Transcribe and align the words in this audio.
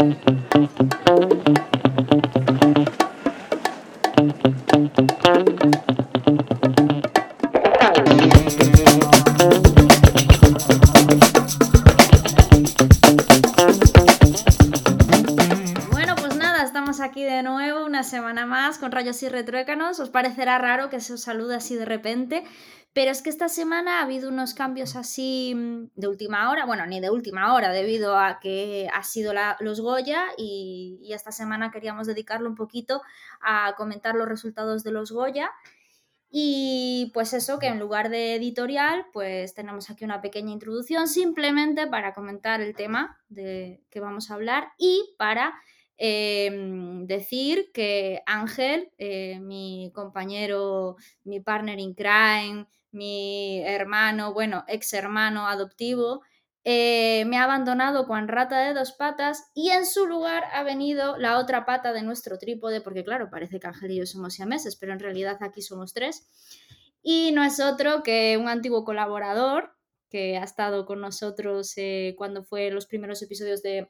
con 0.00 1.57
rayos 19.08 19.22
y 19.22 19.28
retruécanos. 19.28 20.00
Os 20.00 20.10
parecerá 20.10 20.58
raro 20.58 20.90
que 20.90 21.00
se 21.00 21.14
os 21.14 21.22
salude 21.22 21.54
así 21.54 21.76
de 21.76 21.84
repente, 21.84 22.44
pero 22.92 23.10
es 23.10 23.22
que 23.22 23.30
esta 23.30 23.48
semana 23.48 23.98
ha 23.98 24.02
habido 24.02 24.28
unos 24.28 24.54
cambios 24.54 24.96
así 24.96 25.54
mm, 25.54 25.90
de 25.94 26.08
última 26.08 26.50
hora, 26.50 26.66
bueno, 26.66 26.86
ni 26.86 27.00
de 27.00 27.10
última 27.10 27.54
hora, 27.54 27.72
debido 27.72 28.18
a 28.18 28.38
que 28.40 28.88
ha 28.92 29.02
sido 29.02 29.32
los 29.60 29.80
Goya 29.80 30.24
y, 30.36 30.98
y 31.02 31.12
esta 31.14 31.32
semana 31.32 31.70
queríamos 31.70 32.06
dedicarlo 32.06 32.48
un 32.48 32.54
poquito 32.54 33.02
a 33.40 33.74
comentar 33.76 34.14
los 34.14 34.28
resultados 34.28 34.84
de 34.84 34.92
los 34.92 35.10
Goya. 35.10 35.50
Y 36.30 37.10
pues 37.14 37.32
eso, 37.32 37.58
que 37.58 37.68
en 37.68 37.78
lugar 37.78 38.10
de 38.10 38.34
editorial, 38.34 39.06
pues 39.14 39.54
tenemos 39.54 39.88
aquí 39.88 40.04
una 40.04 40.20
pequeña 40.20 40.52
introducción 40.52 41.08
simplemente 41.08 41.86
para 41.86 42.12
comentar 42.12 42.60
el 42.60 42.74
tema 42.74 43.18
de 43.30 43.80
que 43.88 44.00
vamos 44.00 44.30
a 44.30 44.34
hablar 44.34 44.72
y 44.76 45.14
para 45.16 45.54
Em, 46.00 47.06
decir 47.06 47.70
que 47.74 48.22
Ángel, 48.24 48.92
eh, 48.98 49.40
mi 49.40 49.90
compañero, 49.92 50.96
mi 51.24 51.40
partner 51.40 51.80
in 51.80 51.94
crime, 51.94 52.66
mi 52.92 53.60
hermano, 53.64 54.32
bueno, 54.32 54.64
ex 54.68 54.92
hermano 54.92 55.48
adoptivo, 55.48 56.22
eh, 56.64 57.24
me 57.26 57.38
ha 57.38 57.44
abandonado 57.44 58.06
con 58.06 58.28
rata 58.28 58.60
de 58.60 58.74
dos 58.74 58.92
patas 58.92 59.50
y 59.54 59.70
en 59.70 59.86
su 59.86 60.06
lugar 60.06 60.44
ha 60.52 60.62
venido 60.62 61.16
la 61.16 61.38
otra 61.38 61.64
pata 61.64 61.92
de 61.92 62.02
nuestro 62.02 62.38
trípode, 62.38 62.80
porque 62.80 63.04
claro, 63.04 63.28
parece 63.30 63.58
que 63.58 63.66
Ángel 63.66 63.90
y 63.90 63.96
yo 63.98 64.06
somos 64.06 64.34
siameses, 64.34 64.76
pero 64.76 64.92
en 64.92 65.00
realidad 65.00 65.38
aquí 65.40 65.62
somos 65.62 65.94
tres. 65.94 66.28
Y 67.02 67.32
no 67.32 67.42
es 67.42 67.58
otro 67.60 68.02
que 68.02 68.36
un 68.40 68.48
antiguo 68.48 68.84
colaborador 68.84 69.72
que 70.10 70.36
ha 70.36 70.44
estado 70.44 70.86
con 70.86 71.00
nosotros 71.00 71.72
eh, 71.76 72.14
cuando 72.16 72.44
fue 72.44 72.70
los 72.70 72.86
primeros 72.86 73.22
episodios 73.22 73.62
de 73.62 73.88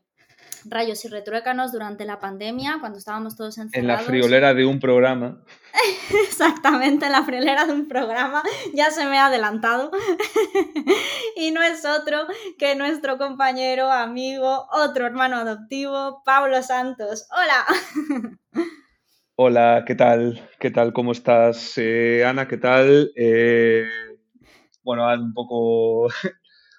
rayos 0.65 1.05
y 1.05 1.09
retruécanos 1.09 1.73
durante 1.73 2.05
la 2.05 2.19
pandemia, 2.19 2.79
cuando 2.81 2.99
estábamos 2.99 3.37
todos 3.37 3.59
encerrados. 3.59 3.83
En 3.83 3.87
la 3.87 3.99
friolera 3.99 4.55
de 4.55 4.67
un 4.67 4.81
programa. 4.81 5.43
Exactamente, 6.29 7.07
en 7.07 7.13
la 7.13 7.23
friolera 7.23 7.65
de 7.67 7.73
un 7.73 7.89
programa, 7.89 8.43
ya 8.75 8.91
se 8.91 9.07
me 9.07 9.19
ha 9.19 9.27
adelantado. 9.27 9.91
y 11.37 11.51
no 11.51 11.63
es 11.63 11.85
otro 11.85 12.27
que 12.59 12.75
nuestro 12.75 13.19
compañero, 13.19 13.91
amigo, 13.91 14.67
otro 14.73 15.07
hermano 15.07 15.37
adoptivo, 15.37 16.23
Pablo 16.25 16.63
Santos. 16.63 17.27
Hola. 17.31 18.37
Hola, 19.41 19.85
¿qué 19.87 19.95
tal? 19.95 20.49
¿Qué 20.59 20.73
tal? 20.73 20.93
¿Cómo 20.93 21.13
estás? 21.13 21.75
Eh, 21.77 22.25
Ana, 22.25 22.49
¿qué 22.49 22.57
tal? 22.57 23.13
Eh, 23.15 23.85
bueno, 24.83 25.07
un 25.15 25.33
poco 25.33 26.09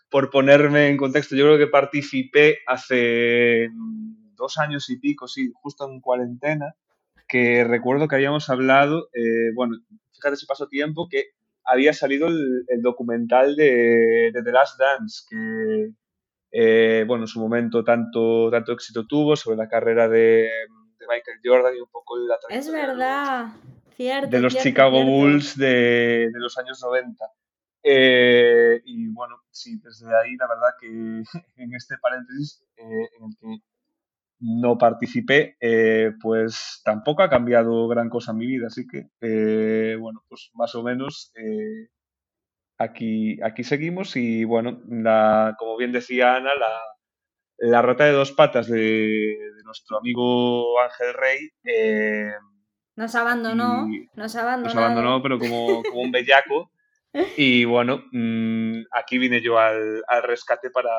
por 0.10 0.30
ponerme 0.30 0.88
en 0.88 0.98
contexto, 0.98 1.36
yo 1.36 1.46
creo 1.46 1.58
que 1.58 1.68
participé 1.68 2.60
hace 2.68 3.70
dos 4.36 4.58
años 4.58 4.90
y 4.90 4.98
pico, 4.98 5.28
sí, 5.28 5.52
justo 5.62 5.88
en 5.88 6.02
cuarentena, 6.02 6.76
que 7.28 7.64
recuerdo 7.64 8.08
que 8.08 8.16
habíamos 8.16 8.50
hablado, 8.50 9.10
eh, 9.14 9.52
bueno, 9.54 9.78
fíjate 10.14 10.36
si 10.36 10.46
pasó 10.48 10.68
tiempo, 10.68 11.08
que 11.10 11.26
había 11.64 11.94
salido 11.94 12.28
el, 12.28 12.82
documental 12.82 13.56
de, 13.56 14.32
The 14.34 14.52
Last 14.52 14.80
Dance, 14.80 15.24
que, 15.30 15.92
eh, 16.52 17.04
bueno, 17.06 17.26
en 17.26 17.28
su 17.28 17.40
momento 17.40 17.84
tanto, 17.84 18.50
tanto 18.50 18.72
éxito 18.72 19.06
tuvo 19.06 19.36
sobre 19.36 19.58
la 19.58 19.68
carrera 19.68 20.10
de, 20.10 20.50
Michael 21.08 21.40
Jordan 21.44 21.76
y 21.76 21.80
un 21.80 21.90
poco 21.90 22.18
la 22.18 22.38
Es 22.50 22.72
verdad, 22.72 23.48
cierto. 23.96 24.30
De 24.30 24.40
los 24.40 24.56
Chicago 24.56 25.04
Bulls 25.04 25.58
de, 25.58 26.30
de, 26.32 26.40
los 26.40 26.56
años 26.58 26.80
90. 26.84 27.26
Eh, 27.84 28.82
y 28.84 29.08
bueno, 29.08 29.38
sí, 29.52 29.80
desde 29.82 30.08
ahí 30.08 30.36
la 30.36 30.48
verdad 30.48 30.76
que 30.80 30.88
en 31.56 31.74
este 31.74 31.98
paréntesis 31.98 32.64
eh, 32.78 33.10
en 33.18 33.26
el 33.26 33.38
que 33.40 33.64
no 34.42 34.78
participé, 34.78 35.58
eh, 35.60 36.14
pues 36.22 36.82
tampoco 36.86 37.24
ha 37.24 37.30
cambiado 37.30 37.88
gran 37.90 38.10
cosa 38.10 38.32
en 38.32 38.38
mi 38.38 38.48
vida, 38.48 38.68
así 38.68 38.88
que 38.88 39.98
bueno, 40.00 40.24
pues 40.30 40.50
más 40.54 40.74
o 40.76 40.84
menos 40.84 41.34
aquí, 42.78 43.42
aquí 43.42 43.66
seguimos 43.66 44.16
y 44.16 44.46
bueno, 44.46 44.82
la, 44.88 45.56
como 45.60 45.76
bien 45.76 45.92
decía 45.92 46.36
Ana, 46.36 46.56
la, 46.56 46.70
la 47.58 47.82
rata 47.82 48.06
de 48.06 48.14
dos 48.14 48.32
patas 48.32 48.68
de, 48.68 49.38
nuestro 49.66 49.98
amigo 49.98 50.80
Ángel 50.80 51.14
Rey. 51.14 52.40
nos 52.96 53.14
abandonó, 53.16 53.88
nos 54.16 54.36
abandonó. 54.38 54.74
Nos 54.74 54.76
abandonó, 54.76 55.22
pero 55.22 55.38
como, 55.38 55.84
como 55.84 56.02
un 56.02 56.12
bellaco. 56.12 56.72
Y 57.38 57.66
bueno, 57.66 58.04
mm, 58.12 58.82
aquí 58.92 59.18
vine 59.18 59.42
yo 59.42 59.58
al, 59.58 60.04
rescate 60.24 60.70
para, 60.70 60.90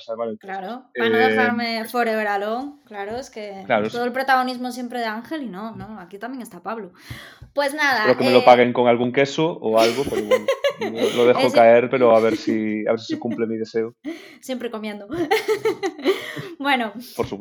salvar 0.00 0.28
el 0.28 0.38
Claro, 0.38 0.90
para 0.96 1.08
no 1.08 1.18
dejarme 1.18 1.84
forever 1.84 2.26
alone. 2.26 2.72
Claro, 2.84 3.16
es 3.16 3.30
que 3.30 3.64
todo 3.92 4.04
el 4.04 4.12
protagonismo 4.12 4.72
siempre 4.72 4.98
de 4.98 5.06
Ángel 5.06 5.44
y 5.44 5.48
no, 5.48 5.76
no, 5.76 6.00
aquí 6.00 6.18
también 6.18 6.42
está 6.42 6.62
Pablo. 6.62 6.92
Pues 7.54 7.74
nada. 7.74 8.00
Espero 8.00 8.18
que 8.18 8.24
me 8.24 8.32
lo 8.32 8.40
eh, 8.40 8.44
paguen 8.44 8.72
con 8.72 8.88
algún 8.88 9.12
queso 9.12 9.52
o 9.52 9.78
algo, 9.78 10.02
pero 10.10 10.24
bueno, 10.24 10.46
lo 11.16 11.26
dejo 11.26 11.52
caer, 11.52 11.88
pero 11.90 12.16
a 12.16 12.20
ver 12.20 12.36
si 12.36 12.86
a 12.86 12.90
ver 12.90 13.00
si 13.00 13.14
se 13.14 13.18
cumple 13.18 13.46
mi 13.46 13.56
deseo. 13.56 13.94
Siempre 14.40 14.70
comiendo. 14.70 15.06
bueno, 16.58 16.92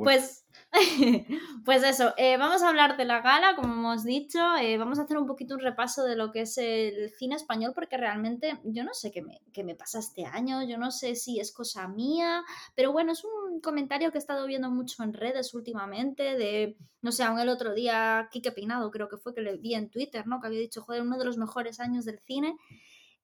pues 0.03 0.44
pues 1.65 1.83
eso, 1.83 2.13
eh, 2.17 2.37
vamos 2.37 2.61
a 2.61 2.69
hablar 2.69 2.97
de 2.97 3.05
la 3.05 3.21
gala, 3.21 3.55
como 3.55 3.73
hemos 3.73 4.03
dicho, 4.03 4.39
eh, 4.57 4.77
vamos 4.77 4.99
a 4.99 5.03
hacer 5.03 5.17
un 5.17 5.27
poquito 5.27 5.55
un 5.55 5.61
repaso 5.61 6.03
de 6.03 6.15
lo 6.15 6.31
que 6.31 6.41
es 6.41 6.57
el 6.57 7.11
cine 7.11 7.35
español, 7.35 7.71
porque 7.73 7.97
realmente 7.97 8.59
yo 8.63 8.83
no 8.83 8.93
sé 8.93 9.11
qué 9.11 9.21
me, 9.21 9.41
qué 9.53 9.63
me 9.63 9.75
pasa 9.75 9.99
este 9.99 10.25
año, 10.25 10.63
yo 10.63 10.77
no 10.77 10.91
sé 10.91 11.15
si 11.15 11.39
es 11.39 11.51
cosa 11.51 11.87
mía, 11.87 12.43
pero 12.75 12.91
bueno, 12.91 13.13
es 13.13 13.23
un 13.23 13.61
comentario 13.61 14.11
que 14.11 14.17
he 14.17 14.19
estado 14.19 14.45
viendo 14.47 14.69
mucho 14.69 15.03
en 15.03 15.13
redes 15.13 15.53
últimamente, 15.53 16.35
de, 16.37 16.77
no 17.01 17.11
sé, 17.11 17.23
aún 17.23 17.39
el 17.39 17.49
otro 17.49 17.73
día, 17.73 18.27
Kike 18.31 18.51
Peinado 18.51 18.91
creo 18.91 19.07
que 19.07 19.17
fue 19.17 19.33
que 19.33 19.41
le 19.41 19.57
vi 19.57 19.75
en 19.75 19.89
Twitter, 19.89 20.27
¿no? 20.27 20.41
Que 20.41 20.47
había 20.47 20.59
dicho, 20.59 20.81
joder, 20.81 21.01
uno 21.01 21.17
de 21.17 21.25
los 21.25 21.37
mejores 21.37 21.79
años 21.79 22.05
del 22.05 22.19
cine. 22.19 22.55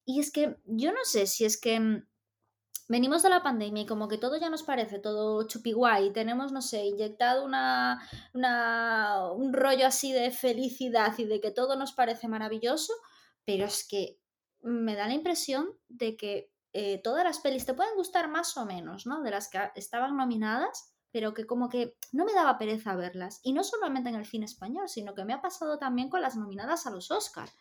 Y 0.05 0.19
es 0.19 0.31
que 0.31 0.57
yo 0.65 0.91
no 0.91 0.99
sé 1.03 1.27
si 1.27 1.45
es 1.45 1.59
que 1.59 1.79
mm, 1.79 2.05
venimos 2.91 3.23
de 3.23 3.29
la 3.29 3.41
pandemia 3.41 3.83
y 3.83 3.85
como 3.85 4.09
que 4.09 4.17
todo 4.17 4.37
ya 4.37 4.49
nos 4.49 4.63
parece 4.63 4.99
todo 4.99 5.47
chupiguay, 5.47 6.11
tenemos, 6.11 6.51
no 6.51 6.61
sé, 6.61 6.85
inyectado 6.85 7.45
una, 7.45 8.01
un 8.33 9.53
rollo 9.53 9.87
así 9.87 10.11
de 10.11 10.29
felicidad 10.29 11.17
y 11.17 11.23
de 11.23 11.39
que 11.39 11.51
todo 11.51 11.77
nos 11.77 11.93
parece 11.93 12.27
maravilloso, 12.27 12.93
pero 13.45 13.65
es 13.65 13.87
que 13.87 14.19
me 14.61 14.95
da 14.95 15.07
la 15.07 15.13
impresión 15.13 15.69
de 15.87 16.17
que 16.17 16.51
eh, 16.73 17.01
todas 17.01 17.23
las 17.23 17.39
pelis 17.39 17.65
te 17.65 17.73
pueden 17.73 17.95
gustar 17.95 18.29
más 18.29 18.57
o 18.57 18.65
menos, 18.65 19.05
¿no? 19.05 19.21
De 19.21 19.31
las 19.31 19.49
que 19.49 19.59
estaban 19.75 20.17
nominadas, 20.17 20.93
pero 21.11 21.33
que 21.33 21.45
como 21.45 21.69
que 21.69 21.95
no 22.11 22.25
me 22.25 22.33
daba 22.33 22.57
pereza 22.57 22.95
verlas. 22.95 23.39
Y 23.43 23.53
no 23.53 23.63
solamente 23.63 24.09
en 24.09 24.15
el 24.15 24.25
cine 24.25 24.45
español, 24.45 24.89
sino 24.89 25.13
que 25.13 25.23
me 25.23 25.33
ha 25.33 25.41
pasado 25.41 25.77
también 25.77 26.09
con 26.09 26.21
las 26.21 26.35
nominadas 26.35 26.85
a 26.87 26.91
los 26.91 27.09
Oscars. 27.09 27.53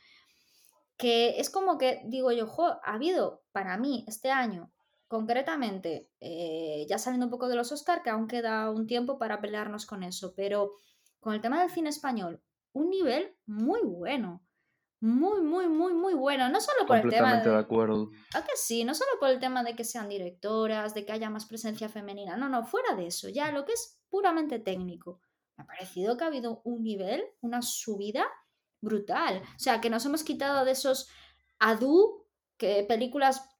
Que 0.96 1.40
es 1.40 1.50
como 1.50 1.78
que, 1.78 2.02
digo 2.04 2.30
yo, 2.32 2.46
ha 2.84 2.94
habido 2.94 3.42
para 3.52 3.76
mí 3.78 4.04
este 4.06 4.30
año 4.30 4.70
concretamente, 5.10 6.08
eh, 6.20 6.86
ya 6.88 6.96
saliendo 6.96 7.26
un 7.26 7.32
poco 7.32 7.48
de 7.48 7.56
los 7.56 7.72
Oscar, 7.72 8.00
que 8.00 8.10
aún 8.10 8.28
queda 8.28 8.70
un 8.70 8.86
tiempo 8.86 9.18
para 9.18 9.40
pelearnos 9.40 9.84
con 9.84 10.04
eso, 10.04 10.34
pero 10.36 10.76
con 11.18 11.34
el 11.34 11.40
tema 11.40 11.60
del 11.60 11.68
cine 11.68 11.88
español, 11.88 12.40
un 12.72 12.90
nivel 12.90 13.36
muy 13.44 13.80
bueno. 13.82 14.46
Muy, 15.00 15.40
muy, 15.40 15.66
muy, 15.66 15.94
muy 15.94 16.14
bueno. 16.14 16.48
No 16.48 16.60
solo 16.60 16.86
por 16.86 16.98
el 16.98 17.10
tema. 17.10 17.40
De, 17.40 17.50
de 17.50 17.56
acuerdo. 17.56 18.10
¿A 18.34 18.44
que 18.44 18.52
sí? 18.54 18.84
No 18.84 18.94
solo 18.94 19.10
por 19.18 19.30
el 19.30 19.40
tema 19.40 19.64
de 19.64 19.74
que 19.74 19.82
sean 19.82 20.08
directoras, 20.08 20.94
de 20.94 21.04
que 21.04 21.10
haya 21.10 21.28
más 21.28 21.46
presencia 21.46 21.88
femenina. 21.88 22.36
No, 22.36 22.48
no, 22.48 22.64
fuera 22.64 22.94
de 22.94 23.08
eso. 23.08 23.28
Ya 23.30 23.50
lo 23.50 23.64
que 23.64 23.72
es 23.72 23.98
puramente 24.10 24.60
técnico. 24.60 25.18
Me 25.56 25.64
ha 25.64 25.66
parecido 25.66 26.16
que 26.16 26.24
ha 26.24 26.28
habido 26.28 26.60
un 26.64 26.84
nivel, 26.84 27.24
una 27.40 27.62
subida 27.62 28.26
brutal. 28.80 29.42
O 29.56 29.58
sea, 29.58 29.80
que 29.80 29.90
nos 29.90 30.04
hemos 30.06 30.22
quitado 30.22 30.64
de 30.64 30.72
esos 30.72 31.08
adu, 31.58 32.26
que 32.58 32.84
películas 32.86 33.50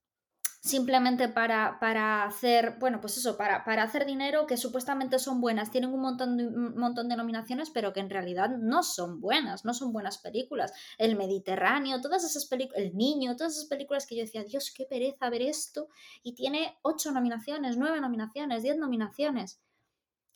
simplemente 0.61 1.29
para, 1.29 1.79
para, 1.81 2.25
hacer, 2.25 2.77
bueno, 2.79 3.01
pues 3.01 3.17
eso, 3.17 3.39
para, 3.39 3.65
para, 3.65 3.83
hacer 3.83 4.05
dinero 4.05 4.47
que 4.47 4.59
supuestamente 4.59 5.19
son 5.19 5.41
buenas, 5.41 5.71
tienen 5.71 5.91
un 5.91 6.03
montón, 6.03 6.37
de, 6.37 6.47
un 6.47 6.77
montón 6.77 7.09
de 7.09 7.17
nominaciones, 7.17 7.71
pero 7.71 7.95
que 7.95 8.01
en 8.01 8.11
realidad 8.11 8.51
no 8.51 8.83
son 8.83 9.21
buenas, 9.21 9.65
no 9.65 9.73
son 9.73 9.93
buenas 9.93 10.19
películas. 10.19 10.75
El 10.99 11.17
Mediterráneo, 11.17 12.03
todas 12.03 12.25
esas 12.25 12.45
películas, 12.45 12.83
El 12.83 12.95
Niño, 12.95 13.37
todas 13.37 13.55
esas 13.55 13.69
películas 13.69 14.07
que 14.07 14.17
yo 14.17 14.23
decía, 14.23 14.45
Dios, 14.45 14.73
qué 14.77 14.85
pereza 14.85 15.31
ver 15.31 15.43
esto, 15.43 15.89
y 16.23 16.35
tiene 16.35 16.79
ocho 16.83 17.11
nominaciones, 17.11 17.79
nueve 17.79 18.01
nominaciones, 18.01 18.63
diez 18.63 18.77
nominaciones. 18.77 19.63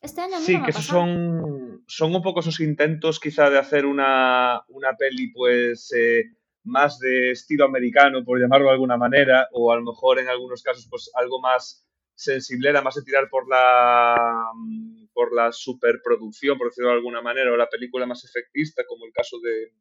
Este 0.00 0.23
año 0.23 0.38
Sí, 0.38 0.61
que 0.62 0.70
esos 0.70 0.87
son, 0.87 1.85
son 1.87 2.15
un 2.15 2.23
poco 2.23 2.41
esos 2.41 2.61
intentos 2.61 3.20
quizá 3.20 3.50
de 3.50 3.59
hacer 3.59 3.85
una, 3.85 4.62
una 4.69 4.97
peli, 4.97 5.31
pues... 5.32 5.93
Eh, 5.93 6.32
más 6.64 6.99
de 6.99 7.31
estilo 7.32 7.64
americano, 7.66 8.25
por 8.25 8.40
llamarlo 8.40 8.66
de 8.66 8.72
alguna 8.72 8.96
manera, 8.96 9.49
o 9.52 9.72
a 9.72 9.76
lo 9.76 9.82
mejor 9.82 10.19
en 10.19 10.28
algunos 10.28 10.62
casos 10.62 10.87
pues 10.90 11.11
algo 11.14 11.40
más 11.40 11.87
sensible 12.14 12.70
era 12.70 12.81
más 12.82 12.94
de 12.94 13.02
tirar 13.02 13.28
por 13.28 13.49
la 13.49 14.16
por 15.12 15.34
la 15.34 15.52
superproducción, 15.52 16.58
por 16.58 16.69
decirlo 16.69 16.90
de 16.90 16.96
alguna 16.96 17.22
manera, 17.22 17.52
o 17.52 17.56
la 17.56 17.69
película 17.69 18.06
más 18.06 18.25
efectista, 18.25 18.82
como 18.87 19.06
el 19.06 19.12
caso 19.12 19.38
de, 19.40 19.72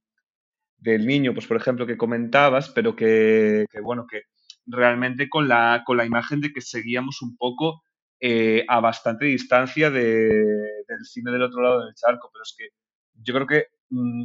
del 0.83 1.07
niño, 1.07 1.33
pues 1.33 1.47
por 1.47 1.57
ejemplo, 1.57 1.87
que 1.87 1.97
comentabas, 1.97 2.69
pero 2.69 2.95
que, 2.95 3.65
bueno, 3.81 4.05
que 4.05 4.23
realmente 4.65 5.29
con 5.29 5.47
la, 5.47 5.83
con 5.85 5.97
la 5.97 6.05
imagen 6.05 6.41
de 6.41 6.51
que 6.51 6.61
seguíamos 6.61 7.21
un 7.21 7.35
poco 7.37 7.83
eh, 8.19 8.65
a 8.67 8.79
bastante 8.79 9.25
distancia 9.25 9.89
del 9.89 11.05
cine 11.05 11.31
del 11.31 11.43
otro 11.43 11.61
lado 11.61 11.85
del 11.85 11.95
charco, 11.95 12.29
pero 12.31 12.43
es 12.43 12.55
que 12.57 12.69
yo 13.15 13.33
creo 13.33 13.47
que 13.47 13.67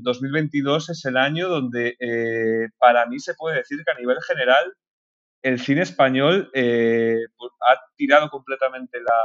2022 0.02 0.88
mm, 0.88 0.92
es 0.92 1.04
el 1.04 1.16
año 1.16 1.48
donde 1.48 1.96
eh, 2.00 2.68
para 2.78 3.06
mí 3.06 3.18
se 3.18 3.34
puede 3.34 3.58
decir 3.58 3.82
que 3.84 3.92
a 3.92 3.98
nivel 3.98 4.18
general 4.26 4.74
el 5.42 5.60
cine 5.60 5.82
español 5.82 6.50
eh, 6.54 7.18
pues, 7.36 7.52
ha 7.68 7.80
tirado 7.96 8.28
completamente 8.30 8.98
la, 9.00 9.22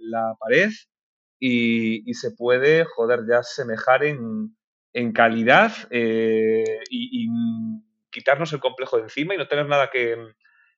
la 0.00 0.34
pared 0.38 0.70
y, 1.40 2.14
se 2.14 2.32
puede, 2.32 2.84
joder, 2.84 3.20
ya 3.28 3.42
semejar 3.42 4.04
en, 4.04 4.56
en 4.92 5.12
calidad 5.12 5.72
eh, 5.90 6.80
y, 6.90 7.28
quitarnos 8.10 8.52
el 8.52 8.60
complejo 8.60 8.96
de 8.96 9.04
encima 9.04 9.34
y 9.34 9.38
no 9.38 9.46
tener 9.46 9.66
nada 9.66 9.90
que, 9.90 10.16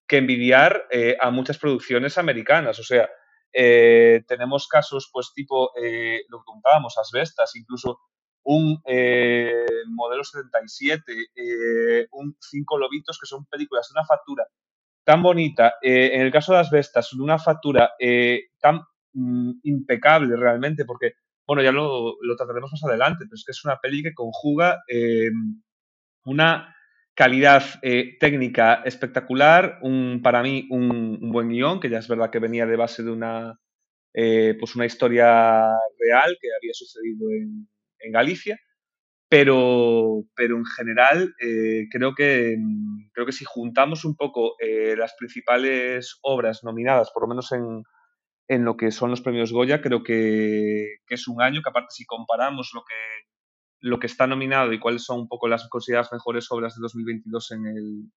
envidiar 0.08 0.88
eh, 0.90 1.16
a 1.20 1.30
muchas 1.30 1.56
producciones 1.56 2.18
americanas. 2.18 2.80
O 2.80 2.82
sea, 2.82 3.08
eh, 3.52 4.24
tenemos 4.26 4.66
casos, 4.66 5.08
pues, 5.12 5.32
tipo 5.32 5.70
lo 6.28 6.38
que 6.38 6.44
contábamos, 6.44 6.98
asbestas, 6.98 7.54
incluso 7.54 8.00
un 8.44 8.80
modelo 9.88 10.24
77, 10.24 12.08
un 12.12 12.36
Cinco 12.40 12.78
Lobitos, 12.78 13.18
que 13.18 13.26
son 13.26 13.46
películas 13.46 13.88
de 13.88 13.98
una 13.98 14.06
factura 14.06 14.46
tan 15.04 15.22
bonita, 15.22 15.74
en 15.82 16.20
el 16.20 16.30
caso 16.30 16.52
de 16.52 16.60
asbestas, 16.60 17.10
de 17.12 17.22
una 17.22 17.38
factura 17.38 17.90
tan 18.60 18.82
Mm, 19.12 19.52
impecable 19.64 20.36
realmente, 20.36 20.84
porque, 20.84 21.14
bueno, 21.46 21.62
ya 21.62 21.72
lo, 21.72 22.16
trataremos 22.36 22.70
más 22.72 22.84
adelante, 22.84 23.24
pero 23.24 23.34
es 23.34 23.44
que 23.44 23.52
es 23.52 23.64
una 23.64 23.78
peli 23.78 24.02
que 24.02 24.14
conjuga 24.14 24.82
una 26.24 26.76
calidad 27.14 27.62
eh, 27.82 28.16
técnica 28.18 28.82
espectacular, 28.84 29.78
un, 29.82 30.20
para 30.22 30.42
mí 30.42 30.66
un, 30.70 31.30
buen 31.32 31.48
guion, 31.48 31.80
que 31.80 31.90
ya 31.90 31.98
es 31.98 32.08
verdad 32.08 32.30
que 32.30 32.38
venía 32.38 32.66
de 32.66 32.76
base 32.76 33.02
de 33.02 33.10
una, 33.10 33.58
eh, 34.14 34.56
pues 34.58 34.76
una 34.76 34.86
historia 34.86 35.66
real 35.98 36.38
que 36.40 36.48
había 36.56 36.72
sucedido 36.72 37.30
en, 37.30 37.68
Galicia, 38.10 38.58
pero, 39.28 40.24
pero 40.34 40.56
en 40.56 40.66
general 40.66 41.34
eh, 41.40 41.86
creo, 41.90 42.14
que, 42.14 42.56
creo 43.12 43.26
que 43.26 43.32
si 43.32 43.44
juntamos 43.44 44.04
un 44.04 44.16
poco 44.16 44.56
las 44.96 45.14
principales 45.18 46.18
obras 46.22 46.64
nominadas, 46.64 47.10
por 47.12 47.22
lo 47.22 47.28
menos 47.28 47.52
en, 47.52 47.82
en 48.50 48.64
lo 48.64 48.76
que 48.76 48.90
son 48.90 49.10
los 49.10 49.20
premios 49.20 49.52
Goya. 49.52 49.80
Creo 49.80 50.02
que, 50.02 50.96
es 51.08 51.28
un 51.28 51.40
año 51.40 51.62
que 51.62 51.70
aparte 51.70 51.94
si 51.94 52.04
comparamos 52.04 52.72
lo 52.74 52.82
que, 52.82 53.28
lo 53.78 54.00
que 54.00 54.08
está 54.08 54.26
nominado 54.26 54.72
y 54.72 54.80
cuáles 54.80 55.04
son 55.04 55.20
un 55.20 55.28
poco 55.28 55.46
las 55.46 55.68
consideradas 55.68 56.12
mejores 56.12 56.50
obras 56.50 56.74
de 56.74 56.82
2022 56.82 57.52
en 57.52 57.66
el, 57.66 58.12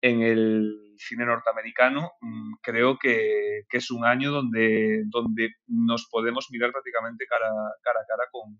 en 0.00 0.22
el 0.22 0.94
cine 0.96 1.26
norteamericano, 1.26 2.12
mm, 2.20 2.52
creo 2.62 2.98
que, 3.00 3.64
es 3.68 3.90
un 3.90 4.04
año 4.04 4.30
donde, 4.30 5.02
donde 5.06 5.54
nos 5.66 6.06
podemos 6.08 6.46
mirar 6.52 6.70
prácticamente 6.70 7.26
cara, 7.26 7.50
cara 7.82 7.98
a 8.00 8.06
cara 8.06 8.28
con, 8.30 8.56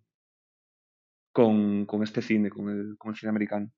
con, 1.35 1.85
con 1.85 2.05
este 2.05 2.23
cine, 2.23 2.49
con 2.49 2.71
el, 2.71 2.97
con 2.97 3.11
el 3.11 3.19
cine 3.19 3.31
americano. 3.31 3.71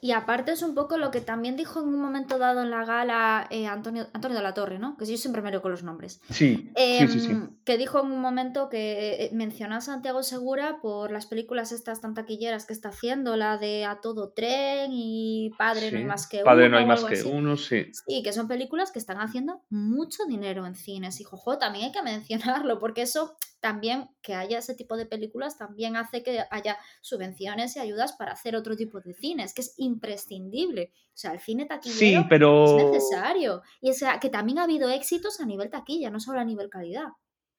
Y 0.00 0.12
aparte 0.12 0.52
es 0.52 0.62
un 0.62 0.74
poco 0.74 0.98
lo 0.98 1.10
que 1.10 1.22
también 1.22 1.56
dijo 1.56 1.80
en 1.80 1.88
un 1.88 1.98
momento 1.98 2.36
dado 2.36 2.62
en 2.62 2.70
la 2.70 2.84
gala 2.84 3.46
eh, 3.50 3.66
Antonio, 3.66 4.06
Antonio 4.12 4.36
de 4.36 4.42
la 4.42 4.52
Torre, 4.52 4.78
¿no? 4.78 4.98
Que 4.98 5.06
yo 5.06 5.16
siempre 5.16 5.40
me 5.40 5.50
leo 5.50 5.62
con 5.62 5.70
los 5.70 5.82
nombres. 5.82 6.20
Sí, 6.28 6.70
sí, 6.76 7.20
sí, 7.20 7.30
em, 7.30 7.56
Que 7.64 7.78
dijo 7.78 8.00
en 8.00 8.12
un 8.12 8.20
momento 8.20 8.68
que 8.68 9.24
eh, 9.24 9.30
mencionó 9.32 9.76
a 9.76 9.80
Santiago 9.80 10.22
Segura 10.22 10.78
por 10.82 11.10
las 11.10 11.24
películas 11.24 11.72
estas 11.72 12.02
tan 12.02 12.12
taquilleras 12.12 12.66
que 12.66 12.74
está 12.74 12.90
haciendo, 12.90 13.36
la 13.36 13.56
de 13.56 13.86
A 13.86 14.02
Todo 14.02 14.28
Tren 14.28 14.90
y 14.92 15.52
Padre 15.56 15.90
no 15.90 15.98
hay 15.98 16.04
más 16.04 16.26
que 16.26 16.36
uno. 16.38 16.44
Padre 16.44 16.68
no 16.68 16.76
hay 16.76 16.86
más 16.86 17.04
que 17.04 17.22
uno, 17.22 17.56
sí. 17.56 17.86
Sí, 18.06 18.22
que 18.22 18.34
son 18.34 18.46
películas 18.46 18.92
que 18.92 18.98
están 18.98 19.20
haciendo 19.20 19.62
mucho 19.70 20.24
dinero 20.28 20.66
en 20.66 20.74
cines. 20.74 21.18
Y 21.20 21.24
jojo, 21.24 21.56
también 21.56 21.86
hay 21.86 21.92
que 21.92 22.02
mencionarlo, 22.02 22.78
porque 22.78 23.00
eso 23.00 23.36
también 23.64 24.10
que 24.20 24.34
haya 24.34 24.58
ese 24.58 24.74
tipo 24.74 24.94
de 24.94 25.06
películas 25.06 25.56
también 25.56 25.96
hace 25.96 26.22
que 26.22 26.44
haya 26.50 26.76
subvenciones 27.00 27.74
y 27.76 27.80
ayudas 27.80 28.12
para 28.12 28.32
hacer 28.32 28.56
otro 28.56 28.76
tipo 28.76 29.00
de 29.00 29.14
cines, 29.14 29.54
que 29.54 29.62
es 29.62 29.72
imprescindible. 29.78 30.92
O 31.06 31.16
sea, 31.16 31.32
el 31.32 31.40
cine 31.40 31.64
taquillero 31.64 32.26
es 32.28 32.84
necesario. 32.84 33.62
Y 33.80 33.88
o 33.88 33.94
sea, 33.94 34.20
que 34.20 34.28
también 34.28 34.58
ha 34.58 34.64
habido 34.64 34.90
éxitos 34.90 35.40
a 35.40 35.46
nivel 35.46 35.70
taquilla, 35.70 36.10
no 36.10 36.20
solo 36.20 36.40
a 36.40 36.44
nivel 36.44 36.68
calidad. 36.68 37.06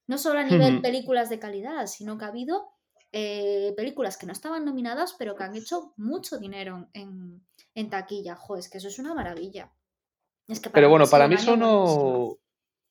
No 0.06 0.20
solo 0.20 0.42
a 0.42 0.44
nivel 0.44 0.80
películas 0.80 1.32
de 1.32 1.40
calidad, 1.40 1.88
sino 1.88 2.20
que 2.20 2.26
ha 2.26 2.28
habido 2.28 2.70
eh, 3.12 3.74
películas 3.76 4.16
que 4.16 4.28
no 4.28 4.34
estaban 4.34 4.64
nominadas, 4.64 5.16
pero 5.18 5.36
que 5.36 5.44
han 5.44 5.56
hecho 5.56 5.92
mucho 5.98 6.38
dinero 6.38 6.88
en, 6.94 7.90
taquilla. 7.90 8.36
Joder, 8.36 8.60
es 8.60 8.70
que 8.70 8.78
eso 8.78 8.90
es 8.90 9.00
una 9.00 9.16
maravilla. 9.16 9.74
pero 10.72 10.88
bueno, 10.88 11.08
para 11.08 11.28
mí 11.28 11.34
eso 11.34 11.58
no... 11.58 12.38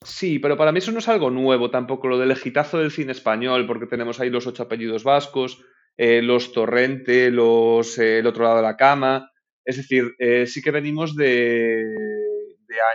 Sí, 0.05 0.39
pero 0.39 0.56
para 0.59 0.71
mí 0.71 0.79
eso 0.79 0.93
no 0.93 0.99
es 0.99 1.09
algo 1.09 1.31
nuevo 1.31 1.71
tampoco, 1.71 2.09
lo 2.09 2.19
del 2.19 2.31
ejitazo 2.31 2.79
del 2.79 2.91
cine 2.91 3.12
español, 3.12 3.67
porque 3.67 3.87
tenemos 3.87 4.21
ahí 4.21 4.29
los 4.29 4.47
ocho 4.47 4.65
apellidos 4.65 5.03
vascos, 5.03 5.65
eh, 5.97 6.21
los 6.21 6.53
Torrente, 6.53 7.31
los 7.31 7.99
eh, 7.99 8.19
El 8.19 8.27
otro 8.27 8.45
lado 8.45 8.56
de 8.56 8.62
la 8.62 8.77
cama. 8.77 9.31
Es 9.65 9.79
decir, 9.79 10.15
eh, 10.19 10.47
sí 10.47 10.61
que 10.61 10.71
venimos 10.71 11.17
de, 11.17 11.85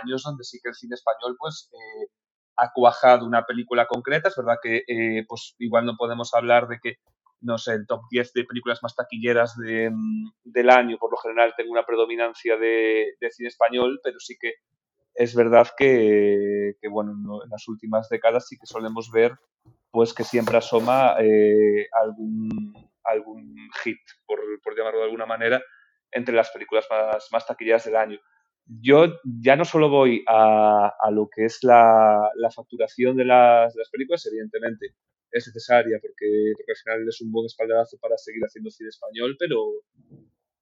años 0.02 0.22
donde 0.22 0.44
sí 0.44 0.60
que 0.62 0.68
el 0.68 0.74
cine 0.74 0.94
español 0.94 1.36
pues 1.38 1.70
ha 2.56 2.70
cuajado 2.72 3.26
una 3.26 3.44
película 3.44 3.86
concreta. 3.86 4.28
Es 4.28 4.36
verdad 4.36 4.58
que 4.62 4.84
pues 5.26 5.56
igual 5.58 5.86
no 5.86 5.96
podemos 5.96 6.32
hablar 6.34 6.68
de 6.68 6.78
que, 6.80 6.96
no 7.40 7.58
sé, 7.58 7.72
el 7.72 7.86
top 7.86 8.02
10 8.10 8.32
de 8.34 8.44
películas 8.44 8.80
más 8.82 8.94
taquilleras 8.94 9.56
mm, 9.58 10.28
del 10.44 10.70
año 10.70 10.96
por 10.98 11.10
lo 11.10 11.16
general 11.16 11.54
tenga 11.56 11.72
una 11.72 11.86
predominancia 11.86 12.56
de 12.56 13.16
cine 13.30 13.48
español, 13.48 14.00
pero 14.04 14.20
sí 14.20 14.36
que 14.40 14.54
es 15.20 15.34
verdad 15.34 15.68
que, 15.76 16.76
bueno, 16.90 17.12
en 17.44 17.50
las 17.50 17.68
últimas 17.68 18.08
décadas 18.08 18.48
sí 18.48 18.56
que 18.56 18.64
solemos 18.64 19.10
ver 19.12 19.34
pues 19.90 20.14
que 20.14 20.24
siempre 20.24 20.56
asoma 20.56 21.16
eh, 21.20 21.88
algún, 21.92 22.72
algún 23.04 23.54
hit, 23.84 23.98
por, 24.24 24.40
llamarlo 24.74 25.00
de 25.00 25.04
alguna 25.04 25.26
manera, 25.26 25.62
entre 26.10 26.34
las 26.34 26.50
películas 26.50 26.86
más, 26.88 27.28
más 27.32 27.46
taquilleras 27.46 27.84
del 27.84 27.96
año. 27.96 28.18
Yo 28.64 29.20
ya 29.24 29.56
no 29.56 29.66
solo 29.66 29.90
voy 29.90 30.24
a, 30.26 30.90
lo 31.12 31.28
que 31.28 31.44
es 31.44 31.58
la, 31.64 32.30
facturación 32.56 33.18
de 33.18 33.26
las, 33.26 33.74
películas, 33.92 34.24
evidentemente 34.24 34.94
es 35.30 35.46
necesaria 35.48 35.98
porque, 36.00 36.54
al 36.66 36.76
final 36.82 37.08
es 37.08 37.20
un 37.20 37.30
buen 37.30 37.44
espaldarazo 37.44 37.98
para 38.00 38.16
seguir 38.16 38.42
haciendo 38.42 38.70
cine 38.70 38.88
español, 38.88 39.36
pero, 39.38 39.82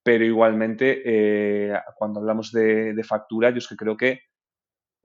pero 0.02 0.24
igualmente 0.24 1.02
eh, 1.04 1.72
cuando 1.96 2.18
hablamos 2.18 2.50
de, 2.50 2.92
de, 2.92 3.04
factura, 3.04 3.50
yo 3.50 3.58
es 3.58 3.68
que 3.68 3.76
creo 3.76 3.96
que 3.96 4.27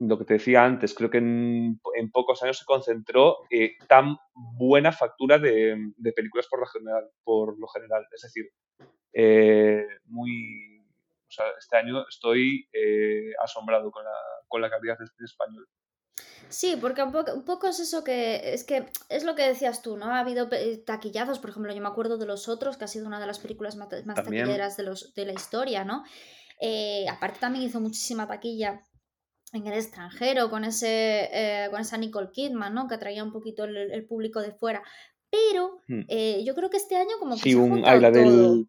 lo 0.08 0.18
que 0.18 0.24
te 0.24 0.34
decía 0.34 0.64
antes, 0.64 0.94
creo 0.94 1.10
que 1.10 1.18
en, 1.18 1.80
pocos 2.12 2.42
años 2.42 2.58
se 2.58 2.64
concentró 2.64 3.38
eh, 3.50 3.76
tan 3.88 4.16
buena 4.34 4.92
factura 4.92 5.38
de, 5.38 5.76
películas 6.14 6.46
por 6.48 6.60
lo 6.60 6.66
general. 6.66 7.10
Por 7.22 7.58
lo 7.58 7.66
general. 7.68 8.06
Es 8.14 8.22
decir, 8.22 8.50
eh, 9.12 9.86
muy. 10.06 10.80
O 11.28 11.32
sea, 11.34 11.46
este 11.58 11.76
año 11.76 12.06
estoy 12.08 12.68
eh, 12.72 13.32
asombrado 13.42 13.90
con 13.90 14.04
la, 14.04 14.14
con 14.46 14.60
la 14.60 14.70
calidad 14.70 14.98
del 14.98 15.08
cine 15.08 15.26
español. 15.26 15.68
Sí, 16.48 16.76
porque 16.80 17.02
un 17.02 17.10
poco, 17.10 17.34
un 17.34 17.44
poco, 17.44 17.66
es 17.66 17.80
eso 17.80 18.04
que 18.04 18.52
es 18.52 18.64
que 18.64 18.86
es 19.08 19.24
lo 19.24 19.34
que 19.34 19.48
decías 19.48 19.82
tú, 19.82 19.96
¿no? 19.96 20.06
Ha 20.06 20.20
habido 20.20 20.48
taquillazos, 20.84 21.40
por 21.40 21.50
ejemplo, 21.50 21.72
yo 21.72 21.80
me 21.80 21.88
acuerdo 21.88 22.18
de 22.18 22.26
Los 22.26 22.48
Otros, 22.48 22.76
que 22.76 22.84
ha 22.84 22.88
sido 22.88 23.06
una 23.06 23.18
de 23.18 23.26
las 23.26 23.40
películas 23.40 23.74
más, 23.74 23.88
taquilleras 23.88 24.76
de, 24.76 24.84
los, 24.84 25.14
de 25.14 25.24
la 25.24 25.32
historia, 25.32 25.84
¿no? 25.84 26.04
aparte 27.10 27.40
también 27.40 27.64
hizo 27.64 27.80
muchísima 27.80 28.26
taquilla 28.26 28.80
en 29.54 29.66
el 29.66 29.74
extranjero 29.74 30.50
con 30.50 30.64
ese 30.64 31.28
eh, 31.32 31.68
con 31.70 31.80
esa 31.80 31.96
Nicole 31.96 32.30
Kidman, 32.32 32.74
¿no? 32.74 32.88
Que 32.88 32.96
atraía 32.96 33.24
un 33.24 33.32
poquito 33.32 33.64
el, 33.64 34.04
público 34.06 34.40
de 34.40 34.52
fuera. 34.52 34.82
Pero 35.30 35.80
hmm. 35.88 36.02
eh, 36.08 36.42
yo 36.44 36.54
creo 36.54 36.70
que 36.70 36.76
este 36.76 36.96
año 36.96 37.16
como 37.18 37.36
que 37.36 37.42
sí, 37.42 37.54
un, 37.54 37.82
la 37.82 38.10
del 38.10 38.66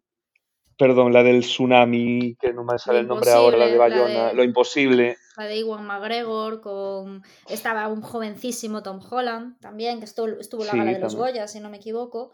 perdón, 0.76 1.12
la 1.12 1.22
del 1.22 1.40
tsunami, 1.40 2.36
que 2.38 2.52
no 2.52 2.64
me 2.64 2.78
sale 2.78 3.00
el 3.00 3.08
nombre 3.08 3.30
ahora, 3.30 3.56
la 3.56 3.66
de 3.66 3.78
Bayona, 3.78 4.32
lo 4.32 4.44
imposible. 4.44 5.16
La 5.36 5.44
de 5.44 5.58
Iwan 5.58 5.86
McGregor, 5.86 6.60
con 6.60 7.22
estaba 7.48 7.88
un 7.88 8.02
jovencísimo 8.02 8.82
Tom 8.82 9.00
Holland 9.08 9.58
también, 9.60 9.98
que 9.98 10.04
estuvo, 10.04 10.28
estuvo 10.38 10.64
la 10.64 10.76
gala 10.76 10.92
de 10.92 10.98
los 10.98 11.14
Goya, 11.14 11.48
si 11.48 11.60
no 11.60 11.70
me 11.70 11.78
equivoco. 11.78 12.32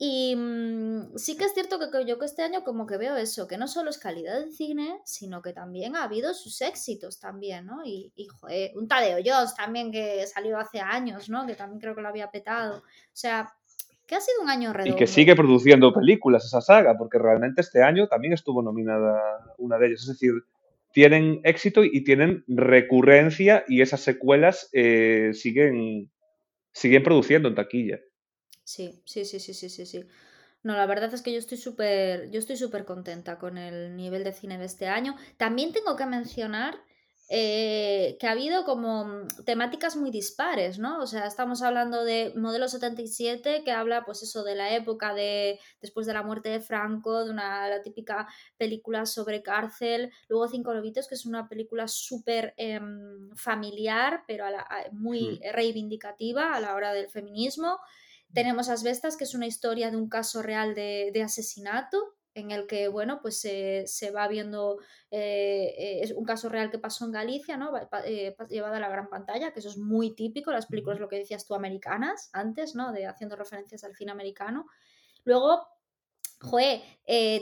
Y 0.00 0.36
mm, 0.36 1.16
sí 1.16 1.36
que 1.36 1.44
es 1.44 1.54
cierto 1.54 1.78
que, 1.78 2.06
yo 2.06 2.18
que 2.18 2.24
este 2.24 2.42
año 2.42 2.62
como 2.62 2.86
que 2.86 2.96
veo 2.96 3.16
eso, 3.16 3.48
que 3.48 3.58
no 3.58 3.66
solo 3.66 3.90
es 3.90 3.98
calidad 3.98 4.40
de 4.40 4.52
cine, 4.52 5.00
sino 5.04 5.42
que 5.42 5.52
también 5.52 5.96
ha 5.96 6.04
habido 6.04 6.34
sus 6.34 6.60
éxitos 6.62 7.18
también, 7.18 7.66
¿no? 7.66 7.84
Y, 7.84 8.12
y 8.14 8.26
joder, 8.26 8.70
un 8.76 8.86
Tadeo 8.86 9.18
Jones 9.24 9.56
también 9.56 9.90
que 9.90 10.24
salió 10.28 10.56
hace 10.58 10.80
años, 10.80 11.28
¿no? 11.28 11.46
Que 11.46 11.56
también 11.56 11.80
creo 11.80 11.96
que 11.96 12.02
lo 12.02 12.08
había 12.08 12.30
petado. 12.30 12.78
O 12.78 12.82
sea, 13.12 13.52
que 14.06 14.14
ha 14.14 14.20
sido 14.20 14.40
un 14.42 14.50
año 14.50 14.72
redondo. 14.72 14.94
Y 14.94 14.98
que 14.98 15.06
sigue 15.08 15.34
produciendo 15.34 15.92
películas 15.92 16.44
esa 16.44 16.60
saga, 16.60 16.96
porque 16.96 17.18
realmente 17.18 17.60
este 17.60 17.82
año 17.82 18.06
también 18.06 18.32
estuvo 18.32 18.62
nominada 18.62 19.20
una 19.58 19.78
de 19.78 19.88
ellas. 19.88 20.02
Es 20.02 20.08
decir, 20.08 20.32
tienen 20.92 21.40
éxito 21.44 21.84
y 21.84 22.02
tienen 22.04 22.44
recurrencia 22.48 23.64
y 23.68 23.82
esas 23.82 24.00
secuelas 24.00 24.70
eh, 24.72 25.32
siguen, 25.34 26.10
siguen 26.72 27.02
produciendo 27.02 27.48
en 27.48 27.54
taquilla. 27.56 28.00
Sí, 28.68 29.00
sí, 29.06 29.24
sí, 29.24 29.40
sí, 29.40 29.54
sí, 29.54 29.70
sí, 29.70 29.86
sí. 29.86 30.04
No, 30.62 30.74
la 30.74 30.84
verdad 30.84 31.14
es 31.14 31.22
que 31.22 31.32
yo 31.32 31.38
estoy 31.38 31.56
súper, 31.56 32.30
yo 32.30 32.38
estoy 32.38 32.58
súper 32.58 32.84
contenta 32.84 33.38
con 33.38 33.56
el 33.56 33.96
nivel 33.96 34.24
de 34.24 34.34
cine 34.34 34.58
de 34.58 34.66
este 34.66 34.88
año. 34.88 35.16
También 35.38 35.72
tengo 35.72 35.96
que 35.96 36.04
mencionar 36.04 36.74
eh, 37.30 38.18
que 38.20 38.26
ha 38.26 38.32
habido 38.32 38.64
como 38.64 39.06
mm, 39.06 39.44
temáticas 39.46 39.96
muy 39.96 40.10
dispares, 40.10 40.78
¿no? 40.78 41.00
O 41.00 41.06
sea, 41.06 41.26
estamos 41.26 41.62
hablando 41.62 42.04
de 42.04 42.34
Modelo 42.36 42.68
77, 42.68 43.62
que 43.64 43.72
habla, 43.72 44.04
pues 44.04 44.22
eso, 44.22 44.44
de 44.44 44.54
la 44.54 44.74
época 44.74 45.14
de 45.14 45.58
después 45.80 46.06
de 46.06 46.12
la 46.12 46.22
muerte 46.22 46.50
de 46.50 46.60
Franco, 46.60 47.24
de 47.24 47.30
una 47.30 47.70
la 47.70 47.80
típica 47.80 48.28
película 48.58 49.06
sobre 49.06 49.42
cárcel. 49.42 50.12
Luego 50.28 50.46
Cinco 50.46 50.74
Lobitos, 50.74 51.08
que 51.08 51.14
es 51.14 51.24
una 51.24 51.48
película 51.48 51.88
súper 51.88 52.52
em, 52.58 53.30
familiar, 53.34 54.24
pero 54.26 54.44
muy 54.92 55.40
hmm. 55.40 55.54
reivindicativa 55.54 56.52
a 56.52 56.60
la 56.60 56.74
hora 56.74 56.92
del 56.92 57.08
feminismo. 57.08 57.78
Tenemos 58.32 58.68
Asbestas, 58.68 59.16
que 59.16 59.24
es 59.24 59.34
una 59.34 59.46
historia 59.46 59.90
de 59.90 59.96
un 59.96 60.08
caso 60.08 60.42
real 60.42 60.74
de, 60.74 61.10
de 61.12 61.22
asesinato, 61.22 62.18
en 62.38 62.50
el 62.52 62.66
que, 62.66 62.88
bueno, 62.88 63.20
pues 63.20 63.40
se, 63.40 64.10
va 64.14 64.28
viendo, 64.28 64.78
eh, 65.10 65.74
eh, 65.76 66.00
es 66.02 66.12
un 66.12 66.24
caso 66.24 66.48
real 66.48 66.70
que 66.70 66.78
pasó 66.78 67.04
en 67.04 67.12
Galicia, 67.12 67.56
¿no? 67.56 67.72
Eh, 68.04 68.36
llevado 68.48 68.74
a 68.74 68.80
la 68.80 68.88
gran 68.88 69.08
pantalla, 69.08 69.52
que 69.52 69.58
eso 69.58 69.68
es 69.68 69.76
muy 69.76 70.14
típico, 70.14 70.52
las 70.52 70.66
películas, 70.66 71.00
lo 71.00 71.08
que 71.08 71.18
decías 71.18 71.46
tú, 71.46 71.54
americanas, 71.54 72.30
antes, 72.32 72.74
¿no? 72.74 72.92
De 72.92 73.06
haciendo 73.06 73.36
referencias 73.36 73.82
al 73.84 73.96
cine 73.96 74.12
americano. 74.12 74.66
Luego, 75.24 75.66
joe, 76.40 76.82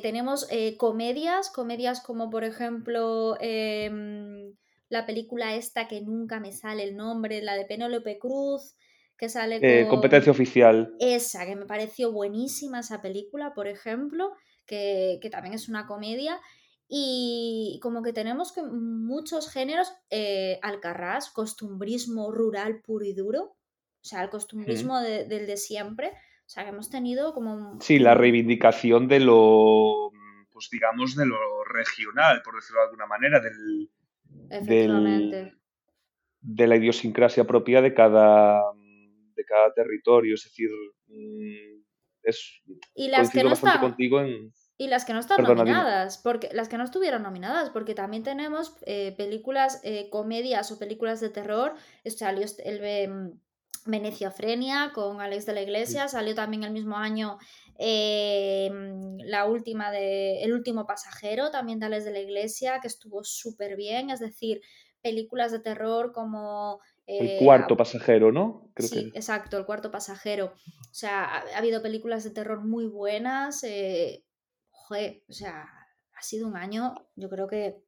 tenemos 0.02 0.48
comedias, 0.78 1.50
comedias 1.50 2.00
como, 2.00 2.30
por 2.30 2.44
ejemplo, 2.44 3.36
em, 3.40 4.54
la 4.88 5.04
película 5.04 5.54
esta 5.54 5.88
que 5.88 6.00
nunca 6.00 6.40
me 6.40 6.52
sale 6.52 6.84
el 6.84 6.96
nombre, 6.96 7.42
la 7.42 7.54
de 7.54 7.66
Penélope 7.66 8.18
Cruz, 8.18 8.76
que 9.16 9.28
sale 9.28 9.60
con... 9.60 9.90
competencia 9.90 10.32
oficial. 10.32 10.94
Esa, 11.00 11.46
que 11.46 11.56
me 11.56 11.66
pareció 11.66 12.12
buenísima 12.12 12.80
esa 12.80 13.00
película, 13.00 13.54
por 13.54 13.66
ejemplo 13.66 14.32
que, 14.66 15.28
también 15.30 15.54
es 15.54 15.68
una 15.68 15.86
comedia. 15.86 16.40
Y 16.88 17.80
como 17.82 18.02
que 18.02 18.12
tenemos 18.12 18.52
que 18.52 18.62
muchos 18.62 19.50
géneros, 19.50 19.92
eh, 20.10 20.58
alcarrás, 20.62 21.30
costumbrismo 21.30 22.30
rural 22.30 22.80
puro 22.80 23.04
y 23.04 23.12
duro, 23.12 23.42
o 23.42 24.04
sea, 24.08 24.22
el 24.22 24.30
costumbrismo 24.30 25.00
del 25.00 25.28
de 25.28 25.56
siempre, 25.56 26.08
o 26.10 26.48
sea, 26.48 26.62
que 26.62 26.70
hemos 26.70 26.88
tenido 26.88 27.34
como... 27.34 27.80
Sí, 27.80 27.98
la 27.98 28.14
reivindicación 28.14 29.08
de 29.08 29.18
lo, 29.18 30.12
pues 30.52 30.68
digamos, 30.70 31.16
de 31.16 31.26
lo 31.26 31.64
regional, 31.64 32.40
por 32.44 32.54
decirlo 32.54 32.82
de 32.82 32.86
alguna 32.86 33.06
manera, 33.06 33.40
del... 33.40 33.90
Efectivamente. 34.48 35.54
de 36.40 36.66
la 36.68 36.76
idiosincrasia 36.76 37.44
propia 37.44 37.82
de 37.82 37.94
cada, 37.94 38.60
de 39.36 39.44
cada 39.44 39.72
territorio, 39.72 40.34
es 40.34 40.44
decir, 40.44 40.70
mm, 41.08 41.86
y 42.94 43.08
las 43.08 43.30
que 43.30 43.44
no 43.44 43.52
están 43.52 43.80
contigo 43.80 44.20
y 44.78 44.88
las 44.88 45.04
que 45.04 45.14
no 45.14 45.20
están 45.20 45.42
nominadas 45.42 46.18
porque 46.18 46.50
las 46.52 46.68
que 46.68 46.76
no 46.76 46.84
estuvieron 46.84 47.22
nominadas 47.22 47.70
porque 47.70 47.94
también 47.94 48.22
tenemos 48.22 48.76
eh, 48.82 49.14
películas 49.16 49.80
eh, 49.84 50.10
comedias 50.10 50.70
o 50.72 50.78
películas 50.78 51.20
de 51.20 51.30
terror. 51.30 51.74
Salió 52.04 52.46
el 52.64 53.08
mm, 53.08 53.40
Veneciofrenia 53.86 54.92
con 54.92 55.20
Alex 55.20 55.46
de 55.46 55.54
la 55.54 55.62
Iglesia 55.62 56.08
salió 56.08 56.34
también 56.34 56.64
el 56.64 56.72
mismo 56.72 56.96
año 56.96 57.38
eh, 57.78 58.68
mm, 58.70 59.20
la 59.24 59.46
última 59.46 59.90
de 59.90 60.42
El 60.42 60.52
último 60.52 60.86
pasajero 60.86 61.50
también 61.50 61.78
de 61.78 61.86
Alex 61.86 62.04
de 62.04 62.12
la 62.12 62.20
Iglesia 62.20 62.80
que 62.80 62.88
estuvo 62.88 63.22
súper 63.22 63.76
bien 63.76 64.10
es 64.10 64.20
decir 64.20 64.60
películas 65.00 65.52
de 65.52 65.60
terror 65.60 66.12
como 66.12 66.80
el 67.06 67.26
eh, 67.26 67.36
cuarto 67.38 67.76
pasajero, 67.76 68.32
¿no? 68.32 68.72
sí, 68.76 69.12
exacto, 69.14 69.56
el 69.56 69.64
cuarto 69.64 69.90
pasajero. 69.90 70.46
O 70.46 70.94
sea, 70.94 71.24
ha, 71.24 71.58
habido 71.58 71.80
películas 71.80 72.24
de 72.24 72.30
terror 72.30 72.64
muy 72.64 72.86
buenas. 72.86 73.62
Eh, 73.62 74.24
o 74.90 75.32
sea, 75.32 75.66
ha 76.14 76.22
sido 76.22 76.48
un 76.48 76.56
año, 76.56 76.94
yo 77.14 77.28
creo 77.28 77.46
que 77.46 77.82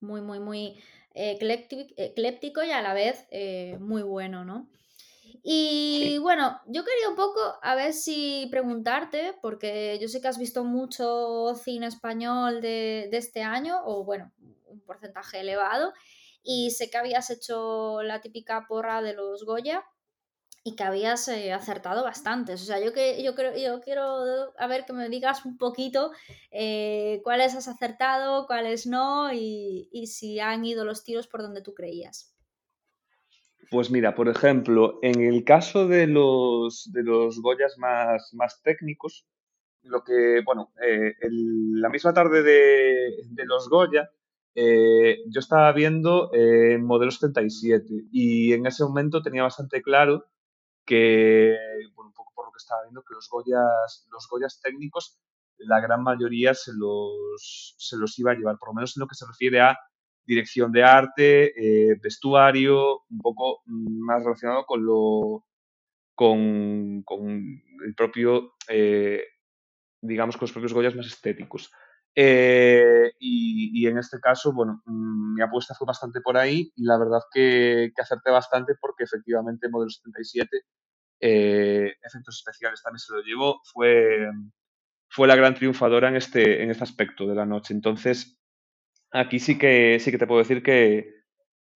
muy, 0.00 0.20
muy, 0.20 0.40
muy 0.40 0.80
ecléptico 1.14 2.62
y 2.62 2.70
a 2.70 2.82
la 2.82 2.94
vez 2.94 3.26
eh, 3.30 3.76
muy 3.80 4.02
bueno, 4.02 4.44
¿no? 4.44 4.70
Y 5.42 6.18
bueno, 6.18 6.60
yo 6.66 6.84
quería 6.84 7.08
un 7.08 7.16
poco 7.16 7.40
a 7.62 7.74
ver 7.74 7.92
si 7.92 8.48
preguntarte, 8.50 9.34
porque 9.40 9.98
yo 10.00 10.08
sé 10.08 10.20
que 10.20 10.28
has 10.28 10.38
visto 10.38 10.64
mucho 10.64 11.54
cine 11.54 11.86
español 11.86 12.60
de, 12.60 13.08
de 13.10 13.16
este 13.16 13.42
año, 13.42 13.80
o 13.84 14.04
bueno, 14.04 14.32
un 14.66 14.80
porcentaje 14.80 15.40
elevado, 15.40 15.92
y 16.50 16.70
sé 16.70 16.88
que 16.88 16.96
habías 16.96 17.28
hecho 17.28 18.02
la 18.02 18.22
típica 18.22 18.64
porra 18.66 19.02
de 19.02 19.12
los 19.12 19.44
Goya 19.44 19.84
y 20.64 20.76
que 20.76 20.82
habías 20.82 21.28
eh, 21.28 21.52
acertado 21.52 22.02
bastantes. 22.02 22.62
O 22.62 22.64
sea, 22.64 22.82
yo, 22.82 22.94
que, 22.94 23.22
yo, 23.22 23.34
creo, 23.34 23.54
yo 23.54 23.82
quiero 23.82 24.02
a 24.56 24.66
ver 24.66 24.86
que 24.86 24.94
me 24.94 25.10
digas 25.10 25.44
un 25.44 25.58
poquito 25.58 26.10
eh, 26.50 27.20
cuáles 27.22 27.54
has 27.54 27.68
acertado, 27.68 28.46
cuáles 28.46 28.86
no 28.86 29.30
y, 29.30 29.90
si 30.06 30.40
han 30.40 30.64
ido 30.64 30.86
los 30.86 31.04
tiros 31.04 31.28
por 31.28 31.42
donde 31.42 31.60
tú 31.60 31.74
creías. 31.74 32.34
Pues 33.70 33.90
mira, 33.90 34.14
por 34.14 34.30
ejemplo, 34.30 35.00
en 35.02 35.20
el 35.20 35.44
caso 35.44 35.86
de 35.86 36.06
los, 36.06 36.90
de 36.94 37.02
los 37.02 37.42
Goyas 37.42 37.76
más, 37.76 38.32
más 38.32 38.62
técnicos, 38.62 39.26
lo 39.82 40.02
que, 40.02 40.40
bueno, 40.46 40.72
eh, 40.82 41.14
la 41.20 41.90
misma 41.90 42.14
tarde 42.14 42.42
de, 42.42 43.10
de 43.26 43.44
los 43.44 43.68
Goya, 43.68 44.10
eh, 44.54 45.18
yo 45.28 45.40
estaba 45.40 45.72
viendo 45.72 46.30
eh, 46.32 46.78
Modelo 46.78 47.10
77 47.10 48.06
y 48.12 48.52
en 48.52 48.66
ese 48.66 48.84
momento 48.84 49.22
tenía 49.22 49.42
bastante 49.42 49.82
claro 49.82 50.24
que, 50.84 51.54
bueno, 51.94 52.08
un 52.08 52.14
poco 52.14 52.32
por 52.34 52.46
lo 52.46 52.52
que 52.52 52.58
estaba 52.58 52.82
viendo, 52.82 53.02
que 53.02 53.14
los 53.14 53.28
Goyas, 53.30 54.08
los 54.10 54.28
Goyas 54.28 54.60
técnicos, 54.62 55.18
la 55.58 55.80
gran 55.80 56.02
mayoría 56.02 56.54
se 56.54 56.72
los, 56.74 57.74
se 57.76 57.96
los 57.96 58.18
iba 58.18 58.32
a 58.32 58.34
llevar, 58.34 58.58
por 58.58 58.70
lo 58.70 58.74
menos 58.74 58.96
en 58.96 59.00
lo 59.00 59.06
que 59.06 59.14
se 59.14 59.26
refiere 59.26 59.60
a 59.60 59.78
dirección 60.24 60.72
de 60.72 60.84
arte, 60.84 61.52
eh, 61.56 61.98
vestuario, 62.02 63.04
un 63.10 63.18
poco 63.18 63.62
más 63.66 64.22
relacionado 64.22 64.64
con 64.66 64.84
lo 64.84 65.44
con, 66.14 67.02
con 67.04 67.62
el 67.86 67.94
propio, 67.96 68.54
eh, 68.68 69.22
digamos, 70.02 70.36
con 70.36 70.46
los 70.46 70.52
propios 70.52 70.74
Goyas 70.74 70.96
más 70.96 71.06
estéticos. 71.06 71.70
Eh, 72.20 73.12
y, 73.20 73.86
en 73.86 73.96
este 73.96 74.18
caso, 74.18 74.52
bueno, 74.52 74.82
mm, 74.86 75.34
mi 75.34 75.40
apuesta 75.40 75.72
fue 75.76 75.86
bastante 75.86 76.20
por 76.20 76.36
ahí 76.36 76.72
y 76.74 76.82
la 76.82 76.98
verdad 76.98 77.20
que, 77.32 77.92
acerté 77.96 78.32
bastante 78.32 78.74
porque 78.80 79.04
efectivamente 79.04 79.68
Modelo 79.68 79.88
77, 79.88 80.62
eh, 81.20 81.94
efectos 82.02 82.38
especiales 82.38 82.82
también 82.82 82.98
se 82.98 83.12
lo 83.12 83.22
llevó, 83.22 83.60
fue, 83.72 84.28
fue 85.08 85.28
la 85.28 85.36
gran 85.36 85.54
triunfadora 85.54 86.08
en 86.08 86.16
este, 86.16 86.60
en 86.64 86.72
este 86.72 86.82
aspecto 86.82 87.24
de 87.24 87.36
la 87.36 87.46
noche. 87.46 87.72
Entonces, 87.72 88.36
aquí 89.12 89.38
sí 89.38 89.56
que, 89.56 90.00
sí 90.00 90.10
que 90.10 90.18
te 90.18 90.26
puedo 90.26 90.40
decir 90.40 90.64
que, 90.64 91.22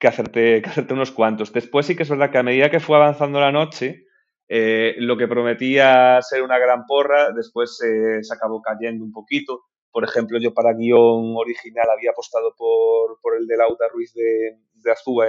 que, 0.01 0.09
acerté, 0.09 0.61
que 0.61 0.71
acerté 0.71 0.93
unos 0.93 1.13
cuantos. 1.13 1.53
Después 1.53 1.87
sí 1.87 1.95
que 1.95 2.03
es 2.03 2.11
verdad 2.11 2.33
que 2.33 2.39
a 2.39 2.43
medida 2.43 2.69
que 2.69 2.81
fue 2.81 2.97
avanzando 2.97 3.39
la 3.39 3.53
noche, 3.53 4.09
eh, 4.49 4.97
lo 4.99 5.17
que 5.17 5.29
prometía 5.29 6.21
ser 6.21 6.43
una 6.43 6.59
gran 6.59 6.85
porra, 6.85 7.31
después 7.31 7.77
se 7.79 8.35
acabó 8.35 8.61
cayendo 8.61 9.05
un 9.05 9.13
poquito 9.13 9.67
por 9.93 10.05
ejemplo, 10.05 10.39
yo 10.41 10.55
para 10.55 10.73
guion 10.73 11.37
original 11.37 11.87
había 11.91 12.11
apostado 12.11 12.55
por, 12.57 13.37
el 13.39 13.47
de 13.47 13.57
Lauda 13.57 13.89
Ruiz 13.93 14.13
de, 14.15 14.59
de 14.75 14.91
Azúa 14.91 15.29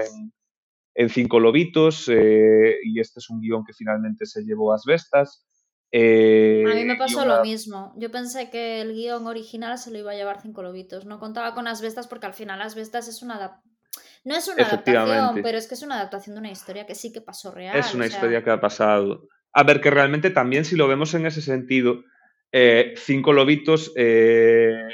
en, 0.95 1.09
Cinco 1.09 1.39
Lobitos, 1.39 2.07
eh, 2.07 2.77
y 2.83 2.99
este 2.99 3.19
es 3.19 3.29
un 3.29 3.41
guion 3.41 3.63
que 3.65 3.73
finalmente 3.73 4.25
se 4.25 4.43
llevó 4.43 4.71
a 4.71 4.75
Asbestas. 4.75 5.45
Eh, 5.91 6.63
a 6.71 6.75
mí 6.75 6.85
me 6.85 6.95
pasó 6.95 7.25
lo 7.25 7.41
mismo. 7.41 7.93
Yo 7.97 8.09
pensé 8.09 8.49
que 8.49 8.81
el 8.81 8.93
guion 8.93 9.27
original 9.27 9.77
se 9.77 9.91
lo 9.91 9.99
iba 9.99 10.11
a 10.11 10.15
llevar 10.15 10.41
Cinco 10.41 10.63
Lobitos. 10.63 11.05
No 11.05 11.19
contaba 11.19 11.53
con 11.53 11.67
Asbestas 11.67 12.07
porque 12.07 12.27
al 12.27 12.33
final 12.33 12.61
Asbestas 12.61 13.07
es 13.07 13.21
una 13.21 13.61
no 14.23 14.35
es 14.35 14.47
una 14.47 14.63
adaptación, 14.63 15.41
pero 15.43 15.57
es 15.57 15.67
que 15.67 15.75
es 15.75 15.83
una 15.83 15.95
adaptación 15.95 16.35
de 16.35 16.39
una 16.39 16.51
historia 16.51 16.85
que 16.85 16.95
sí 16.95 17.11
que 17.11 17.21
pasó 17.21 17.51
real. 17.51 17.77
Es 17.77 17.93
una 17.93 18.05
historia 18.05 18.43
que 18.43 18.51
ha 18.51 18.61
pasado. 18.61 19.27
A 19.51 19.63
ver, 19.63 19.81
que 19.81 19.91
realmente 19.91 20.29
también 20.29 20.65
si 20.65 20.75
lo 20.75 20.87
vemos 20.87 21.13
en 21.13 21.25
ese 21.25 21.41
sentido, 21.41 22.03
eh, 22.55 22.93
cinco 22.95 23.33
lobitos. 23.33 23.91
Eh, 23.95 24.87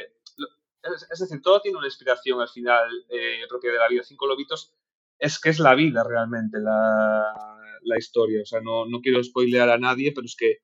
es, 1.11 1.19
decir, 1.19 1.41
todo 1.41 1.59
tiene 1.59 1.77
una 1.77 1.87
inspiración 1.87 2.39
al 2.39 2.47
final 2.47 2.89
eh, 3.09 3.41
propia 3.49 3.73
de 3.73 3.77
la 3.77 3.89
vida. 3.89 4.01
Cinco 4.01 4.27
lobitos 4.27 4.73
es 5.19 5.39
que 5.39 5.49
es 5.49 5.59
la 5.59 5.75
vida 5.75 6.05
realmente 6.05 6.57
la, 6.59 7.33
historia. 7.97 8.41
O 8.43 8.45
sea, 8.45 8.61
no, 8.61 8.85
quiero 9.03 9.21
spoilear 9.21 9.69
a 9.69 9.77
nadie, 9.77 10.13
pero 10.13 10.25
es 10.25 10.37
que 10.37 10.59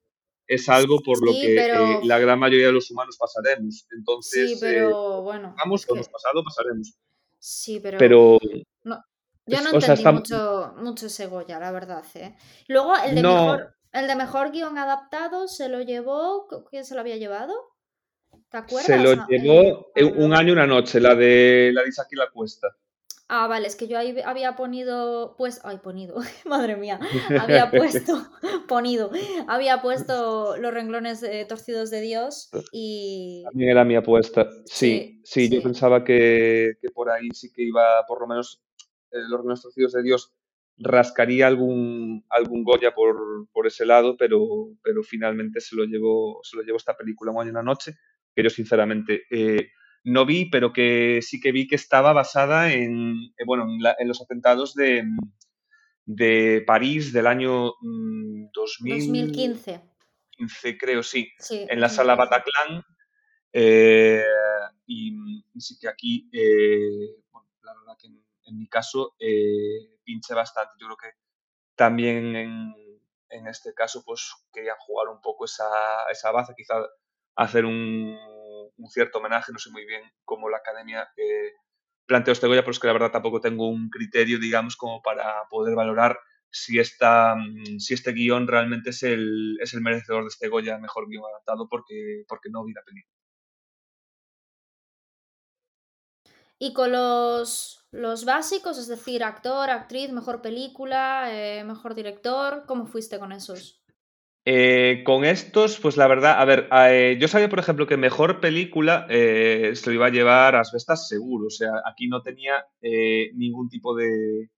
es 0.47 0.69
algo 0.69 1.01
por 1.01 1.23
lo 1.25 1.33
que 1.33 1.99
la 2.03 2.17
gran 2.17 2.39
mayoría 2.39 2.67
de 2.67 2.71
los 2.71 2.89
humanos 2.89 3.17
pasaremos. 3.19 3.85
Entonces, 3.91 4.51
sí, 4.51 4.57
pero 4.61 5.21
bueno. 5.21 5.53
Vamos, 5.57 5.85
hemos 5.89 6.07
pasado, 6.07 6.43
pasaremos. 6.45 6.97
Sí, 7.39 7.81
pero. 7.81 8.39
yo 8.41 9.61
no 9.61 9.69
entendí 9.73 10.03
mucho, 10.05 10.73
mucho 10.77 11.07
ese 11.07 11.27
Goya, 11.27 11.59
la 11.59 11.71
verdad. 11.71 12.05
Luego, 12.69 12.93
el 13.03 13.15
de 13.15 13.21
mejor 13.21 13.74
el 13.95 14.07
de 14.07 14.15
mejor 14.15 14.51
guion 14.51 14.77
adaptado 14.77 15.47
se 15.47 15.69
lo 15.69 15.81
llevó. 15.81 16.47
¿Quién 16.69 16.85
se 16.85 16.95
lo 16.95 17.01
había 17.01 17.17
llevado? 17.17 17.53
¿Te 18.49 18.57
acuerdas? 18.57 18.85
Se 18.85 18.97
lo 18.97 19.27
llevó 19.27 19.91
un 20.17 20.33
año 20.33 20.49
y 20.49 20.51
una 20.51 20.67
noche, 20.67 20.99
la 20.99 21.15
de 21.15 21.71
la 21.73 21.81
de 21.83 21.89
Isaac 21.89 22.09
la 22.11 22.29
Cuesta. 22.29 22.67
Ah, 23.27 23.47
vale, 23.47 23.65
es 23.65 23.75
que 23.75 23.87
yo 23.87 23.97
ahí 23.97 24.15
había 24.23 24.55
ponido, 24.55 25.35
pues, 25.35 25.59
ay, 25.63 25.79
ponido, 25.79 26.17
madre 26.45 26.75
mía, 26.75 26.99
había 27.39 27.71
puesto, 27.71 28.27
ponido, 28.67 29.09
había 29.47 29.81
puesto 29.81 30.57
los 30.57 30.71
renglones 30.71 31.23
eh, 31.23 31.43
torcidos 31.49 31.89
de 31.89 32.01
Dios 32.01 32.51
y... 32.71 33.41
También 33.45 33.71
era 33.71 33.83
mi 33.83 33.95
apuesta, 33.95 34.47
sí, 34.65 35.21
sí, 35.23 35.49
yo 35.49 35.63
pensaba 35.63 36.03
que, 36.03 36.77
por 36.93 37.09
ahí 37.09 37.29
sí 37.33 37.51
que 37.51 37.63
iba, 37.63 38.05
por 38.07 38.21
lo 38.21 38.27
menos, 38.27 38.61
eh, 39.09 39.17
los 39.27 39.39
renglones 39.39 39.63
torcidos 39.63 39.93
de 39.93 40.03
Dios 40.03 40.31
rascaría 40.77 41.47
algún, 41.47 42.25
algún 42.29 42.63
Goya 42.63 42.93
por, 42.93 43.47
por, 43.51 43.67
ese 43.67 43.85
lado, 43.85 44.17
pero, 44.17 44.41
pero 44.83 45.03
finalmente 45.03 45.61
se 45.61 45.75
lo 45.75 45.85
llevó, 45.85 46.39
se 46.43 46.57
lo 46.57 46.63
llevó 46.63 46.77
esta 46.77 46.97
película 46.97 47.31
un 47.31 47.41
año 47.41 47.47
y 47.47 47.51
una 47.51 47.63
noche, 47.63 47.95
que 48.35 48.43
yo 48.43 48.49
sinceramente... 48.49 49.23
Eh, 49.29 49.69
no 50.05 50.25
vi, 50.25 50.45
pero 50.45 50.71
que 50.71 51.19
sí 51.23 51.39
que 51.39 51.51
vi 51.51 51.67
que 51.67 51.75
estaba 51.75 52.13
basada 52.13 52.71
en, 52.71 53.33
eh, 53.37 53.43
bueno, 53.45 53.65
en, 53.97 54.07
los 54.07 54.21
atentados 54.21 54.75
de, 54.75 55.03
de, 56.05 56.63
París 56.65 57.11
del 57.11 57.25
año 57.25 57.73
2015. 57.81 59.09
Mm, 59.09 59.81
2015, 60.37 60.77
creo, 60.77 61.01
sí. 61.01 61.33
en 61.49 61.81
la 61.81 61.89
sala 61.89 62.15
Bataclan. 62.15 62.83
Eh, 63.51 64.21
y, 64.85 65.43
sí 65.57 65.79
que 65.79 65.87
aquí, 65.87 66.29
eh, 66.31 67.23
bueno, 67.31 67.49
la 67.63 67.73
verdad 67.73 67.97
que 67.99 68.09
en, 68.45 68.57
mi 68.57 68.67
caso 68.67 69.15
pinche 70.03 70.33
bastante. 70.33 70.73
Yo 70.79 70.87
creo 70.87 70.97
que 70.97 71.17
también 71.75 72.35
en, 72.35 72.73
en, 73.29 73.47
este 73.47 73.73
caso 73.73 74.03
pues 74.05 74.31
querían 74.53 74.77
jugar 74.79 75.09
un 75.09 75.21
poco 75.21 75.45
esa, 75.45 75.65
esa 76.11 76.31
base, 76.31 76.53
quizá 76.55 76.75
hacer 77.35 77.65
un 77.65 78.17
cierto 78.89 79.19
homenaje, 79.19 79.51
no 79.51 79.59
sé 79.59 79.69
muy 79.71 79.85
bien 79.85 80.01
cómo 80.23 80.49
la 80.49 80.57
academia 80.57 81.09
eh, 81.17 81.53
planteó 82.05 82.33
este 82.33 82.47
Goya, 82.47 82.61
pero 82.61 82.71
es 82.71 82.79
que 82.79 82.87
la 82.87 82.93
verdad 82.93 83.11
tampoco 83.11 83.41
tengo 83.41 83.69
un 83.69 83.89
criterio, 83.89 84.39
digamos, 84.39 84.75
como 84.75 85.01
para 85.01 85.43
poder 85.49 85.75
valorar 85.75 86.19
si, 86.49 86.79
esta, 86.79 87.35
mm, 87.35 87.79
si 87.79 87.93
este 87.93 88.13
guion 88.13 88.47
realmente 88.47 88.91
es 88.91 89.03
el, 89.03 89.57
es 89.61 89.73
el 89.73 89.81
merecedor 89.81 90.23
de 90.23 90.29
este 90.29 90.47
Goya 90.47 90.77
mejor 90.77 91.07
guion 91.09 91.25
adaptado 91.25 91.67
porque, 91.69 92.23
porque 92.27 92.49
no 92.49 92.63
vi 92.63 92.73
la. 92.73 92.81
Y 96.57 96.73
con 96.73 96.91
los, 96.91 97.84
los 97.95 98.25
básicos, 98.25 98.77
es 98.77 98.87
decir, 98.87 99.23
actor, 99.23 99.69
actriz, 99.69 100.11
mejor 100.11 100.41
película, 100.41 101.29
eh, 101.31 101.63
mejor 101.63 101.95
director, 101.95 102.65
¿cómo 102.67 102.85
fuiste 102.85 103.19
con 103.19 103.31
esos? 103.31 103.81
Eh, 104.47 105.01
con 105.03 105.25
estos, 105.25 105.79
pues 105.79 105.97
la 105.97 106.07
verdad, 106.07 106.39
a 106.39 106.45
ver, 106.45 106.69
eh, 106.71 107.17
yo 107.19 107.27
sabía, 107.27 107.49
por 107.49 107.57
ejemplo, 107.57 107.87
que 107.87 107.97
mejor 107.97 108.39
película 108.39 109.07
eh, 109.09 109.71
se 109.73 109.89
lo 109.89 109.95
iba 109.95 110.05
a 110.05 110.11
llevar 110.11 110.55
a 110.55 110.59
Asbestas 110.59 111.07
seguro. 111.07 111.47
O 111.47 111.49
sea, 111.49 111.69
aquí 111.89 112.07
no 112.07 112.21
tenía 112.21 112.63
ningún 113.33 113.69
tipo 113.69 113.95
de, 113.95 114.49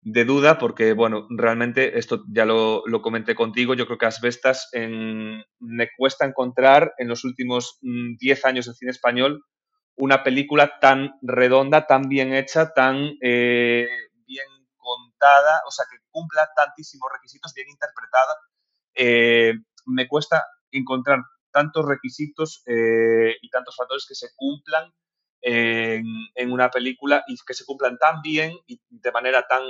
de, 0.00 0.24
duda, 0.24 0.58
porque, 0.58 0.94
bueno, 0.94 1.28
realmente 1.30 1.96
esto 1.96 2.24
ya 2.28 2.44
lo, 2.44 2.82
lo, 2.86 3.02
comenté 3.02 3.36
contigo. 3.36 3.74
Yo 3.74 3.86
creo 3.86 3.98
que 3.98 4.06
Asbestas 4.06 4.68
en, 4.72 5.44
me 5.60 5.88
cuesta 5.96 6.26
encontrar 6.26 6.92
en 6.98 7.06
los 7.06 7.24
últimos 7.24 7.78
10 7.82 8.42
mm, 8.42 8.46
años 8.48 8.66
de 8.66 8.74
cine 8.74 8.90
español 8.90 9.44
una 9.96 10.22
película 10.22 10.78
tan 10.80 11.18
redonda, 11.22 11.86
tan 11.86 12.08
bien 12.08 12.34
hecha, 12.34 12.72
tan 12.72 13.18
bien 13.20 14.48
contada, 14.76 15.62
o 15.66 15.70
sea, 15.70 15.86
que 15.90 15.98
cumpla 16.10 16.48
tantísimos 16.54 17.10
requisitos, 17.12 17.54
bien 17.54 17.68
interpretada 17.68 18.34
eh, 18.94 19.54
me 19.86 20.08
cuesta 20.08 20.44
encontrar 20.70 21.20
tantos 21.50 21.84
requisitos 21.84 22.62
eh, 22.66 23.36
y 23.40 23.48
tantos 23.50 23.76
factores 23.76 24.06
que 24.08 24.14
se 24.14 24.28
cumplan 24.36 24.92
en, 25.40 26.50
una 26.50 26.70
película 26.70 27.22
y 27.26 27.36
que 27.46 27.52
se 27.52 27.66
cumplan 27.66 27.98
tan 27.98 28.22
bien 28.22 28.52
y 28.66 28.80
de 28.88 29.12
manera 29.12 29.46
tan, 29.46 29.62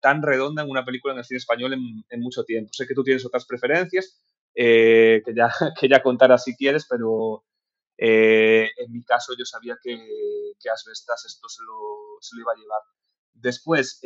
tan 0.00 0.22
redonda 0.22 0.62
en 0.62 0.70
una 0.70 0.86
película 0.86 1.12
en 1.12 1.18
el 1.18 1.24
cine 1.24 1.38
español 1.38 1.74
en, 1.74 2.20
mucho 2.20 2.44
tiempo. 2.44 2.70
Sé 2.72 2.86
que 2.86 2.94
tú 2.94 3.04
tienes 3.04 3.26
otras 3.26 3.44
preferencias, 3.44 4.22
eh, 4.54 5.20
que, 5.24 5.34
ya, 5.34 5.50
que 5.78 5.88
ya 5.88 6.02
contarás 6.02 6.44
si 6.44 6.56
quieres, 6.56 6.86
pero 6.88 7.44
en 7.98 8.92
mi 8.92 9.02
caso 9.04 9.34
yo 9.36 9.44
sabía 9.44 9.76
que, 9.82 9.96
que 10.60 10.70
Asbestas 10.70 11.24
esto 11.26 11.48
se 11.48 11.62
lo, 11.64 12.18
se 12.20 12.36
lo 12.36 12.42
iba 12.42 12.52
a 12.52 12.56
llevar. 12.56 12.80
Después, 13.32 14.00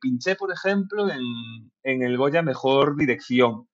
pinché, 0.00 0.36
por 0.36 0.52
ejemplo, 0.52 1.08
en, 1.08 1.20
en 1.82 2.02
el 2.02 2.16
Goya 2.16 2.42
Mejor 2.42 2.96
Dirección. 2.96 3.66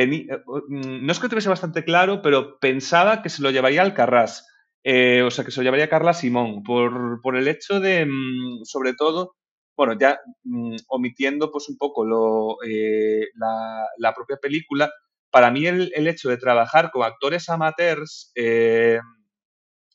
Eh, 0.00 0.26
mm, 0.68 1.04
no 1.04 1.12
es 1.12 1.18
que 1.18 1.28
tuviese 1.28 1.48
bastante 1.48 1.84
claro, 1.84 2.22
pero 2.22 2.58
pensaba 2.58 3.22
que 3.22 3.28
se 3.28 3.42
lo 3.42 3.50
llevaría 3.50 3.82
al 3.82 3.94
Carras. 3.94 4.46
Eh, 4.82 5.22
o 5.22 5.30
sea, 5.30 5.44
que 5.44 5.50
se 5.50 5.60
lo 5.60 5.64
llevaría 5.64 5.90
Carla 5.90 6.14
Simón, 6.14 6.62
por, 6.62 7.36
el 7.36 7.48
hecho 7.48 7.80
de, 7.80 8.06
mm, 8.06 8.64
sobre 8.64 8.94
todo, 8.94 9.36
bueno, 9.76 9.94
ya 9.98 10.20
mm, 10.44 10.76
omitiendo 10.88 11.50
pues 11.50 11.68
un 11.68 11.76
poco 11.76 12.04
lo, 12.04 12.56
eh, 12.66 13.28
la, 13.34 14.14
propia 14.14 14.38
película, 14.38 14.90
para 15.30 15.50
mí 15.50 15.66
el, 15.66 15.90
hecho 16.08 16.28
de 16.28 16.36
trabajar 16.36 16.90
con 16.90 17.02
actores 17.02 17.48
amateurs 17.48 18.32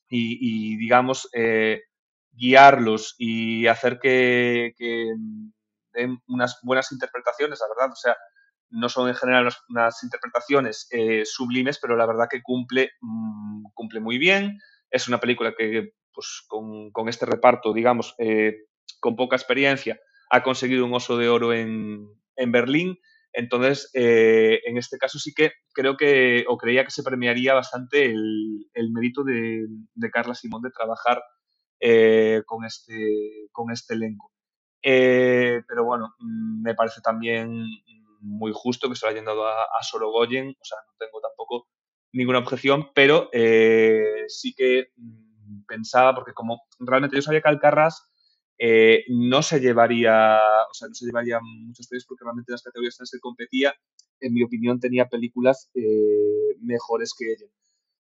y, 0.10 0.78
digamos, 0.78 1.30
guiarlos 2.32 3.15
y 3.17 3.67
hacer 3.67 4.00
que, 4.00 4.74
que 4.78 5.08
den 5.93 6.19
unas 6.28 6.60
buenas 6.63 6.91
interpretaciones, 6.91 7.60
la 7.60 7.67
verdad, 7.76 7.91
o 7.91 7.95
sea, 7.95 8.15
no 8.69 8.89
son 8.89 9.08
en 9.08 9.15
general 9.15 9.50
unas, 9.69 10.04
interpretaciones 10.04 10.88
eh, 10.91 11.24
sublimes, 11.26 11.80
pero 11.80 11.95
la 11.95 12.06
verdad 12.06 12.28
que 12.30 12.41
cumple, 12.41 12.91
mm, 13.02 13.65
cumple 13.74 14.00
muy 14.00 14.17
bien. 14.17 14.60
Es 14.89 15.08
una 15.08 15.19
película 15.19 15.54
que, 15.58 15.93
pues, 16.13 16.45
con, 16.48 17.10
este 17.10 17.26
reparto, 17.26 17.74
digamos, 17.74 18.15
eh, 18.17 18.56
con 19.00 19.15
poca 19.15 19.36
experiencia, 19.36 20.00
ha 20.30 20.43
conseguido 20.43 20.86
un 20.86 20.93
oso 20.93 21.17
de 21.17 21.30
oro 21.30 21.54
en, 21.54 22.08
Berlín. 22.48 22.98
Entonces, 23.36 23.89
eh, 23.93 24.62
en 24.65 24.78
este 24.78 24.98
caso 24.98 25.19
sí 25.19 25.34
que 25.34 25.52
creo 25.74 25.98
que, 25.98 26.45
o 26.48 26.58
creía 26.58 26.86
que 26.86 26.91
se 26.91 27.04
premiaría 27.04 27.54
bastante 27.54 28.06
el, 28.06 28.91
mérito 28.91 29.24
de, 29.24 29.67
Carla 30.12 30.36
Simón 30.36 30.62
de 30.62 30.71
trabajar 30.71 31.21
con, 32.45 32.65
este, 32.65 33.50
con 33.52 33.71
este 33.71 33.93
elenco. 33.95 34.32
pero 34.82 35.84
bueno, 35.84 36.15
mm, 36.19 36.63
me 36.63 36.74
parece 36.76 37.02
también 37.02 37.65
muy 38.21 38.52
justo 38.54 38.89
que 38.89 38.95
se 38.95 39.06
lo 39.06 39.12
hayan 39.12 39.26
dado 39.26 39.48
a, 39.48 39.63
a 39.63 39.84
Sorogoyen, 39.84 40.56
o 40.60 40.65
sea, 40.65 40.78
no 40.88 40.93
tengo 40.98 41.19
tampoco 41.21 41.67
ninguna 42.15 42.39
objeción, 42.39 42.91
pero 42.95 43.30
eh, 43.34 44.24
sí 44.28 44.54
que 44.56 44.88
mm, 44.95 45.65
pensaba, 45.67 46.15
porque 46.15 46.34
como 46.34 46.63
realmente 46.80 47.15
yo 47.15 47.21
sabía 47.21 47.41
que 47.41 47.50
Alcarraz 47.50 48.02
eh, 48.58 49.04
no 49.10 49.41
se 49.41 49.60
llevaría, 49.60 50.38
o 50.70 50.74
sea, 50.74 50.88
no 50.88 50.94
se 50.94 51.06
llevaría 51.06 51.39
muchos 51.41 51.88
premios 51.88 52.06
porque 52.08 52.24
realmente 52.24 52.52
las 52.52 52.63
categorías 52.63 53.00
en 53.00 53.04
las 53.04 53.12
que 53.12 53.20
competía, 53.20 53.74
en 54.20 54.34
mi 54.34 54.44
opinión, 54.44 54.80
tenía 54.80 55.08
películas 55.08 55.70
eh, 55.76 56.56
mejores 56.62 57.13
que 57.18 57.34
ella. 57.34 57.52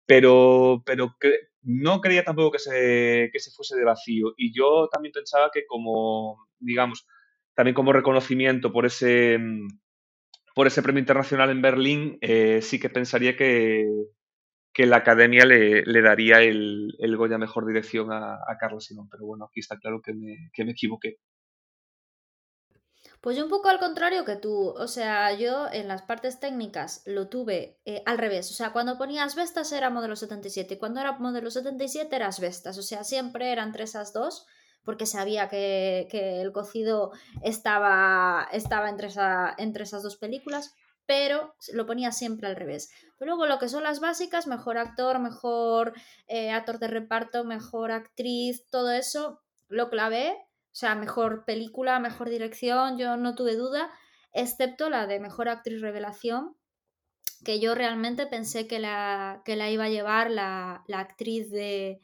Pero, 0.05 0.83
pero 0.85 1.15
no 1.63 1.99
creía 2.01 2.23
tampoco 2.23 2.51
que 2.51 2.59
se, 2.59 3.29
que 3.33 3.39
se 3.39 3.51
fuese 3.51 3.75
de 3.75 3.83
vacío. 3.85 4.33
Y 4.37 4.53
yo 4.55 4.87
también 4.91 5.13
pensaba 5.13 5.49
que 5.51 5.65
como, 5.65 6.47
digamos, 6.59 7.07
también 7.55 7.73
como 7.73 7.93
reconocimiento 7.93 8.71
por 8.71 8.85
ese, 8.85 9.37
mm, 9.39 9.67
por 10.55 10.67
ese 10.67 10.83
premio 10.83 10.99
internacional 10.99 11.49
en 11.49 11.61
Berlín, 11.61 12.17
eh, 12.21 12.61
sí 12.61 12.79
que 12.79 12.89
pensaría 12.89 13.35
que, 13.35 13.85
la 14.77 14.97
academia 14.97 15.45
le, 15.45 16.01
daría 16.01 16.41
el, 16.41 17.15
Goya 17.17 17.37
Mejor 17.37 17.65
Dirección 17.65 18.11
a, 18.11 18.39
Carlos 18.59 18.85
Simón. 18.85 19.07
Pero 19.09 19.25
bueno, 19.25 19.45
aquí 19.45 19.61
está 19.61 19.77
claro 19.77 20.01
que 20.01 20.13
me, 20.13 20.71
equivoqué. 20.71 21.17
Pues 23.21 23.37
yo 23.37 23.43
un 23.43 23.49
poco 23.49 23.69
al 23.69 23.79
contrario 23.79 24.25
que 24.25 24.35
tú, 24.35 24.69
o 24.69 24.87
sea, 24.87 25.33
yo 25.33 25.67
en 25.71 25.87
las 25.87 26.03
partes 26.03 26.39
técnicas 26.39 27.01
lo 27.05 27.27
tuve 27.27 27.79
eh, 27.85 28.03
al 28.05 28.19
revés, 28.19 28.51
o 28.51 28.53
sea, 28.53 28.71
cuando 28.71 28.99
ponías 28.99 29.35
Vestas 29.35 29.71
era 29.71 29.89
modelo 29.89 30.15
77, 30.15 30.77
cuando 30.77 30.99
era 30.99 31.13
modelo 31.13 31.49
77 31.49 32.15
eras 32.15 32.39
Vestas, 32.39 32.77
o 32.77 32.83
sea, 32.83 33.03
siempre 33.03 33.51
eran 33.51 33.69
entre 33.69 33.85
esas 33.85 34.13
dos 34.13 34.45
porque 34.83 35.07
sabía 35.07 35.49
que, 35.49 36.07
el 36.11 36.51
cocido 36.51 37.11
estaba, 37.41 38.47
estaba 38.51 38.89
entre 38.89 39.07
esas 39.83 40.03
dos 40.03 40.17
películas, 40.17 40.75
pero 41.05 41.55
lo 41.73 41.85
ponía 41.85 42.11
siempre 42.11 42.47
al 42.47 42.55
revés. 42.55 42.91
Pero 43.17 43.31
luego 43.31 43.45
lo 43.45 43.59
que 43.59 43.69
son 43.69 43.83
las 43.83 43.99
básicas, 43.99 44.47
mejor 44.47 44.77
actor, 44.77 45.19
mejor 45.19 45.93
eh, 46.27 46.51
actor 46.51 46.79
de 46.79 46.87
reparto, 46.87 47.43
mejor 47.43 47.91
actriz, 47.91 48.67
todo 48.69 48.91
eso, 48.91 49.41
lo 49.67 49.89
clavé. 49.89 50.31
O 50.31 50.77
sea, 50.77 50.95
mejor 50.95 51.45
película, 51.45 51.99
mejor 51.99 52.29
dirección, 52.29 52.97
yo 52.97 53.15
no 53.15 53.35
tuve 53.35 53.55
duda, 53.55 53.89
excepto 54.33 54.89
la 54.89 55.07
de 55.07 55.21
mejor 55.21 55.47
actriz 55.47 55.79
revelación, 55.79 56.57
que 57.45 57.61
yo 57.61 57.75
realmente 57.75 58.27
pensé 58.27 58.67
que 58.67 58.79
la, 58.79 59.41
que 59.45 59.55
la 59.55 59.69
iba 59.69 59.85
a 59.85 59.89
llevar 59.89 60.31
la 60.31 60.83
actriz 60.89 61.49
de, 61.49 62.01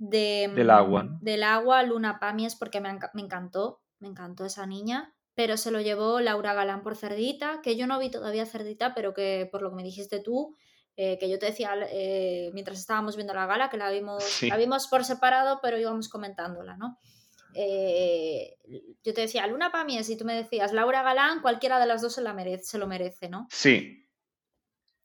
del 0.00 0.70
agua. 0.70 1.04
Mm, 1.04 1.18
del 1.20 1.42
agua, 1.42 1.82
Luna 1.82 2.18
Pamies, 2.18 2.56
porque 2.56 2.80
me, 2.80 2.88
encantó, 2.88 3.82
me 3.98 4.08
encantó 4.08 4.46
esa 4.46 4.66
niña, 4.66 5.14
pero 5.34 5.56
se 5.56 5.70
lo 5.70 5.80
llevó 5.80 6.20
Laura 6.20 6.54
Galán 6.54 6.82
por 6.82 6.96
Cerdita, 6.96 7.60
que 7.62 7.76
yo 7.76 7.86
no 7.86 7.98
vi 7.98 8.10
todavía 8.10 8.46
Cerdita, 8.46 8.94
pero 8.94 9.14
que 9.14 9.48
por 9.50 9.62
lo 9.62 9.70
que 9.70 9.76
me 9.76 9.82
dijiste 9.82 10.20
tú, 10.20 10.56
eh, 10.96 11.18
que 11.18 11.30
yo 11.30 11.38
te 11.38 11.46
decía 11.46 11.74
eh, 11.90 12.50
mientras 12.52 12.78
estábamos 12.78 13.16
viendo 13.16 13.32
la 13.32 13.46
gala, 13.46 13.70
que 13.70 13.78
la 13.78 13.90
vimos, 13.90 14.42
la 14.42 14.56
vimos 14.56 14.86
por 14.88 15.04
separado, 15.04 15.60
pero 15.62 15.78
íbamos 15.78 16.08
comentándola, 16.08 16.76
¿no? 16.76 16.98
Eh, 17.54 18.56
yo 19.02 19.14
te 19.14 19.22
decía, 19.22 19.46
Luna 19.46 19.72
Pamies, 19.72 20.10
y 20.10 20.18
tú 20.18 20.24
me 20.24 20.34
decías, 20.34 20.72
Laura 20.72 21.02
Galán, 21.02 21.40
cualquiera 21.40 21.80
de 21.80 21.86
las 21.86 22.02
dos 22.02 22.14
se, 22.14 22.22
la 22.22 22.34
merece, 22.34 22.64
se 22.64 22.78
lo 22.78 22.86
merece, 22.86 23.28
¿no? 23.28 23.46
Sí. 23.50 24.06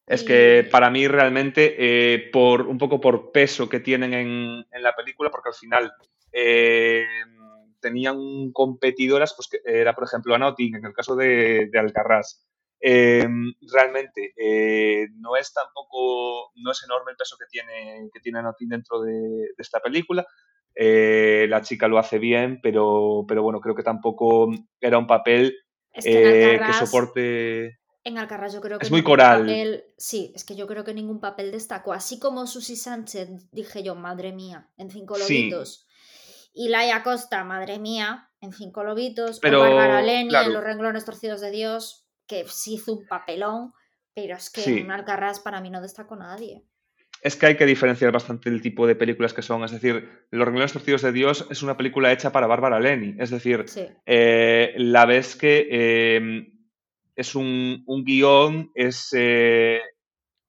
Es 0.05 0.23
que 0.23 0.67
para 0.69 0.91
mí 0.91 1.07
realmente, 1.07 2.29
por 2.31 2.63
un 2.63 2.77
poco 2.77 3.01
por 3.01 3.31
peso 3.31 3.67
que 3.69 3.79
tienen 3.79 4.13
en, 4.13 4.65
en 4.69 4.83
la 4.83 4.93
película, 4.95 5.31
porque 5.31 5.49
al 5.49 5.55
final 5.55 5.93
tenían 7.85 8.51
competidoras, 8.51 9.35
pues 9.35 9.47
que 9.47 9.59
era 9.63 9.93
por 9.93 10.05
ejemplo 10.05 10.33
Anoting, 10.33 10.75
en 10.75 10.85
el 10.85 10.93
caso 10.93 11.15
de, 11.15 11.69
de. 11.71 11.79
Em, 12.79 13.53
realmente 13.71 14.33
eh, 14.35 15.07
no 15.17 15.35
es 15.35 15.53
tampoco, 15.53 16.51
no 16.55 16.71
es 16.71 16.83
enorme 16.83 17.11
el 17.11 17.17
peso 17.17 17.37
que 17.37 17.45
tiene, 17.49 18.09
que 18.11 18.19
tiene 18.19 18.39
Anotin 18.39 18.69
dentro 18.69 19.01
de, 19.01 19.49
esta 19.57 19.79
película. 19.79 20.25
Eh, 20.75 21.45
la 21.47 21.61
chica 21.61 21.87
lo 21.87 21.99
hace 21.99 22.17
bien, 22.17 22.59
pero, 22.61 23.23
pero 23.27 23.43
bueno, 23.43 23.61
creo 23.61 23.75
que 23.75 23.83
tampoco 23.83 24.49
era 24.81 24.97
un 24.97 25.07
papel 25.07 25.55
que, 25.93 26.55
eh, 26.55 26.73
soporte. 26.73 27.79
En 28.03 28.17
Alcarrás 28.17 28.53
yo 28.53 28.61
creo 28.61 28.77
que 28.77 28.85
es 28.85 28.91
muy 28.91 29.03
coral. 29.03 29.47
sí, 29.97 30.31
es 30.35 30.43
que 30.43 30.55
yo 30.55 30.67
creo 30.67 30.83
que 30.83 30.93
ningún 30.93 31.19
papel 31.19 31.51
destacó. 31.51 31.93
Así 31.93 32.19
como 32.19 32.45
Susi 32.47 32.75
Sánchez, 32.75 33.29
dije 33.51 33.83
yo, 33.83 33.95
madre 33.95 34.31
mía, 34.33 34.69
en 34.77 34.89
cinco 34.89 35.17
lobitos. 35.17 35.87
Y 36.57 36.69
Laia 36.69 37.03
Costa, 37.03 37.43
madre 37.43 37.79
mía, 37.79 38.29
en 38.39 38.53
cinco 38.53 38.83
lobitos. 38.85 39.39
Pero, 39.41 39.59
o 39.59 39.63
Bárbara 39.63 40.01
Leni 40.01 40.33
en 40.33 40.53
Los 40.53 40.63
renglones 40.63 41.03
torcidos 41.03 41.41
de 41.41 41.51
Dios 41.51 42.07
que 42.27 42.45
sí 42.47 42.75
hizo 42.75 42.93
un 42.93 43.05
papelón, 43.05 43.73
pero 44.13 44.35
es 44.35 44.49
que 44.49 44.79
en 44.79 44.89
Alcarrás 44.89 45.39
para 45.41 45.61
mí 45.61 45.69
no 45.69 45.81
destacó 45.81 46.15
nadie. 46.15 46.63
Es 47.21 47.35
que 47.35 47.47
hay 47.47 47.57
que 47.57 47.65
diferenciar 47.65 48.11
bastante 48.11 48.49
el 48.49 48.61
tipo 48.61 48.87
de 48.87 48.95
películas 48.95 49.33
que 49.33 49.41
son. 49.41 49.63
Es 49.63 49.71
decir, 49.71 50.27
Los 50.31 50.45
Renglones 50.45 50.73
Torcidos 50.73 51.01
de 51.01 51.11
Dios 51.11 51.45
es 51.49 51.61
una 51.61 51.75
película 51.75 52.11
hecha 52.11 52.31
para 52.31 52.47
Bárbara 52.47 52.79
Leni. 52.79 53.15
Es 53.19 53.31
decir, 53.31 53.65
eh, 54.05 54.73
la 54.77 55.05
vez 55.05 55.35
que 55.35 55.67
eh, 55.69 56.47
es 57.15 57.35
un, 57.35 57.83
guion, 58.05 58.71
es 58.73 59.09
eh, 59.13 59.81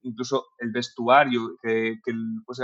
incluso 0.03 0.47
el 0.59 0.71
vestuario, 0.71 1.57
que, 1.63 1.99
pues, 2.45 2.61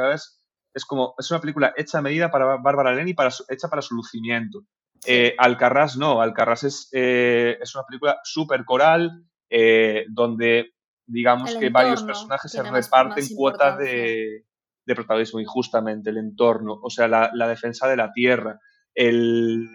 es 0.74 0.84
como, 0.84 1.14
es 1.18 1.30
una 1.30 1.40
película 1.40 1.72
hecha 1.76 1.98
a 1.98 2.02
medida 2.02 2.30
para 2.30 2.56
Bárbara 2.56 2.94
Leni, 2.94 3.14
para, 3.14 3.30
hecha 3.48 3.68
para 3.68 3.82
su 3.82 3.94
lucimiento. 3.94 4.64
Eh, 5.04 5.34
Alcarrás 5.36 5.96
no, 5.96 6.20
Alcarrás 6.20 6.64
es, 6.64 6.88
eh, 6.92 7.58
es 7.60 7.74
una 7.74 7.84
película 7.84 8.20
súper 8.22 8.64
coral, 8.64 9.24
eh, 9.50 10.06
donde 10.08 10.74
digamos 11.06 11.56
que 11.56 11.68
varios 11.68 12.04
personajes 12.04 12.52
se 12.52 12.62
reparten 12.62 13.26
cuotas 13.34 13.78
de, 13.78 14.44
protagonismo 14.86 15.40
y 15.40 15.44
justamente 15.44 16.10
el 16.10 16.18
entorno, 16.18 16.78
o 16.82 16.90
sea, 16.90 17.08
la, 17.08 17.48
defensa 17.48 17.88
de 17.88 17.96
la 17.96 18.12
tierra, 18.12 18.58
el, 18.94 19.68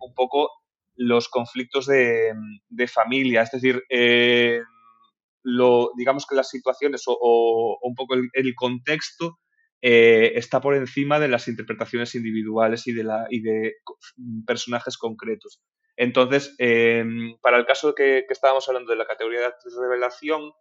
un 0.00 0.14
poco 0.14 0.50
los 0.96 1.28
conflictos 1.28 1.86
de, 1.86 2.34
familia, 2.86 3.42
es 3.42 3.50
decir, 3.50 3.82
lo, 5.42 5.90
digamos 5.96 6.26
que 6.26 6.36
las 6.36 6.50
situaciones 6.50 7.04
o, 7.06 7.78
un 7.82 7.94
poco 7.94 8.14
el 8.14 8.54
contexto 8.54 9.38
eh, 9.80 10.32
está 10.34 10.60
por 10.60 10.74
encima 10.74 11.20
de 11.20 11.28
las 11.28 11.48
interpretaciones 11.48 12.14
individuales 12.14 12.86
y 12.86 12.92
de, 12.92 13.04
la, 13.04 13.26
y 13.30 13.40
de 13.40 13.76
personajes 14.46 14.96
concretos. 14.98 15.62
Entonces, 15.96 16.54
em, 16.58 17.36
para 17.40 17.58
el 17.58 17.66
caso 17.66 17.94
que, 17.94 18.24
estábamos 18.28 18.68
hablando 18.68 18.90
de 18.90 18.98
la 18.98 19.06
categoría 19.06 19.40
de 19.40 19.52
revelación, 19.80 20.52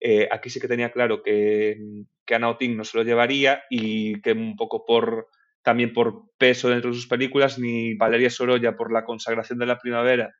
eh, 0.00 0.28
aquí 0.30 0.50
sí 0.50 0.60
que 0.60 0.68
tenía 0.68 0.92
claro 0.92 1.22
que, 1.22 1.76
que 2.24 2.34
Anna 2.34 2.50
Oting 2.50 2.76
no 2.76 2.84
se 2.84 2.98
lo 2.98 3.04
llevaría 3.04 3.64
y 3.70 4.20
que 4.20 4.32
un 4.32 4.56
poco 4.56 4.84
por 4.84 5.28
también 5.62 5.92
por 5.92 6.30
peso 6.38 6.68
dentro 6.68 6.90
de 6.90 6.96
sus 6.96 7.08
películas, 7.08 7.58
ni 7.58 7.96
Valeria 7.96 8.30
Sorolla 8.30 8.76
por 8.76 8.92
la 8.92 9.04
consagración 9.04 9.58
de 9.58 9.66
la 9.66 9.78
primavera, 9.78 10.32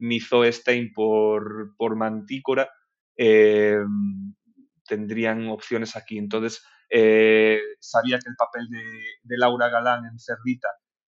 ni 0.00 0.18
Zoe 0.18 0.50
Stein 0.50 0.92
por, 0.92 1.76
por 1.76 1.94
Mantícora, 1.94 2.68
em, 3.16 4.34
tendrían 4.84 5.46
opciones 5.48 5.94
aquí. 5.94 6.18
Entonces, 6.18 6.64
eh, 6.94 7.58
sabía 7.80 8.18
que 8.18 8.28
el 8.28 8.36
papel 8.36 8.68
de, 8.68 9.38
Laura 9.38 9.70
Galán 9.70 10.04
en 10.04 10.18
Cerdita 10.18 10.68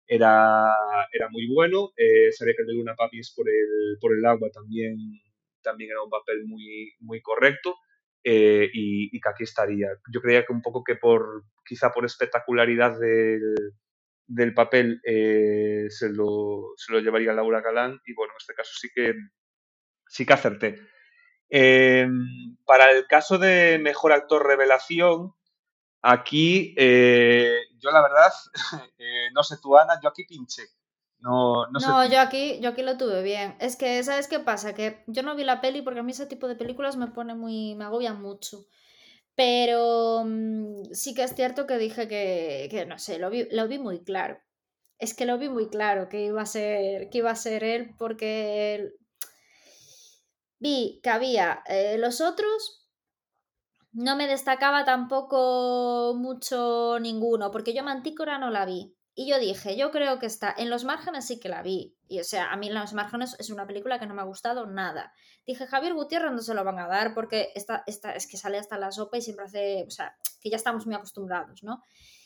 era, 0.07 0.77
era 1.11 1.31
muy 1.31 1.49
bueno, 1.49 1.93
eh, 1.97 2.31
sabía 2.33 2.53
que 2.55 2.63
el 2.63 2.69
de 2.69 2.75
Luna 2.75 2.95
Papis 2.95 3.33
por 3.35 3.49
el, 3.49 3.97
por 3.99 4.13
el 4.13 4.23
agua 4.27 4.51
también, 4.53 4.99
también 5.63 5.93
era 5.93 6.03
un 6.03 6.11
papel 6.11 6.45
muy, 6.47 6.93
muy 7.01 7.23
correcto. 7.23 7.77
Eh, 8.23 8.69
y, 8.75 9.19
que 9.19 9.29
aquí 9.31 9.45
estaría. 9.45 9.89
Yo 10.13 10.21
creía 10.21 10.45
que 10.45 10.53
un 10.53 10.61
poco 10.61 10.85
que 10.85 10.97
por 10.97 11.45
quizá 11.65 11.91
por 11.91 12.05
espectacularidad 12.05 12.99
del, 13.01 14.55
papel 14.55 15.01
se, 15.03 16.11
lo, 16.11 16.75
se, 16.77 16.93
lo, 16.93 17.01
llevaría 17.01 17.33
Laura 17.33 17.63
Galán 17.63 17.99
y 18.05 18.13
bueno, 18.13 18.35
en 18.35 18.37
este 18.39 18.53
caso 18.53 18.73
sí 18.79 18.89
que, 18.95 19.15
sí 20.07 20.27
que 20.27 20.33
acerté. 20.35 20.81
para 22.67 22.91
el 22.93 23.07
caso 23.07 23.39
de 23.39 23.79
mejor 23.79 24.13
actor 24.13 24.47
revelación, 24.47 25.33
Aquí, 26.03 26.75
eh, 26.79 27.57
yo 27.79 27.91
la 27.91 28.03
verdad, 28.03 28.33
eh, 28.99 29.29
no 29.35 29.43
sé 29.43 29.57
tú, 29.61 29.77
Ana, 29.77 30.01
yo 30.03 30.09
aquí 30.09 30.25
pinché. 30.25 30.63
No, 31.19 31.67
no, 31.67 31.79
no 31.79 32.07
yo, 32.07 32.19
aquí, 32.19 32.59
yo 32.61 32.71
aquí 32.71 32.83
lo 32.83 32.97
tuve 32.97 33.23
bien. 33.23 33.55
Es 33.61 33.77
que, 33.77 34.03
¿sabes 34.03 34.27
qué 34.27 34.41
pasa? 34.41 34.75
Que 34.75 35.05
yo 35.07 35.23
no 35.23 35.37
vi 35.37 35.45
la 35.45 35.61
peli 35.61 35.83
porque 35.83 36.01
a 36.01 36.03
mí 36.03 36.13
ese 36.13 36.27
tipo 36.27 36.49
de 36.49 36.57
películas 36.57 36.97
me 36.97 37.09
pone 37.09 37.35
muy. 37.35 37.75
me 37.75 37.85
agobian 37.85 38.23
mucho. 38.23 38.65
Pero 39.35 40.25
mm, 40.25 40.93
sí 40.93 41.15
que 41.15 41.23
es 41.25 41.35
cierto 41.35 41.67
que 41.67 41.79
dije 41.79 42.09
que, 42.09 42.69
que 42.71 42.87
no 42.87 42.99
sé, 42.99 43.19
lo 43.19 43.31
vi, 43.31 43.49
lo 43.51 43.69
vi, 43.69 43.79
muy 43.79 44.03
claro. 44.03 44.39
Es 44.99 45.15
que 45.15 45.27
lo 45.27 45.39
vi 45.39 45.49
muy 45.49 45.69
claro 45.69 46.09
que 46.09 46.25
iba 46.27 46.43
a 46.43 46.47
ser, 46.47 47.11
que 47.11 47.19
iba 47.19 47.31
a 47.31 47.37
ser 47.37 47.65
él 47.65 47.95
porque 47.99 48.93
vi 50.59 51.01
que 51.03 51.11
había 51.11 51.63
eh, 51.67 51.97
los 51.99 52.21
otros 52.21 52.80
no 53.93 54.17
me 54.17 54.27
destacaba 54.27 54.85
tampoco 54.85 56.15
mucho 56.17 56.99
ninguno, 57.01 57.51
porque 57.51 57.75
yo 57.75 57.83
Mantícora 57.83 58.39
no 58.39 58.51
la 58.51 58.65
vi. 58.65 58.95
Y 59.15 59.29
yo 59.29 59.39
dije, 59.39 59.77
yo 59.77 59.91
creo 59.91 60.19
que 60.19 60.27
está 60.27 60.55
en 60.57 60.71
los 60.71 60.85
márgenes 60.85 61.27
sí 61.27 61.41
que 61.41 61.49
la 61.49 61.63
vi. 61.63 61.97
Y 62.09 62.21
o 62.21 62.25
sea, 62.25 62.53
a 62.53 62.57
mí 62.57 62.69
en 62.69 62.75
los 62.75 62.95
márgenes 62.95 63.37
es 63.39 63.51
una 63.51 63.67
película 63.67 63.99
que 63.99 64.07
no 64.07 64.15
me 64.15 64.23
ha 64.23 64.25
gustado 64.25 64.67
nada. 64.67 65.13
Dije, 65.47 65.67
Javier 65.67 65.95
Gutiérrez 65.95 66.33
no 66.33 66.39
se 66.39 66.55
lo 66.55 66.65
van 66.65 66.79
a 66.79 66.87
dar 66.87 67.13
porque 67.13 67.51
esta, 67.55 67.83
esta, 67.87 68.13
es 68.13 68.27
que 68.27 68.37
sale 68.37 68.59
hasta 68.59 68.79
la 68.79 68.93
sopa 68.93 69.19
y 69.19 69.23
siempre 69.23 69.47
hace, 69.47 69.85
o 69.87 69.91
sea, 69.91 70.17
que 70.41 70.49
ya 70.49 70.57
estamos 70.57 70.87
muy 70.87 70.95
acostumbrados, 70.95 71.63
¿no? 71.63 71.83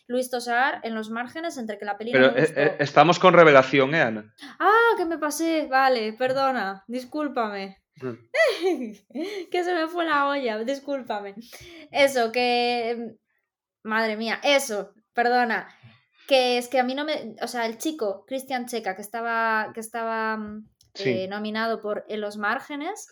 Luis 0.07 0.31
Tosar 0.31 0.81
en 0.83 0.95
los 0.95 1.09
márgenes 1.09 1.57
entre 1.57 1.79
que 1.79 1.87
la 1.87 1.97
película... 1.97 2.35
Pero 2.35 2.47
eh, 2.47 2.53
eh, 2.55 2.77
estamos 2.79 3.19
con 3.19 3.33
revelación, 3.33 3.95
¿eh, 3.95 4.03
Ana? 4.03 4.35
Ah, 4.59 4.95
que 4.99 5.07
me 5.07 5.19
pasé, 5.19 5.67
vale, 5.67 6.13
perdona, 6.13 6.85
discúlpame. 6.87 7.84
que 9.51 9.65
se 9.65 9.75
me 9.75 9.89
fue 9.89 10.05
la 10.05 10.29
olla, 10.29 10.59
discúlpame. 10.65 11.35
Eso, 11.91 12.33
que... 12.33 13.17
Madre 13.83 14.17
mía, 14.17 14.41
eso, 14.43 14.95
perdona. 15.13 15.69
Que 16.27 16.59
es 16.59 16.69
que 16.69 16.81
a 16.81 16.85
mí 16.85 16.95
no 16.95 17.05
me... 17.05 17.37
O 17.43 17.49
sea, 17.49 17.67
el 17.67 17.79
chico, 17.79 18.25
Cristian 18.27 18.67
Checa, 18.67 18.97
que 18.97 19.03
estaba, 19.03 19.73
que 19.75 19.81
estaba 19.81 20.39
eh, 20.95 21.29
nominado 21.29 21.81
por 21.81 22.05
En 22.09 22.21
los 22.21 22.37
márgenes, 22.37 23.09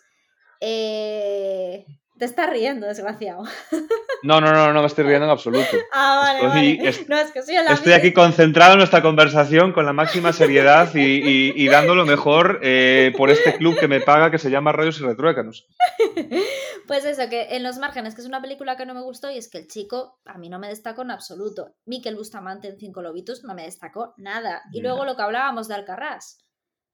eh, 0.61 1.85
te 2.19 2.27
estás 2.27 2.51
riendo, 2.51 2.87
desgraciado. 2.87 3.45
No, 4.25 4.41
no, 4.41 4.53
no, 4.53 4.73
no 4.73 4.83
me 4.83 4.87
estoy 4.87 5.03
riendo 5.03 5.25
en 5.25 5.33
absoluto. 5.33 5.77
Ah, 5.93 6.39
vale, 6.41 6.89
estoy, 6.89 7.07
no, 7.09 7.19
es 7.19 7.33
que 7.33 7.43
soy 7.43 7.57
estoy 7.57 7.93
aquí 7.93 8.13
concentrado 8.13 8.75
en 8.75 8.79
nuestra 8.79 9.03
conversación 9.03 9.73
con 9.73 9.85
la 9.85 9.93
máxima 9.93 10.33
seriedad 10.33 10.89
y, 10.95 11.67
dando 11.67 11.97
lo 11.97 12.07
mejor 12.07 12.61
eh, 12.63 13.13
por 13.17 13.31
este 13.31 13.57
club 13.57 13.77
que 13.81 13.89
me 13.89 14.01
paga 14.01 14.31
que 14.31 14.39
se 14.39 14.49
llama 14.49 14.71
Rayos 14.71 15.01
y 15.01 15.03
Retruécanos. 15.03 15.67
Pues 16.87 17.05
eso, 17.05 17.29
que 17.31 17.57
en 17.57 17.63
Los 17.63 17.79
Márgenes, 17.79 18.15
que 18.15 18.23
es 18.23 18.27
una 18.27 18.43
película 18.43 18.77
que 18.77 18.85
no 18.85 18.93
me 18.93 19.03
gustó 19.03 19.31
y 19.31 19.39
es 19.39 19.49
que 19.49 19.59
el 19.59 19.69
chico 19.69 20.19
a 20.25 20.37
mí 20.37 20.49
no 20.49 20.59
me 20.59 20.69
destacó 20.69 21.03
en 21.03 21.13
absoluto. 21.13 21.77
Miquel 21.87 22.17
Bustamante 22.17 22.69
en 22.69 22.77
Cinco 22.77 23.03
Lobitos 23.03 23.45
no 23.45 23.55
me 23.55 23.63
destacó 23.63 24.15
nada. 24.17 24.63
Y 24.73 24.83
luego 24.83 25.05
lo 25.05 25.15
que 25.15 25.23
hablábamos 25.23 25.69
de 25.69 25.75
Alcarrás. 25.75 26.39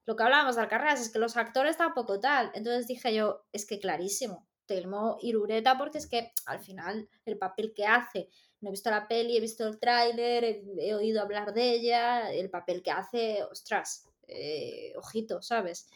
Lo 0.04 0.14
que 0.14 0.22
hablábamos 0.22 0.56
de 0.56 0.62
Alcarrás 0.62 1.00
es 1.00 1.10
que 1.10 1.18
los 1.18 1.38
actores 1.38 1.78
tampoco 1.78 2.20
tal. 2.20 2.50
Entonces 2.54 2.86
dije 2.86 3.14
yo, 3.14 3.46
es 3.50 3.66
que 3.66 3.80
clarísimo 3.80 4.46
Telmo 4.68 5.18
Irureta 5.22 5.76
porque 5.76 5.98
es 5.98 6.06
que 6.06 6.30
al 6.46 6.60
final 6.60 7.08
el 7.24 7.36
papel 7.36 7.72
que 7.74 7.86
hace, 7.86 8.28
no 8.60 8.68
he 8.68 8.72
visto 8.72 8.90
la 8.90 9.08
peli, 9.08 9.36
he 9.36 9.40
visto 9.40 9.66
el 9.66 9.80
tráiler, 9.80 10.62
he, 10.78 10.94
oído 10.94 11.20
hablar 11.20 11.52
de 11.52 11.72
ella, 11.72 12.30
el 12.30 12.50
papel 12.50 12.82
que 12.82 12.92
hace, 12.92 13.42
ostras, 13.42 14.08
eh, 14.28 14.92
ojito, 14.96 15.42
¿sabes? 15.42 15.88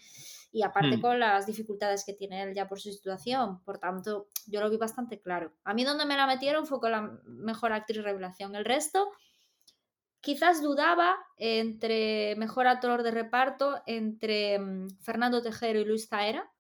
Y 0.51 0.63
aparte 0.63 0.97
hmm. 0.97 1.01
con 1.01 1.21
las 1.21 1.47
dificultades 1.47 2.05
que 2.05 2.13
tiene 2.13 2.43
él 2.43 2.55
ya 2.55 2.69
por 2.69 2.81
su 2.81 2.93
situación, 2.93 3.63
por 3.63 3.79
tanto, 3.79 4.29
yo 4.47 4.61
lo 4.61 4.71
vi 4.71 4.77
bastante 4.77 5.21
claro. 5.21 5.53
A 5.65 5.75
mí 5.75 5.85
donde 5.85 6.05
me 6.05 6.17
la 6.17 6.27
metieron 6.27 6.67
fue 6.67 6.81
con 6.81 6.93
la 6.93 7.21
mejor 7.25 7.73
actriz 7.73 8.03
revelación. 8.03 8.55
El 8.55 8.65
resto, 8.65 9.13
quizás 10.21 10.63
dudaba 10.63 11.17
entre 11.37 12.37
mejor 12.37 12.67
actor 12.67 13.03
de 13.03 13.11
reparto 13.11 13.83
entre 13.87 14.59
mm, 14.59 14.91
Fernando 15.01 15.43
Tejero 15.43 15.81
y 15.81 15.85
Luis 15.85 16.09
Zaera, 16.09 16.51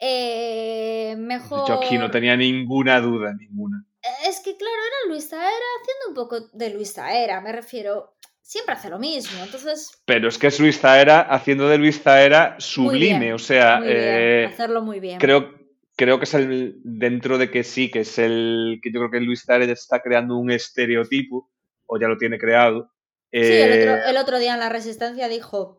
eh, 0.00 1.16
mejor... 1.18 1.68
Yo 1.68 1.74
aquí 1.74 1.98
no 1.98 2.10
tenía 2.10 2.36
ninguna 2.36 3.00
duda, 3.00 3.34
ninguna. 3.34 3.84
Es 4.26 4.40
que 4.40 4.56
claro, 4.56 4.74
era 4.74 5.12
Luis 5.12 5.28
Taera 5.28 5.66
haciendo 5.80 6.08
un 6.08 6.14
poco 6.14 6.48
de 6.52 6.70
Luis 6.70 6.94
Taera, 6.94 7.40
me 7.40 7.52
refiero. 7.52 8.14
Siempre 8.40 8.74
hace 8.74 8.88
lo 8.88 8.98
mismo, 8.98 9.44
entonces... 9.44 9.90
Pero 10.06 10.28
es 10.28 10.38
que 10.38 10.46
es 10.46 10.58
Luis 10.58 10.80
Taera 10.80 11.20
haciendo 11.20 11.68
de 11.68 11.76
Luis 11.76 12.02
Taera 12.02 12.56
sublime, 12.58 13.34
o 13.34 13.38
sea... 13.38 13.80
Eh, 13.84 14.46
hacerlo 14.46 14.80
muy 14.80 15.00
bien. 15.00 15.18
Creo, 15.18 15.52
creo 15.96 16.18
que 16.18 16.24
es 16.24 16.32
el, 16.32 16.80
dentro 16.82 17.36
de 17.36 17.50
que 17.50 17.62
sí, 17.62 17.90
que 17.90 18.00
es 18.00 18.18
el, 18.18 18.80
que 18.82 18.90
yo 18.90 19.00
creo 19.00 19.10
que 19.10 19.20
Luis 19.20 19.44
Taera 19.44 19.66
está 19.66 20.00
creando 20.00 20.38
un 20.38 20.50
estereotipo, 20.50 21.50
o 21.84 22.00
ya 22.00 22.08
lo 22.08 22.16
tiene 22.16 22.38
creado. 22.38 22.90
sí, 23.30 23.38
el 23.40 23.82
otro, 23.82 23.96
eh, 23.96 24.10
el 24.10 24.16
otro 24.16 24.38
día 24.38 24.54
en 24.54 24.60
La 24.60 24.70
Resistencia 24.70 25.28
dijo, 25.28 25.77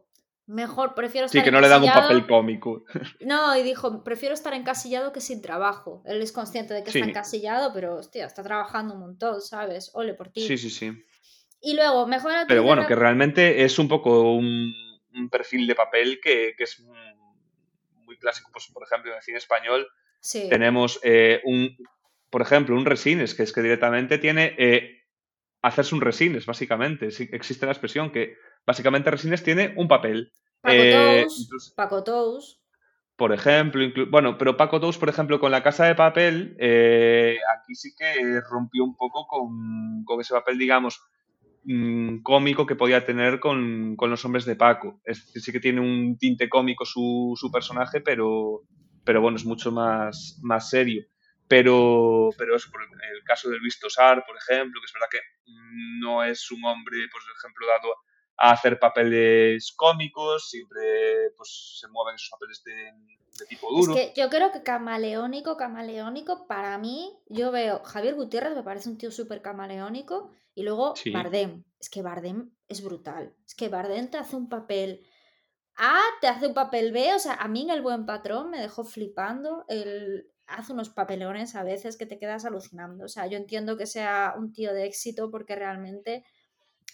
Mejor, 0.49 0.95
prefiero 0.95 1.27
estar 1.27 1.39
Sí, 1.39 1.45
que 1.45 1.51
no 1.51 1.61
le 1.61 1.67
dan 1.67 1.83
un 1.83 1.91
papel 1.91 2.25
cómico. 2.25 2.83
No, 3.21 3.55
y 3.55 3.61
dijo, 3.61 4.03
prefiero 4.03 4.33
estar 4.33 4.51
encasillado 4.55 5.13
que 5.13 5.21
sin 5.21 5.43
trabajo. 5.43 6.01
Él 6.07 6.23
es 6.23 6.31
consciente 6.31 6.73
de 6.73 6.83
que 6.83 6.89
está 6.89 7.05
encasillado, 7.05 7.71
pero 7.71 7.97
hostia, 7.97 8.25
está 8.25 8.41
trabajando 8.41 8.95
un 8.95 9.01
montón, 9.01 9.41
¿sabes? 9.41 9.91
Ole 9.93 10.15
por 10.15 10.29
ti. 10.29 10.41
Sí, 10.41 10.57
sí, 10.57 10.71
sí. 10.71 11.05
Y 11.61 11.75
luego, 11.75 12.07
mejor 12.07 12.31
Pero 12.47 12.63
bueno, 12.63 12.87
que 12.87 12.95
realmente 12.95 13.63
es 13.63 13.77
un 13.77 13.87
poco 13.87 14.33
un, 14.33 14.73
perfil 15.29 15.67
de 15.67 15.75
papel 15.75 16.19
que, 16.19 16.55
es 16.57 16.79
muy 16.79 18.17
clásico. 18.17 18.49
Pues, 18.51 18.67
por 18.73 18.81
ejemplo, 18.83 19.11
en 19.11 19.17
el 19.17 19.23
cine 19.23 19.37
español 19.37 19.87
tenemos 20.49 20.99
eh, 21.03 21.41
un, 21.43 21.77
por 22.31 22.41
ejemplo, 22.41 22.75
un 22.75 22.85
resines, 22.85 23.35
que 23.35 23.43
es 23.43 23.53
que 23.53 23.61
directamente 23.61 24.17
tiene 24.17 24.55
eh, 24.57 25.03
hacerse 25.61 25.93
un 25.93 26.01
resines, 26.01 26.47
básicamente. 26.47 27.09
Existe 27.33 27.67
la 27.67 27.71
expresión 27.71 28.11
que 28.11 28.35
básicamente 28.69 29.09
Resines 29.09 29.41
tiene 29.41 29.73
un 29.77 29.87
papel. 29.87 30.31
Paco 30.61 30.75
eh, 30.75 31.25
Paco 31.75 32.03
Tous. 32.03 32.61
Por 33.15 33.33
ejemplo, 33.33 33.81
bueno, 34.11 34.37
pero 34.37 34.57
Paco 34.57 34.79
Tous, 34.79 34.95
por 34.99 35.09
ejemplo, 35.09 35.39
con 35.39 35.51
la 35.51 35.63
casa 35.63 35.85
de 35.85 35.95
papel, 35.95 36.55
eh, 36.59 37.39
aquí 37.55 37.73
sí 37.73 37.95
que 37.97 38.39
rompió 38.41 38.83
un 38.83 38.95
poco 38.95 39.25
con, 39.25 40.21
ese 40.21 40.35
papel, 40.35 40.59
digamos, 40.59 41.01
mm, 41.63 42.19
cómico 42.21 42.67
que 42.67 42.75
podía 42.75 43.03
tener 43.03 43.39
con, 43.39 43.97
los 43.99 44.23
hombres 44.23 44.45
de 44.45 44.55
Paco. 44.55 45.01
Es 45.03 45.25
decir, 45.25 45.41
sí 45.41 45.51
que 45.51 45.59
tiene 45.59 45.81
un 45.81 46.19
tinte 46.19 46.47
cómico 46.47 46.85
su, 46.85 47.49
personaje, 47.51 48.01
pero, 48.01 48.61
pero 49.03 49.19
bueno, 49.19 49.37
es 49.37 49.45
mucho 49.45 49.71
más, 49.71 50.39
más 50.43 50.69
serio. 50.69 51.05
Pero, 51.47 52.29
pero 52.37 52.55
eso, 52.55 52.69
por 52.69 52.83
el 52.83 53.23
caso 53.23 53.49
de 53.49 53.57
Luis 53.57 53.79
Tosar, 53.79 54.23
por 54.27 54.37
ejemplo, 54.37 54.79
que 54.79 54.85
es 54.85 54.93
verdad 54.93 55.09
que 55.11 55.21
no 55.99 56.23
es 56.23 56.51
un 56.51 56.63
hombre, 56.63 56.99
por 57.11 57.21
ejemplo, 57.35 57.65
dado 57.65 57.95
a 58.39 58.51
hacer 58.51 58.79
papeles 58.79 59.73
cómicos, 59.75 60.49
siempre 60.49 61.31
pues, 61.35 61.77
se 61.79 61.87
mueven 61.89 62.15
esos 62.15 62.29
papeles 62.29 62.63
de, 62.63 63.45
tipo 63.47 63.69
duro. 63.69 63.93
Es 63.95 64.11
que 64.11 64.21
yo 64.21 64.29
creo 64.29 64.51
que 64.51 64.63
camaleónico, 64.63 65.57
camaleónico, 65.57 66.47
para 66.47 66.77
mí, 66.77 67.17
yo 67.27 67.51
veo 67.51 67.81
Javier 67.83 68.15
Gutiérrez, 68.15 68.55
me 68.55 68.63
parece 68.63 68.89
un 68.89 68.97
tío 68.97 69.11
súper 69.11 69.41
camaleónico, 69.41 70.31
y 70.55 70.63
luego 70.63 70.93
Bardem. 71.13 71.63
Es 71.79 71.89
que 71.89 72.01
Bardem 72.01 72.51
es 72.67 72.83
brutal. 72.83 73.33
Es 73.45 73.55
que 73.55 73.69
Bardem 73.69 74.09
te 74.09 74.17
hace 74.17 74.35
un 74.35 74.49
papel 74.49 75.07
A, 75.75 75.97
te 76.19 76.27
hace 76.27 76.47
un 76.47 76.53
papel 76.53 76.91
B, 76.91 77.13
o 77.13 77.19
sea, 77.19 77.35
a 77.35 77.47
mí 77.47 77.61
en 77.61 77.69
El 77.69 77.81
Buen 77.81 78.05
Patrón 78.05 78.49
me 78.49 78.59
dejó 78.59 78.83
flipando. 78.83 79.63
El, 79.69 80.29
hace 80.47 80.73
unos 80.73 80.89
papelones 80.89 81.55
a 81.55 81.63
veces 81.63 81.97
que 81.97 82.05
te 82.05 82.19
quedas 82.19 82.43
alucinando. 82.45 83.05
O 83.05 83.07
sea, 83.07 83.27
yo 83.27 83.37
entiendo 83.37 83.77
que 83.77 83.85
sea 83.85 84.33
un 84.37 84.51
tío 84.51 84.73
de 84.73 84.85
éxito 84.85 85.31
porque 85.31 85.55
realmente 85.55 86.25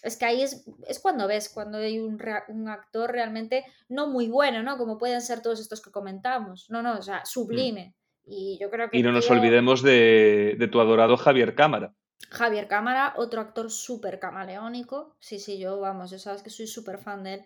es 0.02 0.16
que 0.16 0.24
ahí 0.24 0.42
es, 0.42 0.64
cuando 1.00 1.26
ves, 1.26 1.48
cuando 1.48 1.78
hay 1.78 1.98
un, 1.98 2.20
un, 2.48 2.68
actor 2.68 3.10
realmente 3.10 3.64
no 3.88 4.06
muy 4.06 4.28
bueno, 4.28 4.62
¿no? 4.62 4.76
Como 4.76 4.98
pueden 4.98 5.20
ser 5.20 5.42
todos 5.42 5.60
estos 5.60 5.80
que 5.82 5.90
comentamos. 5.90 6.70
No, 6.70 6.82
no, 6.82 6.98
o 6.98 7.02
sea, 7.02 7.24
sublime. 7.24 7.94
Mm. 8.24 8.30
Y 8.32 8.58
yo 8.60 8.70
creo 8.70 8.90
que... 8.90 8.98
Y 8.98 9.02
no 9.02 9.12
nos 9.12 9.30
olvidemos 9.30 9.82
de, 9.82 10.56
de, 10.58 10.68
tu 10.68 10.80
adorado 10.80 11.16
Javier 11.16 11.54
Cámara. 11.54 11.94
Javier 12.30 12.66
Cámara, 12.66 13.14
otro 13.16 13.40
actor 13.40 13.70
súper 13.70 14.18
camaleónico. 14.18 15.16
Sí, 15.20 15.38
sí, 15.38 15.58
yo, 15.58 15.80
vamos, 15.80 16.10
ya 16.10 16.18
sabes 16.18 16.42
que 16.42 16.50
soy 16.50 16.66
súper 16.66 16.98
fan 16.98 17.22
de 17.22 17.34
él. 17.34 17.44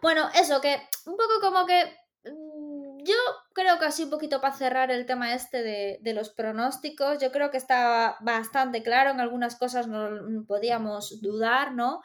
Bueno, 0.00 0.28
eso, 0.34 0.60
que 0.60 0.76
un 1.06 1.16
poco 1.16 1.40
como 1.40 1.66
que 1.66 1.96
yo 2.24 3.14
creo 3.52 3.78
que 3.78 3.84
así 3.84 4.04
un 4.04 4.10
poquito 4.10 4.40
para 4.40 4.54
cerrar 4.54 4.90
el 4.90 5.06
tema 5.06 5.34
este 5.34 5.62
de, 5.62 6.12
los 6.12 6.30
pronósticos, 6.30 7.18
yo 7.20 7.30
creo 7.32 7.50
que 7.50 7.58
está 7.58 8.16
bastante 8.20 8.82
claro, 8.82 9.10
en 9.10 9.20
algunas 9.20 9.56
cosas 9.56 9.86
no 9.88 10.44
podíamos 10.46 11.20
dudar, 11.20 11.74
¿no? 11.74 12.00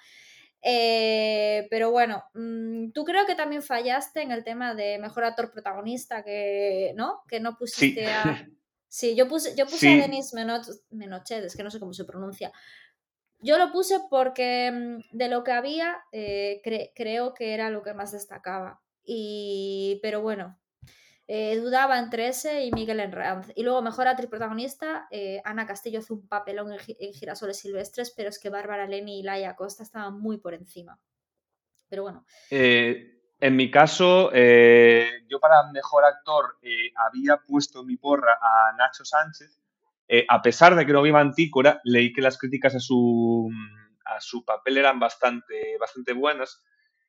Eh, 0.61 1.67
pero 1.69 1.91
bueno, 1.91 2.23
mm, 2.33 2.91
tú 2.91 3.05
creo 3.05 3.25
que 3.25 3.35
también 3.35 3.63
fallaste 3.63 4.21
en 4.21 4.31
el 4.31 4.43
tema 4.43 4.75
de 4.75 4.99
mejor 4.99 5.23
actor 5.23 5.51
protagonista, 5.51 6.23
que 6.23 6.93
no, 6.95 7.21
que 7.27 7.39
no 7.39 7.57
pusiste 7.57 8.07
a... 8.07 8.23
Sí, 8.91 9.15
yo 9.15 9.27
puse, 9.27 9.55
yo 9.55 9.67
puse 9.67 9.87
a 9.87 9.97
Denis 9.97 10.33
Menochedes, 10.89 11.55
que 11.55 11.61
no 11.61 11.69
sé 11.69 11.79
cómo 11.79 11.93
se 11.93 12.05
pronuncia. 12.05 12.51
Yo 13.37 13.59
lo 13.59 13.71
puse 13.71 13.99
porque 14.09 14.71
mm, 14.71 15.15
de 15.15 15.27
lo 15.27 15.43
que 15.43 15.51
había, 15.51 15.99
eh, 16.11 16.59
creo 16.95 17.35
que 17.35 17.53
era 17.53 17.69
lo 17.69 17.83
que 17.83 17.93
más 17.93 18.13
destacaba. 18.13 18.81
Y, 19.03 19.99
pero 20.01 20.21
bueno, 20.21 20.59
eh, 21.31 21.57
dudaba 21.57 21.99
entre 21.99 22.27
ese 22.27 22.65
y 22.65 22.71
Miguel 22.71 22.99
Enranz. 22.99 23.51
Y 23.53 23.61
luego, 23.61 23.83
mejor 23.83 24.07
actriz 24.07 24.31
protagonista, 24.31 25.07
eh, 25.11 25.39
Ana 25.45 25.67
Castillo 25.67 25.99
hace 25.99 26.11
un 26.11 26.27
papelón 26.27 26.71
en, 26.71 27.13
Girasoles 27.13 27.59
Silvestres, 27.59 28.11
pero 28.17 28.29
es 28.29 28.39
que 28.39 28.49
Bárbara 28.49 28.87
Leni 28.87 29.19
y 29.19 29.23
Laia 29.23 29.55
Costa 29.55 29.83
estaban 29.83 30.19
muy 30.19 30.39
por 30.39 30.55
encima. 30.55 30.99
Pero 31.87 32.01
bueno. 32.01 32.25
Eh, 32.49 33.21
en 33.39 33.55
mi 33.55 33.69
caso, 33.69 34.31
yo 34.31 35.39
para 35.39 35.71
mejor 35.71 36.03
actor 36.03 36.57
había 36.95 37.37
puesto 37.37 37.83
mi 37.83 37.95
porra 37.95 38.39
a 38.41 38.73
Nacho 38.75 39.05
Sánchez. 39.05 39.61
a 40.27 40.41
pesar 40.41 40.75
de 40.75 40.83
que 40.83 40.93
no 40.93 41.03
vi 41.03 41.11
Mantícora, 41.11 41.79
leí 41.83 42.11
que 42.11 42.21
las 42.21 42.39
críticas 42.39 42.73
a 42.73 42.79
su, 42.79 43.51
a 44.03 44.19
su 44.19 44.43
papel 44.43 44.79
eran 44.79 44.99
bastante, 44.99 45.77
bastante 45.79 46.13
buenas. 46.13 46.63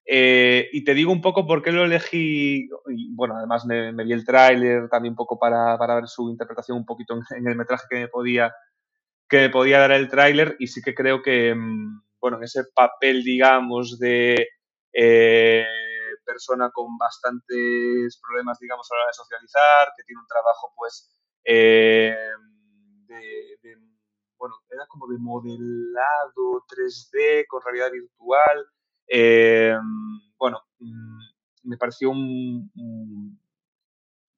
Eh, 0.05 0.69
y 0.73 0.83
te 0.85 0.95
digo 0.95 1.13
un 1.13 1.21
poco 1.21 1.47
por 1.47 1.63
qué 1.63 1.73
lo 1.73 1.85
elegí. 1.85 2.69
bueno, 3.15 3.37
además 3.37 3.65
me, 3.67 3.93
vi 3.93 4.13
el 4.13 4.25
tráiler 4.25 4.89
también 4.89 5.13
un 5.13 5.17
poco 5.17 5.39
para, 5.39 5.77
ver 5.77 6.09
su 6.09 6.31
interpretación 6.31 6.79
un 6.79 6.87
poquito 6.87 7.15
en, 7.15 7.47
el 7.47 7.57
metraje 7.57 7.87
que 7.89 8.01
me 8.01 8.09
podía, 8.09 8.53
que 9.29 9.49
podía 9.51 9.81
dar 9.81 9.93
el 9.93 10.09
tráiler. 10.09 10.57
Y 10.59 10.67
sí 10.67 10.83
que 10.83 10.95
creo 10.95 11.23
que, 11.23 11.55
mm, 11.55 12.03
bueno, 12.21 12.39
en 12.39 12.45
ese 12.45 12.65
papel, 12.75 13.23
digamos, 13.23 13.99
de 13.99 14.49
eh, 14.93 15.65
persona 16.25 16.71
con 16.71 16.97
bastantes 16.99 18.21
problemas, 18.21 18.59
digamos, 18.59 18.91
a 18.91 18.95
la 18.95 19.03
hora 19.03 19.09
de 19.09 19.15
socializar, 19.15 19.93
que 19.97 20.05
tiene 20.05 20.21
un 20.21 20.27
trabajo, 20.27 20.73
pues, 20.77 21.11
eh, 21.45 22.15
de, 23.07 23.77
bueno, 24.39 24.55
era 24.71 24.87
como 24.87 25.07
de 25.09 25.19
modelado 25.19 26.65
3D 26.69 27.47
con 27.47 27.63
realidad 27.63 27.91
virtual. 27.93 28.67
Eh, 29.13 29.75
bueno, 30.39 30.63
mm, 30.79 31.19
me 31.65 31.77
pareció 31.77 32.11
un, 32.11 33.39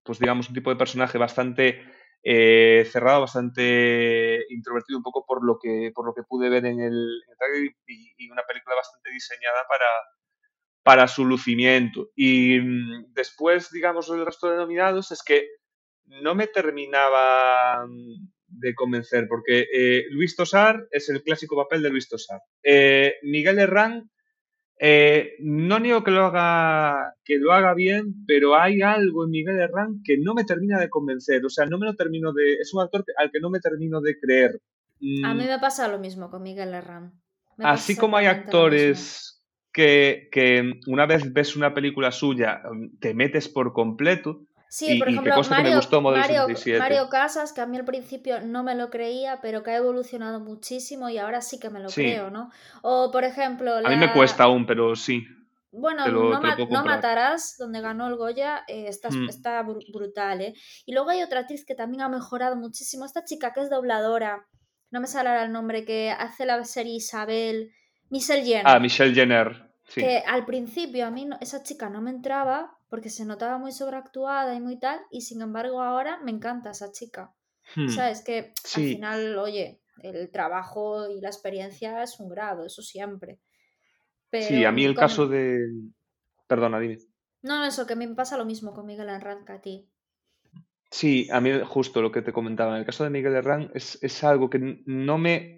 pues 0.03 0.19
digamos, 0.19 0.49
un 0.49 0.55
tipo 0.55 0.71
de 0.71 0.77
personaje 0.77 1.19
bastante 1.19 1.85
eh, 2.23 2.89
cerrado, 2.91 3.21
bastante 3.21 4.47
introvertido, 4.49 4.97
un 4.97 5.03
poco 5.03 5.27
por 5.27 5.45
lo 5.45 5.59
que, 5.61 5.93
por 5.95 6.07
lo 6.07 6.15
que 6.15 6.23
pude 6.23 6.49
ver 6.49 6.65
en 6.65 6.81
el, 6.81 7.23
trailer 7.39 7.75
y, 7.87 8.31
una 8.31 8.43
película 8.49 8.77
bastante 8.77 9.11
diseñada 9.11 9.61
para, 9.69 9.87
para 10.83 11.07
su 11.07 11.27
lucimiento. 11.27 12.09
Y 12.17 12.59
mm, 12.59 13.13
después, 13.13 13.71
digamos, 13.71 14.09
el 14.09 14.25
resto 14.25 14.51
de 14.51 14.57
nominados 14.57 15.13
es 15.13 15.23
que 15.23 15.49
no 16.07 16.35
me 16.35 16.47
terminaba 16.47 17.87
de 18.47 18.75
convencer, 18.75 19.27
porque 19.29 19.67
eh, 19.73 20.07
Luis 20.11 20.35
Tosar 20.35 20.87
es 20.91 21.11
el 21.11 21.23
clásico 21.23 21.57
papel 21.57 21.83
de 21.83 21.91
Luis 21.91 22.09
Tosar. 22.09 22.41
Miguel 23.23 23.59
Herrán 23.59 24.11
eh, 24.79 25.37
no 25.41 25.79
niego 25.79 26.03
que 26.03 26.11
lo 26.11 26.25
haga 26.25 27.15
que 27.25 27.39
lo 27.39 27.53
haga 27.53 27.75
bien, 27.75 28.25
pero 28.27 28.57
hay 28.57 28.83
algo 28.83 29.25
en 29.25 29.31
Miguel 29.31 29.61
Herrán 29.61 30.03
que 30.05 30.19
no 30.19 30.35
me 30.35 30.45
termina 30.45 30.81
de 30.81 30.91
convencer. 30.91 31.45
O 31.45 31.51
sea, 31.51 31.67
no 31.67 31.79
me 31.79 31.87
lo 31.87 31.95
termino 31.95 32.33
de. 32.33 32.55
Es 32.55 32.75
un 32.75 32.83
actor 32.83 33.05
al 33.17 33.31
que 33.31 33.41
no 33.41 33.51
me 33.51 33.61
termino 33.61 34.01
de 34.01 34.19
creer. 34.19 34.61
A 35.25 35.35
mí 35.35 35.45
mm. 35.45 35.49
me 35.49 35.59
pasa 35.59 35.89
lo 35.89 35.99
mismo 35.99 36.31
con 36.31 36.43
Miguel 36.43 36.75
Herrán. 36.75 37.13
así 37.59 37.97
como 37.97 38.17
hay 38.17 38.27
actores 38.27 39.43
que, 39.73 40.29
que, 40.31 40.81
una 40.87 41.07
vez 41.07 41.33
ves 41.33 41.57
una 41.57 41.75
película 41.75 42.13
suya, 42.13 42.63
te 43.01 43.15
metes 43.15 43.49
por 43.49 43.73
completo. 43.73 44.47
Sí, 44.73 44.99
por 44.99 45.11
ejemplo, 45.11 45.35
Mario, 46.79 47.09
Casas, 47.11 47.53
que 47.53 47.61
a 47.61 47.67
mí 47.67 47.77
al 47.77 47.85
principio 47.85 48.41
no 48.41 48.63
me 48.63 48.75
lo 48.75 48.89
creía, 48.89 49.39
pero 49.43 49.63
que 49.63 49.71
ha 49.71 49.77
evolucionado 49.77 50.41
muchísimo 50.41 51.11
y 51.11 51.19
ahora 51.19 51.43
sí 51.43 51.61
que 51.61 51.69
me 51.69 51.79
lo 51.79 51.91
creo, 51.91 52.31
¿no? 52.31 52.51
O, 52.81 53.11
por 53.13 53.25
ejemplo... 53.25 53.75
A 53.85 53.91
mí 53.91 53.97
me 53.97 54.11
cuesta 54.15 54.45
aún, 54.45 54.65
pero 54.65 54.97
sí. 54.97 55.27
Bueno, 55.73 56.09
no, 56.09 56.85
Matarás, 56.85 57.57
donde 57.59 57.83
ganó 57.83 58.09
el 58.09 58.17
Goya, 58.17 58.65
eh, 58.67 58.87
está, 58.89 59.11
mm. 59.11 59.29
está, 59.29 59.63
brutal, 59.63 60.41
¿eh? 60.41 60.55
Y 60.87 60.95
luego 60.95 61.11
hay 61.11 61.23
otra 61.23 61.41
actriz 61.41 61.67
que 61.67 61.75
también 61.75 62.01
ha 62.01 62.09
mejorado 62.09 62.57
muchísimo, 62.57 63.05
esta 63.05 63.25
chica 63.25 63.53
que 63.53 63.61
es 63.61 63.69
dobladora, 63.69 64.47
no 64.91 65.03
me 65.03 65.07
sale 65.07 65.29
ahora 65.29 65.45
el 65.45 65.53
nombre, 65.53 65.85
que 65.85 66.13
hace 66.13 66.47
la 66.47 66.65
serie 66.65 66.95
Isabel, 66.95 67.73
Michelle 68.09 68.43
Jenner. 68.43 68.65
Ah, 68.67 68.81
Michelle 68.81 69.15
Jenner, 69.15 69.71
sí. 69.85 70.01
Que 70.01 70.23
al 70.27 70.47
principio 70.47 71.05
a 71.05 71.11
mí 71.11 71.29
esa 71.43 71.63
chica 71.63 71.91
no 71.91 72.01
me 72.01 72.11
entraba, 72.11 72.79
porque 72.93 73.09
se 73.09 73.25
notaba 73.25 73.57
muy 73.57 73.73
sobreactuada 73.73 74.55
y 74.55 74.61
muy 74.61 74.79
tal, 74.79 75.01
y 75.11 75.23
sin 75.23 75.41
embargo 75.41 75.81
ahora 75.81 76.21
me 76.23 76.31
encanta 76.31 76.73
esa 76.73 76.93
chica. 76.93 77.33
O 77.75 77.81
hmm. 77.81 77.89
sea, 77.89 78.11
es 78.11 78.23
que 78.23 78.53
al 78.77 78.83
final, 78.83 79.39
oye, 79.39 79.81
el 80.03 80.31
trabajo 80.31 81.09
y 81.09 81.19
la 81.23 81.31
experiencia 81.31 82.03
es 82.03 82.21
un 82.21 82.29
grado, 82.29 82.67
eso 82.67 82.83
siempre. 82.83 83.41
sí, 84.31 84.67
a 84.67 84.73
mí 84.73 84.85
el 84.85 84.95
caso 84.95 85.27
de... 85.27 85.59
Perdona, 86.47 86.79
dime. 86.79 86.99
No, 87.41 87.61
no, 87.61 87.65
eso, 87.65 87.87
que 87.87 87.95
a 87.95 87.97
mí 87.97 88.07
me 88.07 88.15
pasa 88.15 88.37
lo 88.37 88.45
mismo 88.45 88.75
con 88.75 88.85
Miguel 88.85 89.09
Herrán 89.09 89.47
que 89.47 89.53
a 89.53 89.61
ti. 89.63 89.89
Sí, 90.91 91.29
a 91.33 91.41
mí 91.41 91.51
justo 91.65 92.03
lo 92.03 92.13
que 92.13 92.21
te 92.21 92.35
comentaba. 92.35 92.75
En 92.75 92.81
el 92.81 92.85
caso 92.85 93.05
de 93.05 93.11
Miguel 93.11 93.37
Herrán 93.37 93.71
es, 93.73 93.99
es 94.03 94.23
algo 94.23 94.51
que 94.51 94.83
no 94.85 95.17
me 95.17 95.57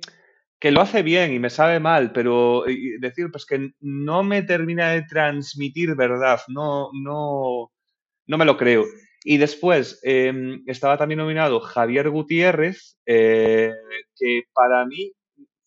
que 0.65 0.71
lo 0.71 0.81
hace 0.81 1.03
bien 1.03 1.31
y 1.31 1.39
me 1.39 1.51
sabe 1.51 1.79
mal, 1.79 2.11
pero 2.11 2.65
decir 2.99 3.31
pues 3.31 3.45
que 3.45 3.75
no 3.81 4.23
me 4.23 4.41
termina 4.41 4.93
de 4.93 5.03
transmitir 5.03 5.95
verdad, 5.95 6.41
no, 6.49 6.89
no, 6.95 7.71
no 8.27 8.39
me 8.39 8.47
lo 8.47 8.57
creo. 8.57 8.87
Y 9.25 9.37
después 9.37 10.01
em, 10.03 10.65
estaba 10.67 10.97
también 10.97 11.19
nominado 11.19 11.61
Javier 11.61 12.09
Gutiérrez, 12.09 12.99
eh, 13.05 13.75
que 14.17 14.45
para 14.55 14.87
mí, 14.87 15.13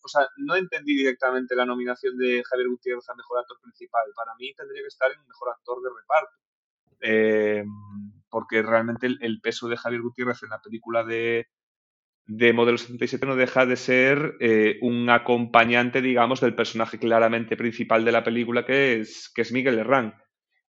o 0.02 0.08
sea, 0.08 0.26
no 0.38 0.56
entendí 0.56 0.96
directamente 0.96 1.54
la 1.54 1.64
nominación 1.64 2.18
de 2.18 2.42
Javier 2.42 2.68
Gutiérrez 2.68 3.08
a 3.08 3.14
Mejor 3.14 3.38
Actor 3.38 3.60
Principal. 3.62 4.02
Para 4.16 4.34
mí 4.34 4.52
tendría 4.52 4.82
que 4.82 4.88
estar 4.88 5.12
en 5.12 5.24
Mejor 5.28 5.50
Actor 5.50 5.80
de 5.80 5.90
Reparto. 5.96 6.36
Em, 7.02 7.68
porque 8.28 8.62
realmente 8.62 9.06
el, 9.06 9.40
peso 9.40 9.68
de 9.68 9.76
Javier 9.76 10.02
Gutiérrez 10.02 10.42
en 10.42 10.48
la 10.48 10.60
película 10.60 11.04
de, 11.04 11.46
de 12.28 12.52
Modelo 12.52 12.76
77 12.76 13.24
no 13.24 13.36
deja 13.36 13.64
de 13.64 13.76
ser 13.76 14.36
eh, 14.38 14.78
un 14.82 15.08
acompañante, 15.08 16.02
digamos, 16.02 16.42
del 16.42 16.54
personaje 16.54 16.98
claramente 16.98 17.56
principal 17.56 18.04
de 18.04 18.12
la 18.12 18.22
película, 18.22 18.66
que 18.66 19.00
es, 19.00 19.32
que 19.34 19.42
es 19.42 19.50
Miguel 19.50 19.78
Herrán. 19.78 20.14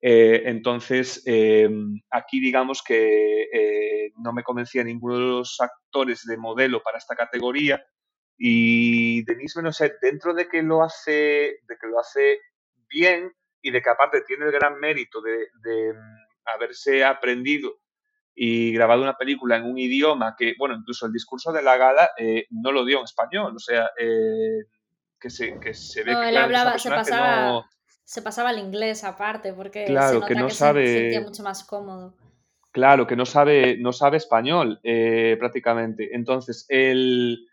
Eh, 0.01 0.43
entonces, 0.47 1.23
eh, 1.25 1.69
aquí 2.11 2.41
digamos 2.41 2.83
que 2.83 4.11
no 4.17 4.33
me 4.33 4.43
convencía 4.43 4.83
ninguno 4.83 5.17
de 5.17 5.25
los 5.25 5.61
actores 5.61 6.25
de 6.25 6.37
modelo 6.37 6.83
para 6.83 6.97
esta 6.97 7.15
categoría. 7.15 7.81
Y 8.37 9.23
Denise 9.23 9.61
sé, 9.71 9.93
dentro 10.01 10.33
de 10.33 10.49
que 10.49 10.61
lo 10.61 10.83
hace, 10.83 11.59
de 11.65 11.77
que 11.79 11.87
lo 11.87 11.99
hace 11.99 12.41
bien 12.89 13.31
y 13.61 13.71
de 13.71 13.81
que 13.81 13.89
aparte 13.89 14.23
tiene 14.27 14.45
el 14.45 14.51
gran 14.51 14.77
mérito 14.77 15.21
de, 15.21 15.47
de 15.63 15.93
mm, 15.93 16.49
haberse 16.53 17.05
aprendido 17.05 17.79
y 18.35 18.73
grabado 18.73 19.01
una 19.01 19.17
película 19.17 19.55
en 19.55 19.63
un 19.63 19.77
idioma 19.77 20.35
que, 20.37 20.55
bueno, 20.57 20.75
incluso 20.75 21.05
el 21.05 21.13
discurso 21.13 21.53
de 21.53 21.63
la 21.63 21.77
gala 21.77 22.09
eh, 22.17 22.45
no 22.49 22.71
lo 22.71 22.83
dio 22.83 22.99
en 22.99 23.05
español, 23.05 23.55
o 23.55 23.59
sea, 23.59 23.89
eh, 23.97 24.65
que, 25.19 25.29
se, 25.29 25.57
que 25.59 25.73
se 25.73 26.03
ve 26.03 26.13
que... 26.13 26.29
Él 26.29 26.37
hablaba, 26.37 26.77
se 26.77 26.89
pasaba, 26.89 27.69
se 28.03 28.21
pasaba 28.21 28.51
el 28.51 28.59
inglés 28.59 29.05
aparte, 29.05 29.53
porque 29.53 29.85
claro, 29.85 30.21
que 30.21 30.35
no 30.35 30.49
sabe, 30.49 30.85
se 30.85 30.99
sentía 30.99 31.21
mucho 31.21 31.43
más 31.43 31.63
cómodo. 31.63 32.13
Claro, 32.71 33.07
que 33.07 33.15
no 33.15 33.25
sabe, 33.25 33.77
no 33.77 33.93
sabe 33.93 34.17
español 34.17 34.81
eh, 34.83 35.37
prácticamente. 35.39 36.13
Entonces, 36.13 36.65
el, 36.67 37.47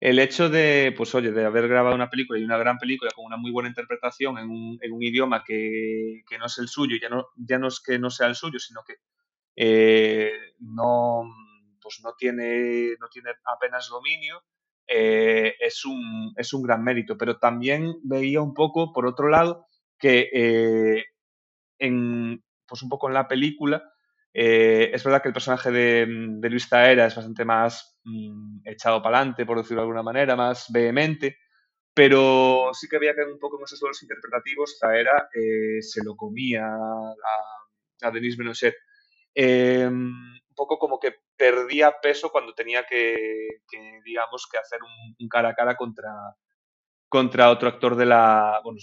el 0.00 0.18
hecho 0.18 0.48
de, 0.48 0.94
pues 0.96 1.14
oye, 1.14 1.30
de 1.30 1.44
haber 1.44 1.68
grabado 1.68 1.94
una 1.94 2.08
película 2.08 2.38
y 2.38 2.44
una 2.44 2.56
gran 2.56 2.78
película 2.78 3.10
con 3.14 3.26
una 3.26 3.36
muy 3.36 3.50
buena 3.50 3.68
interpretación 3.68 4.38
en 4.38 4.48
un, 4.48 4.78
en 4.80 4.92
un 4.92 5.02
idioma 5.02 5.44
que, 5.44 6.22
que, 6.26 6.38
no 6.38 6.46
es 6.46 6.56
el 6.56 6.68
suyo, 6.68 6.96
ya 7.00 7.10
no, 7.10 7.26
ya 7.36 7.58
no 7.58 7.68
es 7.68 7.80
que 7.80 7.98
no 7.98 8.08
sea 8.08 8.28
el 8.28 8.34
suyo, 8.34 8.58
sino 8.58 8.80
que 8.82 8.94
eh, 9.56 10.32
no, 10.60 11.24
pues 11.80 12.00
no, 12.02 12.14
tiene, 12.16 12.94
no 13.00 13.08
tiene 13.08 13.30
apenas 13.44 13.88
dominio, 13.88 14.42
eh, 14.86 15.54
es, 15.60 15.84
un, 15.84 16.32
es 16.36 16.52
un 16.52 16.62
gran 16.62 16.82
mérito. 16.82 17.16
Pero 17.16 17.38
también 17.38 17.94
veía 18.02 18.40
un 18.40 18.54
poco, 18.54 18.92
por 18.92 19.06
otro 19.06 19.28
lado, 19.28 19.66
que 19.98 20.30
eh, 20.32 21.04
en, 21.78 22.42
pues 22.66 22.82
un 22.82 22.88
poco 22.88 23.08
en 23.08 23.14
la 23.14 23.28
película, 23.28 23.82
es 24.34 25.04
verdad 25.04 25.20
que 25.20 25.28
el 25.28 25.34
personaje 25.34 25.70
de, 25.70 26.06
de 26.08 26.48
Luis 26.48 26.66
Taera 26.66 27.04
es 27.04 27.14
bastante 27.14 27.44
más 27.44 28.00
mm, 28.04 28.60
echado 28.64 29.02
para 29.02 29.18
adelante, 29.18 29.44
por 29.44 29.58
decirlo 29.58 29.82
de 29.82 29.84
alguna 29.84 30.02
manera, 30.02 30.36
más 30.36 30.72
vehemente, 30.72 31.36
pero 31.92 32.70
sí 32.72 32.88
que 32.88 32.96
había 32.96 33.14
que 33.14 33.24
un 33.24 33.38
poco 33.38 33.58
en 33.58 33.64
esos 33.64 33.78
duelos 33.78 34.02
interpretativos, 34.02 34.78
Taera 34.78 35.28
se 35.80 36.02
lo 36.02 36.16
comía 36.16 36.64
a, 36.64 37.14
a 38.02 38.10
Denis 38.10 38.36
Benoset. 38.36 38.74
Em, 39.34 40.10
un 40.10 40.54
poco 40.54 40.78
como 40.78 40.98
que 40.98 41.14
perdía 41.36 41.96
peso 42.02 42.30
cuando 42.30 42.54
tenía 42.54 42.84
que, 42.84 43.62
digamos, 44.04 44.46
que 44.50 44.58
hacer 44.58 44.80
un, 44.82 45.28
cara 45.28 45.50
a 45.50 45.54
cara 45.54 45.76
contra, 45.76 46.12
contra 47.08 47.50
otro 47.50 47.68
actor 47.68 47.96
de 47.96 48.06
la, 48.06 48.60
bueno, 48.62 48.78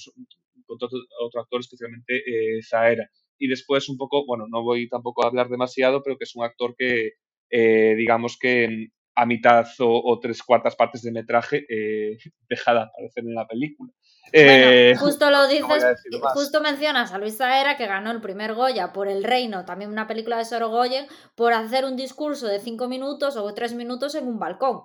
contra 0.66 0.88
otro, 1.22 1.42
actor, 1.42 1.60
especialmente 1.60 2.18
eh, 2.18 2.62
Zaera. 2.64 3.10
Y 3.38 3.48
después 3.48 3.88
un 3.90 3.98
poco, 3.98 4.26
bueno, 4.26 4.46
no 4.50 4.64
voy 4.64 4.90
tampoco 4.90 5.24
a 5.24 5.28
hablar 5.28 5.50
demasiado, 5.50 6.04
pero 6.04 6.18
que 6.18 6.26
es 6.26 6.36
un 6.36 6.44
actor 6.44 6.76
que, 6.78 7.14
eh, 7.50 7.96
digamos 7.96 8.38
que 8.38 8.90
a 9.19 9.25
mitad 9.25 9.67
o, 9.79 10.17
tres 10.21 10.41
cuartas 10.41 10.77
partes 10.77 11.01
de 11.01 11.12
metraje 11.12 11.65
eh, 11.67 12.17
deja 12.49 12.73
de 12.73 12.79
aparecer 12.82 13.25
en 13.25 13.36
la 13.36 13.45
película. 13.45 13.91
Eh, 14.32 14.95
justo 14.97 15.29
lo 15.29 15.47
dices, 15.49 15.86
justo 16.34 16.62
mencionas 16.62 17.12
a 17.12 17.17
Luis 17.17 17.38
Zaera 17.38 17.75
que 17.75 17.86
ganó 17.86 18.12
el 18.12 18.21
primer 18.21 18.53
Goya 18.53 18.93
por 18.93 19.10
El 19.10 19.23
Reino, 19.23 19.65
también 19.65 19.91
una 19.91 20.08
película 20.08 20.38
de 20.38 20.45
Sorogoyen, 20.45 21.08
por 21.36 21.51
hacer 21.51 21.84
un 21.84 21.97
discurso 21.97 22.47
de 22.47 22.60
cinco 22.60 22.88
minutos 22.88 23.36
o 23.36 23.53
tres 23.53 23.73
minutos 23.73 24.15
en 24.15 24.27
un 24.27 24.39
balcón. 24.39 24.84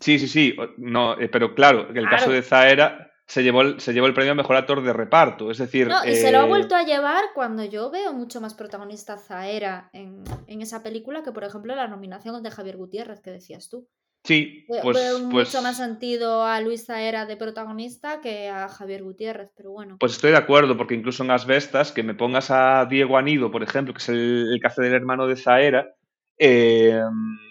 Sí, 0.00 0.18
sí, 0.18 0.28
sí, 0.28 0.56
no, 0.76 1.18
eh, 1.18 1.28
pero 1.28 1.54
claro, 1.54 1.88
el 1.94 2.08
caso 2.08 2.30
de 2.30 2.42
Zaera 2.42 3.03
se 3.26 3.42
llevó, 3.42 3.62
el, 3.62 3.80
se 3.80 3.92
llevó 3.92 4.06
el 4.06 4.14
premio 4.14 4.32
a 4.32 4.36
mejor 4.36 4.56
actor 4.56 4.82
de 4.82 4.92
reparto, 4.92 5.50
es 5.50 5.58
decir... 5.58 5.88
No, 5.88 6.04
y 6.04 6.14
se 6.14 6.30
lo 6.30 6.40
ha 6.40 6.44
vuelto 6.44 6.74
a 6.74 6.82
llevar 6.82 7.24
cuando 7.34 7.64
yo 7.64 7.90
veo 7.90 8.12
mucho 8.12 8.40
más 8.40 8.54
protagonista 8.54 9.16
Zaera 9.16 9.88
en, 9.92 10.24
en 10.46 10.60
esa 10.60 10.82
película 10.82 11.22
que, 11.22 11.32
por 11.32 11.44
ejemplo, 11.44 11.74
la 11.74 11.88
nominación 11.88 12.42
de 12.42 12.50
Javier 12.50 12.76
Gutiérrez 12.76 13.20
que 13.20 13.30
decías 13.30 13.68
tú. 13.68 13.88
Sí, 14.24 14.64
pues, 14.66 14.82
Veo 14.82 15.28
pues 15.30 15.48
mucho 15.50 15.62
más 15.62 15.76
sentido 15.76 16.44
a 16.44 16.58
Luisa 16.60 17.02
Era 17.02 17.26
de 17.26 17.36
protagonista 17.36 18.22
que 18.22 18.48
a 18.48 18.68
Javier 18.68 19.02
Gutiérrez, 19.02 19.50
pero 19.54 19.70
bueno. 19.70 19.98
Pues 20.00 20.12
estoy 20.12 20.30
de 20.30 20.38
acuerdo, 20.38 20.78
porque 20.78 20.94
incluso 20.94 21.24
en 21.24 21.30
Asbestas, 21.30 21.92
que 21.92 22.02
me 22.02 22.14
pongas 22.14 22.50
a 22.50 22.86
Diego 22.86 23.18
Anido, 23.18 23.50
por 23.50 23.62
ejemplo, 23.62 23.92
que 23.92 23.98
es 23.98 24.08
el, 24.08 24.52
el 24.54 24.60
que 24.60 24.66
hace 24.66 24.80
del 24.80 24.94
hermano 24.94 25.26
de 25.26 25.36
Zaera, 25.36 25.94
eh, 26.38 27.02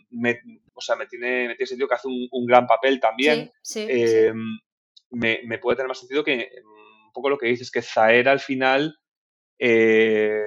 me, 0.10 0.40
o 0.74 0.82
sea, 0.82 0.96
me 0.96 1.06
tiene, 1.06 1.48
me 1.50 1.56
tiene 1.56 1.68
sentido 1.68 1.88
que 1.88 1.96
hace 1.96 2.08
un, 2.08 2.46
gran 2.48 2.66
papel 2.66 3.00
también. 3.00 3.52
Sí, 3.62 3.86
sí, 3.86 3.88
eh, 3.88 4.34
Me, 5.14 5.58
puede 5.60 5.78
tener 5.78 5.88
más 5.88 6.00
sentido 6.00 6.24
que 6.24 6.50
un 7.06 7.14
poco 7.14 7.30
lo 7.30 7.38
que 7.38 7.48
dices, 7.48 7.72
que 7.72 7.82
Zaera 7.82 8.32
al 8.32 8.40
final, 8.40 8.98
eh, 9.60 10.42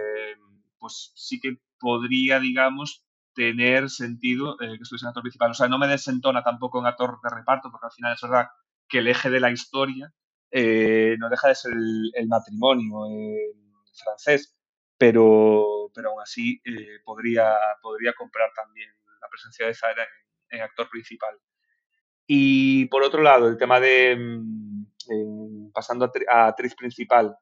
pues 0.78 1.12
sí 1.14 1.40
que 1.40 1.56
podría, 1.78 2.40
digamos, 2.40 3.06
tener 3.34 3.90
sentido 3.90 4.54
eh, 4.60 4.76
que 4.76 4.82
estuviese 4.82 5.04
en 5.04 5.08
actor 5.08 5.22
principal. 5.22 5.50
O 5.50 5.54
sea, 5.54 5.68
no 5.68 5.78
me 5.78 5.86
desentona 5.86 6.42
tampoco 6.42 6.80
en 6.80 6.86
actor 6.86 7.18
de 7.22 7.30
reparto, 7.30 7.70
porque 7.70 7.86
al 7.86 7.92
final 7.92 8.14
es 8.14 8.20
verdad 8.22 8.48
que 8.88 8.98
el 8.98 9.08
eje 9.08 9.30
de 9.30 9.40
la 9.40 9.50
historia 9.50 10.12
eh, 10.50 11.16
no 11.18 11.28
deja 11.28 11.48
de 11.48 11.54
ser 11.54 11.72
el, 11.72 12.28
matrimonio 12.28 13.08
francés, 13.92 14.56
pero, 14.96 15.90
pero 15.94 16.10
aún 16.10 16.22
así 16.22 16.60
eh, 16.64 17.00
podría, 17.04 17.54
podría 17.82 18.14
comprar 18.14 18.50
también 18.54 18.90
la 19.20 19.28
presencia 19.28 19.66
de 19.66 19.74
Zaira 19.74 20.06
en, 20.50 20.62
actor 20.62 20.88
principal. 20.88 21.38
Y 22.26 22.86
por 22.86 23.02
otro 23.02 23.22
lado, 23.22 23.48
el 23.48 23.56
tema 23.56 23.78
de, 23.80 24.16
mm, 24.16 25.70
pasando 25.72 26.10
a, 26.30 26.46
actriz 26.46 26.74
principal, 26.74 27.36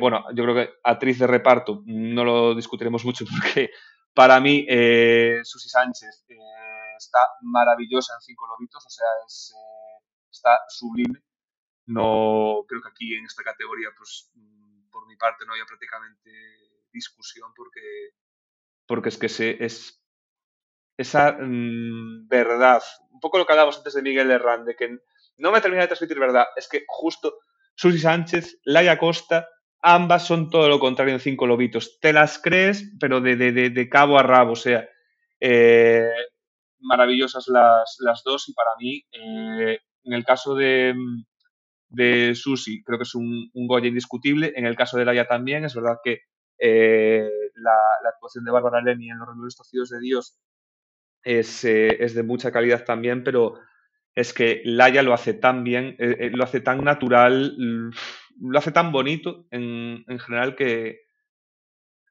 bueno, 0.00 0.24
yo 0.34 0.44
creo 0.44 0.54
que 0.54 0.70
actriz 0.82 1.18
de 1.18 1.26
reparto 1.26 1.82
no 1.86 2.24
lo 2.24 2.54
discutiremos 2.54 3.04
mucho 3.04 3.24
porque 3.30 3.70
para 4.14 4.40
mí, 4.40 4.66
eh, 4.68 5.40
Susi 5.42 5.68
Sánchez 5.68 6.24
eh, 6.28 6.36
está 6.98 7.20
maravillosa 7.42 8.14
en 8.14 8.20
Cinco 8.20 8.46
Lobitos, 8.46 8.84
o 8.84 8.90
sea, 8.90 9.06
eh, 9.06 10.04
está 10.30 10.58
sublime. 10.68 11.22
No 11.86 12.64
creo 12.68 12.82
que 12.82 12.88
aquí 12.88 13.14
en 13.14 13.24
esta 13.24 13.42
categoría, 13.42 13.88
pues 13.96 14.30
mm, 14.34 14.90
por 14.90 15.06
mi 15.06 15.16
parte, 15.16 15.46
no 15.46 15.54
haya 15.54 15.64
prácticamente 15.66 16.30
discusión 16.92 17.52
porque, 17.56 18.10
porque 18.86 19.08
es 19.08 19.16
que 19.16 19.30
se, 19.30 19.64
es 19.64 20.04
esa 20.98 21.32
mm, 21.32 22.28
verdad, 22.28 22.82
poco 23.22 23.38
lo 23.38 23.46
que 23.46 23.52
hablábamos 23.52 23.78
antes 23.78 23.94
de 23.94 24.02
Miguel 24.02 24.30
Herrán, 24.30 24.66
de 24.66 24.76
que 24.76 24.98
no 25.38 25.50
me 25.50 25.62
termina 25.62 25.82
de 25.82 25.88
transmitir 25.88 26.18
verdad, 26.18 26.44
es 26.56 26.68
que 26.68 26.84
justo 26.86 27.38
Susi 27.74 27.98
Sánchez, 27.98 28.60
Laia 28.64 28.98
Costa 28.98 29.48
ambas 29.80 30.26
son 30.26 30.50
todo 30.50 30.68
lo 30.68 30.78
contrario 30.78 31.14
en 31.14 31.20
cinco 31.20 31.46
lobitos. 31.46 31.98
Te 32.00 32.12
las 32.12 32.38
crees, 32.38 32.92
pero 33.00 33.20
de, 33.20 33.36
de, 33.36 33.52
de, 33.52 33.88
cabo 33.88 34.18
a 34.18 34.22
rabo, 34.22 34.52
o 34.52 34.56
sea, 34.56 34.88
eh, 35.40 36.12
maravillosas 36.80 37.48
las, 37.48 37.96
las, 38.00 38.22
dos 38.22 38.48
y 38.48 38.52
para 38.52 38.70
mí, 38.78 39.04
eh, 39.12 39.78
en 40.04 40.12
el 40.12 40.24
caso 40.24 40.54
de, 40.54 40.94
de 41.88 42.34
Susi, 42.34 42.82
creo 42.84 42.98
que 42.98 43.04
es 43.04 43.14
un, 43.14 43.50
un, 43.52 43.66
Goya 43.66 43.88
indiscutible. 43.88 44.52
En 44.54 44.66
el 44.66 44.76
caso 44.76 44.98
de 44.98 45.04
Laia 45.04 45.26
también, 45.26 45.64
es 45.64 45.74
verdad 45.74 45.98
que 46.02 46.20
eh, 46.58 47.28
la, 47.56 48.08
actuación 48.08 48.44
de 48.44 48.52
Bárbara 48.52 48.80
Leni 48.80 49.10
en 49.10 49.18
Los 49.18 49.28
Rebeldes 49.28 49.56
Torcidos 49.56 49.90
de 49.90 50.00
Dios 50.00 50.38
es, 51.22 51.64
es, 51.64 52.14
de 52.14 52.22
mucha 52.22 52.52
calidad 52.52 52.84
también, 52.84 53.24
pero 53.24 53.58
es 54.14 54.32
que 54.32 54.62
Laia 54.64 55.02
lo 55.02 55.14
hace 55.14 55.34
tan 55.34 55.64
bien, 55.64 55.96
lo 55.98 56.44
hace 56.44 56.60
tan 56.60 56.84
natural 56.84 57.56
lo 58.40 58.58
hace 58.58 58.72
tan 58.72 58.92
bonito 58.92 59.46
en, 59.50 60.04
general 60.18 60.56
que, 60.56 61.02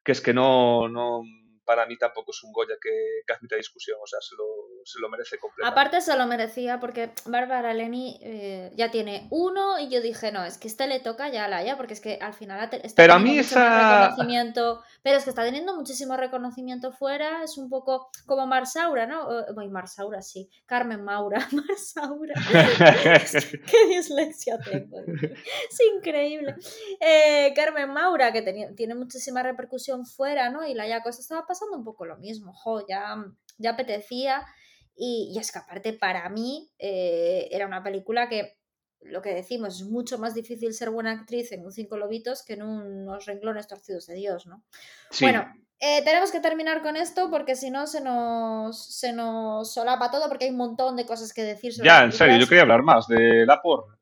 que 0.04 0.12
es 0.12 0.22
que 0.22 0.34
no, 0.34 0.88
no 0.88 1.24
para 1.66 1.86
mí 1.86 1.98
tampoco 1.98 2.32
es 2.32 2.44
un 2.44 2.52
Goya 2.52 2.76
que, 2.82 3.22
que 3.26 3.34
admita 3.34 3.56
discusión, 3.56 3.98
o 4.02 4.08
sea, 4.08 4.20
se 4.22 4.36
lo, 4.36 4.46
se 4.86 5.00
lo 5.00 5.10
merece 5.10 5.38
completamente. 5.38 5.80
Aparte 5.80 6.02
se 6.02 6.18
lo 6.18 6.28
merecía 6.28 6.80
porque 6.80 7.12
Bárbara 7.26 7.74
Leni 7.74 8.20
eh, 8.22 8.72
ya 8.76 8.92
tiene 8.92 9.28
uno 9.32 9.80
y 9.80 9.90
yo 9.90 10.02
dije, 10.02 10.32
no, 10.32 10.44
es 10.44 10.58
que 10.58 10.68
este 10.68 10.88
le 10.88 11.00
toca 11.00 11.30
ya 11.30 11.46
a 11.46 11.48
Laia 11.48 11.78
porque 11.78 11.94
es 11.94 12.02
que 12.02 12.20
al 12.22 12.34
final 12.34 12.62
está 12.72 12.96
pero 12.96 13.14
a 13.14 13.20
mí 13.20 13.40
esa... 13.40 14.10
reconocimiento, 14.10 14.84
pero 15.02 15.18
es 15.18 15.24
que 15.24 15.30
está 15.30 15.44
teniendo 15.44 15.76
muchísimo 15.76 16.18
reconocimiento 16.18 16.92
fuera, 16.92 17.44
es 17.44 17.58
un 17.58 17.70
poco 17.70 18.10
como 18.26 18.48
Marsaura, 18.48 19.06
¿no? 19.06 19.28
Voy, 19.54 19.70
Marsaura, 19.70 20.22
sí, 20.22 20.50
Carmen 20.66 21.04
Maura, 21.04 21.48
Marsaura. 21.52 22.34
Qué 23.72 23.88
dislexia 23.88 24.58
tengo. 24.60 25.00
Es 25.00 25.80
increíble. 25.96 26.56
Eh, 27.00 27.54
Carmen 27.56 27.90
Maura, 27.92 28.32
que 28.32 28.42
tiene 28.76 28.96
muchísima 28.96 29.44
repercusión 29.44 30.06
fuera, 30.06 30.50
¿no? 30.50 30.66
Y 30.66 30.74
Laia 30.74 31.02
Costa 31.02 31.22
estaba 31.22 31.46
pasando 31.46 31.78
un 31.78 31.84
poco 31.84 32.06
lo 32.06 32.18
mismo, 32.18 32.54
jo, 32.54 32.86
ya, 32.88 33.24
ya 33.58 33.72
apetecía. 33.72 34.46
Y, 34.96 35.36
es 35.40 35.52
que 35.52 35.60
aparte 35.60 35.94
para 35.94 36.28
mí 36.30 36.72
eh, 36.78 37.48
era 37.52 37.66
una 37.66 37.84
película 37.84 38.30
que, 38.30 38.58
lo 39.02 39.22
que 39.22 39.34
decimos, 39.34 39.82
es 39.82 39.88
mucho 39.88 40.18
más 40.18 40.34
difícil 40.34 40.74
ser 40.74 40.90
buena 40.90 41.12
actriz 41.12 41.52
en 41.52 41.66
un 41.66 41.72
Cinco 41.72 41.98
Lobitos 41.98 42.44
que 42.44 42.54
en 42.54 42.64
unos 42.64 43.26
renglones 43.26 43.68
torcidos 43.68 44.06
de 44.08 44.16
Dios, 44.16 44.46
¿no? 44.46 44.64
Bueno, 45.20 45.52
eh, 45.80 46.04
tenemos 46.04 46.32
que 46.32 46.40
terminar 46.40 46.84
con 46.84 46.96
esto 46.96 47.32
porque 47.32 47.56
si 47.56 47.72
no 47.72 47.88
se 47.88 48.02
nos, 48.02 48.86
se 48.96 49.14
nos 49.14 49.74
solapa 49.74 50.12
todo 50.12 50.28
porque 50.30 50.46
hay 50.46 50.52
un 50.52 50.58
montón 50.58 50.96
de 50.96 51.08
cosas 51.08 51.34
que 51.34 51.44
decir 51.44 51.74
sobre 51.74 51.88
Ya, 51.88 52.04
en 52.04 52.12
serio, 52.12 52.38
yo 52.38 52.48
quería 52.48 52.62
hablar 52.62 52.84
más 52.84 53.08
de 53.08 53.46
la 53.48 53.62
porra. 53.62 53.98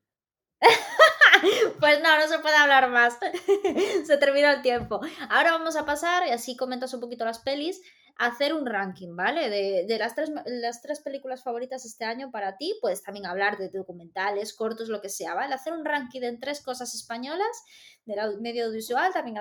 pues 1.80 2.02
no, 2.02 2.18
no 2.18 2.28
se 2.28 2.38
puede 2.40 2.56
hablar 2.56 2.90
más. 2.90 3.18
se 4.04 4.16
terminó 4.18 4.50
el 4.50 4.60
tiempo. 4.60 5.00
Ahora 5.30 5.52
vamos 5.52 5.76
a 5.76 5.86
pasar, 5.86 6.26
y 6.26 6.30
así 6.30 6.56
comentas 6.56 6.92
un 6.92 7.00
poquito 7.00 7.24
las 7.24 7.38
pelis, 7.38 7.80
hacer 8.18 8.54
un 8.54 8.66
ranking, 8.66 9.14
¿vale? 9.16 9.48
De, 9.48 9.98
las, 9.98 10.14
tres, 10.14 10.30
las 10.46 10.82
tres 10.82 11.00
películas 11.00 11.42
favoritas 11.42 11.84
este 11.84 12.04
año 12.04 12.30
para 12.30 12.56
ti. 12.56 12.76
Puedes 12.80 13.02
también 13.02 13.26
hablar 13.26 13.58
de 13.58 13.68
documentales, 13.68 14.54
cortos, 14.54 14.88
lo 14.88 15.00
que 15.00 15.08
sea, 15.08 15.34
¿vale? 15.34 15.54
Hacer 15.54 15.72
un 15.72 15.84
ranking 15.84 16.22
en 16.22 16.40
tres 16.40 16.62
cosas 16.62 16.94
españolas, 16.94 17.64
del 18.04 18.40
medio 18.40 18.66
audiovisual, 18.66 19.12
también 19.12 19.38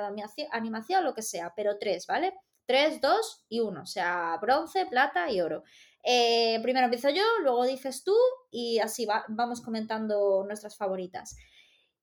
animación, 0.51 1.03
lo 1.03 1.13
que 1.13 1.21
sea, 1.21 1.53
pero 1.55 1.77
tres, 1.77 2.07
¿vale? 2.07 2.33
Tres, 2.65 3.01
dos 3.01 3.45
y 3.49 3.61
uno, 3.61 3.81
o 3.81 3.87
sea, 3.87 4.37
bronce, 4.41 4.85
plata 4.85 5.31
y 5.31 5.41
oro. 5.41 5.63
Eh, 6.03 6.59
primero 6.61 6.85
empiezo 6.85 7.09
yo, 7.09 7.23
luego 7.41 7.65
dices 7.65 8.03
tú 8.03 8.15
y 8.51 8.79
así 8.79 9.07
vamos 9.27 9.61
comentando 9.61 10.43
nuestras 10.45 10.77
favoritas. 10.77 11.35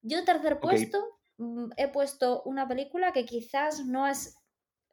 Yo 0.02 0.24
tercer 0.24 0.60
puesto 0.60 1.18
mm, 1.38 1.70
he 1.76 1.88
puesto 1.88 2.42
una 2.44 2.68
película 2.68 3.12
que 3.12 3.24
quizás 3.24 3.84
no 3.86 4.06
es 4.06 4.36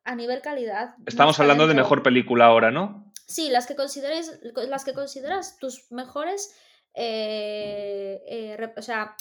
a 0.03 0.15
nivel 0.15 0.41
calidad. 0.41 0.95
Estamos 1.05 1.39
hablando 1.39 1.67
de 1.67 1.73
mejor 1.73 2.03
película 2.03 2.45
ahora, 2.45 2.71
¿no? 2.71 3.11
Sí, 3.27 3.49
las 3.49 3.67
que 3.67 3.75
consideres, 3.75 4.39
las 4.67 4.83
que 4.83 4.93
consideras 4.93 5.57
tus 5.57 5.91
mejores, 5.91 6.55
eh, 6.93 8.21
eh, 8.27 8.73
o 8.75 8.81
sea, 8.81 9.15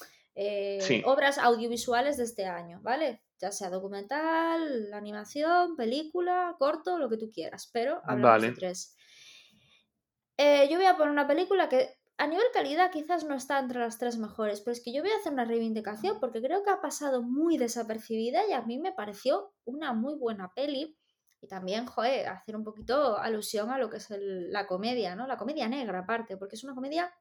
obras 1.05 1.39
audiovisuales 1.39 2.17
de 2.17 2.25
este 2.25 2.47
año, 2.47 2.81
¿vale? 2.83 3.23
Ya 3.39 3.53
sea 3.53 3.71
documental, 3.71 4.93
animación, 4.93 5.77
película, 5.77 6.55
corto, 6.59 6.99
lo 6.99 7.09
que 7.09 7.17
tú 7.17 7.31
quieras, 7.33 7.71
pero 7.73 8.01
hablamos 8.05 8.43
de 8.43 8.53
tres. 8.53 8.97
Eh, 10.37 10.69
yo 10.71 10.77
voy 10.77 10.87
a 10.87 10.97
poner 10.97 11.13
una 11.13 11.27
película 11.27 11.69
que 11.69 11.99
a 12.19 12.27
nivel 12.27 12.47
calidad 12.53 12.91
quizás 12.91 13.25
no 13.25 13.35
está 13.35 13.59
entre 13.59 13.81
las 13.81 13.99
tres 13.99 14.19
mejores, 14.19 14.61
pero 14.61 14.73
es 14.73 14.83
que 14.83 14.93
yo 14.93 15.03
voy 15.03 15.11
a 15.11 15.17
hacer 15.17 15.33
una 15.33 15.45
reivindicación 15.45 16.21
porque 16.21 16.41
creo 16.41 16.63
que 16.63 16.71
ha 16.71 16.81
pasado 16.81 17.23
muy 17.23 17.59
desapercibida 17.59 18.47
y 18.47 18.53
a 18.53 18.63
mí 18.63 18.79
me 18.79 18.93
pareció 18.93 19.53
una 19.65 19.93
muy 19.93 20.15
buena 20.15 20.53
peli. 20.55 20.97
Y 21.41 21.49
también, 21.49 21.87
joder, 21.87 22.29
hacer 22.29 22.55
un 22.55 22.63
poquito 22.63 23.19
alusión 23.19 23.71
a 23.71 23.79
lo 23.79 23.91
que 23.91 23.97
es 23.97 24.07
la 24.11 24.69
comedia, 24.69 25.17
¿no? 25.17 25.27
La 25.27 25.37
comedia 25.37 25.69
negra 25.69 26.01
aparte, 26.01 26.37
porque 26.37 26.55
es 26.55 26.63
una 26.63 26.75
comedia 26.75 27.13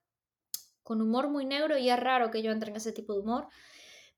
con 0.84 1.02
humor 1.02 1.30
muy 1.30 1.46
negro 1.46 1.78
y 1.78 1.89
es 1.89 2.00
raro 2.00 2.30
que 2.30 2.44
yo 2.44 2.52
entre 2.52 2.70
en 2.70 2.78
ese 2.78 2.92
tipo 2.92 3.14
de 3.14 3.22
humor, 3.22 3.48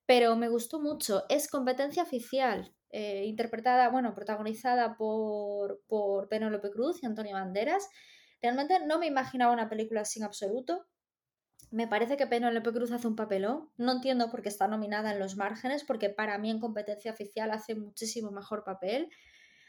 pero 0.06 0.36
me 0.36 0.50
gustó 0.50 0.82
mucho. 0.82 1.24
Es 1.30 1.48
competencia 1.48 2.04
oficial, 2.04 2.76
eh, 2.90 3.24
interpretada, 3.26 3.90
bueno, 3.90 4.14
protagonizada 4.14 4.98
por, 4.98 5.82
por 5.88 6.28
Penélope 6.28 6.70
Cruz 6.72 7.02
y 7.02 7.06
Antonio 7.06 7.36
Banderas. 7.36 7.88
Realmente 8.44 8.86
no 8.86 9.00
me 9.00 9.08
imaginaba 9.08 9.54
una 9.54 9.70
película 9.70 10.02
así 10.02 10.20
en 10.20 10.26
absoluto. 10.26 10.86
Me 11.72 11.88
parece 11.88 12.18
que 12.18 12.28
Penélope 12.28 12.74
Cruz 12.74 12.92
hace 12.92 13.08
un 13.08 13.16
papelón. 13.16 13.70
No 13.78 13.94
entiendo 13.94 14.30
por 14.30 14.42
qué 14.42 14.50
está 14.50 14.68
nominada 14.68 15.14
en 15.14 15.20
los 15.20 15.38
márgenes, 15.38 15.86
porque 15.86 16.10
para 16.10 16.38
mí 16.38 16.52
en 16.52 16.60
competencia 16.60 17.14
oficial 17.14 17.52
hace 17.52 17.74
muchísimo 17.74 18.32
mejor 18.32 18.66
papel. 18.66 19.10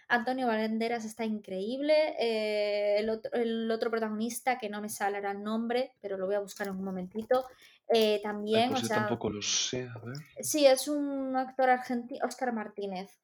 Antonio 0.09 0.49
Valenderas 0.49 1.05
está 1.05 1.25
increíble. 1.25 1.95
Eh, 2.19 2.99
el, 2.99 3.71
otro, 3.71 3.91
protagonista, 3.93 4.59
que 4.59 4.69
no 4.69 4.81
me 4.81 4.89
sale 4.89 5.19
el 5.19 5.43
nombre, 5.43 5.93
pero 6.01 6.19
lo 6.19 6.27
voy 6.27 6.35
a 6.35 6.41
buscar 6.41 6.67
en 6.67 6.75
un 6.75 6.85
momentito. 6.85 7.47
Eh, 7.89 8.21
también. 8.25 8.71
Pues 8.71 8.89
tampoco 8.89 9.31
lo 9.31 9.41
sé, 9.41 9.89
a 9.89 9.99
ver. 10.05 10.17
Sí, 10.41 10.67
es 10.67 10.89
un 10.89 11.37
actor 11.37 11.71
argentino, 11.71 12.27
Oscar 12.27 12.53
Martínez. 12.53 13.21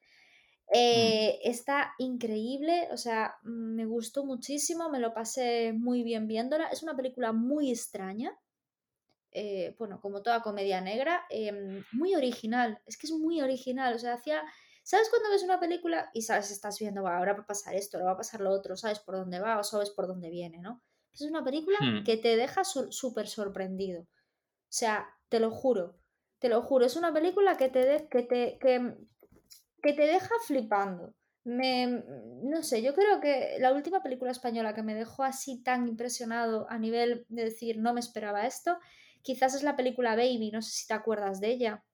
Mm. 0.70 0.76
Eh, 0.76 1.40
está 1.42 1.94
increíble, 1.98 2.88
o 2.92 2.96
sea, 2.96 3.36
me 3.42 3.86
gustó 3.86 4.24
muchísimo, 4.24 4.88
me 4.88 5.00
lo 5.00 5.12
pasé 5.12 5.72
muy 5.72 6.02
bien 6.02 6.26
viéndola. 6.26 6.68
Es 6.68 6.82
una 6.82 6.96
película 6.96 7.32
muy 7.32 7.70
extraña, 7.70 8.38
eh, 9.32 9.74
bueno, 9.78 10.00
como 10.00 10.22
toda 10.22 10.42
comedia 10.42 10.80
negra, 10.80 11.24
em, 11.30 11.84
muy 11.92 12.14
original, 12.14 12.80
es 12.86 12.96
que 12.96 13.06
es 13.06 13.12
muy 13.12 13.40
original, 13.40 13.94
o 13.94 13.98
sea, 13.98 14.14
hacía... 14.14 14.42
¿Sabes 14.82 15.10
cuando 15.10 15.30
ves 15.30 15.42
una 15.42 15.60
película 15.60 16.10
y 16.14 16.22
sabes, 16.22 16.50
estás 16.50 16.78
viendo, 16.78 17.06
ahora 17.06 17.34
va 17.34 17.40
a 17.40 17.46
pasar 17.46 17.74
esto, 17.74 17.98
ahora 17.98 18.06
va 18.06 18.12
a 18.14 18.16
pasar 18.16 18.40
lo 18.40 18.50
otro, 18.50 18.76
sabes 18.76 18.98
por 18.98 19.14
dónde 19.14 19.38
va 19.38 19.58
o 19.58 19.62
sabes 19.62 19.90
por 19.90 20.06
dónde 20.08 20.30
viene, 20.30 20.58
¿no? 20.58 20.82
Es 21.12 21.20
una 21.22 21.44
película 21.44 21.78
hmm. 21.80 22.04
que 22.04 22.16
te 22.16 22.36
deja 22.36 22.64
súper 22.64 23.28
sorprendido. 23.28 24.02
O 24.02 24.72
sea, 24.72 25.06
te 25.28 25.38
lo 25.38 25.50
juro, 25.50 26.00
te 26.38 26.48
lo 26.48 26.62
juro, 26.62 26.86
es 26.86 26.96
una 26.96 27.12
película 27.12 27.56
que 27.56 27.68
te, 27.68 28.08
que 28.08 28.22
te, 28.22 28.58
que, 28.58 28.96
que 29.82 29.92
te 29.92 30.02
deja 30.02 30.30
flipando. 30.46 31.14
Me, 31.44 32.02
no 32.42 32.62
sé, 32.62 32.82
yo 32.82 32.94
creo 32.94 33.20
que 33.20 33.56
la 33.60 33.72
última 33.72 34.02
película 34.02 34.30
española 34.30 34.74
que 34.74 34.82
me 34.82 34.94
dejó 34.94 35.24
así 35.24 35.62
tan 35.62 35.88
impresionado 35.88 36.66
a 36.68 36.78
nivel 36.78 37.24
de 37.28 37.44
decir 37.44 37.78
no 37.78 37.94
me 37.94 38.00
esperaba 38.00 38.46
esto, 38.46 38.78
quizás 39.22 39.54
es 39.54 39.62
la 39.62 39.76
película 39.76 40.16
Baby, 40.16 40.50
no 40.52 40.60
sé 40.60 40.70
si 40.70 40.86
te 40.86 40.94
acuerdas 40.94 41.40
de 41.40 41.48
ella. 41.48 41.84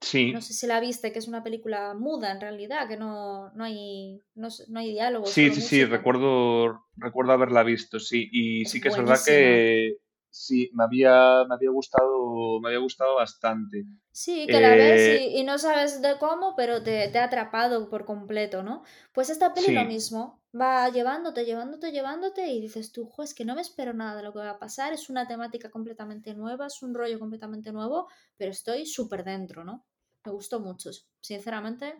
Sí. 0.00 0.32
No 0.32 0.40
sé 0.40 0.52
si 0.52 0.66
la 0.66 0.80
viste, 0.80 1.12
que 1.12 1.20
es 1.20 1.28
una 1.28 1.44
película 1.44 1.94
muda 1.94 2.32
en 2.32 2.40
realidad, 2.40 2.88
que 2.88 2.96
no, 2.96 3.52
no 3.54 3.64
hay, 3.64 4.20
no, 4.34 4.48
hay 4.74 4.92
diálogo. 4.92 5.26
Sí, 5.26 5.50
sí, 5.50 5.60
sí, 5.60 5.84
recuerdo, 5.84 6.86
recuerdo 6.96 7.32
haberla 7.32 7.62
visto, 7.62 8.00
sí. 8.00 8.28
Y 8.32 8.64
sí 8.64 8.80
que 8.80 8.88
es 8.88 8.96
verdad 8.96 9.20
que, 9.24 9.98
sí, 10.32 10.70
me 10.72 10.84
había, 10.84 11.44
me 11.48 11.54
había 11.54 11.70
gustado, 11.70 12.58
me 12.60 12.68
había 12.68 12.80
gustado 12.80 13.16
bastante. 13.16 13.84
Sí, 14.10 14.46
que 14.46 14.60
la 14.60 14.70
ves 14.70 15.20
y, 15.20 15.40
eh, 15.40 15.44
no 15.44 15.58
sabes 15.58 16.02
de 16.02 16.18
cómo, 16.18 16.54
pero 16.56 16.82
te, 16.82 17.16
ha 17.16 17.24
atrapado 17.24 17.88
por 17.88 18.04
completo, 18.04 18.62
¿no? 18.62 18.82
Pues 19.12 19.30
esta 19.30 19.54
peli 19.54 19.74
lo 19.74 19.84
mismo, 19.84 20.42
va 20.58 20.88
llevándote, 20.88 21.44
llevándote, 21.44 21.92
llevándote 21.92 22.46
y 22.48 22.60
dices 22.60 22.92
tú, 22.92 23.10
es 23.22 23.34
que 23.34 23.44
no 23.44 23.54
me 23.54 23.60
espero 23.60 23.92
nada 23.92 24.16
de 24.16 24.22
lo 24.22 24.32
que 24.32 24.40
va 24.40 24.50
a 24.50 24.58
pasar, 24.58 24.92
es 24.92 25.10
una 25.10 25.28
temática 25.28 25.70
completamente 25.70 26.34
nueva, 26.34 26.66
es 26.66 26.82
un 26.82 26.94
rollo 26.94 27.18
completamente 27.18 27.70
nuevo, 27.70 28.08
pero 28.36 28.50
estoy 28.50 28.86
súper 28.86 29.24
dentro, 29.24 29.64
¿no? 29.64 29.86
Me 30.24 30.32
gustó 30.32 30.60
mucho, 30.60 30.90
sinceramente, 31.20 31.94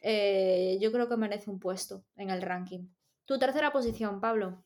eh, 0.00 0.76
yo 0.80 0.92
creo 0.92 1.08
que 1.08 1.16
merece 1.16 1.50
un 1.50 1.58
puesto 1.58 2.04
en 2.16 2.28
el 2.28 2.42
ranking. 2.42 2.88
Tu 3.24 3.38
tercera 3.38 3.72
posición, 3.72 4.20
Pablo. 4.20 4.64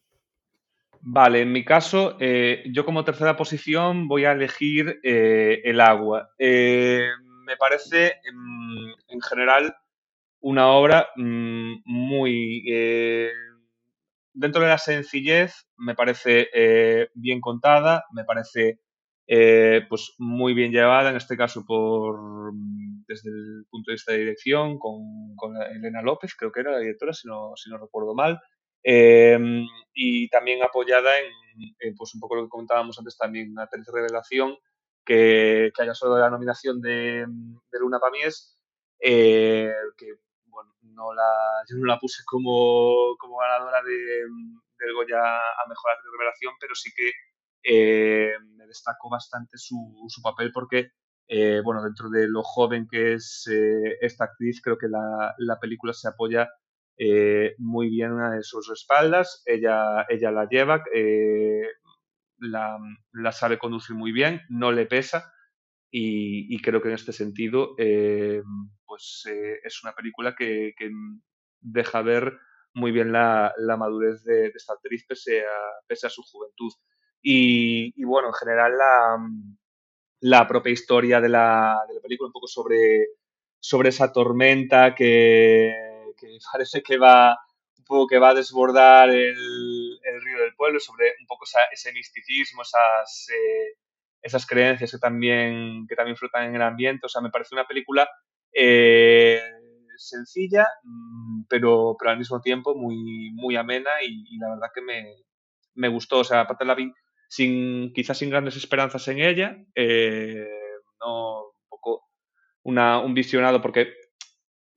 Vale, 1.01 1.43
en 1.43 1.53
mi 1.53 1.65
caso, 1.65 2.17
eh, 2.21 2.65
yo 2.73 2.85
como 2.85 3.05
tercera 3.05 3.37
posición 3.37 4.09
voy 4.09 4.25
a 4.25 4.33
elegir 4.33 5.01
eh, 5.03 5.61
el 5.65 5.81
agua. 5.81 6.31
Eh, 6.39 7.09
me 7.47 7.57
parece, 7.57 8.17
en, 9.09 9.21
general, 9.23 9.75
una 10.41 10.69
obra 10.69 11.09
mm, 11.17 11.83
muy... 11.85 12.63
dentro 14.33 14.63
de 14.63 14.69
la 14.69 14.79
sencillez, 14.79 15.67
me 15.77 15.95
parece 15.95 16.49
bien 17.15 17.41
contada, 17.41 18.05
me 18.13 18.25
parece 18.25 18.81
pues 19.89 20.15
muy 20.19 20.55
bien 20.55 20.73
llevada, 20.73 21.11
en 21.11 21.17
este 21.17 21.37
caso 21.37 21.65
por 21.65 22.53
desde 23.07 23.31
el 23.31 23.67
punto 23.71 23.91
de 23.91 23.95
vista 23.95 24.13
de 24.13 24.19
dirección, 24.19 24.79
con, 24.79 25.35
con 25.37 25.57
Elena 25.57 26.03
López, 26.03 26.35
creo 26.37 26.53
que 26.53 26.61
era 26.61 26.73
la 26.73 26.79
directora, 26.79 27.13
si 27.13 27.27
no, 27.27 27.53
si 27.57 27.71
no 27.71 27.79
recuerdo 27.79 28.15
mal. 28.15 28.39
Em, 28.83 29.67
y 29.95 30.29
también 30.29 30.63
apoyada 30.63 31.11
en, 31.19 31.95
pues 31.97 32.15
un 32.15 32.21
poco 32.21 32.37
lo 32.37 32.45
que 32.45 32.49
comentábamos 32.49 32.99
antes 32.99 33.17
también, 33.17 33.51
una 33.51 33.67
tercera 33.67 33.97
revelación 33.97 34.57
que, 35.05 35.73
que 35.75 35.83
haya 35.83 35.95
solo 35.95 36.19
la 36.19 36.31
nominación 36.31 36.81
de, 36.81 37.27
Luna 37.73 37.99
Pamies, 37.99 38.59
eh, 39.01 39.73
que 39.97 40.07
bueno, 40.47 40.75
no 40.83 41.13
la, 41.15 41.65
yo 41.69 41.77
no 41.77 41.87
la 41.87 41.99
puse 41.99 42.23
como, 42.25 43.17
como 43.19 43.39
ganadora 43.39 43.83
de, 43.83 43.95
del 44.79 44.95
Goya 44.95 45.21
a 45.21 45.69
Mejor 45.69 45.93
Actriz 45.93 46.13
Revelación, 46.13 46.55
pero 46.61 46.75
sí 46.75 46.91
que 46.95 47.11
eh, 47.65 48.35
me 48.57 48.67
destacó 48.67 49.11
bastante 49.11 49.59
su, 49.59 50.07
su 50.09 50.23
papel 50.23 50.53
porque 50.53 50.93
eh, 51.31 51.61
bueno, 51.63 51.83
dentro 51.83 52.09
de 52.09 52.27
lo 52.27 52.43
joven 52.43 52.89
que 52.91 53.13
es 53.13 53.47
eh, 53.53 53.99
esta 54.01 54.25
actriz, 54.25 54.63
creo 54.63 54.79
que 54.79 54.89
la, 54.89 55.35
la 55.37 55.61
película 55.61 55.93
se 55.93 56.09
apoya 56.09 56.49
eh, 56.99 57.55
muy 57.59 57.89
bien 57.89 58.19
a 58.21 58.43
sus 58.43 58.71
espaldas, 58.71 59.43
ella, 59.47 60.05
ella 60.09 60.31
la 60.31 60.49
lleva, 60.49 60.83
la, 62.39 62.79
la, 63.13 63.33
sabe 63.33 63.59
conducir 63.59 63.97
muy 63.97 64.13
bien, 64.13 64.43
no 64.49 64.73
le 64.73 64.87
pesa 64.87 65.33
y, 65.91 66.61
creo 66.61 66.83
que 66.83 66.89
en 66.89 66.95
este 66.95 67.13
sentido 67.13 67.75
pues 67.77 69.25
es 69.65 69.83
una 69.83 69.93
película 69.95 70.35
que, 70.37 70.75
deja 71.61 72.03
ver 72.03 72.39
muy 72.75 72.93
bien 72.93 73.13
la, 73.13 73.53
la 73.57 73.77
madurez 73.77 74.23
de, 74.25 74.43
de, 74.43 74.53
esta 74.55 74.75
actriz 74.75 75.05
pese 75.09 75.41
a, 75.41 75.57
pese 75.87 76.07
a 76.07 76.11
su 76.11 76.23
juventud. 76.23 76.73
Y, 77.21 77.93
y 77.97 78.05
bueno, 78.05 78.29
en 78.29 78.35
general 78.35 78.79
la, 78.79 79.19
la 80.21 80.47
propia 80.47 80.73
historia 80.73 81.21
de 81.21 81.29
la, 81.29 81.77
de 81.89 81.95
la 81.95 82.01
película, 82.01 82.29
un 82.29 82.33
poco 82.33 82.47
sobre, 82.47 83.09
sobre 83.61 83.91
esa 83.91 84.13
tormenta 84.13 84.95
que, 84.95 85.73
que, 86.19 86.39
parece 86.53 86.83
que 86.83 86.99
va 86.99 87.39
un 87.79 87.85
poco 87.85 88.07
que 88.07 88.19
va 88.19 88.31
a 88.31 88.35
desbordar 88.35 89.11
el, 89.11 89.99
el 90.03 90.23
río 90.23 90.41
del 90.41 90.55
pueblo, 90.55 90.81
sobre 90.81 91.15
un 91.21 91.27
poco 91.27 91.45
esa, 91.45 91.65
ese 91.73 91.93
misticismo, 91.93 92.63
esas, 92.63 93.29
eh, 93.31 93.79
esas 94.23 94.47
creencias 94.47 94.91
que 94.91 94.99
también, 94.99 95.87
que 95.89 95.95
también 95.95 96.17
flotan 96.17 96.45
en 96.45 96.57
el 96.57 96.63
ambiente. 96.63 97.07
O 97.07 97.09
sea, 97.09 97.23
me 97.23 97.31
parece 97.31 97.55
una 97.55 97.67
película 97.67 98.09
eh, 98.53 99.41
sencilla, 99.97 100.67
mm, 100.83 101.45
pero, 101.49 101.97
pero 101.99 102.11
al 102.11 102.19
mismo 102.19 102.41
tiempo 102.41 102.75
muy, 102.75 103.31
muy 103.33 103.57
amena 103.57 103.91
y, 104.05 104.39
la 104.39 104.51
verdad 104.51 104.69
que 104.75 104.83
me, 104.83 105.15
me 105.75 105.89
gustó. 105.89 106.19
O 106.21 106.25
sea, 106.25 106.41
aparte 106.41 106.65
la 106.65 106.75
vi 106.75 106.93
sin, 107.29 107.93
quizás 107.93 108.19
sin 108.19 108.31
grandes 108.31 108.57
esperanzas 108.57 109.07
en 109.09 109.21
ella, 109.21 109.57
eh, 109.75 110.49
no 111.01 111.43
un 111.45 111.69
poco 111.69 112.09
una, 112.63 113.01
un 113.01 113.15
visionado 113.15 113.61
porque 113.63 113.95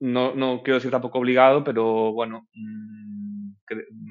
no, 0.02 0.34
no 0.34 0.62
quiero 0.64 0.78
decir 0.78 0.90
tampoco 0.90 1.20
obligado, 1.20 1.62
pero 1.62 2.12
bueno, 2.12 2.48
mmm, 2.54 3.52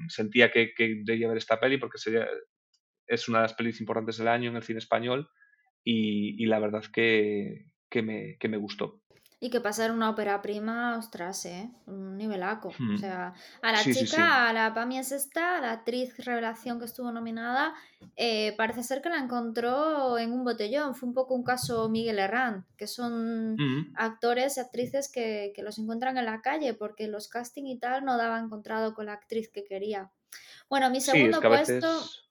sentía 0.08 0.50
que, 0.50 0.74
que, 0.74 1.02
debía 1.04 1.28
ver 1.28 1.38
esta 1.38 1.60
peli 1.60 1.78
porque 1.78 1.98
sería, 1.98 2.26
es 3.08 3.28
una 3.28 3.40
de 3.40 3.44
las 3.44 3.54
pelis 3.54 3.82
importantes 3.82 4.18
del 4.18 4.30
año 4.30 4.50
en 4.50 4.56
el 4.56 4.64
cine 4.64 4.80
español 4.80 5.30
y, 5.84 6.42
y 6.42 6.46
la 6.48 6.60
verdad 6.60 6.84
que, 6.94 7.66
que, 7.90 8.02
me, 8.04 8.38
que 8.40 8.48
me 8.48 8.56
gustó. 8.56 9.01
Y 9.44 9.50
que 9.50 9.60
pasar 9.60 9.92
una 9.92 10.12
ópera 10.12 10.40
prima, 10.44 10.96
ostras, 11.00 11.46
¿eh? 11.46 11.70
Un 11.88 12.16
nivelaco. 12.16 12.72
Hmm. 12.78 12.94
O 12.94 12.98
sea, 13.00 13.34
a 13.64 13.72
la 13.72 13.80
sí, 13.80 13.92
chica, 13.92 14.06
sí, 14.06 14.16
sí. 14.16 14.22
a 14.22 14.54
la 14.54 14.74
Pami 14.76 15.00
es 15.00 15.12
esta, 15.12 15.60
la 15.60 15.72
actriz 15.72 16.16
revelación 16.24 16.78
que 16.78 16.86
estuvo 16.86 17.12
nominada, 17.12 17.74
eh, 18.16 18.54
parece 18.56 18.84
ser 18.84 19.02
que 19.02 19.10
la 19.10 19.18
encontró 19.18 20.20
en 20.20 20.32
un 20.32 20.44
botellón. 20.44 20.94
Fue 20.94 21.10
un 21.10 21.16
poco 21.16 21.34
un 21.34 21.44
caso 21.44 21.90
Miguel 21.90 22.20
Herrán, 22.20 22.68
que 22.78 22.86
son 22.86 23.56
hmm. 23.56 23.94
actores 23.96 24.58
y 24.58 24.60
actrices 24.60 25.12
que, 25.12 25.52
que, 25.56 25.64
los 25.64 25.80
encuentran 25.80 26.18
en 26.20 26.26
la 26.26 26.42
calle 26.42 26.76
porque 26.76 27.08
los 27.08 27.28
casting 27.28 27.66
y 27.66 27.80
tal 27.80 28.06
no 28.06 28.18
daba 28.18 28.40
encontrado 28.40 28.94
con 28.94 29.08
la 29.08 29.14
actriz 29.14 29.50
que 29.50 29.64
quería. 29.64 30.12
Bueno, 30.70 30.90
mi 30.92 31.02
segundo 31.02 31.38
es 31.38 31.42
que 31.42 31.48
puesto. 31.48 31.94
Veces... 31.96 32.22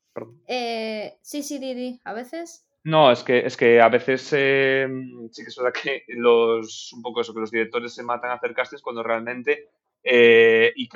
Eh, 0.47 1.19
sí, 1.23 1.43
sí, 1.43 1.59
Didi, 1.59 2.01
a 2.05 2.13
veces. 2.13 2.65
No, 2.83 3.13
es 3.13 3.23
que, 3.23 3.41
es 3.41 3.57
que 3.59 3.81
a 3.81 3.89
veces 3.91 4.33
eh, 4.33 4.89
sí 5.31 5.43
que 5.43 5.49
es 5.49 5.57
verdad 5.57 5.73
que 5.83 6.05
los, 6.09 6.93
un 6.95 7.03
poco 7.03 7.21
eso, 7.21 7.35
que 7.35 7.41
los 7.41 7.51
directores 7.51 7.95
se 7.95 8.03
matan 8.03 8.31
a 8.31 8.35
hacer 8.35 8.55
castings 8.55 8.81
cuando 8.81 9.03
realmente 9.03 9.69
eh, 10.03 10.73
y, 10.75 10.89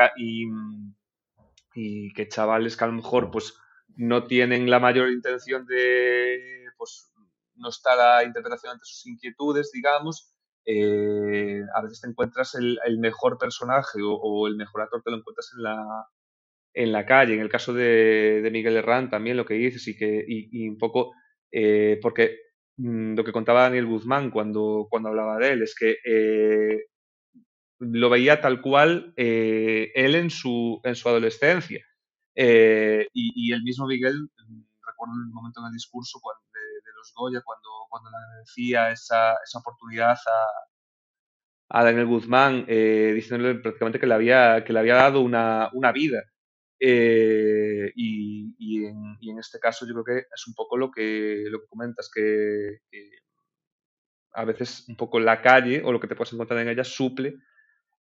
y, 1.75 2.13
que 2.15 2.29
chavales 2.29 2.77
que 2.77 2.85
a 2.85 2.87
lo 2.87 2.95
mejor 2.95 3.31
pues 3.31 3.55
no 3.97 4.25
tienen 4.27 4.71
la 4.71 4.81
mayor 4.81 5.11
intención 5.11 5.67
de 5.67 6.65
pues 6.79 7.13
no 7.57 7.69
está 7.69 7.95
la 7.95 8.25
interpretación 8.25 8.73
ante 8.73 8.87
sus 8.87 9.07
inquietudes, 9.07 9.71
digamos, 9.71 10.35
eh, 10.65 11.61
a 11.75 11.83
veces 11.83 12.01
te 12.01 12.09
encuentras 12.09 12.55
el, 12.55 12.79
mejor 12.99 13.37
personaje 13.39 14.01
o, 14.03 14.49
el 14.49 14.57
mejor 14.57 14.83
actor 14.83 15.03
te 15.03 15.11
lo 15.11 15.19
encuentras 15.19 15.53
en 15.55 15.63
la, 15.63 16.09
en 16.73 16.93
la 16.93 17.05
calle. 17.05 17.35
En 17.35 17.41
el 17.41 17.51
caso 17.51 17.75
de, 17.75 18.41
de 18.43 18.51
Miguel 18.51 18.79
Herrán 18.79 19.11
también 19.11 19.37
lo 19.37 19.45
que 19.45 19.55
dices 19.55 19.87
y 19.87 19.97
que 19.97 20.25
y 20.27 20.67
un 20.67 20.79
poco 20.79 21.13
eh, 21.55 21.99
porque 22.03 22.39
mmm, 22.77 23.15
lo 23.15 23.25
que 23.25 23.33
contaba 23.33 23.63
Daniel 23.63 23.87
Guzmán 23.87 24.31
cuando, 24.31 24.89
cuando 24.91 25.11
hablaba 25.11 25.39
de 25.39 25.53
él 25.53 25.63
es 25.63 25.75
que 25.75 25.99
eh, 26.05 26.87
lo 27.79 28.11
veía 28.11 28.41
tal 28.41 28.61
cual 28.61 29.13
eh, 29.17 29.93
él 29.95 30.15
en 30.15 30.31
su, 30.31 30.81
en 30.85 30.95
su 30.97 31.09
adolescencia. 31.09 31.85
Eh, 32.37 33.07
y, 33.13 33.51
y, 33.51 33.53
el 33.53 33.63
mismo 33.63 33.87
Miguel, 33.87 34.29
recuerdo 34.85 35.15
el 35.15 35.33
momento 35.33 35.61
en 35.61 35.67
el 35.67 35.73
discurso 35.73 36.19
cuando, 36.21 36.43
de, 36.53 36.61
de, 36.61 36.97
los 36.97 37.13
Goya, 37.15 37.43
cuando, 37.45 37.69
cuando 37.89 38.11
le 38.11 38.17
agradecía 38.17 38.91
esa, 38.91 39.35
esa 39.45 39.59
oportunidad 39.61 40.17
a, 40.17 41.79
a 41.79 41.85
Daniel 41.85 42.07
Guzmán, 42.07 42.65
eh, 42.69 43.13
diciéndole 43.15 43.57
prácticamente 43.57 44.01
que 44.01 44.07
le 44.07 44.15
había, 44.15 44.65
que 44.65 44.73
le 44.73 44.81
había 44.81 44.97
dado 44.97 45.21
una, 45.21 45.71
una 45.73 45.93
vida. 45.93 46.23
Eh, 46.81 47.93
y, 47.95 48.85
en, 48.85 49.39
este 49.39 49.59
caso 49.59 49.87
yo 49.87 49.95
creo 49.95 50.05
que 50.05 50.27
es 50.33 50.47
un 50.47 50.55
poco 50.55 50.77
lo 50.77 50.91
que, 50.91 51.45
lo 51.49 51.61
que 51.61 51.67
comentas, 51.67 52.11
que, 52.15 52.79
que, 52.91 53.11
a 54.33 54.45
veces 54.45 54.87
un 54.89 54.97
poco 54.97 55.21
la 55.21 55.41
calle 55.41 55.83
o 55.85 55.93
lo 55.93 56.01
que 56.01 56.09
te 56.09 56.17
puedes 56.17 56.33
encontrar 56.33 56.61
en 56.61 56.69
ella 56.69 56.85
suple 56.85 57.37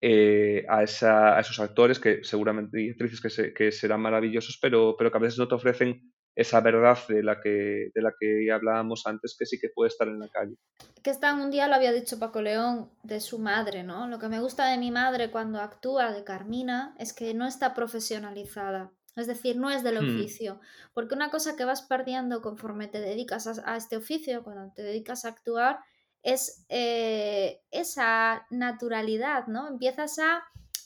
eh, 0.01 0.65
a, 0.67 0.83
esa, 0.83 1.37
a, 1.37 1.41
esos 1.41 1.59
actores 1.59 1.99
que 1.99 2.23
seguramente 2.23 2.81
y 2.81 2.89
actrices 2.89 3.21
que, 3.21 3.29
se, 3.29 3.53
que, 3.53 3.71
serán 3.71 4.01
maravillosos, 4.01 4.57
pero, 4.61 4.95
pero 4.97 5.11
que 5.11 5.17
a 5.17 5.21
veces 5.21 5.37
no 5.37 5.47
te 5.47 5.55
ofrecen 5.55 6.11
esa 6.35 6.61
verdad 6.61 6.97
de 7.07 7.23
la 7.23 7.41
que 7.41 7.91
de 7.93 8.01
la 8.01 8.13
que 8.19 8.51
hablábamos 8.51 9.05
antes 9.05 9.35
que 9.37 9.45
sí 9.45 9.59
que 9.59 9.69
puede 9.69 9.89
estar 9.89 10.07
en 10.07 10.19
la 10.19 10.29
calle. 10.29 10.55
Que 11.03 11.09
está 11.09 11.33
un 11.33 11.51
día 11.51 11.67
lo 11.67 11.75
había 11.75 11.91
dicho 11.91 12.19
Paco 12.19 12.41
León 12.41 12.91
de 13.03 13.19
su 13.19 13.39
madre, 13.39 13.83
¿no? 13.83 14.07
Lo 14.07 14.19
que 14.19 14.29
me 14.29 14.39
gusta 14.39 14.67
de 14.67 14.77
mi 14.77 14.91
madre 14.91 15.31
cuando 15.31 15.59
actúa 15.59 16.11
de 16.11 16.23
Carmina 16.23 16.95
es 16.99 17.13
que 17.13 17.33
no 17.33 17.47
está 17.47 17.73
profesionalizada. 17.73 18.91
Es 19.17 19.27
decir, 19.27 19.57
no 19.57 19.69
es 19.69 19.83
del 19.83 20.01
hmm. 20.01 20.15
oficio. 20.15 20.61
Porque 20.93 21.15
una 21.15 21.29
cosa 21.29 21.55
que 21.57 21.65
vas 21.65 21.81
perdiendo 21.81 22.41
conforme 22.41 22.87
te 22.87 23.01
dedicas 23.01 23.45
a, 23.47 23.73
a 23.73 23.75
este 23.75 23.97
oficio, 23.97 24.43
cuando 24.43 24.71
te 24.73 24.83
dedicas 24.83 25.25
a 25.25 25.29
actuar, 25.29 25.79
es 26.23 26.65
eh, 26.69 27.61
esa 27.71 28.45
naturalidad, 28.49 29.47
¿no? 29.47 29.67
Empiezas 29.67 30.19
a 30.19 30.43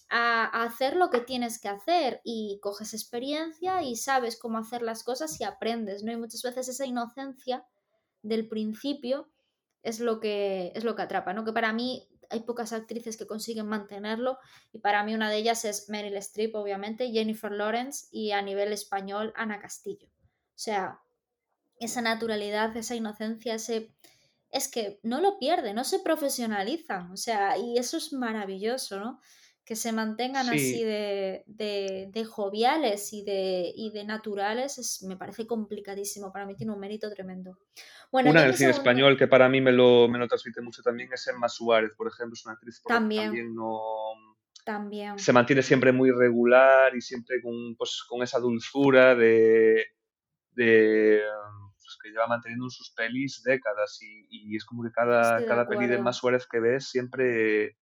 a, 0.09 0.63
hacer 0.63 0.95
lo 0.95 1.09
que 1.09 1.21
tienes 1.21 1.59
que 1.59 1.69
hacer 1.69 2.21
y 2.23 2.59
coges 2.61 2.93
experiencia 2.93 3.81
y 3.81 3.95
sabes 3.95 4.37
cómo 4.37 4.57
hacer 4.57 4.81
las 4.81 5.03
cosas 5.03 5.39
y 5.39 5.43
aprendes, 5.43 6.03
¿no? 6.03 6.11
Y 6.11 6.17
muchas 6.17 6.41
veces 6.43 6.67
esa 6.67 6.85
inocencia 6.85 7.65
del 8.21 8.47
principio 8.47 9.29
es 9.83 9.99
lo 9.99 10.19
que, 10.19 10.71
es 10.75 10.83
lo 10.83 10.95
que 10.95 11.03
atrapa, 11.03 11.33
¿no? 11.33 11.45
Que 11.45 11.53
para 11.53 11.73
mí 11.73 12.07
hay 12.29 12.41
pocas 12.41 12.73
actrices 12.73 13.17
que 13.17 13.27
consiguen 13.27 13.67
mantenerlo 13.67 14.39
y 14.71 14.79
para 14.79 15.03
mí 15.03 15.13
una 15.13 15.29
de 15.29 15.37
ellas 15.37 15.65
es 15.65 15.89
Meryl 15.89 16.17
Streep, 16.17 16.55
obviamente, 16.55 17.11
Jennifer 17.11 17.51
Lawrence 17.51 18.07
y 18.11 18.31
a 18.31 18.41
nivel 18.41 18.73
español 18.73 19.31
Ana 19.35 19.59
Castillo. 19.59 20.07
O 20.07 20.57
sea, 20.57 21.01
esa 21.79 22.01
naturalidad, 22.01 22.75
esa 22.77 22.95
inocencia, 22.95 23.55
ese... 23.55 23.91
Es 24.51 24.69
que 24.69 24.99
no 25.03 25.19
lo 25.19 25.37
pierde, 25.37 25.73
no 25.73 25.83
se 25.83 25.99
profesionalizan, 25.99 27.11
o 27.11 27.17
sea, 27.17 27.57
y 27.57 27.77
eso 27.77 27.97
es 27.97 28.13
maravilloso, 28.13 28.99
¿no? 28.99 29.19
Que 29.65 29.75
se 29.75 29.91
mantengan 29.91 30.45
sí. 30.45 30.51
así 30.51 30.83
de, 30.83 31.43
de, 31.47 32.09
de, 32.11 32.23
joviales 32.23 33.11
y 33.13 33.23
de, 33.23 33.73
y 33.75 33.89
de 33.89 34.03
naturales 34.03 34.77
es, 34.77 35.01
me 35.01 35.17
parece 35.17 35.47
complicadísimo. 35.47 36.31
Para 36.31 36.45
mí 36.45 36.55
tiene 36.55 36.71
un 36.71 36.79
mérito 36.79 37.09
tremendo. 37.09 37.57
Bueno, 38.11 38.29
una 38.29 38.43
del 38.43 38.53
cine 38.53 38.73
segundo... 38.73 38.77
español 38.77 39.17
que 39.17 39.27
para 39.27 39.49
mí 39.49 39.61
me 39.61 39.71
lo, 39.71 40.07
me 40.07 40.19
lo 40.19 40.27
transmite 40.27 40.61
mucho 40.61 40.83
también 40.83 41.11
es 41.11 41.27
Emma 41.27 41.49
Suárez, 41.49 41.91
por 41.97 42.07
ejemplo, 42.07 42.35
es 42.35 42.45
una 42.45 42.53
actriz 42.53 42.79
que 42.79 42.93
también. 42.93 43.25
también 43.25 43.55
no 43.55 43.79
también. 44.63 45.17
se 45.17 45.33
mantiene 45.33 45.63
siempre 45.63 45.91
muy 45.91 46.11
regular 46.11 46.95
y 46.95 47.01
siempre 47.01 47.41
con, 47.41 47.75
pues, 47.75 48.03
con 48.07 48.21
esa 48.21 48.39
dulzura 48.39 49.15
de, 49.15 49.83
de 50.51 51.21
pues, 51.79 51.97
que 52.03 52.09
lleva 52.09 52.27
manteniendo 52.27 52.65
en 52.65 52.71
sus 52.71 52.91
pelis 52.91 53.41
décadas 53.43 53.99
y, 54.03 54.27
y 54.29 54.55
es 54.55 54.63
como 54.63 54.83
que 54.83 54.91
cada, 54.91 55.43
cada 55.45 55.67
peli 55.67 55.87
de 55.87 55.95
Emma 55.95 56.13
Suárez 56.13 56.45
que 56.45 56.59
ves 56.59 56.87
siempre 56.87 57.77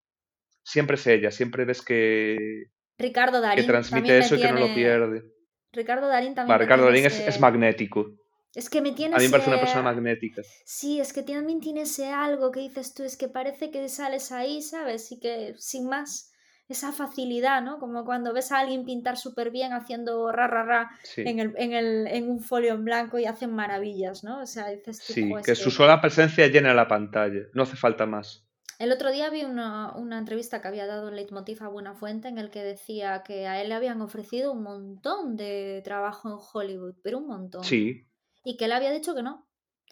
siempre 0.63 0.95
es 0.95 1.07
ella, 1.07 1.31
siempre 1.31 1.65
ves 1.65 1.81
que, 1.81 2.71
Ricardo 2.97 3.41
Darín 3.41 3.65
que 3.65 3.71
transmite 3.71 4.17
eso 4.17 4.35
tiene... 4.35 4.51
y 4.51 4.53
que 4.53 4.59
no 4.59 4.67
lo 4.67 4.75
pierde. 4.75 5.23
Ricardo 5.71 6.07
Darín 6.07 6.35
también. 6.35 6.53
Va, 6.53 6.57
Ricardo 6.57 6.85
Darín 6.85 7.05
ese... 7.05 7.23
es, 7.23 7.35
es, 7.35 7.41
magnético. 7.41 8.11
Es 8.53 8.69
que 8.69 8.81
me 8.81 8.91
tiene 8.91 9.15
A 9.15 9.17
mí 9.17 9.25
me 9.25 9.31
parece 9.31 9.49
ese... 9.49 9.55
una 9.55 9.59
persona 9.59 9.83
magnética. 9.83 10.43
Sí, 10.65 10.99
es 10.99 11.11
que 11.11 11.23
también 11.23 11.59
tiene 11.59 11.81
ese 11.81 12.11
algo 12.11 12.51
que 12.51 12.59
dices 12.59 12.93
tú, 12.93 13.03
es 13.03 13.17
que 13.17 13.27
parece 13.27 13.71
que 13.71 13.89
sales 13.89 14.31
ahí, 14.31 14.61
¿sabes? 14.61 15.11
Y 15.11 15.19
que 15.19 15.55
sin 15.57 15.87
más, 15.87 16.31
esa 16.69 16.91
facilidad, 16.91 17.63
¿no? 17.63 17.79
Como 17.79 18.05
cuando 18.05 18.31
ves 18.31 18.51
a 18.51 18.59
alguien 18.59 18.85
pintar 18.85 19.17
súper 19.17 19.49
bien 19.49 19.73
haciendo 19.73 20.31
ra, 20.31 20.47
ra, 20.47 20.63
ra 20.63 20.91
sí. 21.03 21.23
en, 21.25 21.39
el, 21.39 21.53
en, 21.57 21.73
el, 21.73 22.07
en, 22.07 22.29
un 22.29 22.41
folio 22.41 22.73
en 22.73 22.85
blanco 22.85 23.17
y 23.17 23.25
hacen 23.25 23.53
maravillas, 23.55 24.23
¿no? 24.23 24.41
O 24.41 24.45
sea, 24.45 24.69
dices 24.69 25.03
tú, 25.05 25.13
Sí, 25.13 25.33
que 25.43 25.55
su 25.55 25.71
sola 25.71 25.99
presencia 25.99 26.47
llena 26.47 26.75
la 26.75 26.87
pantalla, 26.87 27.41
no 27.53 27.63
hace 27.63 27.75
falta 27.75 28.05
más. 28.05 28.45
El 28.79 28.91
otro 28.91 29.11
día 29.11 29.29
vi 29.29 29.43
una, 29.43 29.95
una, 29.95 30.17
entrevista 30.17 30.61
que 30.61 30.67
había 30.67 30.85
dado 30.85 31.09
en 31.09 31.15
Leitmotiv 31.15 31.63
a 31.63 31.67
Buena 31.67 31.93
Fuente 31.93 32.27
en 32.27 32.37
el 32.37 32.49
que 32.49 32.63
decía 32.63 33.23
que 33.23 33.47
a 33.47 33.61
él 33.61 33.69
le 33.69 33.75
habían 33.75 34.01
ofrecido 34.01 34.51
un 34.51 34.63
montón 34.63 35.35
de 35.35 35.81
trabajo 35.83 36.29
en 36.29 36.37
Hollywood, 36.53 36.95
pero 37.03 37.19
un 37.19 37.27
montón. 37.27 37.63
Sí. 37.63 38.07
Y 38.43 38.57
que 38.57 38.65
él 38.65 38.71
había 38.71 38.91
dicho 38.91 39.15
que 39.15 39.23
no. 39.23 39.47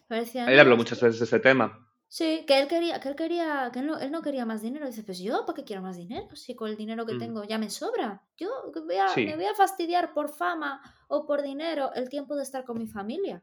Parecía, 0.08 0.46
él 0.46 0.60
habló 0.60 0.76
muchas 0.76 1.00
veces 1.00 1.20
de 1.20 1.26
ese 1.26 1.40
tema. 1.40 1.88
Sí, 2.14 2.44
que 2.46 2.60
él 2.60 2.68
quería, 2.68 3.00
que 3.00 3.08
él 3.08 3.16
quería, 3.16 3.70
que 3.72 3.80
él 3.80 3.88
no, 3.88 3.98
él 3.98 4.12
no 4.12 4.22
quería 4.22 4.46
más 4.46 4.62
dinero. 4.62 4.86
Dice, 4.86 5.02
pues 5.02 5.20
yo, 5.20 5.46
¿para 5.46 5.56
qué 5.56 5.64
quiero 5.64 5.82
más 5.82 5.96
dinero? 5.96 6.36
Si 6.36 6.56
con 6.56 6.70
el 6.70 6.76
dinero 6.76 7.06
que 7.06 7.14
mm. 7.14 7.20
tengo 7.20 7.44
ya 7.46 7.58
me 7.58 7.70
sobra. 7.70 8.22
Yo 8.36 8.50
voy 8.86 8.98
a, 8.98 9.16
me 9.16 9.38
voy 9.38 9.46
a 9.46 9.56
fastidiar 9.56 10.14
por 10.14 10.28
fama 10.28 10.82
o 11.08 11.26
por 11.26 11.42
dinero 11.42 11.94
el 11.94 12.10
tiempo 12.10 12.36
de 12.36 12.44
estar 12.44 12.66
con 12.66 12.78
mi 12.78 12.88
familia. 12.88 13.42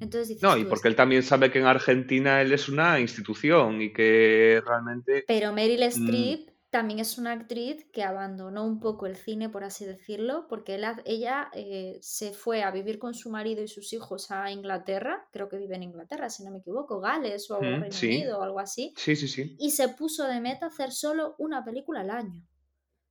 Entonces 0.00 0.28
dices, 0.28 0.42
no, 0.42 0.56
y 0.56 0.64
porque 0.64 0.88
él 0.88 0.96
también 0.96 1.22
sabe 1.22 1.50
que 1.50 1.58
en 1.58 1.66
Argentina 1.66 2.40
él 2.40 2.52
es 2.52 2.68
una 2.68 3.00
institución 3.00 3.82
y 3.82 3.92
que 3.92 4.62
realmente... 4.64 5.24
Pero 5.26 5.52
Meryl 5.52 5.80
mm. 5.80 5.82
Streep 5.82 6.50
también 6.70 7.00
es 7.00 7.16
una 7.16 7.32
actriz 7.32 7.86
que 7.92 8.02
abandonó 8.02 8.64
un 8.64 8.78
poco 8.78 9.06
el 9.06 9.16
cine, 9.16 9.48
por 9.48 9.64
así 9.64 9.86
decirlo, 9.86 10.46
porque 10.48 10.78
ella 11.06 11.50
eh, 11.54 11.98
se 12.02 12.32
fue 12.32 12.62
a 12.62 12.70
vivir 12.70 12.98
con 12.98 13.14
su 13.14 13.30
marido 13.30 13.62
y 13.62 13.68
sus 13.68 13.92
hijos 13.94 14.30
a 14.30 14.50
Inglaterra, 14.50 15.26
creo 15.32 15.48
que 15.48 15.56
vive 15.56 15.76
en 15.76 15.84
Inglaterra, 15.84 16.28
si 16.28 16.44
no 16.44 16.50
me 16.50 16.58
equivoco, 16.58 17.00
Gales 17.00 17.50
o 17.50 17.58
Reino 17.58 17.86
Unido 17.86 18.38
o 18.38 18.42
algo 18.42 18.60
así. 18.60 18.92
Sí, 18.96 19.16
sí, 19.16 19.28
sí. 19.28 19.56
Y 19.58 19.70
se 19.70 19.88
puso 19.88 20.28
de 20.28 20.40
meta 20.40 20.66
hacer 20.66 20.92
solo 20.92 21.34
una 21.38 21.64
película 21.64 22.00
al 22.00 22.10
año. 22.10 22.46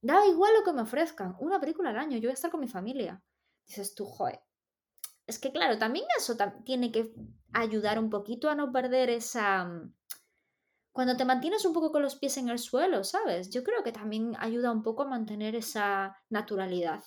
Da 0.02 0.26
igual 0.28 0.54
lo 0.54 0.64
que 0.64 0.74
me 0.74 0.84
ofrezcan, 0.84 1.36
una 1.40 1.60
película 1.60 1.90
al 1.90 1.98
año, 1.98 2.18
yo 2.18 2.28
voy 2.28 2.32
a 2.32 2.34
estar 2.34 2.52
con 2.52 2.60
mi 2.60 2.68
familia. 2.68 3.22
Dices 3.66 3.96
tú, 3.96 4.06
joder. 4.06 4.40
Es 5.28 5.40
que 5.40 5.52
claro, 5.52 5.78
también 5.78 6.06
eso 6.18 6.36
tiene 6.64 6.92
que 6.92 7.14
ayudar 7.54 8.00
un 8.00 8.10
poquito 8.10 8.50
a 8.50 8.56
no 8.56 8.72
perder 8.72 9.10
esa 9.10 9.66
mm, 9.66 9.94
cuando 10.98 11.16
te 11.16 11.26
mantienes 11.26 11.64
un 11.64 11.74
poco 11.74 11.92
con 11.92 12.02
los 12.02 12.16
pies 12.16 12.38
en 12.38 12.50
el 12.50 12.58
suelo, 12.58 13.04
¿sabes? 13.04 13.52
Yo 13.52 13.64
creo 13.64 13.84
que 13.84 13.92
también 13.92 14.34
ayuda 14.40 14.72
un 14.72 14.82
poco 14.82 15.04
a 15.04 15.08
mantener 15.08 15.56
esa 15.56 16.18
naturalidad. 16.28 17.04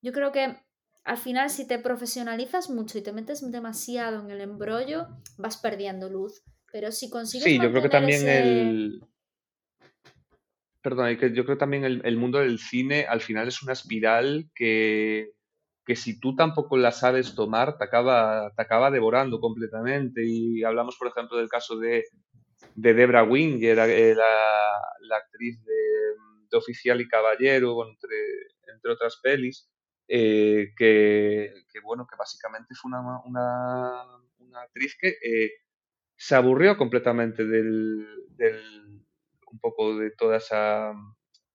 Yo 0.00 0.10
creo 0.12 0.32
que 0.32 0.56
al 1.04 1.18
final 1.18 1.50
si 1.50 1.66
te 1.66 1.78
profesionalizas 1.78 2.70
mucho 2.70 2.96
y 2.96 3.02
te 3.02 3.12
metes 3.12 3.50
demasiado 3.52 4.22
en 4.22 4.30
el 4.30 4.40
embrollo, 4.40 5.06
vas 5.36 5.58
perdiendo 5.58 6.08
luz. 6.08 6.42
Pero 6.72 6.90
si 6.92 7.10
consigues... 7.10 7.44
Sí, 7.44 7.60
yo 7.60 7.70
creo 7.70 7.82
que 7.82 7.90
también 7.90 8.26
el... 8.26 9.02
Perdón, 10.80 11.10
yo 11.10 11.44
creo 11.44 11.56
que 11.56 11.56
también 11.56 11.84
el, 11.84 12.16
mundo 12.16 12.38
del 12.38 12.58
cine 12.58 13.04
al 13.06 13.20
final 13.20 13.48
es 13.48 13.62
una 13.62 13.74
espiral 13.74 14.50
que, 14.54 15.33
que 15.84 15.96
si 15.96 16.18
tú 16.18 16.34
tampoco 16.34 16.76
la 16.76 16.92
sabes 16.92 17.34
tomar, 17.34 17.76
te 17.76 17.84
acaba, 17.84 18.52
te 18.56 18.62
acaba 18.62 18.90
devorando 18.90 19.40
completamente. 19.40 20.22
Y 20.24 20.64
hablamos, 20.64 20.96
por 20.96 21.08
ejemplo, 21.08 21.36
del 21.36 21.48
caso 21.48 21.78
de, 21.78 22.04
de 22.74 22.94
Debra 22.94 23.22
Winger, 23.22 23.78
eh, 23.78 24.14
la, 24.14 24.80
la 25.00 25.16
actriz 25.16 25.62
de, 25.64 25.74
Oficial 26.56 27.00
y 27.00 27.08
Caballero, 27.08 27.84
entre, 27.84 28.16
entre 28.72 28.92
otras 28.92 29.18
pelis, 29.20 29.68
eh, 30.06 30.68
que, 30.76 31.52
bueno, 31.82 32.06
que 32.08 32.14
básicamente 32.16 32.76
fue 32.76 32.90
una, 32.90 33.20
una, 33.24 34.62
actriz 34.62 34.96
que 35.00 35.08
eh, 35.20 35.50
se 36.16 36.36
aburrió 36.36 36.76
completamente 36.76 37.44
del, 37.44 38.06
del, 38.36 39.02
un 39.50 39.58
poco 39.58 39.98
de 39.98 40.12
toda 40.12 40.36
esa 40.36 40.94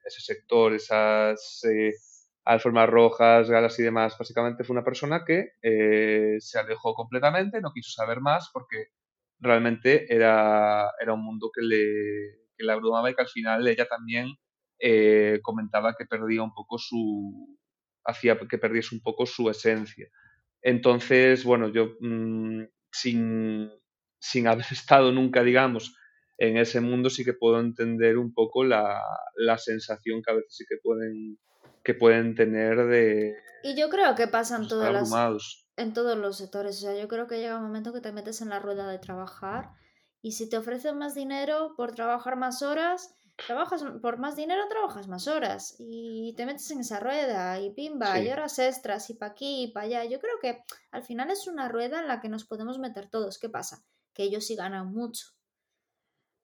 ese 0.03 0.21
sector, 0.21 0.73
esas 0.73 1.61
alformas 2.49 2.89
rojas, 2.89 3.49
galas 3.49 3.77
y 3.79 3.83
demás. 3.83 4.17
Básicamente 4.17 4.63
fue 4.63 4.73
una 4.75 4.83
persona 4.83 5.23
que 5.25 5.53
se 6.39 6.59
alejó 6.59 6.93
completamente, 6.95 7.61
no 7.61 7.71
quiso 7.71 7.91
saber 7.91 8.21
más 8.21 8.49
porque 8.51 8.87
realmente 9.39 10.13
era, 10.13 10.91
era 10.99 11.13
un 11.13 11.23
mundo 11.23 11.49
que 11.53 11.61
le, 11.61 12.39
que 12.57 12.71
abrumaba 12.71 13.09
y 13.09 13.15
que 13.15 13.21
al 13.21 13.27
final 13.29 13.67
ella 13.67 13.87
también 13.87 14.27
eh, 14.79 15.39
comentaba 15.43 15.95
que 15.97 16.05
perdía 16.05 16.41
un 16.41 16.53
poco 16.53 16.77
su 16.77 17.57
hacía 18.05 18.37
que 18.49 18.57
perdiese 18.57 18.95
un 18.95 19.01
poco 19.01 19.25
su 19.25 19.49
esencia. 19.49 20.07
Entonces, 20.61 21.43
bueno, 21.43 21.69
yo 21.69 21.95
mm, 21.99 22.63
sin, 22.91 23.71
sin 24.19 24.47
haber 24.47 24.65
estado 24.71 25.11
nunca, 25.11 25.43
digamos, 25.43 25.95
en 26.37 26.57
ese 26.57 26.81
mundo 26.81 27.09
sí 27.09 27.23
que 27.23 27.33
puedo 27.33 27.59
entender 27.59 28.17
un 28.17 28.33
poco 28.33 28.63
la, 28.63 29.01
la 29.35 29.57
sensación 29.57 30.21
que 30.23 30.31
a 30.31 30.35
veces 30.35 30.55
sí 30.55 30.65
que 30.67 30.77
pueden, 30.81 31.37
que 31.83 31.93
pueden 31.93 32.35
tener 32.35 32.85
de... 32.87 33.35
Y 33.63 33.75
yo 33.75 33.89
creo 33.89 34.15
que 34.15 34.27
pasan 34.27 34.67
todas 34.67 34.93
las 34.93 35.11
en 35.79 35.93
todos 35.93 36.17
los 36.17 36.37
sectores. 36.37 36.77
O 36.77 36.81
sea, 36.81 36.99
yo 36.99 37.07
creo 37.07 37.27
que 37.27 37.39
llega 37.39 37.57
un 37.57 37.63
momento 37.63 37.93
que 37.93 38.01
te 38.01 38.11
metes 38.11 38.41
en 38.41 38.49
la 38.49 38.59
rueda 38.59 38.87
de 38.87 38.99
trabajar 38.99 39.71
y 40.21 40.33
si 40.33 40.49
te 40.49 40.57
ofrecen 40.57 40.97
más 40.97 41.15
dinero 41.15 41.73
por 41.77 41.93
trabajar 41.93 42.35
más 42.35 42.61
horas, 42.61 43.15
trabajas 43.47 43.83
por 44.01 44.17
más 44.17 44.35
dinero, 44.35 44.67
trabajas 44.67 45.07
más 45.07 45.27
horas 45.27 45.75
y 45.79 46.33
te 46.35 46.45
metes 46.45 46.69
en 46.71 46.81
esa 46.81 46.99
rueda 46.99 47.59
y 47.59 47.71
pimba, 47.71 48.19
y 48.19 48.29
horas 48.29 48.59
extras 48.59 49.09
y 49.09 49.13
pa' 49.13 49.27
aquí 49.27 49.63
y 49.63 49.67
pa' 49.71 49.81
allá. 49.81 50.03
Yo 50.03 50.19
creo 50.19 50.35
que 50.41 50.61
al 50.91 51.03
final 51.03 51.31
es 51.31 51.47
una 51.47 51.69
rueda 51.69 52.01
en 52.01 52.07
la 52.07 52.19
que 52.19 52.29
nos 52.29 52.45
podemos 52.45 52.77
meter 52.79 53.09
todos. 53.09 53.39
¿Qué 53.39 53.49
pasa? 53.49 53.83
Que 54.13 54.23
ellos 54.23 54.45
sí 54.45 54.55
ganan 54.55 54.91
mucho. 54.91 55.27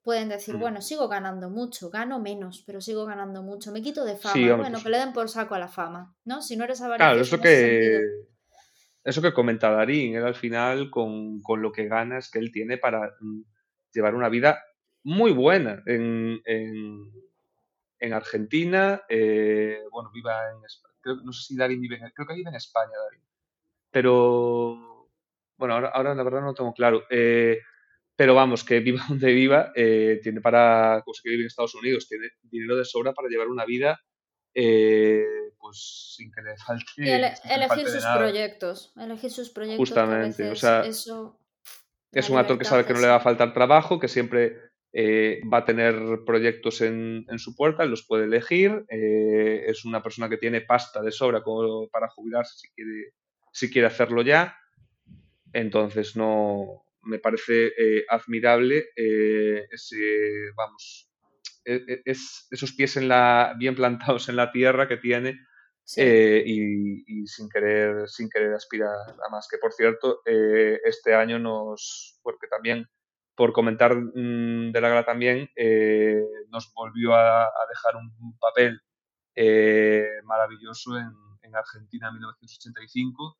Pueden 0.05 0.29
decir, 0.29 0.55
mm. 0.55 0.59
bueno, 0.59 0.81
sigo 0.83 1.07
ganando 1.07 1.49
mucho, 1.49 1.89
gano 1.89 2.19
menos, 2.19 2.63
pero 2.63 2.79
sigo 2.79 3.07
ganando 3.07 3.41
mucho, 3.41 3.71
me 3.71 3.81
quito 3.81 4.05
de 4.05 4.15
fama. 4.15 4.55
bueno, 4.55 4.77
que 4.83 4.89
le 4.89 4.99
den 4.99 5.13
por 5.13 5.27
saco 5.29 5.55
a 5.55 5.59
la 5.59 5.67
fama, 5.67 6.15
¿no? 6.25 6.43
Si 6.43 6.55
no 6.55 6.63
eres 6.63 6.79
avaricioso. 6.79 7.09
Claro, 7.09 7.21
eso 7.21 7.41
que 7.41 8.01
eso 9.03 9.23
que 9.23 9.33
comenta 9.33 9.71
Darín, 9.71 10.15
él 10.15 10.23
al 10.23 10.35
final 10.35 10.91
con, 10.91 11.41
lo 11.57 11.71
que 11.71 11.87
gana 11.87 12.19
es 12.19 12.29
que 12.29 12.37
él 12.37 12.51
tiene 12.51 12.77
para 12.77 13.15
mm, 13.19 13.41
llevar 13.93 14.13
una 14.13 14.29
vida 14.29 14.63
muy 15.01 15.31
buena 15.31 15.81
en, 15.87 16.39
en, 16.45 18.13
Argentina. 18.13 19.01
Eh, 19.09 19.79
bueno, 19.91 20.11
viva 20.13 20.51
en 20.51 20.63
España. 20.63 21.21
no 21.23 21.33
sé 21.33 21.47
si 21.47 21.57
Darín 21.57 21.81
vive 21.81 21.95
en, 21.95 22.11
creo 22.11 22.27
que 22.27 22.35
vive 22.35 22.49
en 22.51 22.57
España, 22.57 22.93
Darín. 23.05 23.25
Pero, 23.89 25.09
bueno, 25.57 25.73
ahora, 25.73 25.89
ahora 25.89 26.13
la 26.13 26.23
verdad 26.23 26.41
no 26.41 26.47
lo 26.47 26.53
tengo 26.53 26.73
claro. 26.73 27.01
Eh, 27.09 27.59
pero 28.16 28.36
vamos, 28.36 28.63
que 28.63 28.80
viva 28.80 28.99
donde 29.09 29.34
viva, 29.34 29.72
eh, 29.76 30.20
tiene 30.22 30.41
para, 30.41 31.01
como 31.03 31.16
que 31.22 31.30
vive 31.30 31.41
en 31.41 31.47
Estados 31.47 31.76
Unidos, 31.76 32.07
tiene 32.07 32.30
dinero 32.43 32.76
de 32.76 32.86
sobra 32.86 33.13
para 33.13 33.30
llevar 33.30 33.47
una 33.47 33.66
vida 33.66 33.99
pues 35.66 36.13
sin 36.16 36.32
que 36.32 36.41
le 36.41 36.55
falte. 36.55 36.86
Y 36.97 37.09
elegir 37.09 37.89
sus 37.89 38.05
proyectos, 38.05 38.93
elegir 38.95 39.32
sus 39.32 39.49
proyectos. 39.49 39.80
Justamente, 39.80 40.49
o 40.49 40.55
sea, 40.55 40.86
eso, 40.86 41.39
es 42.16 42.30
un 42.30 42.38
actor 42.38 42.57
que 42.57 42.66
sabe 42.66 42.86
que 42.86 42.93
no 42.93 43.01
le 43.01 43.07
va 43.07 43.16
a 43.16 43.20
faltar 43.20 43.53
trabajo, 43.53 43.99
que 43.99 44.07
siempre 44.07 44.57
eh, 44.93 45.41
va 45.51 45.59
a 45.59 45.66
tener 45.66 46.24
proyectos 46.26 46.80
en, 46.80 47.26
su 47.38 47.55
puerta, 47.55 47.84
los 47.86 48.05
puede 48.07 48.24
elegir, 48.24 48.86
eh, 48.89 49.66
es 49.68 49.84
una 49.84 50.01
persona 50.01 50.30
que 50.30 50.38
tiene 50.38 50.61
pasta 50.61 51.01
de 51.01 51.11
sobra 51.11 51.43
como 51.43 51.89
para 51.89 52.07
jubilarse 52.07 52.57
si 52.57 52.70
quiere, 52.72 53.13
si 53.51 53.70
quiere 53.70 53.88
hacerlo 53.88 54.22
ya, 54.22 54.57
entonces 55.51 56.16
no 56.16 56.84
me 57.05 57.19
parece 57.19 57.67
eh, 57.77 58.05
admirable 58.09 58.89
ese, 58.95 60.51
vamos, 60.55 61.09
e, 61.65 61.75
e, 61.87 62.01
es, 62.05 62.47
esos 62.51 62.73
pies 62.73 62.97
en 62.97 63.07
la, 63.07 63.55
bien 63.57 63.75
plantados 63.75 64.29
en 64.29 64.35
la 64.35 64.51
tierra 64.51 64.87
que 64.87 64.97
tiene 64.97 65.39
eh, 65.97 66.43
y, 66.45 67.27
sin 67.27 67.47
querer 67.49 68.07
sin 68.07 68.29
querer 68.29 68.53
aspirar 68.53 68.89
a 68.91 69.29
más. 69.29 69.47
Que 69.49 69.57
por 69.57 69.71
cierto, 69.73 70.21
eh, 70.25 70.79
este 70.83 71.13
año 71.13 71.39
nos, 71.39 72.19
porque 72.23 72.47
también 72.47 72.87
por 73.35 73.53
comentar 73.53 73.95
mm, 73.95 74.71
de 74.71 74.81
la 74.81 74.89
gala 74.89 75.05
también, 75.05 75.49
eh, 75.55 76.21
nos 76.49 76.71
volvió 76.73 77.13
a, 77.13 77.49
dejar 77.69 77.95
un, 77.97 78.37
papel 78.39 78.81
maravilloso 80.23 80.97
en, 80.97 81.11
Argentina 81.53 82.07
en 82.07 82.13
1985. 82.15 83.37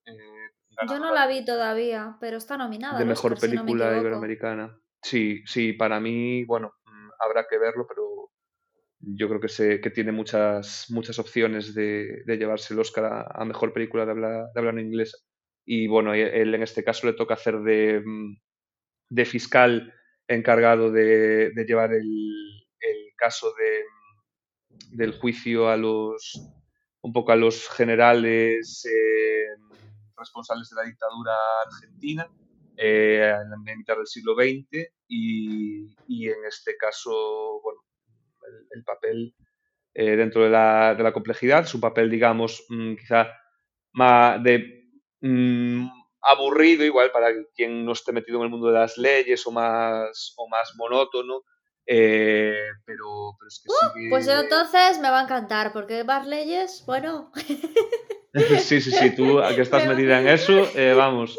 Yo 0.90 1.00
no 1.00 1.14
la 1.14 1.28
vi 1.28 1.46
todavía, 1.46 2.18
pero 2.20 2.38
está 2.38 2.58
nominada. 2.58 3.00
De 3.00 3.06
mejor 3.06 3.40
película 3.40 3.98
iberoamericana. 3.98 4.78
Sí, 5.02 5.44
sí, 5.46 5.74
para 5.74 6.00
mí, 6.00 6.44
bueno, 6.46 6.74
mm, 6.86 7.10
habrá 7.20 7.46
que 7.50 7.58
verlo, 7.58 7.86
pero 7.88 8.32
yo 9.00 9.28
creo 9.28 9.40
que, 9.40 9.50
se, 9.50 9.80
que 9.80 9.92
tiene 9.92 10.12
muchas, 10.12 10.88
muchas 10.90 11.20
opciones 11.20 11.74
de, 11.74 12.24
de 12.26 12.38
llevarse 12.38 12.74
el 12.74 12.80
Oscar 12.80 13.28
a, 13.34 13.46
mejor 13.46 13.72
película 13.72 14.06
de 14.06 14.12
habla, 14.12 14.50
de 14.54 14.60
habla 14.60 14.72
en 14.72 14.80
inglés. 14.80 15.26
Y 15.66 15.88
bueno, 15.88 16.14
él 16.14 16.54
en 16.54 16.64
este 16.64 16.84
caso 16.84 17.08
le 17.08 17.14
toca 17.14 17.36
hacer 17.36 17.60
de, 17.60 18.04
de 19.10 19.26
fiscal 19.26 19.94
encargado 20.28 20.92
de, 20.92 21.52
de 21.52 21.66
llevar 21.66 21.94
el, 21.94 22.02
el, 22.80 23.14
caso 23.16 23.54
de, 23.54 24.88
del 24.92 25.14
juicio 25.14 25.70
a 25.70 25.78
los 25.78 26.52
un 27.06 27.14
poco 27.14 27.32
a 27.32 27.36
los 27.36 27.70
generales 27.70 28.84
eh, 28.86 29.62
responsables 30.18 30.68
de 30.72 30.76
la 30.76 30.88
dictadura 30.88 31.34
argentina 31.68 32.28
eh, 32.76 33.32
en 33.44 33.50
la 33.52 33.58
mitad 33.78 33.96
del 33.96 34.08
siglo 34.08 34.34
XX 34.34 34.90
y, 35.08 36.28
en 36.28 36.46
este 36.48 36.76
caso 36.78 37.62
bueno 37.62 37.82
el, 38.72 38.84
papel 38.84 39.36
eh, 39.94 40.16
dentro 40.16 40.46
de 40.46 40.50
la, 40.50 40.96
de 40.96 41.04
la, 41.04 41.14
complejidad, 41.14 41.68
su 41.68 41.80
papel, 41.80 42.10
digamos, 42.10 42.66
mm, 42.70 42.96
quizá 42.96 43.28
más 43.94 44.42
de 44.44 44.90
mm, 45.22 45.88
aburrido, 46.22 46.84
igual 46.84 47.12
para 47.12 47.30
quien 47.56 47.86
no 47.86 47.92
esté 47.92 48.14
metido 48.14 48.40
en 48.40 48.46
el 48.46 48.50
mundo 48.50 48.68
de 48.68 48.80
las 48.80 48.98
leyes 48.98 49.46
o 49.46 49.52
más, 49.52 50.34
o 50.38 50.50
más 50.50 50.74
monótono. 50.76 51.44
Eh, 51.88 52.54
pero, 52.86 53.38
es 53.48 53.62
que 53.64 53.70
uh, 53.70 54.10
Pues 54.10 54.28
entonces 54.28 55.00
me 55.00 55.10
va 55.10 55.20
a 55.20 55.24
encantar, 55.24 55.72
porque 55.72 56.04
más 56.04 56.26
leyes, 56.28 56.84
bueno. 56.86 57.32
sí, 58.60 58.82
sí, 58.82 58.92
sí, 58.92 59.16
tú 59.16 59.40
que 59.56 59.62
estás 59.62 59.88
metida 59.88 60.20
en 60.20 60.28
eso, 60.28 60.68
eh, 60.76 60.94
vamos. 60.96 61.38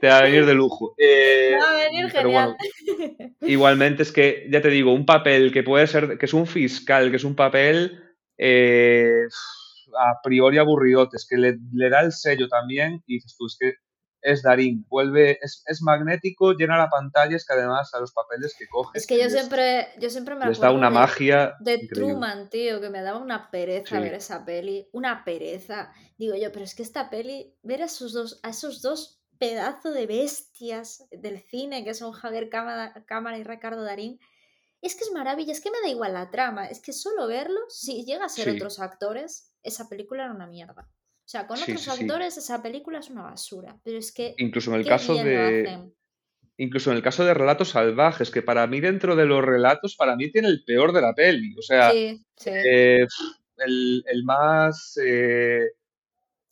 te 0.00 0.08
va 0.08 0.18
a 0.18 0.22
venir 0.22 0.46
de 0.46 0.54
lujo. 0.54 0.94
Eh, 0.98 1.56
va 1.60 1.70
a 1.70 1.84
venir 1.84 2.10
genial. 2.10 2.56
igualmente 3.42 4.02
es 4.02 4.12
que, 4.12 4.48
ya 4.50 4.60
te 4.60 4.68
digo, 4.68 4.92
un 4.92 5.06
papel 5.06 5.52
que 5.52 5.62
puede 5.62 5.86
ser, 5.86 6.18
que 6.18 6.26
es 6.26 6.34
un 6.34 6.46
fiscal, 6.46 7.10
que 7.10 7.16
es 7.16 7.24
un 7.24 7.36
papel 7.36 8.02
eh, 8.36 9.26
a 9.96 10.20
priori 10.22 10.58
aburridotes, 10.58 11.26
que 11.28 11.36
le, 11.36 11.58
le, 11.72 11.88
da 11.88 12.00
el 12.00 12.12
sello 12.12 12.48
también 12.48 13.02
y 13.06 13.14
dices 13.14 13.36
tú, 13.38 13.46
es 13.46 13.56
que 13.58 13.74
es 14.24 14.42
Darín, 14.42 14.86
vuelve, 14.88 15.38
es, 15.42 15.62
es, 15.66 15.82
magnético, 15.82 16.54
llena 16.54 16.78
la 16.78 16.88
pantalla, 16.88 17.36
es 17.36 17.46
que 17.46 17.52
además 17.52 17.92
a 17.92 18.00
los 18.00 18.12
papeles 18.12 18.56
que 18.58 18.66
coge. 18.66 18.96
Es 18.96 19.06
que 19.06 19.22
yo 19.22 19.28
siempre, 19.28 19.88
yo 19.98 20.08
siempre 20.08 20.34
me 20.34 20.46
les 20.46 20.58
da 20.58 20.72
una 20.72 20.88
magia. 20.88 21.54
De 21.60 21.86
Truman, 21.92 22.48
tío, 22.48 22.80
que 22.80 22.88
me 22.88 23.02
daba 23.02 23.18
una 23.18 23.50
pereza 23.50 24.00
ver 24.00 24.14
esa 24.14 24.46
peli, 24.46 24.88
una 24.92 25.24
pereza. 25.24 25.92
Digo 26.16 26.34
yo, 26.36 26.50
pero 26.52 26.64
es 26.64 26.74
que 26.74 26.82
esta 26.82 27.10
peli, 27.10 27.54
ver 27.62 27.82
a 27.82 27.84
esos 27.84 28.14
dos, 28.14 28.40
a 28.42 28.48
esos 28.48 28.80
dos 28.80 29.22
pedazos 29.38 29.92
de 29.92 30.06
bestias 30.06 31.06
del 31.10 31.42
cine 31.42 31.84
que 31.84 31.92
son 31.92 32.12
Javier 32.12 32.48
Cámara, 32.48 33.38
y 33.38 33.44
Ricardo 33.44 33.82
Darín, 33.82 34.18
es 34.80 34.96
que 34.96 35.04
es 35.04 35.12
maravilla, 35.12 35.52
es 35.52 35.60
que 35.60 35.70
me 35.70 35.82
da 35.82 35.88
igual 35.88 36.14
la 36.14 36.30
trama, 36.30 36.66
es 36.66 36.80
que 36.80 36.94
solo 36.94 37.26
verlo, 37.26 37.60
si 37.68 38.06
llega 38.06 38.24
a 38.24 38.30
ser 38.30 38.48
otros 38.48 38.80
actores, 38.80 39.52
esa 39.62 39.88
película 39.90 40.24
era 40.24 40.32
una 40.32 40.46
mierda. 40.46 40.88
O 41.24 41.28
sea, 41.28 41.46
con 41.46 41.58
otros 41.58 41.88
actores 41.88 42.36
esa 42.36 42.62
película 42.62 42.98
es 42.98 43.08
una 43.08 43.22
basura, 43.22 43.78
pero 43.82 43.96
es 43.96 44.12
que... 44.12 44.34
Incluso 44.36 44.70
en 44.74 44.80
el 44.80 44.86
caso 44.86 45.14
de... 45.14 45.90
Incluso 46.56 46.90
en 46.90 46.96
el 46.98 47.02
caso 47.02 47.24
de 47.24 47.34
Relatos 47.34 47.70
Salvajes, 47.70 48.30
que 48.30 48.42
para 48.42 48.66
mí 48.66 48.80
dentro 48.80 49.16
de 49.16 49.24
los 49.24 49.42
relatos, 49.42 49.96
para 49.96 50.14
mí 50.14 50.30
tiene 50.30 50.48
el 50.48 50.62
peor 50.64 50.92
de 50.92 51.00
la 51.00 51.12
peli. 51.12 51.56
O 51.58 51.62
sea, 51.62 51.92
eh, 51.92 52.20
el, 53.56 54.22
más... 54.24 54.96
Eh, 55.02 55.70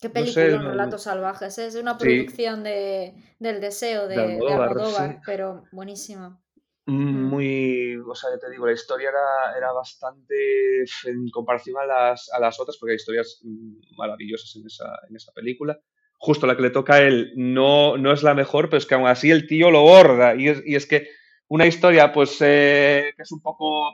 ¿Qué 0.01 0.09
película 0.09 0.57
Relatos 0.57 1.03
Salvajes? 1.03 1.57
Es 1.59 1.75
una 1.75 1.97
producción 1.97 2.63
de, 2.63 3.13
del 3.39 3.61
deseo 3.61 4.07
de, 4.07 4.17
de 4.17 5.19
pero 5.25 5.63
buenísima. 5.71 6.42
Muy, 6.85 7.95
o 7.95 8.13
sea, 8.13 8.31
yo 8.31 8.39
te 8.39 8.49
digo, 8.49 8.65
la 8.65 8.73
historia 8.73 9.09
era, 9.09 9.57
era 9.57 9.71
bastante 9.71 10.83
en 11.05 11.29
comparación 11.29 11.77
a 11.77 11.85
las, 11.85 12.29
a 12.33 12.39
las 12.39 12.59
otras, 12.59 12.77
porque 12.77 12.91
hay 12.91 12.95
historias 12.97 13.39
mm, 13.43 13.95
maravillosas 13.97 14.53
en 14.57 14.65
esa, 14.65 14.99
en 15.09 15.15
esa 15.15 15.31
película. 15.31 15.79
Justo 16.17 16.45
la 16.45 16.55
que 16.55 16.61
le 16.61 16.69
toca 16.69 16.95
a 16.95 17.01
él 17.01 17.33
no, 17.35 17.97
no 17.97 18.11
es 18.11 18.23
la 18.23 18.33
mejor, 18.33 18.69
pero 18.69 18.77
es 18.77 18.85
que 18.85 18.95
aún 18.95 19.07
así 19.07 19.31
el 19.31 19.47
tío 19.47 19.71
lo 19.71 19.81
borda. 19.81 20.35
Y 20.35 20.49
es, 20.49 20.61
y 20.65 20.75
es 20.75 20.85
que 20.85 21.07
una 21.47 21.65
historia, 21.65 22.11
pues, 22.11 22.37
eh, 22.41 23.13
que 23.15 23.23
es 23.23 23.31
un 23.31 23.41
poco, 23.41 23.91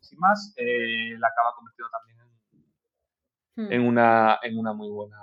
sin 0.00 0.18
más, 0.18 0.54
eh, 0.56 1.16
la 1.18 1.28
acaba 1.28 1.54
convirtiendo 1.54 1.90
también 1.90 2.16
Hmm. 3.56 3.72
en, 3.72 3.80
una, 3.80 4.38
en, 4.42 4.58
una 4.58 4.74
muy 4.74 4.90
buena, 4.90 5.16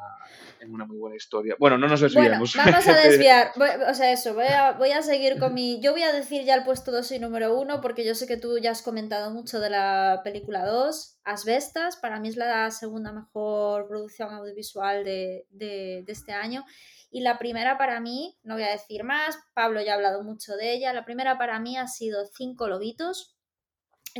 en 0.59 0.73
una 0.73 0.85
muy 0.85 0.97
buena 0.97 1.15
historia. 1.15 1.55
Bueno, 1.59 1.77
no 1.77 1.87
nos 1.87 2.01
desviamos. 2.01 2.55
vamos 2.57 2.87
a 2.87 2.97
desviar. 2.97 3.51
o 3.87 3.93
sea, 3.93 4.11
eso, 4.11 4.33
voy 4.33 4.47
a, 4.47 4.71
voy 4.71 4.89
a 4.89 5.03
seguir 5.03 5.37
con 5.37 5.53
mi. 5.53 5.79
Yo 5.81 5.91
voy 5.91 6.01
a 6.01 6.11
decir 6.11 6.43
ya 6.43 6.55
el 6.55 6.63
puesto 6.63 6.91
2 6.91 7.11
y 7.11 7.19
número 7.19 7.55
1, 7.59 7.79
porque 7.79 8.03
yo 8.03 8.15
sé 8.15 8.25
que 8.25 8.37
tú 8.37 8.57
ya 8.57 8.71
has 8.71 8.81
comentado 8.81 9.29
mucho 9.29 9.59
de 9.59 9.69
la 9.69 10.21
película 10.23 10.65
2. 10.65 11.19
Asbestas, 11.25 11.97
para 11.97 12.19
mí 12.19 12.29
es 12.29 12.35
la 12.35 12.71
segunda 12.71 13.11
mejor 13.11 13.87
producción 13.87 14.33
audiovisual 14.33 15.03
de, 15.03 15.45
de, 15.51 16.03
de 16.03 16.11
este 16.11 16.33
año. 16.33 16.65
Y 17.11 17.21
la 17.21 17.37
primera 17.37 17.77
para 17.77 17.99
mí, 17.99 18.35
no 18.41 18.55
voy 18.55 18.63
a 18.63 18.71
decir 18.71 19.03
más, 19.03 19.37
Pablo 19.53 19.79
ya 19.81 19.91
ha 19.91 19.95
hablado 19.95 20.23
mucho 20.23 20.55
de 20.55 20.73
ella. 20.73 20.91
La 20.91 21.05
primera 21.05 21.37
para 21.37 21.59
mí 21.59 21.77
ha 21.77 21.85
sido 21.85 22.25
Cinco 22.25 22.67
Lobitos 22.67 23.32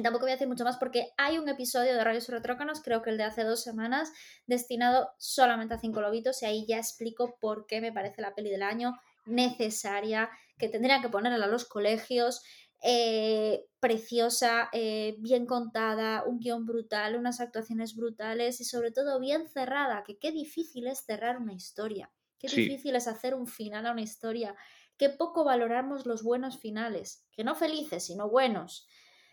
tampoco 0.02 0.26
voy 0.26 0.32
a 0.32 0.36
decir 0.36 0.48
mucho 0.48 0.64
más 0.64 0.78
porque 0.78 1.12
hay 1.18 1.38
un 1.38 1.48
episodio 1.50 1.94
de 1.94 2.22
sobre 2.22 2.40
Retrócanos, 2.40 2.82
creo 2.82 3.02
que 3.02 3.12
el 3.12 3.18
de 3.18 3.26
hace 3.26 3.44
dos 3.44 3.62
semanas, 3.62 4.12
destinado 4.48 5.12
solamente 5.18 5.76
a 5.76 5.80
cinco 5.80 6.02
lobitos 6.02 6.42
y 6.42 6.46
ahí 6.46 6.66
ya 6.68 6.78
explico 6.78 7.38
por 7.40 7.68
qué 7.68 7.82
me 7.82 7.92
parece 7.92 8.22
la 8.22 8.34
peli 8.34 8.50
del 8.50 8.64
año 8.64 9.00
necesaria, 9.26 10.30
que 10.58 10.70
tendrían 10.70 11.02
que 11.02 11.10
ponerla 11.10 11.46
a 11.46 11.50
los 11.50 11.66
colegios, 11.66 12.42
eh, 12.86 13.66
preciosa, 13.80 14.70
eh, 14.74 15.16
bien 15.20 15.46
contada, 15.46 16.24
un 16.26 16.40
guion 16.40 16.66
brutal, 16.66 17.16
unas 17.16 17.40
actuaciones 17.40 17.96
brutales 17.96 18.60
y 18.60 18.66
sobre 18.66 18.92
todo 18.92 19.22
bien 19.22 19.48
cerrada, 19.48 20.04
que 20.06 20.18
qué 20.18 20.34
difícil 20.34 20.88
es 20.88 21.06
cerrar 21.06 21.38
una 21.38 21.54
historia, 21.54 22.12
qué 22.40 22.50
difícil 22.50 22.96
es 22.98 23.08
hacer 23.08 23.36
un 23.36 23.48
final 23.48 23.86
a 23.86 23.92
una 23.94 24.02
historia, 24.02 24.56
qué 24.98 25.10
poco 25.10 25.46
valoramos 25.46 26.06
los 26.06 26.24
buenos 26.24 26.60
finales, 26.60 27.26
que 27.32 27.46
no 27.46 27.56
felices, 27.56 28.06
sino 28.06 28.30
buenos. 28.30 28.86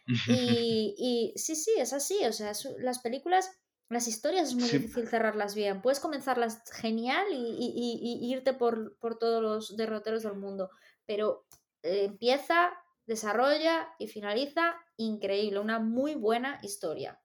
Y, 0.99 1.33
sí, 1.37 1.57
sí, 1.57 1.73
es 1.79 1.93
así. 1.93 2.25
O 2.27 2.33
sea, 2.33 2.53
las 2.79 2.99
películas, 3.01 3.51
las 3.89 4.09
historias 4.09 4.49
es 4.49 4.55
muy 4.55 4.69
difícil 4.69 5.07
cerrarlas 5.09 5.55
bien. 5.55 5.83
Puedes 5.83 6.01
comenzarlas 6.01 6.63
genial 6.73 7.27
y, 7.33 8.33
irte 8.33 8.53
por, 8.53 8.97
todos 9.19 9.43
los 9.43 9.77
derroteros 9.77 10.23
del 10.23 10.37
mundo. 10.37 10.71
Pero 11.07 11.47
eh, 11.83 12.05
empieza, 12.05 12.73
desarrolla 13.07 13.89
y 13.99 14.09
finaliza 14.09 14.75
increíble. 14.97 15.61
Una 15.61 15.79
muy 15.79 16.15
buena 16.15 16.59
historia. 16.63 17.21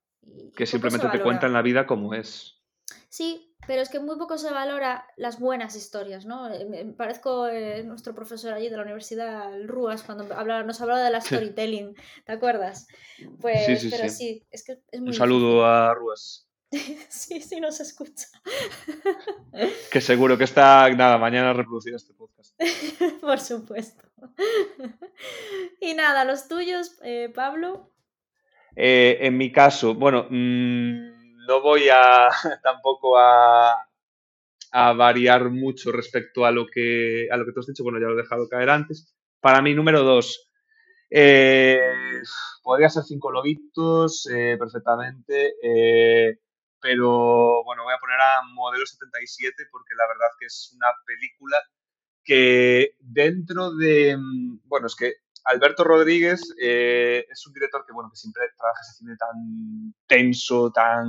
que 0.56 0.66
simplemente 0.66 1.10
te 1.10 1.22
cuentan 1.22 1.54
la 1.54 1.62
vida 1.62 1.86
como 1.86 2.14
es. 2.14 2.65
Sí, 3.16 3.56
pero 3.66 3.82
es 3.82 3.88
que 3.88 4.02
muy 4.02 4.18
poco 4.18 4.38
se 4.38 4.52
valora 4.52 5.08
las 5.16 5.40
buenas 5.40 5.78
historias, 5.78 6.26
¿no? 6.26 6.54
Eh, 6.54 6.66
me 6.66 6.84
parezco 6.84 7.48
eh, 7.48 7.82
nuestro 7.86 8.14
profesor 8.14 8.54
allí 8.54 8.68
de 8.68 8.76
la 8.76 8.84
universidad, 8.84 9.56
el 9.56 9.70
Ruas, 9.70 10.04
cuando 10.04 10.26
nos 10.26 10.82
hablaba 10.82 11.02
de 11.02 11.12
la 11.12 11.22
storytelling, 11.22 11.96
¿te 12.26 12.34
acuerdas? 12.34 12.90
Pues, 13.40 13.68
sí, 13.68 13.78
sí, 13.78 13.90
pero 13.90 14.10
sí. 14.10 14.46
es 14.52 14.66
que 14.66 14.82
es 14.92 15.00
muy 15.00 15.12
Un 15.12 15.14
saludo 15.14 15.66
a 15.66 15.94
Ruas. 15.94 16.50
sí, 17.10 17.40
sí, 17.40 17.62
nos 17.62 17.80
escucha. 17.80 18.28
que 19.92 20.02
seguro 20.02 20.38
que 20.38 20.44
está, 20.44 20.90
nada, 20.90 21.18
mañana 21.18 21.52
a 21.52 21.54
reproducir 21.54 21.96
este 21.96 22.14
podcast. 22.14 22.54
Por 23.22 23.40
supuesto. 23.40 24.10
y 25.80 25.94
nada, 25.94 26.26
los 26.26 26.50
tuyos, 26.50 26.98
eh, 27.02 27.32
Pablo. 27.34 27.94
en 28.76 29.38
mi 29.38 29.54
caso, 29.54 29.96
bueno... 29.96 30.28
Mmm 30.30 31.15
no 31.48 31.62
voy 31.62 31.90
a 31.90 32.30
tampoco 32.64 33.18
a, 33.18 33.88
variar 34.72 35.50
mucho 35.50 35.92
respecto 35.92 36.46
a 36.46 36.52
lo 36.52 36.68
que 36.68 37.30
a 37.32 37.38
lo 37.38 37.46
que 37.46 37.54
tú 37.54 37.62
has 37.62 37.68
dicho. 37.68 37.84
Bueno, 37.84 38.00
ya 38.00 38.08
lo 38.08 38.14
he 38.14 38.24
dejado 38.24 38.50
caer 38.50 38.70
antes. 38.70 39.16
Para 39.40 39.62
mí, 39.62 39.74
número 39.74 40.04
dos. 40.04 40.52
Eh, 41.10 42.22
podría 42.62 42.90
ser 42.90 43.04
cinco 43.04 43.32
lobitos 43.32 44.28
eh, 44.28 44.58
perfectamente. 44.60 45.56
Eh, 45.64 46.40
pero 46.82 47.64
bueno, 47.64 47.84
voy 47.84 47.94
a 47.94 48.00
poner 48.00 48.20
a 48.20 48.42
Modelo 48.54 48.86
77 48.86 49.64
porque 49.72 49.96
la 49.96 50.08
verdad 50.08 50.28
que 50.40 50.48
es 50.48 50.74
una 50.76 50.88
película 51.06 51.58
que 52.24 52.96
dentro 53.00 53.74
de. 53.76 54.18
Bueno, 54.66 54.88
es 54.88 54.96
que 54.96 55.25
Alberto 55.46 55.84
Rodríguez 55.84 56.42
eh, 56.60 57.26
es 57.30 57.46
un 57.46 57.54
director 57.54 57.86
que, 57.86 57.94
bueno, 57.94 58.10
que 58.10 58.18
siempre 58.18 58.44
trabaja 58.58 58.82
ese 58.82 58.98
cine 58.98 59.16
tan 59.16 59.94
tenso, 60.08 60.72
tan, 60.72 61.08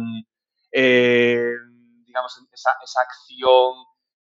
eh, 0.70 1.52
digamos, 2.04 2.46
esa, 2.52 2.72
esa, 2.84 3.00
acción 3.00 3.72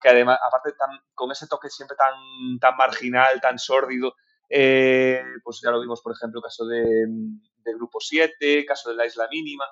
que 0.01 0.09
además, 0.09 0.37
aparte 0.45 0.73
tan, 0.73 0.89
con 1.13 1.31
ese 1.31 1.47
toque 1.47 1.69
siempre 1.69 1.95
tan, 1.95 2.59
tan 2.59 2.75
marginal, 2.75 3.39
tan 3.39 3.57
sórdido, 3.57 4.15
eh, 4.49 5.23
pues 5.43 5.61
ya 5.63 5.71
lo 5.71 5.79
vimos, 5.79 6.01
por 6.01 6.13
ejemplo, 6.13 6.41
caso 6.41 6.65
de, 6.65 7.05
de 7.07 7.73
Grupo 7.75 7.99
7, 8.01 8.65
caso 8.65 8.89
de 8.89 8.95
La 8.97 9.05
Isla 9.05 9.29
Mínima, 9.31 9.65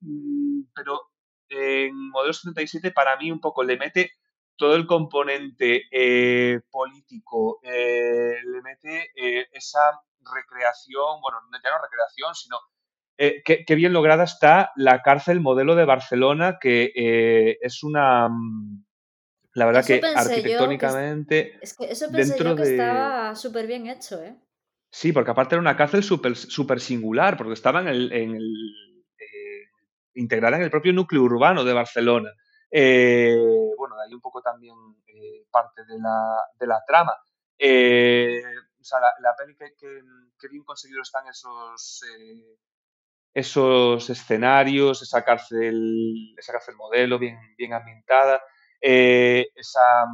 mm, 0.00 0.62
pero 0.74 1.12
en 1.48 2.10
Modelo 2.10 2.32
77 2.32 2.90
para 2.90 3.16
mí 3.16 3.30
un 3.30 3.40
poco 3.40 3.62
le 3.62 3.76
mete 3.76 4.10
todo 4.58 4.74
el 4.74 4.86
componente 4.86 5.84
eh, 5.90 6.60
político, 6.70 7.60
eh, 7.62 8.34
le 8.44 8.60
mete 8.60 9.10
eh, 9.14 9.46
esa 9.52 9.80
recreación, 10.20 11.20
bueno, 11.22 11.38
ya 11.52 11.70
no 11.70 11.78
recreación, 11.80 12.34
sino 12.34 12.58
qué, 13.16 13.74
bien 13.74 13.92
lograda 13.92 14.24
está 14.24 14.72
la 14.76 15.00
cárcel 15.00 15.40
modelo 15.40 15.74
de 15.74 15.86
Barcelona, 15.86 16.58
que 16.60 17.56
es 17.62 17.82
una... 17.82 18.28
Mm, 18.28 18.84
la 19.54 19.66
verdad 19.66 19.86
que 19.86 20.00
arquitectónicamente... 20.04 21.58
es 21.62 21.76
que 21.76 21.90
eso 21.90 22.10
pensé 22.10 22.34
dentro 22.34 22.50
yo 22.50 22.56
que 22.56 22.70
estaba 22.70 23.34
súper 23.34 23.66
bien 23.66 23.86
hecho, 23.86 24.22
¿eh? 24.22 24.36
Sí, 24.90 25.12
porque 25.12 25.30
aparte 25.30 25.54
era 25.54 25.60
una 25.60 25.76
cárcel 25.76 26.02
súper 26.02 26.36
super 26.36 26.80
singular, 26.80 27.36
porque 27.36 27.52
estaba 27.52 27.80
en 27.80 27.88
el, 27.88 28.12
en 28.12 28.36
el 28.36 28.88
integrada 30.14 30.56
en 30.56 30.62
el 30.62 30.70
propio 30.70 30.92
núcleo 30.92 31.22
urbano 31.22 31.64
de 31.64 31.72
Barcelona. 31.72 32.30
Eh, 32.70 33.36
bueno, 33.76 33.96
de 33.96 34.04
ahí 34.04 34.14
un 34.14 34.20
poco 34.20 34.42
también 34.42 34.76
eh, 35.06 35.46
parte 35.50 35.84
de 35.84 35.98
la, 35.98 36.36
de 36.58 36.66
la 36.66 36.82
trama. 36.86 37.16
Eh, 37.58 38.42
o 38.80 38.84
sea, 38.84 39.00
la, 39.00 39.12
la 39.20 39.34
peli 39.36 39.56
que, 39.56 40.48
bien 40.48 40.64
conseguido 40.64 41.02
están 41.02 41.26
esos, 41.26 42.02
esos 43.34 44.10
escenarios, 44.10 45.02
esa 45.02 45.24
cárcel, 45.24 46.34
esa 46.36 46.52
cárcel 46.52 46.76
modelo 46.76 47.18
bien, 47.18 47.38
bien 47.56 47.72
ambientada, 47.72 48.40
esa, 48.80 50.04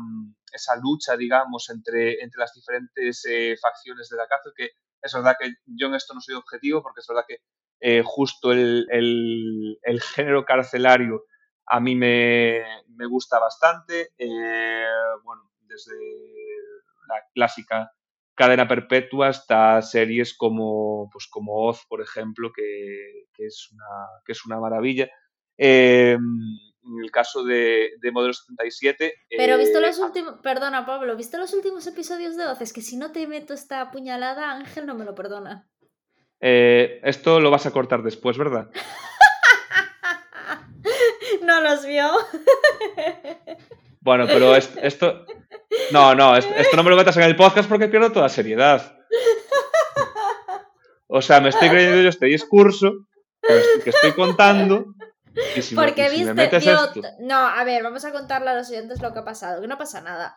esa, 0.51 0.77
lucha, 0.77 1.17
digamos, 1.17 1.69
entre, 1.71 2.23
entre 2.23 2.41
las 2.41 2.55
diferentes 2.55 3.23
facciones 3.61 4.09
de 4.09 4.17
la 4.17 4.27
cárcel, 4.27 4.53
que 4.57 4.71
es 5.03 5.13
verdad 5.13 5.37
que 5.39 5.53
yo 5.67 5.89
en 5.89 5.95
esto 5.95 6.15
no 6.15 6.21
soy 6.21 6.35
objetivo, 6.35 6.83
porque 6.83 7.01
es 7.01 7.07
verdad 7.07 7.27
que 7.29 8.03
justo 8.03 8.53
el, 8.53 8.87
el, 8.91 10.01
género 10.01 10.47
carcelario 10.47 11.27
a 11.67 11.81
mí 11.81 11.97
me, 11.97 12.63
gusta 13.09 13.39
bastante. 13.39 14.13
Eh, 14.19 14.85
bueno, 15.23 15.51
desde 15.61 15.95
la 17.09 17.23
clásica 17.35 17.93
cadena 18.35 18.67
perpetua 18.67 19.29
hasta 19.29 19.81
series 19.83 20.37
como, 20.37 21.09
pues 21.13 21.29
como 21.31 21.67
Oz, 21.67 21.85
por 21.89 22.01
ejemplo, 22.01 22.51
que, 22.55 23.27
es, 23.39 23.71
una, 23.73 23.87
que 24.25 24.33
es 24.33 24.45
una 24.45 24.59
maravilla. 24.59 25.09
Em, 25.57 26.21
en 26.87 27.03
el 27.03 27.11
caso 27.11 27.45
de, 27.45 27.93
de 28.01 28.13
Modelo 28.13 28.35
77. 28.35 29.15
Pero 29.37 29.59
visto 29.59 29.81
los 29.81 29.99
eh, 29.99 30.03
últimos. 30.03 30.35
Perdona, 30.43 30.85
Pablo, 30.85 31.17
¿viste 31.17 31.39
los 31.39 31.53
últimos 31.55 31.87
episodios 31.87 32.37
de 32.37 32.47
Oz? 32.47 32.61
Es 32.61 32.73
que 32.73 32.83
si 32.83 32.97
no 32.97 33.13
te 33.13 33.27
meto 33.27 33.55
esta 33.55 33.91
puñalada, 33.91 34.51
Ángel 34.51 34.87
no 34.87 34.95
me 34.95 35.05
lo 35.05 35.15
perdona. 35.15 35.69
Eh, 36.41 37.01
esto 37.05 37.41
lo 37.41 37.51
vas 37.51 37.67
a 37.67 37.71
cortar 37.71 38.03
después, 38.03 38.37
¿verdad? 38.37 38.71
no 41.45 41.61
los 41.61 41.85
vio. 41.85 42.11
bueno, 44.01 44.27
pero 44.27 44.55
esto. 44.57 45.27
No, 45.91 46.15
no, 46.15 46.37
esto 46.37 46.77
no 46.77 46.83
me 46.83 46.91
lo 46.91 46.97
metas 46.97 47.17
en 47.17 47.25
el 47.25 47.37
podcast 47.37 47.69
porque 47.69 47.89
pierdo 47.89 48.13
toda 48.13 48.29
seriedad. 48.29 48.97
O 51.07 51.23
sea, 51.23 51.41
me 51.41 51.51
estoy 51.51 51.69
creyendo 51.69 52.03
yo 52.03 52.09
este 52.09 52.27
discurso 52.27 53.07
que 53.85 53.91
estoy 53.91 54.13
contando 54.13 54.95
porque 55.75 56.11
viste, 56.11 56.35
no, 57.21 57.37
a 57.37 57.65
ver, 57.65 57.83
vamos 57.83 58.05
a 58.05 58.13
contarle 58.13 58.51
a 58.51 58.55
los 58.55 58.71
oyentes 58.71 59.01
lo 59.01 59.13
que 59.13 59.19
ha 59.19 59.25
pasado, 59.25 59.61
que 59.61 59.67
no 59.67 59.79
pasa 59.79 60.01
nada. 60.01 60.37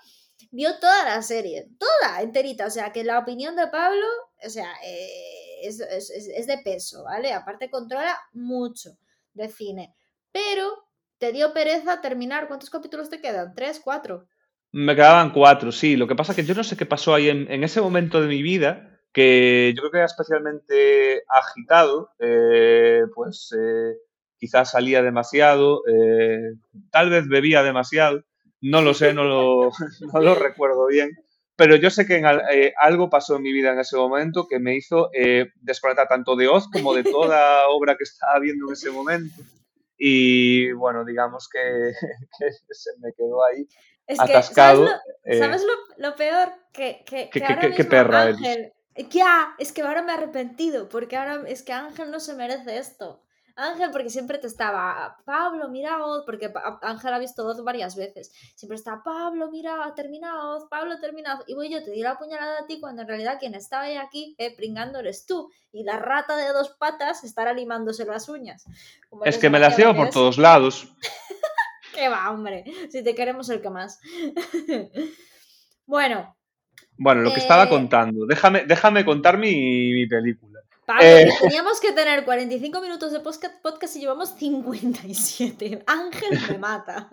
Vio 0.52 0.80
toda 0.80 1.04
la 1.04 1.22
serie, 1.22 1.70
toda, 1.78 2.22
enterita, 2.22 2.66
o 2.66 2.70
sea, 2.70 2.92
que 2.92 3.04
la 3.04 3.20
opinión 3.20 3.56
de 3.56 3.68
Pablo, 3.68 4.06
o 4.44 4.50
sea, 4.50 4.72
eh, 4.84 5.62
es, 5.62 5.78
de 5.78 6.58
peso, 6.64 7.04
¿vale? 7.04 7.34
Aparte 7.34 7.70
controla 7.70 8.20
mucho 8.34 8.98
de 9.34 9.50
cine, 9.50 9.96
pero 10.32 10.87
te 11.18 11.32
dio 11.32 11.54
pereza 11.54 12.02
terminar, 12.02 12.48
¿cuántos 12.48 12.70
capítulos 12.70 13.10
te 13.10 13.22
quedan? 13.22 13.54
¿Tres, 13.56 13.82
cuatro? 13.84 14.28
Me 14.72 14.96
quedaban 14.96 15.32
cuatro, 15.32 15.72
sí, 15.72 15.96
lo 15.96 16.08
que 16.08 16.16
pasa 16.16 16.32
es 16.32 16.36
que 16.36 16.46
yo 16.46 16.54
no 16.54 16.64
sé 16.64 16.78
qué 16.78 16.86
pasó 16.86 17.14
ahí 17.14 17.30
en, 17.30 17.64
ese 17.64 17.82
momento 17.82 18.22
de 18.22 18.28
mi 18.28 18.42
vida, 18.42 19.00
que 19.14 19.74
yo 19.76 19.82
creo 19.82 19.92
que 19.92 19.98
era 19.98 20.06
especialmente 20.06 21.24
agitado, 21.30 22.12
eh, 22.20 23.04
pues... 23.16 23.56
Eh, 23.58 23.98
quizás 24.38 24.72
salía 24.72 25.02
demasiado, 25.02 25.84
eh, 25.88 26.54
tal 26.92 27.10
vez 27.10 27.28
bebía 27.28 27.64
demasiado, 27.64 28.24
no 28.62 28.82
lo 28.82 28.94
sé, 28.94 29.14
no 29.14 29.24
lo, 29.24 29.72
recuerdo 30.36 30.88
bien, 30.88 31.12
pero 31.56 31.76
yo 31.76 31.90
sé 31.90 32.06
que 32.06 32.22
eh, 32.52 32.74
algo 32.80 33.10
pasó 33.10 33.38
en 33.38 33.44
mi 33.44 33.52
vida 33.52 33.74
en 33.74 33.80
ese 33.80 33.98
momento 33.98 34.48
que 34.48 34.60
me 34.60 34.76
hizo 34.76 35.10
desconectar 35.62 36.08
tanto 36.08 36.36
de 36.36 36.48
Oz 36.48 36.68
como 36.72 36.94
de 36.94 37.04
toda 37.04 37.68
obra 37.70 37.98
que 37.98 38.04
estaba 38.04 38.40
viendo 38.40 38.68
en 38.68 38.74
ese 38.74 38.92
momento. 38.92 39.42
Y 39.98 40.72
bueno, 40.74 41.04
digamos 41.04 41.50
que, 41.52 41.94
se 42.72 42.92
me 43.00 43.14
quedó 43.14 43.44
ahí 43.46 43.68
atascado. 44.18 44.88
¿Sabes, 45.38 45.64
lo, 45.98 46.16
peor? 46.16 46.50
Que, 46.72 47.04
que, 47.06 47.30
que, 47.30 47.84
perra 47.86 48.24
Ángel, 48.24 48.74
Ya, 49.10 49.56
es 49.58 49.72
que 49.72 49.82
ahora 49.82 50.04
me 50.04 50.12
he 50.12 50.16
arrepentido, 50.16 50.90
porque 50.90 51.18
ahora 51.18 51.44
es 51.48 51.64
que 51.64 51.74
Ángel 51.74 52.12
no 52.12 52.20
se 52.20 52.36
merece 52.36 52.78
esto. 52.78 53.24
Ángel, 53.58 53.90
porque 53.92 54.12
siempre 54.12 54.38
te 54.38 54.46
estaba, 54.46 55.18
Pablo, 55.26 55.68
mira 55.68 56.06
Oz, 56.06 56.24
porque 56.26 56.54
Ángel 56.84 57.14
ha 57.14 57.18
visto 57.18 57.46
Oz 57.46 57.64
varias 57.64 57.96
veces. 57.96 58.32
Siempre 58.56 58.76
está, 58.76 59.02
Pablo, 59.04 59.50
mira, 59.50 59.82
Oz, 60.44 60.66
Pablo, 60.70 60.94
ha 60.94 61.00
terminado. 61.00 61.44
Y 61.48 61.56
voy 61.56 61.70
yo, 61.70 61.84
te 61.84 61.90
di 61.90 62.02
la 62.02 62.20
puñalada 62.20 62.60
a 62.60 62.68
ti 62.68 62.80
cuando 62.80 63.02
en 63.02 63.08
realidad 63.08 63.40
quien 63.40 63.56
estaba 63.56 63.84
ahí 63.84 63.98
aquí 63.98 64.36
eh, 64.38 64.56
pringando 64.56 65.00
eres 65.00 65.26
tú. 65.26 65.52
Y 65.72 65.84
la 65.84 65.98
rata 65.98 66.38
de 66.38 66.54
dos 66.54 66.70
patas 66.78 67.24
estará 67.24 67.52
limándose 67.52 68.06
las 68.06 68.30
uñas. 68.30 68.66
es 69.26 69.38
que 69.40 69.50
me 69.50 69.60
la 69.60 69.76
llevo 69.76 69.96
por 69.96 70.12
todos 70.12 70.38
lados. 70.38 70.88
Qué 71.96 72.10
va, 72.10 72.30
hombre. 72.30 72.64
Si 72.92 73.04
te 73.04 73.16
queremos 73.16 73.50
el 73.50 73.60
que 73.60 73.72
más. 73.72 74.00
bueno. 75.88 76.38
Bueno, 76.96 77.22
lo 77.22 77.34
que 77.34 77.40
estaba 77.40 77.64
eh, 77.64 77.70
contando. 77.70 78.28
Déjame, 78.28 78.66
déjame 78.66 79.04
contar 79.04 79.40
mi 79.40 80.06
película. 80.06 80.57
Eh, 81.02 81.28
teníamos 81.42 81.82
que 81.82 81.92
tener 81.92 82.24
45 82.24 82.82
minutos 82.82 83.12
de 83.12 83.20
podcast 83.20 83.96
y 83.98 84.00
llevamos 84.00 84.30
57. 84.30 85.84
Ángel 85.86 86.40
me 86.50 86.58
mata. 86.58 87.10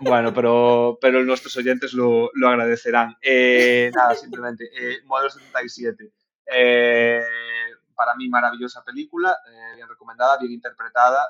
Bueno, 0.00 0.34
pero, 0.34 0.98
pero 1.00 1.24
nuestros 1.24 1.56
oyentes 1.56 1.94
lo, 1.94 2.30
agradecerán. 2.46 3.16
Eh, 3.22 3.90
nada, 3.94 4.14
simplemente, 4.14 4.64
eh, 4.64 4.98
Modelo 5.06 5.30
77. 5.30 6.12
Eh, 6.52 7.22
para 7.94 8.14
mí, 8.16 8.28
maravillosa 8.28 8.84
película, 8.84 9.34
bien 9.76 9.88
recomendada, 9.88 10.36
bien 10.38 10.52
interpretada, 10.52 11.26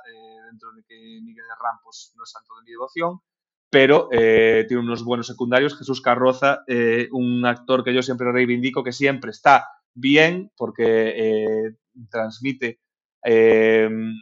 dentro 0.50 0.72
de 0.72 0.82
que 0.82 0.96
Miguel 1.22 1.44
Herrán 1.56 1.78
pues, 1.84 2.12
no 2.16 2.24
es 2.24 2.30
santo 2.30 2.56
de 2.56 2.64
mi 2.64 2.70
devoción, 2.72 3.20
pero 3.68 4.08
tiene 4.08 4.78
unos 4.78 5.04
buenos 5.04 5.28
secundarios. 5.28 5.76
Jesús 5.76 6.00
Carroza, 6.00 6.64
un 7.12 7.44
actor 7.44 7.84
que 7.84 7.94
yo 7.94 8.02
siempre 8.02 8.32
reivindico, 8.32 8.84
que 8.84 8.92
siempre 8.92 9.30
está 9.30 9.68
bien 9.94 10.50
porque 10.56 10.84
eh, 11.16 11.76
transmite, 12.10 12.80
em, 13.22 14.14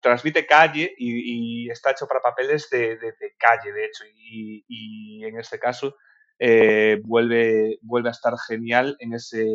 transmite 0.00 0.46
calle 0.46 0.94
y, 0.98 1.70
está 1.70 1.92
hecho 1.92 2.06
para 2.06 2.20
papeles 2.20 2.68
de, 2.70 2.98
calle, 3.38 3.72
de 3.72 3.84
hecho, 3.86 4.04
y, 4.14 5.24
en 5.24 5.38
este 5.38 5.58
caso 5.58 5.96
eh, 6.38 7.00
vuelve, 7.04 7.78
vuelve 7.82 8.08
a 8.08 8.12
estar 8.12 8.34
genial 8.48 8.96
en 8.98 9.14
ese, 9.14 9.46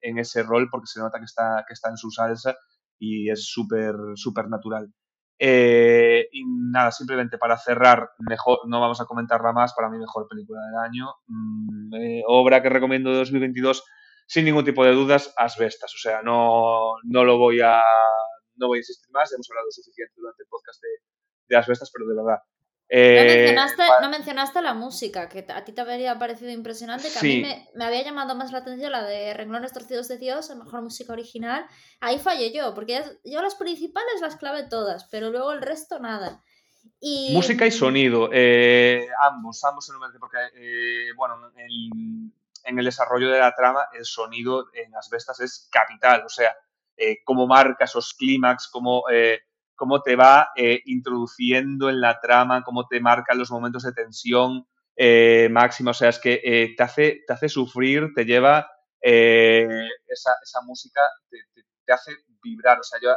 en 0.00 0.18
ese 0.18 0.42
rol 0.42 0.68
porque 0.70 0.86
se 0.86 1.00
nota 1.00 1.18
que 1.18 1.26
está, 1.26 1.64
que 1.66 1.74
está 1.74 1.90
en 1.90 1.96
su 1.96 2.10
salsa 2.10 2.56
y 2.98 3.30
es 3.30 3.44
súper 3.46 3.94
súper 4.14 4.48
natural. 4.48 4.92
Eh, 5.40 6.28
y 6.32 6.44
nada, 6.46 6.90
simplemente 6.90 7.38
para 7.38 7.56
cerrar, 7.58 8.10
mejor, 8.18 8.60
no 8.66 8.80
vamos 8.80 9.00
a 9.00 9.04
comentarla 9.04 9.52
más, 9.52 9.72
para 9.72 9.88
mí 9.88 9.98
mejor 9.98 10.26
película 10.28 10.60
del 10.66 10.76
año. 10.76 11.14
Mm, 11.26 12.22
obra 12.26 12.62
que 12.62 12.68
recomiendo 12.68 13.10
de 13.10 13.18
2022 13.18 13.84
sin 14.28 14.44
ningún 14.44 14.64
tipo 14.64 14.84
de 14.84 14.92
dudas, 14.92 15.32
asbestas. 15.36 15.92
O 15.94 15.98
sea, 15.98 16.22
no, 16.22 16.92
no 17.02 17.24
lo 17.24 17.38
voy 17.38 17.60
a, 17.60 17.82
no 18.56 18.68
voy 18.68 18.78
a 18.78 18.80
insistir 18.80 19.10
más, 19.10 19.32
hemos 19.32 19.48
hablado 19.50 19.70
suficiente 19.70 20.12
durante 20.16 20.42
el 20.42 20.48
podcast 20.48 20.82
de, 20.82 20.88
de 21.48 21.56
asbestas, 21.56 21.90
pero 21.90 22.06
de 22.06 22.14
verdad. 22.14 22.38
Eh, 22.90 23.54
no, 24.00 24.08
mencionaste, 24.08 24.62
la 24.62 24.72
música, 24.72 25.28
que 25.28 25.44
a 25.48 25.64
ti 25.64 25.72
te 25.72 25.80
habría 25.80 26.18
parecido 26.18 26.50
impresionante, 26.50 27.08
que 27.10 27.18
a 27.18 27.22
mí 27.22 27.42
me, 27.74 27.84
había 27.84 28.02
llamado 28.02 28.34
más 28.34 28.50
la 28.50 28.58
atención 28.58 28.92
la 28.92 29.04
de 29.04 29.34
Renglones 29.34 29.72
Torcidos 29.72 30.08
de 30.08 30.16
Dios, 30.16 30.48
la 30.48 30.56
mejor 30.56 30.82
música 30.82 31.12
original. 31.12 31.66
Ahí 32.00 32.18
fallé 32.18 32.52
yo, 32.52 32.74
porque 32.74 33.02
yo 33.24 33.42
las 33.42 33.56
principales 33.56 34.20
las 34.20 34.36
clave 34.36 34.68
todas, 34.68 35.04
pero 35.10 35.30
luego 35.30 35.52
el 35.52 35.62
resto 35.62 35.98
nada. 36.00 36.42
Y... 37.00 37.32
Música 37.34 37.66
y 37.66 37.70
sonido, 37.70 38.30
eh, 38.32 39.06
ambos, 39.20 39.62
ambos 39.64 39.88
en 39.90 40.18
porque, 40.18 40.38
eh, 40.56 41.12
bueno, 41.14 41.34
el, 41.56 42.32
en 42.64 42.78
el 42.78 42.84
desarrollo 42.84 43.30
de 43.30 43.40
la 43.40 43.54
trama, 43.54 43.88
el 43.92 44.04
sonido 44.04 44.66
en 44.72 44.94
Asbestas 44.94 45.40
es 45.40 45.68
capital. 45.70 46.24
O 46.24 46.28
sea, 46.28 46.54
eh, 46.96 47.18
cómo 47.24 47.46
marca 47.46 47.84
esos 47.84 48.12
clímax, 48.14 48.68
cómo, 48.68 49.04
eh, 49.10 49.40
cómo 49.76 50.02
te 50.02 50.16
va 50.16 50.50
eh, 50.56 50.80
introduciendo 50.86 51.88
en 51.88 52.00
la 52.00 52.18
trama, 52.20 52.64
cómo 52.64 52.88
te 52.88 53.00
marca 53.00 53.34
los 53.34 53.50
momentos 53.50 53.84
de 53.84 53.92
tensión 53.92 54.66
máxima. 55.50 55.92
O 55.92 55.94
sea, 55.94 56.08
es 56.08 56.18
que 56.18 56.74
te, 56.76 56.82
hace, 56.82 57.22
te 57.24 57.32
hace 57.32 57.48
sufrir, 57.48 58.12
te 58.16 58.24
lleva 58.24 58.68
esa, 59.00 60.32
esa, 60.42 60.60
música, 60.62 61.00
te, 61.30 61.92
hace 61.92 62.10
vibrar. 62.42 62.80
O 62.80 62.82
sea, 62.82 62.98
yo 63.00 63.10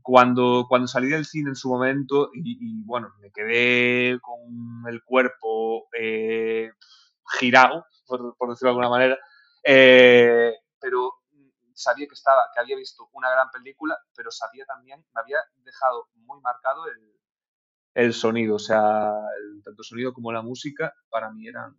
cuando, 0.00 0.66
cuando 0.68 0.86
salí 0.86 1.08
del 1.08 1.24
cine 1.24 1.48
en 1.48 1.56
su 1.56 1.68
momento 1.70 2.30
y, 2.32 2.84
bueno, 2.84 3.08
me 3.20 3.32
quedé 3.32 4.20
con 4.20 4.84
el 4.88 5.02
cuerpo 5.02 5.88
girado, 7.38 7.86
por, 8.06 8.34
decirlo 8.48 8.68
de 8.68 8.70
alguna 8.70 8.88
manera, 8.88 9.18
eh, 9.62 10.54
pero 10.78 11.14
sabía 11.74 12.06
que 12.06 12.14
estaba, 12.14 12.42
que 12.54 12.60
había 12.60 12.76
visto 12.76 13.08
una 13.12 13.30
gran 13.30 13.50
película, 13.50 13.96
pero 14.16 14.30
sabía 14.30 14.64
también, 14.64 15.04
me 15.14 15.20
había 15.20 15.38
dejado 15.56 16.08
muy 16.14 16.40
marcado 16.40 16.84
el, 17.94 18.12
sonido, 18.12 18.56
o 18.56 18.58
sea, 18.58 19.12
tanto 19.64 19.82
el 19.82 19.84
sonido 19.84 20.12
como 20.12 20.32
la 20.32 20.42
música 20.42 20.94
para 21.10 21.30
mí 21.30 21.46
eran, 21.46 21.76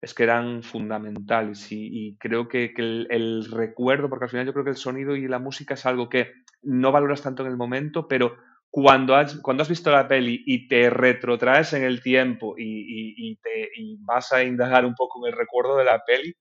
es 0.00 0.14
que 0.14 0.22
eran 0.22 0.62
fundamentales. 0.62 1.66
Y, 1.70 2.16
creo 2.18 2.48
que, 2.48 2.72
el, 2.76 3.48
recuerdo, 3.50 4.08
porque 4.08 4.24
al 4.24 4.30
final 4.30 4.46
yo 4.46 4.52
creo 4.52 4.64
que 4.64 4.70
el 4.70 4.76
sonido 4.76 5.16
y 5.16 5.28
la 5.28 5.38
música 5.38 5.74
es 5.74 5.86
algo 5.86 6.08
que 6.08 6.32
no 6.62 6.92
valoras 6.92 7.22
tanto 7.22 7.42
en 7.42 7.48
el 7.48 7.56
momento, 7.56 8.06
pero 8.08 8.36
cuando 8.70 9.16
has, 9.16 9.36
cuando 9.40 9.62
has 9.62 9.68
visto 9.68 9.90
la 9.90 10.06
peli 10.06 10.42
y 10.46 10.68
te 10.68 10.90
retrotraes 10.90 11.72
en 11.72 11.82
el 11.82 12.02
tiempo 12.02 12.54
y, 12.56 13.36
te, 13.42 13.70
vas 14.00 14.32
a 14.32 14.44
indagar 14.44 14.86
un 14.86 14.94
poco 14.94 15.26
en 15.26 15.32
el 15.32 15.38
recuerdo 15.38 15.76
de 15.76 15.84
la 15.84 16.04
peli, 16.04 16.34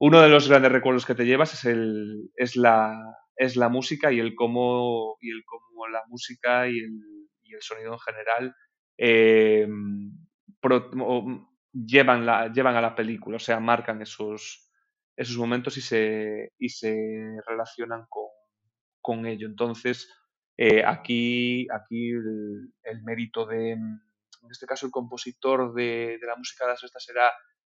uno 0.00 0.20
de 0.20 0.28
los 0.28 0.48
grandes 0.48 0.72
recuerdos 0.72 1.06
que 1.06 1.14
te 1.14 1.24
llevas 1.24 1.54
es, 1.54 1.64
el, 1.64 2.30
es, 2.34 2.56
la, 2.56 2.98
es 3.36 3.56
la 3.56 3.68
música 3.68 4.10
y 4.10 4.18
el 4.18 4.34
cómo, 4.34 5.16
y 5.20 5.30
el 5.30 5.44
cómo 5.44 5.86
la 5.86 6.02
música 6.08 6.68
y 6.68 6.80
el, 6.80 7.00
y 7.44 7.54
el 7.54 7.62
sonido 7.62 7.92
en 7.92 7.98
general 8.00 8.56
eh, 8.98 9.68
llevan, 11.72 12.26
la, 12.26 12.52
llevan 12.52 12.74
a 12.74 12.80
la 12.80 12.96
película, 12.96 13.36
o 13.36 13.40
sea, 13.40 13.60
marcan 13.60 14.02
esos, 14.02 14.68
esos 15.16 15.36
momentos 15.36 15.76
y 15.76 15.80
se, 15.80 16.52
y 16.58 16.68
se 16.68 17.36
relacionan 17.46 18.06
con, 18.08 18.26
con 19.00 19.26
ello. 19.26 19.46
Entonces, 19.46 20.08
eh, 20.64 20.84
aquí 20.86 21.66
aquí 21.72 22.10
el, 22.10 23.02
mérito 23.02 23.46
de, 23.46 23.72
en 23.72 24.00
este 24.48 24.64
caso 24.64 24.86
el 24.86 24.92
compositor 24.92 25.74
de, 25.74 26.20
la 26.24 26.36
música 26.36 26.64
de 26.64 26.70
las 26.70 26.80
festas 26.80 27.08
era 27.08 27.32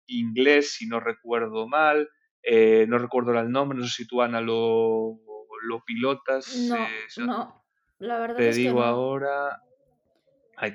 inglés, 0.06 0.74
si 0.74 0.86
no 0.86 1.00
recuerdo 1.00 1.66
mal, 1.66 2.10
eh, 2.42 2.86
no 2.90 2.98
recuerdo 2.98 3.40
el 3.40 3.50
nombre, 3.50 3.78
no 3.78 3.86
sé 3.86 4.04
si 4.04 4.06
tú, 4.06 4.22
Ana, 4.22 4.42
lo, 4.42 5.18
lo 5.66 5.82
pilotas. 5.86 6.54
No, 6.68 6.76
eh, 6.76 7.08
no, 7.20 7.64
la 8.00 8.20
verdad 8.20 8.36
te 8.36 8.50
es 8.50 8.58
digo 8.58 8.74
que 8.74 8.80
no. 8.82 8.86
ahora... 8.86 9.62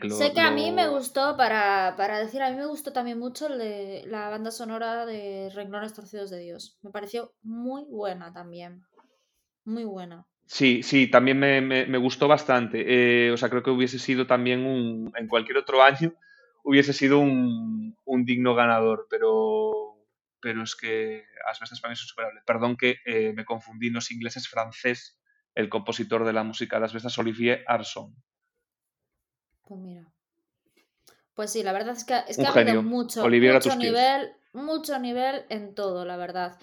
sé 0.09 0.33
que 0.33 0.41
a 0.41 0.51
mí 0.51 0.73
me 0.73 0.89
gustó, 0.89 1.37
para, 1.37 1.95
para, 1.99 2.21
decir, 2.21 2.41
a 2.41 2.51
mí 2.51 2.57
me 2.57 2.65
gustó 2.65 2.91
también 2.91 3.19
mucho 3.19 3.49
el 3.49 3.59
de 3.59 4.05
la 4.07 4.31
banda 4.31 4.51
sonora 4.51 5.05
de 5.05 5.51
Renglones 5.55 5.93
Torcidos 5.93 6.31
de 6.31 6.39
Dios. 6.39 6.79
Me 6.81 6.91
pareció 6.91 7.35
muy 7.43 7.85
buena 7.85 8.33
también. 8.33 8.81
Muy 9.67 9.85
buena. 9.85 10.27
Sí, 10.49 10.83
sí, 10.83 11.09
también 11.09 11.39
me, 11.39 11.99
gustó 11.99 12.27
bastante. 12.27 12.83
Eh, 12.87 13.31
o 13.31 13.37
sea, 13.37 13.51
creo 13.51 13.63
que 13.63 13.71
hubiese 13.71 13.99
sido 13.99 14.27
también 14.27 14.65
un, 14.65 15.13
en 15.15 15.29
cualquier 15.29 15.59
otro 15.59 15.83
año, 15.85 16.15
hubiese 16.65 16.95
sido 16.95 17.19
un, 17.19 17.95
digno 18.25 18.55
ganador, 18.55 19.07
pero, 19.11 19.99
pero 20.41 20.63
es 20.63 20.75
que 20.75 21.25
las 21.47 21.61
veces 21.61 21.81
para 21.81 21.91
mí 21.91 21.93
es 21.93 22.03
insuperable. 22.03 22.41
Perdón 22.47 22.79
que 22.79 22.97
eh, 23.05 23.35
me 23.35 23.45
confundí, 23.45 23.91
no 23.91 23.99
es 23.99 24.11
inglés, 24.11 24.39
es 24.39 24.49
francés, 24.49 25.21
el 25.55 25.69
compositor 25.69 26.25
de 26.25 26.33
la 26.33 26.45
música 26.45 26.77
de 26.77 26.81
las 26.81 26.95
veces, 26.95 27.19
Olivier 27.19 27.63
Arson. 27.67 28.17
Pues 29.67 29.81
mira. 29.81 30.11
Pues 31.35 31.53
sí, 31.53 31.63
la 31.63 31.73
verdad 31.73 31.95
es 31.95 32.05
que, 32.05 32.21
es 32.27 32.39
que 32.39 32.47
ha 32.47 32.53
habido 32.53 32.83
mucho, 32.83 33.29
mucho 33.29 33.77
nivel, 33.77 34.33
mucho 34.55 34.99
nivel 34.99 35.45
en 35.51 35.75
todo, 35.75 36.07
la 36.07 36.17
verdad. 36.17 36.59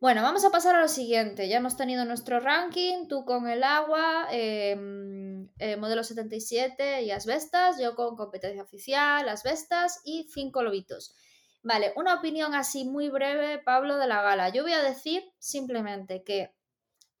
Bueno, 0.00 0.22
vamos 0.22 0.46
a 0.46 0.50
pasar 0.50 0.76
a 0.76 0.80
lo 0.80 0.88
siguiente. 0.88 1.46
Ya 1.46 1.58
hemos 1.58 1.76
tenido 1.76 2.06
nuestro 2.06 2.40
ranking, 2.40 3.06
tú 3.06 3.26
con 3.26 3.46
el 3.48 3.62
agua, 3.62 4.28
em, 4.30 5.50
eh, 5.58 5.76
modelo 5.76 6.02
77 6.02 7.02
y 7.02 7.10
asbestas, 7.10 7.78
yo 7.78 7.94
con 7.94 8.16
competencia 8.16 8.62
oficial, 8.62 9.28
asbestas 9.28 10.00
y 10.06 10.26
cinco 10.32 10.62
lobitos. 10.62 11.14
Vale, 11.62 11.92
una 11.96 12.14
opinión 12.14 12.54
así 12.54 12.86
muy 12.86 13.10
breve, 13.10 13.58
Pablo, 13.58 13.98
de 13.98 14.06
la 14.06 14.22
gala. 14.22 14.48
Yo 14.48 14.62
voy 14.62 14.72
a 14.72 14.82
decir 14.82 15.22
simplemente 15.38 16.24
que 16.24 16.54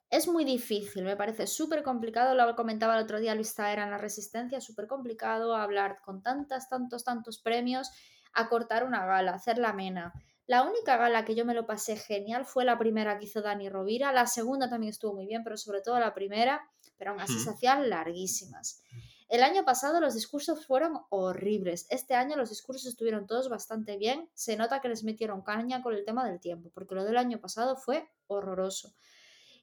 es 0.08 0.26
muy 0.26 0.44
difícil, 0.46 1.04
me 1.04 1.16
parece 1.16 1.46
súper 1.46 1.82
complicado, 1.82 2.34
lo 2.34 2.56
comentaba 2.56 2.96
el 2.96 3.04
otro 3.04 3.20
día 3.20 3.34
Luis 3.34 3.54
Taera 3.54 3.84
en 3.84 3.90
La 3.90 3.98
Resistencia, 3.98 4.60
súper 4.62 4.86
complicado 4.86 5.54
hablar 5.54 6.00
con 6.02 6.22
tantas, 6.22 6.70
tantos, 6.70 7.04
tantos 7.04 7.38
premios, 7.40 7.90
acortar 8.32 8.84
una 8.84 9.04
gala, 9.04 9.34
hacerla 9.34 9.68
amena. 9.68 10.14
La 10.50 10.64
única 10.64 10.96
gala 10.96 11.24
que 11.24 11.36
yo 11.36 11.44
me 11.44 11.54
lo 11.54 11.64
pasé 11.64 11.96
genial 11.96 12.44
fue 12.44 12.64
la 12.64 12.76
primera 12.76 13.16
que 13.20 13.26
hizo 13.26 13.40
Dani 13.40 13.68
Rovira. 13.68 14.12
La 14.12 14.26
segunda 14.26 14.68
también 14.68 14.90
estuvo 14.90 15.14
muy 15.14 15.24
bien, 15.24 15.44
pero 15.44 15.56
sobre 15.56 15.80
todo 15.80 16.00
la 16.00 16.12
primera, 16.12 16.68
pero 16.98 17.12
aún 17.12 17.20
así 17.20 17.38
se 17.38 17.50
hacían 17.50 17.88
larguísimas. 17.88 18.82
El 19.28 19.44
año 19.44 19.64
pasado 19.64 20.00
los 20.00 20.14
discursos 20.14 20.66
fueron 20.66 21.02
horribles. 21.10 21.86
Este 21.88 22.14
año 22.14 22.34
los 22.34 22.50
discursos 22.50 22.86
estuvieron 22.86 23.28
todos 23.28 23.48
bastante 23.48 23.96
bien. 23.96 24.28
Se 24.34 24.56
nota 24.56 24.80
que 24.80 24.88
les 24.88 25.04
metieron 25.04 25.42
caña 25.42 25.84
con 25.84 25.94
el 25.94 26.04
tema 26.04 26.28
del 26.28 26.40
tiempo, 26.40 26.68
porque 26.74 26.96
lo 26.96 27.04
del 27.04 27.16
año 27.16 27.38
pasado 27.40 27.76
fue 27.76 28.10
horroroso. 28.26 28.92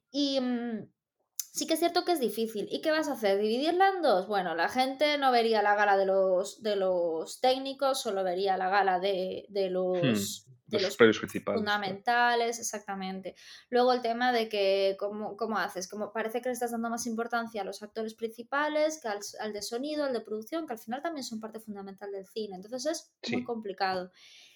Y 0.09 0.39
mm, 0.39 0.89
sí 1.51 1.67
que 1.67 1.73
es 1.73 1.79
cierto 1.79 2.05
que 2.05 2.13
es 2.13 2.19
difícil. 2.19 2.67
¿Y 2.71 2.81
qué 2.81 2.91
vas 2.91 3.07
a 3.07 3.13
hacer? 3.13 3.39
¿Dividirla 3.39 3.89
en 3.89 4.01
dos? 4.01 4.27
Bueno, 4.27 4.55
la 4.55 4.69
gente 4.69 5.17
no 5.17 5.31
vería 5.31 5.61
la 5.61 5.75
gala 5.75 5.97
de 5.97 6.05
los, 6.05 6.61
de 6.61 6.75
los 6.75 7.39
técnicos, 7.41 8.01
solo 8.01 8.23
vería 8.23 8.57
la 8.57 8.69
gala 8.69 8.99
de, 8.99 9.45
de 9.49 9.69
los... 9.69 10.45
Hmm 10.45 10.47
de 10.67 10.81
los, 10.81 10.97
fundamentales, 11.45 12.59
exactamente. 12.59 13.35
Luego 13.69 13.93
el 13.93 14.01
tema 14.01 14.33
de 14.33 14.49
que, 14.49 14.97
¿cómo, 14.99 15.37
¿cómo, 15.37 15.57
haces? 15.57 15.87
Como 15.87 16.11
parece 16.11 16.41
que 16.41 16.49
le 16.49 16.53
estás 16.53 16.71
dando 16.71 16.89
más 16.89 17.07
importancia 17.07 17.61
a 17.61 17.65
los 17.65 17.81
actores 17.81 18.15
principales 18.15 18.99
que 19.01 19.07
al, 19.07 19.53
de 19.53 19.61
sonido, 19.61 20.03
al 20.03 20.13
de 20.13 20.21
producción, 20.21 20.67
que 20.67 20.73
al 20.73 20.79
final 20.79 21.01
también 21.01 21.23
son 21.23 21.39
parte 21.39 21.59
fundamental 21.59 22.11
del 22.11 22.27
cine. 22.27 22.57
Entonces 22.57 22.85
es 23.21 23.31
muy 23.31 23.45
complicado. 23.45 24.11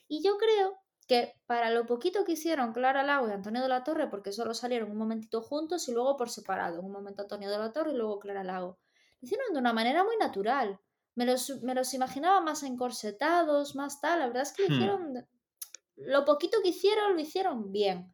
Y 0.07 0.21
yo 0.21 0.37
creo 0.37 0.77
que 1.07 1.35
para 1.45 1.69
lo 1.71 1.85
poquito 1.85 2.23
que 2.23 2.33
hicieron 2.33 2.73
Clara 2.73 3.03
Lago 3.03 3.27
y 3.27 3.31
Antonio 3.31 3.61
de 3.61 3.69
la 3.69 3.83
Torre, 3.83 4.09
porque 4.09 4.31
solo 4.31 4.53
salieron 4.53 4.91
un 4.91 4.97
momentito 4.97 5.41
juntos 5.41 5.87
y 5.87 5.91
luego 5.91 6.15
por 6.17 6.29
separado, 6.29 6.81
un 6.81 6.91
momento 6.91 7.23
Antonio 7.23 7.49
de 7.49 7.57
la 7.57 7.71
Torre 7.71 7.91
y 7.91 7.97
luego 7.97 8.19
Clara 8.19 8.43
Lago, 8.43 8.79
lo 9.19 9.25
hicieron 9.25 9.53
de 9.53 9.59
una 9.59 9.73
manera 9.73 10.03
muy 10.03 10.17
natural. 10.17 10.79
Me 11.15 11.25
los, 11.25 11.61
me 11.61 11.75
los 11.75 11.93
imaginaba 11.93 12.39
más 12.39 12.63
encorsetados, 12.63 13.75
más 13.75 13.99
tal. 13.99 14.19
La 14.19 14.27
verdad 14.27 14.43
es 14.43 14.53
que 14.53 14.63
lo 14.63 14.69
hmm. 14.69 14.73
hicieron 14.73 15.27
lo 15.97 16.25
poquito 16.25 16.57
que 16.61 16.69
hicieron, 16.69 17.13
lo 17.13 17.19
hicieron 17.19 17.71
bien. 17.71 18.13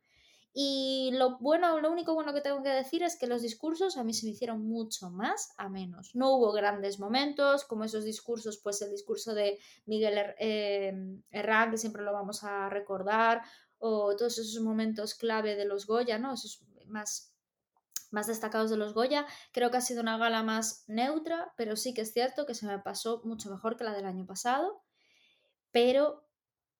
Y 0.53 1.11
lo 1.13 1.37
bueno, 1.37 1.79
lo 1.79 1.91
único 1.91 2.15
bueno 2.15 2.33
que 2.33 2.41
tengo 2.41 2.63
que 2.63 2.69
decir 2.69 3.03
es 3.03 3.15
que 3.15 3.27
los 3.27 3.43
discursos 3.43 3.97
a 3.97 4.03
mí 4.03 4.13
se 4.13 4.25
me 4.25 4.31
hicieron 4.31 4.67
mucho 4.67 5.11
más 5.11 5.53
a 5.57 5.69
menos. 5.69 6.15
No 6.15 6.35
hubo 6.35 6.51
grandes 6.51 6.99
momentos, 6.99 7.63
como 7.65 7.83
esos 7.83 8.03
discursos, 8.03 8.59
pues 8.63 8.81
el 8.81 8.89
discurso 8.89 9.35
de 9.35 9.59
Miguel 9.85 10.35
eh, 10.39 10.93
Herrán, 11.29 11.71
que 11.71 11.77
siempre 11.77 12.03
lo 12.03 12.11
vamos 12.11 12.43
a 12.43 12.69
recordar, 12.69 13.43
o 13.79 14.15
todos 14.15 14.37
esos 14.39 14.61
momentos 14.63 15.15
clave 15.15 15.55
de 15.55 15.65
los 15.65 15.85
Goya, 15.85 16.17
¿no? 16.17 16.33
Esos 16.33 16.63
más, 16.87 17.33
más 18.11 18.27
destacados 18.27 18.69
de 18.69 18.77
los 18.77 18.93
Goya. 18.93 19.25
Creo 19.51 19.69
que 19.69 19.77
ha 19.77 19.81
sido 19.81 20.01
una 20.01 20.17
gala 20.17 20.43
más 20.43 20.83
neutra, 20.87 21.53
pero 21.57 21.75
sí 21.75 21.93
que 21.93 22.01
es 22.01 22.13
cierto 22.13 22.45
que 22.45 22.55
se 22.55 22.65
me 22.65 22.79
pasó 22.79 23.21
mucho 23.23 23.49
mejor 23.49 23.77
que 23.77 23.83
la 23.83 23.93
del 23.93 24.05
año 24.05 24.25
pasado. 24.25 24.81
Pero 25.71 26.26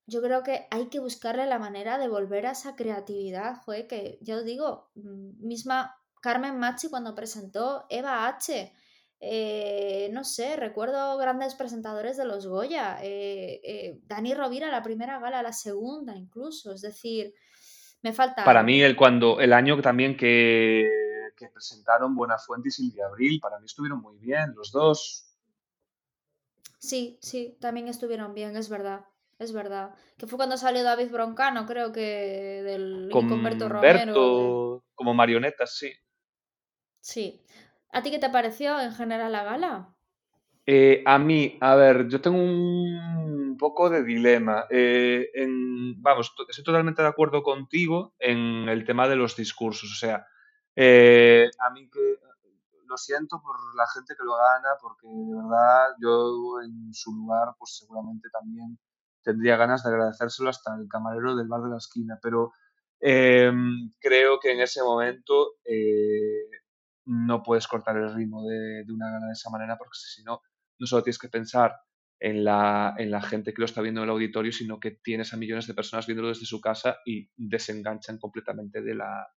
yo 0.08 0.22
creo 0.22 0.42
que 0.42 0.68
hay 0.72 0.88
que 0.88 1.00
buscarle 1.00 1.46
la 1.46 1.60
manera 1.60 1.98
de 1.98 2.08
volver 2.08 2.48
a 2.48 2.52
esa 2.52 2.76
creatividad, 2.76 3.58
joder, 3.58 3.88
que 3.88 4.18
yo 4.22 4.42
digo, 4.42 4.90
mm, 4.96 5.46
misma 5.46 5.96
Carmen 6.22 6.58
Machi 6.58 6.90
cuando 6.90 7.14
presentó 7.14 7.86
Eva 7.90 8.28
H. 8.28 8.74
Eh, 9.20 10.10
no 10.14 10.24
sé, 10.24 10.56
recuerdo 10.56 11.18
grandes 11.18 11.56
presentadores 11.56 12.18
de 12.18 12.26
los 12.26 12.48
Goya, 12.48 13.00
eh, 13.02 13.60
eh, 13.64 14.00
Dani 14.04 14.34
Rovira 14.34 14.70
la 14.70 14.84
primera 14.84 15.20
gala, 15.20 15.42
la 15.42 15.54
segunda 15.54 16.16
incluso, 16.16 16.72
es 16.72 16.82
decir, 16.82 17.34
me 18.04 18.14
falta... 18.14 18.46
Para 18.46 18.62
mí 18.62 18.82
el, 18.82 18.96
cuando, 18.96 19.40
el 19.40 19.54
año 19.54 19.82
también 19.82 20.16
que, 20.16 20.88
que 21.36 21.48
presentaron 21.50 22.16
Buenafuente 22.16 22.70
y 22.70 22.72
Silvia 22.72 23.08
Abril, 23.08 23.40
para 23.42 23.60
mí 23.60 23.66
estuvieron 23.66 24.02
muy 24.02 24.18
bien 24.20 24.54
los 24.56 24.72
dos. 24.72 25.36
Sí, 26.78 27.18
sí, 27.22 27.58
también 27.60 27.88
estuvieron 27.88 28.36
bien, 28.36 28.56
es 28.56 28.70
verdad 28.70 29.04
es 29.40 29.54
verdad. 29.54 29.96
Que 30.18 30.28
fue 30.28 30.38
cuando 30.38 30.58
salió 30.58 30.84
David 30.84 31.12
Broncano, 31.12 31.66
creo 31.66 31.92
que 31.92 32.62
del 32.64 33.10
con, 33.12 33.30
Romero. 33.70 34.84
Como 34.96 35.14
marionetas, 35.14 35.78
sí. 35.78 35.92
Sí. 37.00 37.42
¿A 37.92 38.02
ti 38.02 38.12
qué 38.12 38.20
te 38.20 38.30
pareció 38.30 38.80
en 38.80 38.94
general 38.94 39.32
la 39.32 39.44
gala? 39.44 39.96
Eh, 40.66 41.02
a 41.06 41.18
mí, 41.18 41.58
a 41.62 41.76
ver, 41.76 42.10
yo 42.10 42.20
tengo 42.20 42.38
un 42.38 43.56
poco 43.58 43.90
de 43.90 44.04
dilema. 44.04 44.66
Eh, 44.70 45.30
vamos, 45.98 46.34
estoy 46.50 46.64
totalmente 46.64 47.02
de 47.02 47.08
acuerdo 47.08 47.44
contigo 47.44 48.14
en 48.20 48.68
el 48.68 48.86
tema 48.86 49.08
de 49.08 49.16
los 49.16 49.36
discursos. 49.36 49.92
O 49.92 49.96
sea, 49.96 50.26
eh, 50.76 51.50
a 51.60 51.70
mí 51.70 51.90
que 51.90 52.18
lo 52.86 52.98
siento 52.98 53.42
por 53.42 53.56
la 53.76 53.86
gente 53.94 54.16
que 54.18 54.24
lo 54.24 54.36
gana, 54.36 54.70
porque 54.82 55.08
de 55.08 55.36
verdad 55.36 55.96
yo 56.02 56.62
en 56.62 56.94
su 56.94 57.14
lugar, 57.14 57.56
pues 57.58 57.78
seguramente 57.78 58.30
también 58.30 58.78
tendría 59.24 59.58
ganas 59.58 59.84
de 59.84 59.90
agradecérselo 59.90 60.50
hasta 60.50 60.76
el 60.76 60.88
camarero 60.88 61.36
del 61.36 61.48
bar 61.48 61.62
de 61.62 61.70
la 61.70 61.78
esquina, 61.78 62.20
pero 62.22 62.54
em, 63.00 63.92
creo 64.00 64.40
que 64.40 64.52
en 64.52 64.62
ese 64.62 64.82
momento 64.82 65.56
eh, 65.66 66.50
no 67.06 67.44
puedes 67.44 67.68
cortar 67.68 67.98
el 67.98 68.14
ritmo 68.14 68.48
de, 68.48 68.86
una 68.90 69.12
gana 69.12 69.28
de 69.28 69.34
esa 69.34 69.50
manera 69.50 69.78
porque 69.78 69.94
si 69.94 70.24
no, 70.24 70.42
no 70.80 70.88
solo 70.88 71.04
tienes 71.04 71.20
que 71.20 71.30
pensar 71.30 71.76
en 72.20 72.44
la, 72.44 72.96
en 72.98 73.12
la 73.12 73.22
gente 73.22 73.54
que 73.54 73.62
lo 73.62 73.66
está 73.66 73.82
viendo 73.82 74.02
en 74.02 74.06
el 74.06 74.12
auditorio, 74.12 74.52
sino 74.52 74.80
que 74.80 74.92
tienes 74.92 75.34
a 75.34 75.38
millones 75.38 75.68
de 75.68 75.74
personas 75.74 76.08
viéndolo 76.08 76.30
desde 76.30 76.46
su 76.46 76.60
casa 76.60 76.98
y 77.06 77.30
desenganchan 77.36 78.18
completamente 78.18 78.82
de 78.82 78.96
la, 78.96 79.28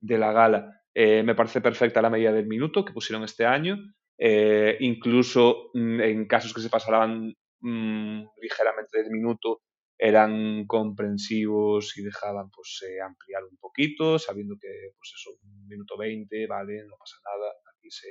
de 0.00 0.18
la 0.18 0.32
gala. 0.32 0.82
Eh, 0.94 1.22
me 1.22 1.34
parece 1.34 1.60
perfecta 1.60 2.02
la 2.02 2.10
medida 2.10 2.32
del 2.32 2.46
minuto 2.46 2.84
que 2.84 2.92
pusieron 2.92 3.24
este 3.24 3.46
año. 3.46 3.78
Eh, 4.22 4.76
incluso 4.80 5.70
mm, 5.72 6.00
en 6.00 6.26
casos 6.26 6.52
que 6.52 6.60
se 6.60 6.68
pasaran 6.68 7.34
Mm, 7.62 8.24
ligeramente 8.40 8.98
del 8.98 9.10
minuto 9.10 9.62
eran 9.98 10.66
comprensivos 10.66 11.96
y 11.98 12.02
dejaban 12.02 12.50
pues 12.50 12.82
eh, 12.88 13.02
ampliar 13.02 13.44
un 13.44 13.58
poquito, 13.58 14.18
sabiendo 14.18 14.56
que 14.58 14.68
pues 14.96 15.12
eso, 15.14 15.30
un 15.42 15.68
minuto 15.68 15.98
20, 15.98 16.46
vale, 16.46 16.84
no 16.86 16.96
pasa 16.98 17.16
nada, 17.22 17.52
aquí 17.76 17.90
se, 17.90 18.08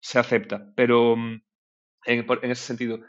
se 0.00 0.18
acepta. 0.18 0.72
Pero 0.74 1.14
mm, 1.14 1.42
en, 2.06 2.26
en 2.42 2.50
ese 2.50 2.64
sentido, 2.64 3.00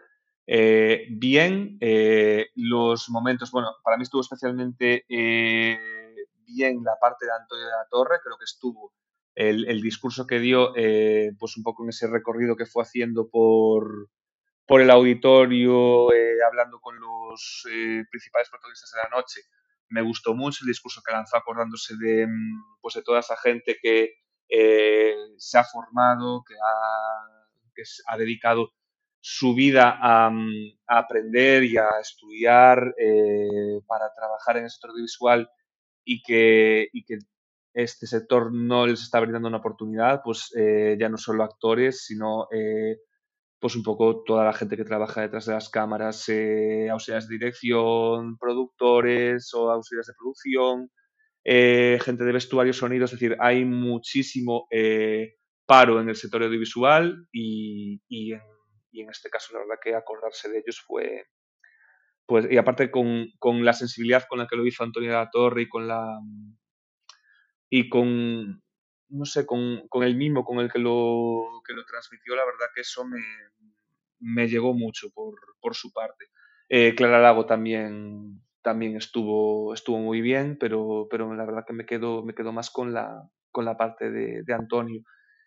eh, 0.45 1.07
bien, 1.09 1.77
eh, 1.79 2.47
los 2.55 3.09
momentos, 3.09 3.49
bueno, 3.51 3.69
para 3.81 3.95
mí 3.95 4.03
estuvo 4.03 4.21
especialmente 4.21 5.05
bien 5.07 6.83
la 6.83 6.97
parte 6.99 7.25
de 7.25 7.31
Antonio 7.31 7.65
de 7.65 7.71
la 7.71 7.87
Torre, 7.89 8.19
creo 8.21 8.37
que 8.37 8.43
estuvo 8.43 8.93
el, 9.35 9.69
el 9.69 9.81
discurso 9.81 10.27
que 10.27 10.39
dio, 10.39 10.73
pues 11.39 11.55
un 11.55 11.63
poco 11.63 11.83
en 11.83 11.89
ese 11.89 12.07
recorrido 12.07 12.57
que 12.57 12.65
fue 12.65 12.83
haciendo 12.83 13.29
por, 13.29 14.09
por 14.65 14.81
el 14.81 14.89
auditorio, 14.89 16.11
eh, 16.13 16.37
hablando 16.45 16.79
con 16.79 16.99
los 16.99 17.67
eh, 17.71 18.03
principales 18.09 18.49
protagonistas 18.49 18.91
de 18.91 18.99
la 19.03 19.17
noche. 19.17 19.41
Me 19.89 20.01
gustó 20.01 20.33
mucho 20.33 20.59
el 20.63 20.67
discurso 20.67 21.01
que 21.05 21.13
lanzó 21.13 21.37
acordándose 21.37 21.95
de, 21.97 22.25
mm, 22.27 22.79
pues, 22.81 22.95
de 22.95 23.03
toda 23.03 23.19
esa 23.19 23.37
gente 23.37 23.77
que 23.81 24.13
eh, 24.49 25.15
se 25.37 25.57
ha 25.57 25.63
formado, 25.63 26.43
que 26.47 26.55
ha, 26.55 28.17
dedicado 28.17 28.71
su 29.19 29.53
vida 29.53 29.97
a, 30.01 30.31
aprender 30.87 31.63
y 31.63 31.77
a 31.77 31.89
estudiar 31.99 32.95
eh, 32.97 33.81
para 33.85 34.13
trabajar 34.13 34.57
en 34.57 34.63
el 34.63 34.69
sector 34.69 34.91
audiovisual 34.91 35.49
y 36.05 36.21
que, 36.23 36.87
y 36.93 37.03
que 37.03 37.17
este 37.73 38.07
sector 38.07 38.53
no 38.53 38.87
les 38.87 39.01
está 39.01 39.19
brindando 39.19 39.49
una 39.49 39.57
oportunidad, 39.57 40.21
pues 40.23 40.51
ya 40.97 41.09
no 41.09 41.17
solo 41.17 41.43
actores, 41.43 42.05
sino 42.05 42.47
pues 43.65 43.75
un 43.75 43.81
poco 43.81 44.21
toda 44.23 44.45
la 44.45 44.53
gente 44.53 44.77
que 44.77 44.83
trabaja 44.83 45.21
detrás 45.21 45.47
de 45.47 45.53
las 45.53 45.69
cámaras, 45.69 46.29
eh, 46.29 46.87
auxiliares 46.91 47.27
de 47.27 47.33
dirección, 47.33 48.37
productores 48.37 49.51
o 49.55 49.71
auxiliares 49.71 50.05
de 50.05 50.13
producción, 50.13 50.91
gente 51.43 52.23
de 52.23 52.31
vestuario, 52.31 52.73
sonido, 52.73 53.05
es 53.05 53.11
decir, 53.11 53.35
hay 53.39 53.65
muchísimo 53.65 54.67
paro 55.65 55.99
en 55.99 56.09
el 56.09 56.15
sector 56.15 56.43
audiovisual 56.43 57.27
y, 57.31 57.99
y, 58.07 58.33
en, 58.33 59.09
este 59.09 59.31
caso 59.31 59.51
la 59.53 59.61
verdad 59.61 59.79
que 59.83 59.95
acordarse 59.95 60.47
de 60.47 60.59
ellos 60.59 60.83
fue, 60.85 61.25
pues, 62.27 62.45
y 62.51 62.57
aparte 62.57 62.91
con, 62.91 63.31
con 63.39 63.65
la 63.65 63.73
sensibilidad 63.73 64.25
con 64.29 64.37
la 64.37 64.45
que 64.45 64.57
lo 64.57 64.67
hizo 64.67 64.83
Antonio 64.83 65.09
de 65.09 65.17
la 65.17 65.31
Torre 65.31 65.63
y 65.63 65.67
con 65.67 65.87
la 65.87 66.19
y 67.71 67.89
con, 67.89 68.61
no 69.09 69.25
sé, 69.25 69.45
con, 69.45 69.87
con, 69.87 70.03
el 70.03 70.15
mimo 70.15 70.43
con 70.43 70.59
el 70.59 70.71
que 70.71 70.79
lo, 70.79 71.61
que 71.65 71.73
lo 71.73 71.85
transmitió, 71.85 72.35
la 72.35 72.45
verdad 72.45 72.67
que 72.73 72.81
eso 72.81 73.05
me, 73.05 73.21
me 74.19 74.47
llegó 74.47 74.73
mucho 74.73 75.09
por, 75.11 75.35
por 75.59 75.75
su 75.75 75.91
parte. 75.91 76.25
Eh, 76.69 76.95
Clara 76.95 77.21
Lago 77.21 77.45
también, 77.45 78.41
también 78.61 78.97
estuvo, 78.97 79.73
estuvo 79.73 79.99
muy 79.99 80.21
bien, 80.21 80.57
pero, 80.59 81.07
pero 81.09 81.33
la 81.33 81.45
verdad 81.45 81.65
que 81.65 81.73
me 81.73 81.85
quedo, 81.85 82.23
me 82.23 82.33
quedo 82.33 82.51
más 82.51 82.69
con 82.71 82.93
la, 82.93 83.29
con 83.51 83.65
la 83.65 83.77
parte 83.77 84.09
de, 84.09 84.43
de 84.43 84.53
Antonio. 84.53 85.01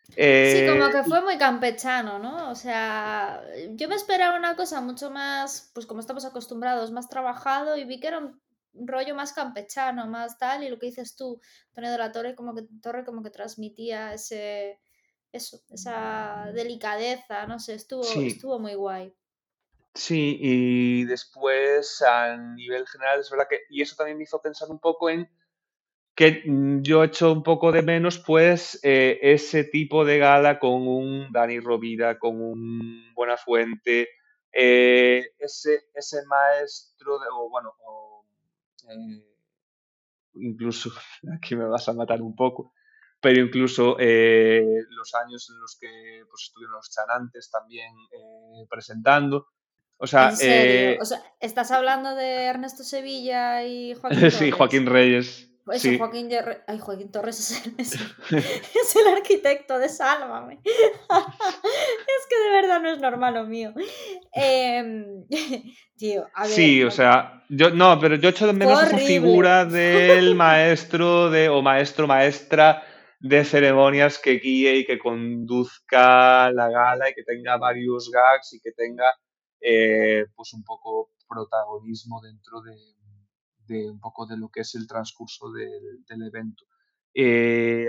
sí, 0.09 0.66
como 0.68 0.86
eh, 0.86 0.92
que 0.92 1.02
fue 1.04 1.20
muy 1.22 1.36
campechano, 1.36 2.18
¿no? 2.18 2.50
O 2.50 2.54
sea, 2.54 3.42
yo 3.70 3.88
me 3.88 3.96
esperaba 3.96 4.38
una 4.38 4.54
cosa 4.54 4.80
mucho 4.80 5.11
más, 5.11 5.72
pues 5.74 5.86
como 5.86 6.00
estamos 6.00 6.24
acostumbrados, 6.24 6.92
más 6.92 7.09
trabajado 7.09 7.76
y 7.76 7.84
vi 7.84 7.98
que 7.98 8.06
era 8.09 8.18
un 8.18 8.40
rollo 8.75 9.14
más 9.14 9.33
campechano, 9.33 10.07
más 10.07 10.39
tal, 10.39 10.62
y 10.62 10.69
lo 10.69 10.79
que 10.79 10.87
dices 10.87 11.16
tú, 11.16 11.41
Antonio 11.69 11.93
de 11.93 11.99
la 11.99 12.12
Torre 12.12 12.35
como 12.35 12.55
que, 12.55 12.62
Torre 12.83 13.05
como 13.05 13.23
que 13.23 13.31
transmitía 13.31 14.14
ese, 14.14 14.81
eso, 15.33 15.61
esa 15.71 16.51
delicadeza, 16.55 17.47
no 17.47 17.59
sé, 17.59 17.75
estuvo, 17.75 18.03
estuvo 18.03 18.59
muy 18.59 18.75
guay. 18.75 19.14
Sí, 19.95 20.39
y 20.41 21.05
después 21.05 22.03
a 22.03 22.37
nivel 22.37 22.87
general 22.87 23.21
es 23.21 23.31
verdad 23.31 23.47
que, 23.49 23.62
y 23.71 23.83
eso 23.83 23.97
también 23.97 24.16
me 24.16 24.25
hizo 24.25 24.41
pensar 24.41 24.69
un 24.71 24.79
poco 24.79 25.11
en 25.11 25.29
que 26.14 26.43
mm, 26.45 26.83
yo 26.83 27.05
echo 27.05 27.33
un 27.33 27.43
poco 27.43 27.71
de 27.71 27.83
menos 27.83 28.19
pues 28.19 28.81
eh, 28.83 29.19
ese 29.23 29.64
tipo 29.64 30.05
de 30.05 30.19
gala 30.19 30.59
con 30.59 30.89
un 30.89 31.31
Dani 31.33 31.61
Rovira, 31.61 32.19
con 32.19 32.41
un 32.41 33.12
Buena 33.14 33.37
Fuente, 33.37 34.09
eh, 34.53 35.25
ese, 35.39 35.85
ese 35.95 36.25
maestro, 36.27 37.19
de, 37.21 37.27
o 37.33 37.49
bueno, 37.49 37.73
eh, 38.89 39.24
incluso, 40.34 40.91
aquí 41.34 41.57
me 41.57 41.66
vas 41.66 41.89
a 41.89 41.93
matar 41.93 42.22
un 42.22 42.34
poco, 42.34 42.72
pero 43.20 43.41
incluso 43.41 43.97
eh, 43.99 44.62
los 44.91 45.14
años 45.14 45.49
en 45.51 45.61
los 45.61 45.76
que 45.80 46.22
pues, 46.28 46.45
estuvieron 46.45 46.76
los 46.76 46.91
chanantes 46.91 47.51
también 47.51 47.93
eh, 48.12 48.66
presentando. 48.68 49.49
O 50.01 50.07
sea, 50.07 50.32
¿En 50.41 51.01
o 51.03 51.05
sea, 51.05 51.20
¿estás 51.41 51.72
hablando 51.72 52.14
de 52.14 52.45
Ernesto 52.45 52.84
Sevilla 52.84 53.64
y 53.64 53.95
Joaquín 54.01 54.30
sí, 54.30 54.51
Joaquín 54.51 54.86
Reyes. 54.86 55.51
Pues 55.69 55.87
Joaquín, 55.99 56.31
Ay, 56.66 56.79
Joaquín 56.79 57.12
Torres 57.12 57.39
es 57.41 57.66
el, 57.66 57.75
es, 57.77 57.93
el, 57.93 59.07
arquitecto 59.14 59.79
de 59.79 59.91
Sálvame. 59.91 60.61
es 60.64 62.27
que 62.27 62.39
de 62.43 62.51
verdad 62.51 62.81
no 62.81 62.91
es 62.91 62.99
normal 62.99 63.35
lo 63.35 63.45
mío. 63.45 63.75
Em, 64.33 65.27
tío, 65.99 66.27
a 66.33 66.45
ver, 66.45 66.51
sí, 66.51 66.83
o 66.83 66.91
sea, 66.91 67.45
yo 67.51 67.69
no, 67.69 68.01
pero 68.01 68.14
yo 68.14 68.31
echo 68.31 68.47
de 68.47 68.55
menos 68.55 68.83
esa 68.83 68.97
figura 68.97 69.66
del 69.66 70.35
maestro 70.35 71.29
de, 71.29 71.51
o 71.51 71.61
maestro, 71.61 72.07
maestra 72.07 72.83
de 73.21 73.45
ceremonias 73.45 74.19
que 74.19 74.39
guíe 74.39 74.75
y 74.79 74.87
que 74.87 74.99
conduzca 74.99 76.51
la 76.51 76.71
gala 76.71 77.11
y 77.11 77.14
que 77.14 77.25
tenga 77.25 77.59
varios 77.59 78.11
gags 78.11 78.55
y 78.55 78.61
que 78.61 78.73
tenga 78.73 79.12
eh, 79.61 80.25
pues 80.35 80.55
un 80.55 80.64
poco 80.64 81.11
protagonismo 81.29 82.23
dentro 82.23 82.62
de, 82.62 82.75
de 83.69 83.91
un 83.91 84.01
poco 84.01 84.27
de 84.27 84.37
lo 84.37 84.49
que 84.49 84.61
es 84.61 84.75
el 84.75 84.87
transcurso 84.87 85.53
del, 85.53 86.23
evento. 86.27 86.64
Eh, 87.14 87.87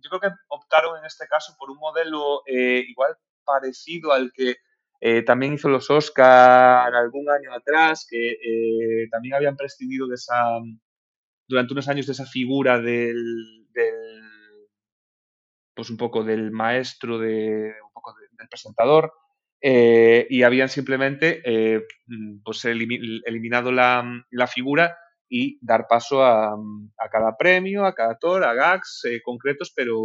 yo 0.00 0.10
creo 0.10 0.20
que 0.20 0.36
optaron 0.48 0.98
en 0.98 1.04
este 1.04 1.26
caso 1.26 1.54
por 1.58 1.70
un 1.70 1.78
modelo 1.78 2.42
eh, 2.46 2.84
igual 2.86 3.16
parecido 3.44 4.12
al 4.12 4.32
que 4.32 4.56
eh, 5.00 5.22
también 5.22 5.54
hizo 5.54 5.68
los 5.68 5.90
Oscar 5.90 6.94
algún 6.94 7.28
año 7.30 7.52
atrás, 7.52 8.06
que 8.08 9.08
también 9.10 9.34
habían 9.34 9.56
prescindido 9.56 10.06
de 10.06 10.14
esa, 10.14 10.60
durante 11.48 11.72
unos 11.72 11.88
años 11.88 12.06
de 12.06 12.12
esa 12.12 12.26
figura 12.26 12.78
del, 12.78 13.66
pues 15.74 15.90
un 15.90 15.96
poco 15.96 16.22
del 16.22 16.52
maestro, 16.52 17.16
un 17.16 17.92
poco 17.92 18.14
del 18.38 18.48
presentador, 18.48 19.12
eh, 19.64 20.26
y 20.28 20.42
habían 20.42 20.68
simplemente 20.68 21.40
eh, 21.44 21.86
pues 22.44 22.64
eliminado 22.64 23.70
la, 23.70 24.24
la, 24.32 24.46
figura 24.48 24.98
y 25.28 25.56
dar 25.64 25.86
paso 25.88 26.24
a, 26.24 26.52
a, 26.52 27.08
cada 27.08 27.36
premio, 27.36 27.86
a 27.86 27.94
cada 27.94 28.14
actor, 28.14 28.42
a 28.42 28.54
gags 28.54 29.04
eh, 29.04 29.22
concretos, 29.22 29.72
pero, 29.74 30.00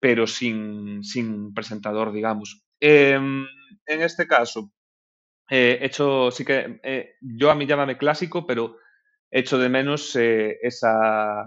pero 0.00 0.26
sin, 0.26 1.04
sin 1.04 1.54
presentador, 1.54 2.12
digamos. 2.12 2.66
Em, 2.80 3.46
en 3.86 4.02
este 4.02 4.26
caso, 4.26 4.72
he 5.48 5.78
hecho, 5.82 6.32
sí 6.32 6.44
que 6.44 6.80
yo 7.20 7.52
a 7.52 7.54
mí 7.54 7.66
llámame 7.66 7.96
clásico, 7.96 8.48
pero 8.48 8.78
echo 9.30 9.58
de 9.58 9.68
menos 9.68 10.16
esa, 10.16 11.44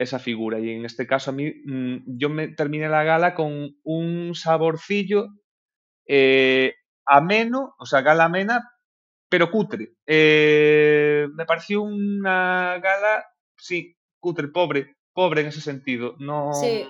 esa 0.00 0.18
figura. 0.18 0.58
Y 0.58 0.70
en 0.70 0.84
este 0.84 1.06
caso 1.06 1.30
a 1.30 1.34
mí, 1.34 1.52
mm, 1.64 2.18
yo 2.18 2.28
me 2.28 2.48
terminé 2.48 2.88
la 2.88 3.04
gala 3.04 3.34
con 3.34 3.76
un 3.84 4.34
saborcillo 4.34 5.28
eh, 6.06 6.74
ameno, 7.06 7.74
o 7.78 7.86
sea, 7.86 8.02
gala 8.02 8.24
amena, 8.24 8.70
pero 9.28 9.50
cutre. 9.50 9.94
Eh, 10.06 11.26
me 11.34 11.44
pareció 11.44 11.82
una 11.82 12.78
gala, 12.78 13.26
sí, 13.56 13.96
cutre, 14.20 14.48
pobre, 14.48 14.96
pobre 15.12 15.42
en 15.42 15.48
ese 15.48 15.60
sentido. 15.60 16.16
No, 16.18 16.52
sí, 16.52 16.86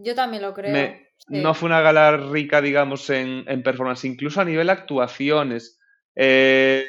yo 0.00 0.14
también 0.14 0.42
lo 0.42 0.54
creo. 0.54 0.96
No 1.28 1.54
fue 1.54 1.68
una 1.68 1.80
gala 1.80 2.16
rica, 2.16 2.60
digamos, 2.60 3.08
en, 3.10 3.44
en 3.46 3.62
performance, 3.62 4.04
incluso 4.04 4.40
a 4.40 4.44
nivel 4.44 4.70
actuaciones. 4.70 5.78
Eh, 6.14 6.84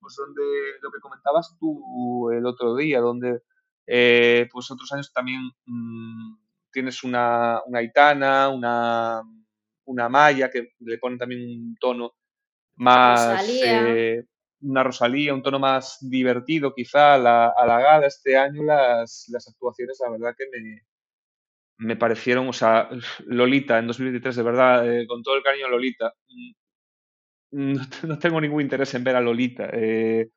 pues 0.00 0.14
donde 0.16 0.42
lo 0.82 0.90
que 0.90 1.00
comentabas 1.00 1.56
tú 1.58 2.30
el 2.30 2.46
otro 2.46 2.76
día, 2.76 3.00
donde 3.00 3.42
eh, 3.86 4.48
pues 4.52 4.70
otros 4.70 4.92
años 4.92 5.12
también 5.12 5.50
mm, 5.66 6.36
tienes 6.70 7.02
una, 7.02 7.60
una 7.66 7.78
Aitana, 7.80 8.48
una 8.48 9.22
una 9.90 10.08
malla 10.08 10.50
que 10.50 10.72
le 10.80 10.98
pone 10.98 11.18
también 11.18 11.42
un 11.42 11.76
tono 11.76 12.14
más... 12.76 13.48
Eh, 13.48 14.24
una 14.62 14.82
Rosalía, 14.82 15.32
un 15.34 15.42
tono 15.42 15.58
más 15.58 15.98
divertido 16.00 16.74
quizá 16.74 17.14
a 17.14 17.18
la, 17.18 17.48
a 17.48 17.66
la 17.66 17.80
gala. 17.80 18.06
Este 18.06 18.36
año 18.36 18.62
las, 18.62 19.26
las 19.28 19.48
actuaciones, 19.48 19.98
la 20.02 20.10
verdad 20.10 20.34
que 20.36 20.44
me, 20.52 20.82
me 21.78 21.96
parecieron, 21.96 22.48
o 22.48 22.52
sea, 22.52 22.88
Lolita 23.26 23.78
en 23.78 23.86
2023, 23.86 24.36
de 24.36 24.42
verdad, 24.42 24.88
eh, 24.88 25.06
con 25.06 25.22
todo 25.22 25.36
el 25.36 25.42
cariño 25.42 25.66
a 25.66 25.70
Lolita, 25.70 26.14
mm, 26.28 26.52
no, 28.08 28.18
tengo 28.18 28.40
ningún 28.40 28.62
interés 28.62 28.94
en 28.94 29.04
ver 29.04 29.16
a 29.16 29.20
Lolita 29.20 29.68
eh, 29.72 30.30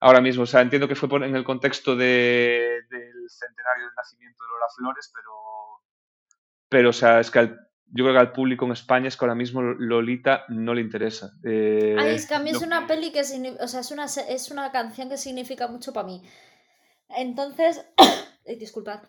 ahora 0.00 0.20
mismo. 0.20 0.44
O 0.44 0.46
sea, 0.46 0.62
entiendo 0.62 0.88
que 0.88 0.94
fue 0.94 1.08
en 1.26 1.36
el 1.36 1.44
contexto 1.44 1.94
de, 1.94 2.80
del 2.88 3.28
centenario 3.28 3.84
del 3.84 3.94
nacimiento 3.96 4.44
de 4.44 4.48
Lola 4.50 4.66
Flores, 4.76 5.12
pero, 5.14 5.32
pero 6.68 6.90
o 6.90 6.92
sea, 6.92 7.20
es 7.20 7.30
que 7.30 7.38
al, 7.38 7.67
yo 7.90 8.04
creo 8.04 8.14
que 8.14 8.20
al 8.20 8.32
público 8.32 8.66
en 8.66 8.72
España 8.72 9.08
es 9.08 9.16
que 9.16 9.24
ahora 9.24 9.34
mismo 9.34 9.62
Lolita 9.62 10.44
no 10.48 10.74
le 10.74 10.82
interesa. 10.82 11.32
Eh, 11.44 11.96
Ay, 11.98 12.14
es 12.14 12.26
que 12.26 12.34
a 12.34 12.38
mí 12.38 12.50
es 12.50 12.62
una 12.62 12.86
peli 12.86 13.12
que, 13.12 13.20
o 13.20 13.68
sea, 13.68 13.80
es 13.80 13.90
una, 13.90 14.04
es 14.04 14.50
una 14.50 14.70
canción 14.72 15.08
que 15.08 15.16
significa 15.16 15.68
mucho 15.68 15.92
para 15.92 16.06
mí. 16.06 16.22
Entonces, 17.08 17.84
disculpad. 18.58 19.02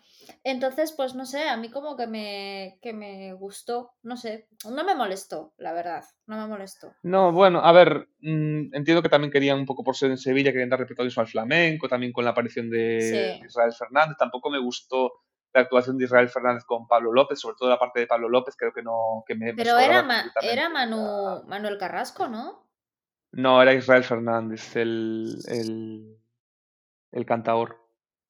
Entonces, 0.44 0.92
pues 0.92 1.14
no 1.14 1.26
sé, 1.26 1.48
a 1.48 1.56
mí 1.56 1.70
como 1.70 1.96
que 1.96 2.06
me, 2.06 2.78
que 2.82 2.92
me 2.92 3.32
gustó, 3.34 3.92
no 4.02 4.16
sé, 4.16 4.48
no 4.64 4.84
me 4.84 4.94
molestó, 4.94 5.52
la 5.58 5.72
verdad, 5.72 6.04
no 6.26 6.36
me 6.36 6.46
molestó. 6.46 6.92
No, 7.02 7.32
bueno, 7.32 7.60
a 7.60 7.72
ver, 7.72 8.08
mm, 8.20 8.74
entiendo 8.74 9.02
que 9.02 9.08
también 9.08 9.32
querían 9.32 9.58
un 9.58 9.66
poco 9.66 9.84
por 9.84 9.96
ser 9.96 10.10
en 10.10 10.18
Sevilla, 10.18 10.52
querían 10.52 10.70
dar 10.70 10.86
protagonismo 10.86 11.22
al 11.22 11.28
flamenco, 11.28 11.88
también 11.88 12.12
con 12.12 12.24
la 12.24 12.30
aparición 12.30 12.70
de 12.70 13.40
Israel 13.44 13.72
Fernández, 13.72 14.16
tampoco 14.18 14.50
me 14.50 14.60
gustó 14.60 15.12
la 15.52 15.62
actuación 15.62 15.98
de 15.98 16.04
Israel 16.04 16.28
Fernández 16.28 16.64
con 16.64 16.86
Pablo 16.86 17.12
López, 17.12 17.40
sobre 17.40 17.56
todo 17.56 17.68
la 17.68 17.78
parte 17.78 18.00
de 18.00 18.06
Pablo 18.06 18.28
López, 18.28 18.56
creo 18.56 18.72
que 18.72 18.82
no 18.82 19.24
que 19.26 19.34
me 19.34 19.54
Pero 19.54 19.78
era, 19.78 20.04
era 20.42 20.68
Manu, 20.68 21.42
Manuel 21.46 21.78
Carrasco, 21.78 22.28
¿no? 22.28 22.68
No, 23.32 23.62
era 23.62 23.74
Israel 23.74 24.04
Fernández, 24.04 24.76
el, 24.76 25.36
el, 25.46 26.18
el 27.12 27.26
cantador. 27.26 27.78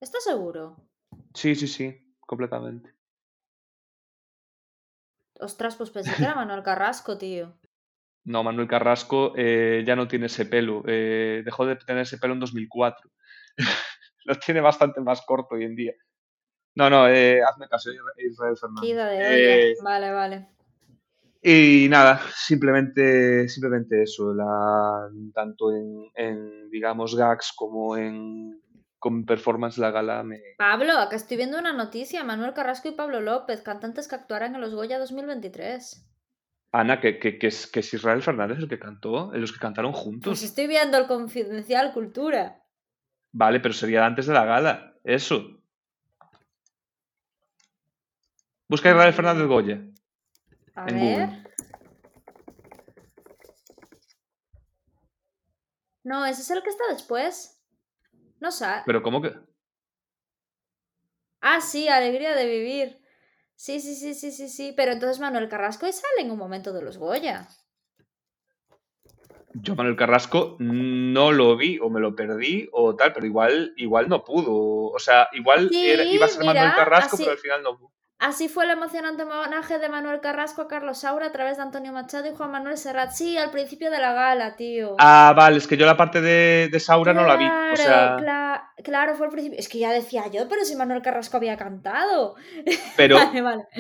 ¿Estás 0.01 0.24
seguro? 0.24 0.76
Sí, 1.34 1.55
sí, 1.55 1.66
sí, 1.66 2.16
completamente. 2.20 2.94
Ostras, 5.40 5.76
pues 5.76 5.90
pensé 5.90 6.14
que 6.14 6.22
era 6.22 6.34
Manuel 6.36 6.62
Carrasco, 6.62 7.16
tío. 7.18 7.55
No, 8.24 8.44
Manuel 8.44 8.68
Carrasco 8.68 9.32
eh, 9.36 9.82
ya 9.86 9.97
no 9.97 10.06
tiene 10.06 10.26
ese 10.26 10.44
pelo. 10.44 10.82
Eh, 10.86 11.42
dejó 11.44 11.66
de 11.66 11.76
tener 11.76 12.02
ese 12.02 12.18
pelo 12.18 12.34
en 12.34 12.40
2004. 12.40 13.10
Lo 14.24 14.34
tiene 14.38 14.60
bastante 14.60 15.01
más 15.01 15.22
corto 15.22 15.55
hoy 15.55 15.64
en 15.64 15.74
día. 15.74 15.94
No, 16.74 16.88
no, 16.88 17.09
eh, 17.09 17.42
hazme 17.42 17.68
caso, 17.68 17.90
Israel 18.18 18.56
Fernández. 18.56 19.78
vale, 19.82 20.12
vale. 20.12 20.48
Y 21.42 21.88
nada, 21.88 22.20
simplemente, 22.34 23.48
simplemente 23.48 24.02
eso, 24.02 24.34
la, 24.34 25.09
tanto 25.34 25.72
en, 25.72 26.70
digamos, 26.70 27.16
gags 27.16 27.52
como 27.56 27.97
en 27.97 28.60
con 28.98 29.24
performance 29.24 29.78
la 29.78 29.90
gala 29.90 30.22
me... 30.22 30.38
Pablo, 30.59 30.92
acá 30.98 31.16
estoy 31.16 31.38
viendo 31.38 31.59
una 31.59 31.72
noticia, 31.72 32.22
Manuel 32.22 32.52
Carrasco 32.52 32.88
y 32.88 32.92
Pablo 32.92 33.22
López, 33.22 33.62
cantantes 33.62 34.06
que 34.06 34.14
actuarán 34.14 34.55
en 34.55 34.60
los 34.60 34.74
Goya 34.74 34.98
2023. 34.98 36.06
Ana, 36.72 37.01
que, 37.01 37.18
que, 37.18 37.38
que, 37.38 37.47
es, 37.47 37.66
que 37.66 37.80
es 37.80 37.94
Israel 37.94 38.20
Fernández 38.20 38.59
el 38.59 38.68
que 38.68 38.78
cantó, 38.78 39.32
los 39.32 39.52
que 39.52 39.59
cantaron 39.59 39.92
juntos. 39.92 40.32
Pues 40.32 40.42
estoy 40.42 40.66
viendo 40.66 40.98
el 40.98 41.06
Confidencial 41.06 41.94
Cultura. 41.94 42.62
Vale, 43.32 43.60
pero 43.60 43.72
sería 43.72 44.05
antes 44.05 44.26
de 44.26 44.34
la 44.34 44.44
gala, 44.44 44.94
eso. 45.02 45.60
Busca 48.70 48.88
Israel 48.88 49.12
Fernández 49.12 49.48
Goya. 49.48 49.80
A 50.76 50.84
ver. 50.84 51.28
No, 56.05 56.24
ese 56.24 56.42
es 56.42 56.51
el 56.52 56.62
que 56.62 56.70
está 56.70 56.84
después. 56.88 57.60
No 58.38 58.52
sé. 58.52 58.66
Pero 58.86 59.02
¿cómo 59.02 59.20
que? 59.20 59.34
Ah, 61.40 61.60
sí, 61.60 61.88
alegría 61.88 62.36
de 62.36 62.47
vivir. 62.47 63.02
Sí, 63.56 63.80
sí, 63.80 63.97
sí, 63.97 64.14
sí, 64.14 64.30
sí, 64.30 64.48
sí. 64.48 64.72
Pero 64.76 64.92
entonces 64.92 65.18
Manuel 65.18 65.48
Carrasco 65.48 65.88
y 65.88 65.92
sale 65.92 66.20
en 66.20 66.30
un 66.30 66.38
momento 66.38 66.72
de 66.72 66.82
los 66.82 66.97
Goya. 66.97 67.48
Yo 69.52 69.74
Manuel 69.74 69.97
Carrasco 69.97 70.56
no 70.60 71.32
lo 71.32 71.56
vi 71.56 71.80
o 71.80 71.90
me 71.90 71.98
lo 71.98 72.14
perdí 72.14 72.68
o 72.70 72.94
tal, 72.94 73.12
pero 73.14 73.26
igual, 73.26 73.74
igual 73.78 74.09
no 74.09 74.22
pudo. 74.22 74.92
O 74.92 74.98
sea, 75.01 75.28
igual 75.32 75.70
iba 75.72 76.26
a 76.26 76.28
ser 76.28 76.44
Manuel 76.44 76.72
Carrasco, 76.76 77.16
pero 77.16 77.32
al 77.32 77.38
final 77.38 77.64
no 77.64 77.76
pudo. 77.76 77.99
Así 78.20 78.51
fue 78.51 78.64
el 78.64 78.70
emocionante 78.72 79.22
homenaje 79.22 79.78
de 79.78 79.88
Manuel 79.88 80.20
Carrasco 80.20 80.60
a 80.60 80.68
Carlos 80.68 80.98
Saura 80.98 81.28
a 81.28 81.32
través 81.32 81.56
de 81.56 81.62
Antonio 81.62 81.90
Machado 81.90 82.28
y 82.28 82.36
Juan 82.36 82.51
Manuel 82.51 82.76
Serrat. 82.76 83.12
Sí, 83.12 83.38
al 83.38 83.51
principio 83.51 83.90
de 83.90 83.98
la 83.98 84.12
gala, 84.12 84.56
tío. 84.56 84.94
Ah, 84.98 85.32
vale, 85.34 85.56
es 85.56 85.66
que 85.66 85.78
yo 85.78 85.86
la 85.86 85.97
parte 85.97 86.20
de, 86.20 86.80
Saura 86.80 87.14
no 87.14 87.26
la 87.26 87.36
vi. 87.36 87.47
O 87.47 87.76
sea... 87.76 88.18
claro, 88.84 89.14
fue 89.14 89.24
al 89.24 89.32
principio. 89.32 89.59
Es 89.59 89.70
que 89.70 89.78
ya 89.78 89.90
decía 89.90 90.24
yo, 90.30 90.51
pero 90.51 90.66
si 90.66 90.76
Manuel 90.76 91.01
Carrasco 91.01 91.38
había 91.38 91.56
cantado. 91.56 92.34
Pero, 92.97 93.16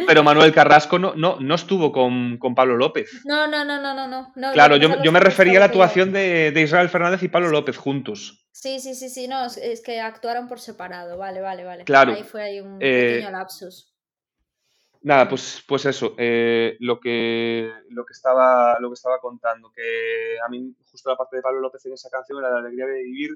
pero 0.06 0.22
Manuel 0.22 0.52
Carrasco 0.54 0.98
no, 0.98 1.14
no, 1.14 1.36
no 1.38 1.54
estuvo 1.54 1.92
con, 1.92 2.38
Pablo 2.56 2.76
López. 2.76 3.20
No, 3.26 3.46
no, 3.46 3.64
no, 3.64 3.78
no, 3.78 3.94
no. 3.94 4.32
no. 4.34 4.52
claro, 4.52 4.76
yo, 4.76 5.02
yo 5.02 5.12
me 5.12 5.20
refería 5.20 5.58
a 5.58 5.60
la 5.60 5.66
actuación 5.66 6.12
de, 6.12 6.52
Israel 6.56 6.88
Fernández 6.88 7.22
y 7.22 7.28
Pablo 7.28 7.50
López 7.50 7.76
juntos. 7.76 8.46
Sí, 8.52 8.80
sí, 8.80 8.94
sí, 8.94 9.10
sí, 9.10 9.28
no, 9.28 9.44
es, 9.44 9.82
que 9.84 10.00
actuaron 10.00 10.48
por 10.48 10.60
separado, 10.60 11.18
vale, 11.18 11.40
vale, 11.40 11.64
vale. 11.64 11.84
Claro. 11.84 12.14
Ahí 12.14 12.22
fue 12.22 12.42
ahí 12.42 12.60
un 12.60 12.78
eh, 12.80 13.16
pequeño 13.16 13.30
lapsus. 13.32 13.89
Nada, 15.02 15.28
pues, 15.28 15.64
pues 15.66 15.86
eso, 15.86 16.14
eh, 16.18 16.76
lo, 16.80 17.00
que, 17.00 17.72
lo, 17.88 18.04
que 18.04 18.12
estaba, 18.12 18.78
lo 18.80 18.90
que 18.90 18.94
estaba 18.94 19.18
contando, 19.18 19.72
que 19.72 20.36
a 20.44 20.48
mí 20.50 20.74
justo 20.90 21.08
la 21.08 21.16
parte 21.16 21.36
de 21.36 21.42
Pablo 21.42 21.60
López 21.60 21.86
en 21.86 21.94
esa 21.94 22.10
canción, 22.10 22.42
la 22.42 22.50
de 22.50 22.58
Alegría 22.58 22.84
de 22.84 23.02
Vivir, 23.04 23.30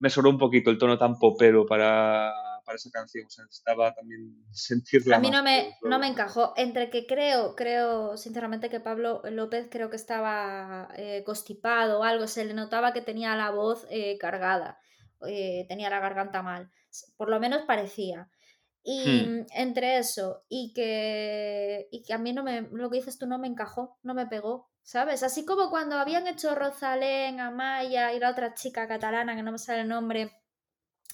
me 0.00 0.10
sobró 0.10 0.30
un 0.30 0.38
poquito 0.38 0.70
el 0.70 0.78
tono 0.78 0.98
tan 0.98 1.16
popero 1.16 1.66
para, 1.66 2.32
para 2.64 2.74
esa 2.74 2.90
canción, 2.90 3.26
o 3.26 3.30
sea, 3.30 3.44
necesitaba 3.44 3.94
también 3.94 4.44
sentirla. 4.50 5.18
A 5.18 5.20
mí 5.20 5.30
no 5.30 5.44
me, 5.44 5.76
no 5.82 6.00
me 6.00 6.08
encajó, 6.08 6.52
entre 6.56 6.90
que 6.90 7.06
creo, 7.06 7.54
creo 7.54 8.16
sinceramente 8.16 8.68
que 8.68 8.80
Pablo 8.80 9.22
López 9.30 9.68
creo 9.70 9.90
que 9.90 9.96
estaba 9.96 10.88
eh, 10.96 11.22
constipado 11.24 12.00
o 12.00 12.02
algo, 12.02 12.26
se 12.26 12.44
le 12.44 12.54
notaba 12.54 12.92
que 12.92 13.02
tenía 13.02 13.36
la 13.36 13.50
voz 13.50 13.86
eh, 13.90 14.18
cargada, 14.18 14.80
tenía 15.20 15.90
la 15.90 16.00
garganta 16.00 16.42
mal, 16.42 16.70
por 17.16 17.30
lo 17.30 17.38
menos 17.38 17.62
parecía. 17.66 18.28
Y 18.90 19.04
hmm. 19.04 19.46
entre 19.54 19.98
eso 19.98 20.44
y 20.48 20.72
que, 20.72 21.88
y 21.90 22.02
que 22.04 22.14
a 22.14 22.18
mí 22.18 22.32
no 22.32 22.42
me, 22.42 22.62
lo 22.72 22.88
que 22.88 22.96
dices 22.96 23.18
tú 23.18 23.26
no 23.26 23.38
me 23.38 23.46
encajó, 23.46 23.98
no 24.02 24.14
me 24.14 24.26
pegó, 24.26 24.70
¿sabes? 24.82 25.22
Así 25.22 25.44
como 25.44 25.68
cuando 25.68 25.96
habían 25.96 26.26
hecho 26.26 26.54
Rosalén, 26.54 27.38
Amaya 27.38 28.14
y 28.14 28.18
la 28.18 28.30
otra 28.30 28.54
chica 28.54 28.88
catalana, 28.88 29.36
que 29.36 29.42
no 29.42 29.52
me 29.52 29.58
sale 29.58 29.82
el 29.82 29.88
nombre, 29.88 30.32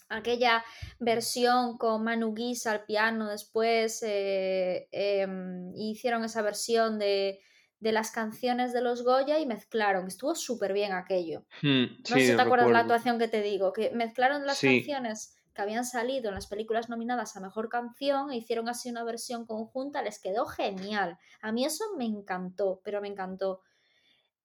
aquella 0.08 0.64
versión 1.00 1.76
con 1.76 2.04
Manu 2.04 2.32
Guisa 2.32 2.70
al 2.70 2.84
piano 2.84 3.28
después, 3.28 4.04
eh, 4.06 4.86
em, 4.92 5.74
hicieron 5.74 6.22
esa 6.22 6.42
versión 6.42 7.00
de, 7.00 7.40
de, 7.80 7.90
las 7.90 8.12
canciones 8.12 8.72
de 8.72 8.82
los 8.82 9.02
Goya 9.02 9.40
y 9.40 9.46
mezclaron, 9.46 10.06
estuvo 10.06 10.36
súper 10.36 10.74
bien 10.74 10.92
aquello. 10.92 11.44
Hmm, 11.60 11.86
no 12.08 12.16
sé 12.16 12.20
si 12.20 12.36
te 12.36 12.40
acuerdas 12.40 12.70
la 12.70 12.78
actuación 12.78 13.18
que 13.18 13.26
te 13.26 13.42
digo, 13.42 13.72
que 13.72 13.90
mezclaron 13.90 14.46
las 14.46 14.60
canciones 14.60 15.33
que 15.54 15.62
habían 15.62 15.84
salido 15.84 16.28
en 16.28 16.34
las 16.34 16.46
películas 16.46 16.88
nominadas 16.88 17.36
a 17.36 17.40
Mejor 17.40 17.68
Canción 17.68 18.30
e 18.30 18.36
hicieron 18.36 18.68
así 18.68 18.90
una 18.90 19.04
versión 19.04 19.46
conjunta, 19.46 20.02
les 20.02 20.18
quedó 20.18 20.46
genial. 20.46 21.18
A 21.40 21.52
mí 21.52 21.64
eso 21.64 21.84
me 21.96 22.04
encantó, 22.04 22.80
pero 22.84 23.00
me 23.00 23.08
encantó. 23.08 23.62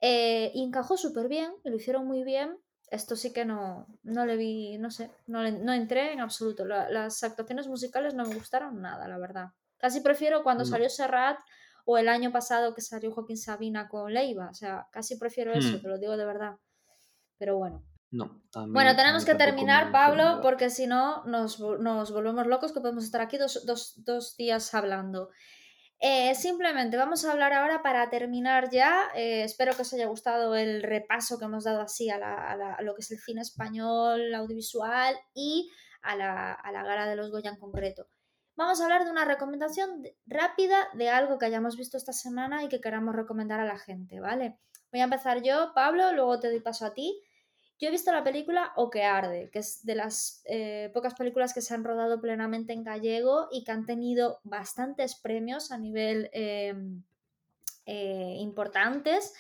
Eh, 0.02 0.52
y 0.54 0.64
encajó 0.64 0.98
súper 0.98 1.28
bien, 1.28 1.52
lo 1.64 1.76
hicieron 1.76 2.06
muy 2.06 2.24
bien. 2.24 2.58
Esto 2.92 3.16
sí 3.16 3.34
que 3.34 3.46
no, 3.46 3.88
no 4.04 4.26
le 4.26 4.38
vi, 4.38 4.78
no 4.78 4.90
sé, 4.92 5.12
no, 5.28 5.50
no 5.52 5.74
entré 5.74 6.14
en 6.14 6.22
absoluto. 6.22 6.66
las 6.66 7.24
actuaciones 7.24 7.68
musicales 7.68 8.14
no 8.14 8.26
me 8.26 8.36
gustaron 8.36 8.82
nada, 8.82 9.08
la 9.08 9.18
verdad. 9.18 9.50
Casi 9.78 10.02
prefiero 10.02 10.44
cuando 10.44 10.66
salió 10.66 10.90
Serrat 10.90 11.40
o 11.86 11.98
el 11.98 12.10
año 12.10 12.32
pasado 12.32 12.74
que 12.74 12.82
salió 12.82 13.12
Joaquín 13.12 13.38
Sabina 13.38 13.88
con 13.88 14.14
Leiva. 14.14 14.50
O 14.50 14.54
sea, 14.54 14.88
casi 14.92 15.18
prefiero 15.18 15.54
eso, 15.54 15.78
hmm. 15.78 15.82
te 15.82 15.88
lo 15.88 15.98
digo 15.98 16.18
de 16.18 16.26
verdad. 16.26 16.58
Pero 17.38 17.58
bueno. 17.58 17.84
No. 18.12 18.42
bueno, 18.70 18.96
tenemos 18.96 19.24
que 19.24 19.36
terminar, 19.36 19.92
Pablo, 19.92 20.40
porque 20.42 20.72
si 20.72 20.88
no 20.88 21.24
nos, 21.26 21.60
volvemos 21.60 22.48
locos, 22.48 22.74
que 22.74 22.82
podemos 22.82 23.04
estar 23.04 23.22
aquí 23.22 23.38
dos, 23.38 24.36
días 24.38 24.74
hablando. 24.74 25.30
Eh, 26.02 26.34
simplemente 26.34 26.96
vamos 26.98 27.26
a 27.26 27.32
hablar 27.32 27.54
ahora 27.54 27.84
para 27.84 28.10
terminar 28.10 28.70
ya. 28.72 29.10
Eh, 29.16 29.44
espero 29.44 29.76
que 29.76 29.84
os 29.84 29.94
haya 29.94 30.08
gustado 30.08 30.56
el 30.56 30.82
repaso 30.82 31.38
que 31.38 31.46
hemos 31.46 31.66
dado 31.66 31.82
así 31.82 32.10
a, 32.10 32.78
lo 32.82 32.96
que 32.96 33.02
es 33.02 33.12
el 33.12 33.20
cine 33.20 33.42
español, 33.42 34.34
audiovisual 34.34 35.16
y 35.34 35.70
a 36.02 36.16
la, 36.16 36.54
a 36.54 36.72
la 36.72 36.84
gala 36.84 37.06
de 37.06 37.16
los 37.16 37.30
Goya 37.30 37.52
en 37.52 37.58
concreto. 37.58 38.08
Vamos 38.56 38.82
a 38.82 38.86
hablar 38.86 39.06
de 39.06 39.12
una 39.12 39.26
recomendación 39.26 40.04
rápida 40.26 40.88
de 40.94 41.10
algo 41.10 41.38
que 41.38 41.46
hayamos 41.46 41.78
visto 41.78 41.96
esta 41.98 42.12
semana 42.12 42.64
y 42.64 42.70
que 42.70 42.82
queramos 42.82 43.16
recomendar 43.16 43.60
a 43.60 43.66
la 43.66 43.78
gente, 43.78 44.20
¿vale? 44.20 44.58
Voy 44.92 45.02
a 45.02 45.06
empezar 45.06 45.42
yo, 45.44 45.72
Pablo, 45.76 46.12
luego 46.14 46.40
te 46.40 46.50
doy 46.50 46.60
paso 46.60 46.86
a 46.86 46.94
ti. 46.94 47.22
Yo 47.80 47.88
he 47.88 47.92
visto 47.92 48.12
la 48.12 48.26
película 48.26 48.74
O 48.76 48.90
que 48.90 49.04
arde, 49.04 49.50
que 49.52 49.60
es 49.60 49.86
de 49.86 49.96
las 49.96 50.44
eh, 50.46 50.92
pocas 50.94 51.14
películas 51.14 51.54
que 51.54 51.62
se 51.62 51.74
han 51.74 51.86
rodado 51.86 52.20
plenamente 52.20 52.74
en 52.74 52.84
gallego 52.84 53.48
y 53.52 53.64
que 53.64 53.72
han 53.72 53.86
tenido 53.86 54.40
bastantes 54.44 55.16
premios 55.16 55.72
a 55.72 55.78
nivel 55.78 56.30
em, 56.34 57.04
eh, 57.86 58.36
importantes, 58.40 59.34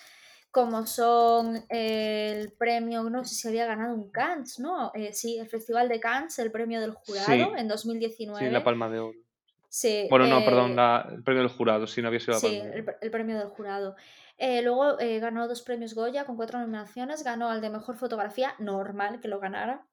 como 0.51 0.87
son 0.87 1.65
el 1.67 2.53
premio, 2.53 3.03
no 3.09 3.25
sé 3.25 3.35
si 3.35 3.47
había 3.49 3.65
ganado 3.65 3.93
un 3.93 4.09
Cannes, 4.09 4.57
¿no? 4.57 4.91
Eh, 4.95 5.13
sí, 5.13 5.37
el 5.37 5.49
Festival 5.49 5.89
de 5.89 5.99
Cannes, 5.99 6.39
el 6.39 6.51
premio 6.51 6.79
del 6.79 6.93
jurado 6.93 7.57
en 7.57 7.67
2019. 7.67 8.45
Sí, 8.45 8.51
la 8.51 8.63
Palma 8.63 8.89
de 8.89 8.99
Oro. 8.99 9.28
Sí, 9.69 10.07
bueno, 10.09 10.25
no, 10.25 10.43
perdón, 10.43 10.71
el 11.15 11.23
premio 11.23 11.43
del 11.43 11.51
jurado, 11.51 11.85
sí, 11.85 12.01
no 12.01 12.07
había 12.07 12.19
sido 12.19 12.33
la 12.33 12.39
Sí, 12.39 12.59
el 13.01 13.11
premio 13.11 13.37
del 13.37 13.47
jurado. 13.47 13.95
Eh, 14.39 14.61
luego 14.61 14.97
eh, 15.01 15.19
ganó 15.19 15.49
dos 15.49 15.61
premios 15.61 15.93
Goya 15.93 16.25
con 16.25 16.37
cuatro 16.37 16.59
nominaciones. 16.59 17.23
Ganó 17.23 17.49
al 17.49 17.61
de 17.61 17.69
mejor 17.69 17.97
fotografía, 17.97 18.55
normal 18.57 19.19
que 19.19 19.27
lo 19.27 19.39
ganara. 19.39 19.85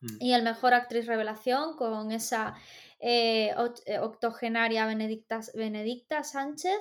Mm. 0.00 0.16
Y 0.20 0.32
el 0.32 0.44
mejor 0.44 0.72
actriz 0.72 1.06
revelación 1.06 1.76
con 1.76 2.12
esa 2.12 2.54
eh, 3.00 3.52
octogenaria 4.00 4.86
Benedicta, 4.86 5.40
Benedicta 5.54 6.22
Sánchez. 6.22 6.78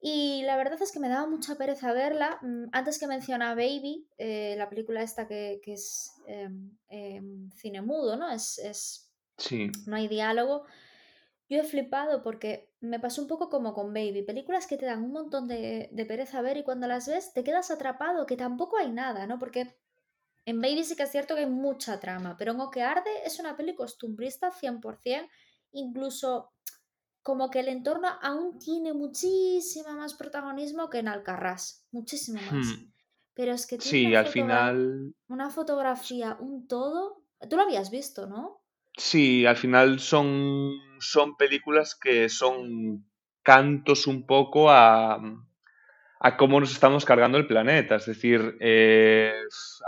Y 0.00 0.42
la 0.44 0.56
verdad 0.56 0.80
es 0.80 0.92
que 0.92 1.00
me 1.00 1.08
daba 1.08 1.26
mucha 1.26 1.56
pereza 1.56 1.92
verla. 1.92 2.38
Mm, 2.42 2.66
antes 2.70 3.00
que 3.00 3.08
menciona 3.08 3.56
Baby, 3.56 4.06
la 4.56 4.68
película 4.68 5.02
esta 5.02 5.26
que, 5.26 5.60
es 5.66 6.12
em, 6.28 6.70
em, 6.88 7.50
cine 7.50 7.82
mudo, 7.82 8.16
¿no? 8.16 8.30
Es, 8.30 8.58
es, 8.58 9.10
sí. 9.36 9.72
No 9.86 9.96
hay 9.96 10.06
diálogo. 10.06 10.64
Yo 11.48 11.60
he 11.60 11.64
flipado 11.64 12.22
porque 12.22 12.72
me 12.80 12.98
pasó 12.98 13.20
un 13.20 13.28
poco 13.28 13.50
como 13.50 13.74
con 13.74 13.92
Baby, 13.92 14.22
películas 14.22 14.66
que 14.66 14.76
te 14.76 14.86
dan 14.86 15.04
un 15.04 15.12
montón 15.12 15.46
de, 15.46 15.90
pereza 16.08 16.40
ver 16.42 16.56
y 16.56 16.64
cuando 16.64 16.86
las 16.86 17.06
ves 17.06 17.32
te 17.32 17.44
quedas 17.44 17.70
atrapado, 17.70 18.26
que 18.26 18.36
tampoco 18.36 18.78
hay 18.78 18.90
nada, 18.90 19.26
¿no? 19.26 19.38
Porque 19.38 19.76
en 20.46 20.60
Baby 20.60 20.84
sí 20.84 20.96
que 20.96 21.02
es 21.02 21.10
cierto 21.10 21.34
que 21.34 21.42
hay 21.42 21.50
mucha 21.50 22.00
trama, 22.00 22.36
pero 22.38 22.52
en 22.52 22.60
O 22.60 22.70
que 22.70 22.82
arde 22.82 23.10
es 23.24 23.38
una 23.38 23.56
peli 23.56 23.74
costumbrista 23.74 24.50
100%, 24.50 25.28
incluso 25.72 26.52
como 27.22 27.50
que 27.50 27.60
el 27.60 27.68
entorno 27.68 28.08
aún 28.20 28.58
tiene 28.58 28.92
muchísimo 28.92 29.92
más 29.94 30.14
protagonismo 30.14 30.90
que 30.90 30.98
en 30.98 31.08
Alcarrás, 31.08 31.86
muchísimo 31.90 32.40
más. 32.40 32.66
Hmm. 32.66 32.92
Pero 33.34 33.52
es 33.52 33.66
que 33.66 33.78
tiene 33.78 34.08
sí, 34.08 34.14
al 34.14 34.26
final 34.28 35.14
una 35.28 35.50
fotografía, 35.50 36.36
un 36.38 36.68
todo. 36.68 37.24
Tú 37.48 37.56
lo 37.56 37.62
habías 37.62 37.90
visto, 37.90 38.26
¿no? 38.26 38.63
Sí, 38.96 39.44
al 39.44 39.56
final 39.56 39.98
son, 39.98 40.72
son 41.00 41.36
películas 41.36 41.96
que 42.00 42.28
son 42.28 43.04
cantos 43.42 44.06
un 44.06 44.24
poco 44.24 44.70
a, 44.70 45.20
a 46.20 46.36
cómo 46.36 46.60
nos 46.60 46.72
estamos 46.72 47.04
cargando 47.04 47.36
el 47.36 47.46
planeta. 47.46 47.96
Es 47.96 48.06
decir, 48.06 48.56
eh, 48.60 49.34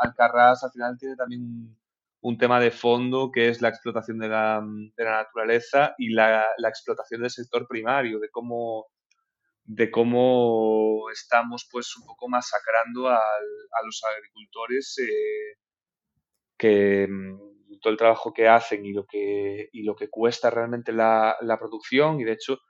Alcarrás 0.03 0.65
al 0.65 0.73
final 0.73 0.99
tiene 0.99 1.17
también 1.17 1.77
un, 2.21 2.39
tema 2.39 2.59
de 2.59 2.73
fondo 2.73 3.31
que 3.33 3.49
es 3.49 3.63
la 3.63 3.69
explotación 3.69 4.19
de 4.19 4.29
la, 4.29 4.63
naturaleza 4.99 5.95
y 5.97 6.11
la, 6.11 6.45
explotación 6.69 7.23
del 7.23 7.31
sector 7.31 7.67
primario, 7.69 8.19
de 8.19 8.29
cómo, 8.29 8.87
de 9.65 9.91
cómo 9.91 11.09
estamos 11.13 11.69
pues 11.71 11.97
un 11.97 12.05
poco 12.05 12.29
masacrando 12.29 13.09
a 13.09 13.23
los 13.85 14.03
agricultores 14.05 14.99
eh, 14.99 15.59
que 16.59 17.07
mm, 17.09 17.56
todo 17.81 17.93
el 17.93 17.99
trabajo 17.99 18.33
que 18.33 18.49
hacen 18.49 18.85
y 18.85 18.93
lo 18.93 19.07
que, 19.07 19.69
y 19.73 19.83
lo 19.83 19.95
que 19.95 20.09
cuesta 20.09 20.51
realmente 20.51 20.93
la, 20.93 21.37
la 21.41 21.59
producción 21.59 22.21
y 22.21 22.25
de 22.25 22.33
hecho 22.33 22.61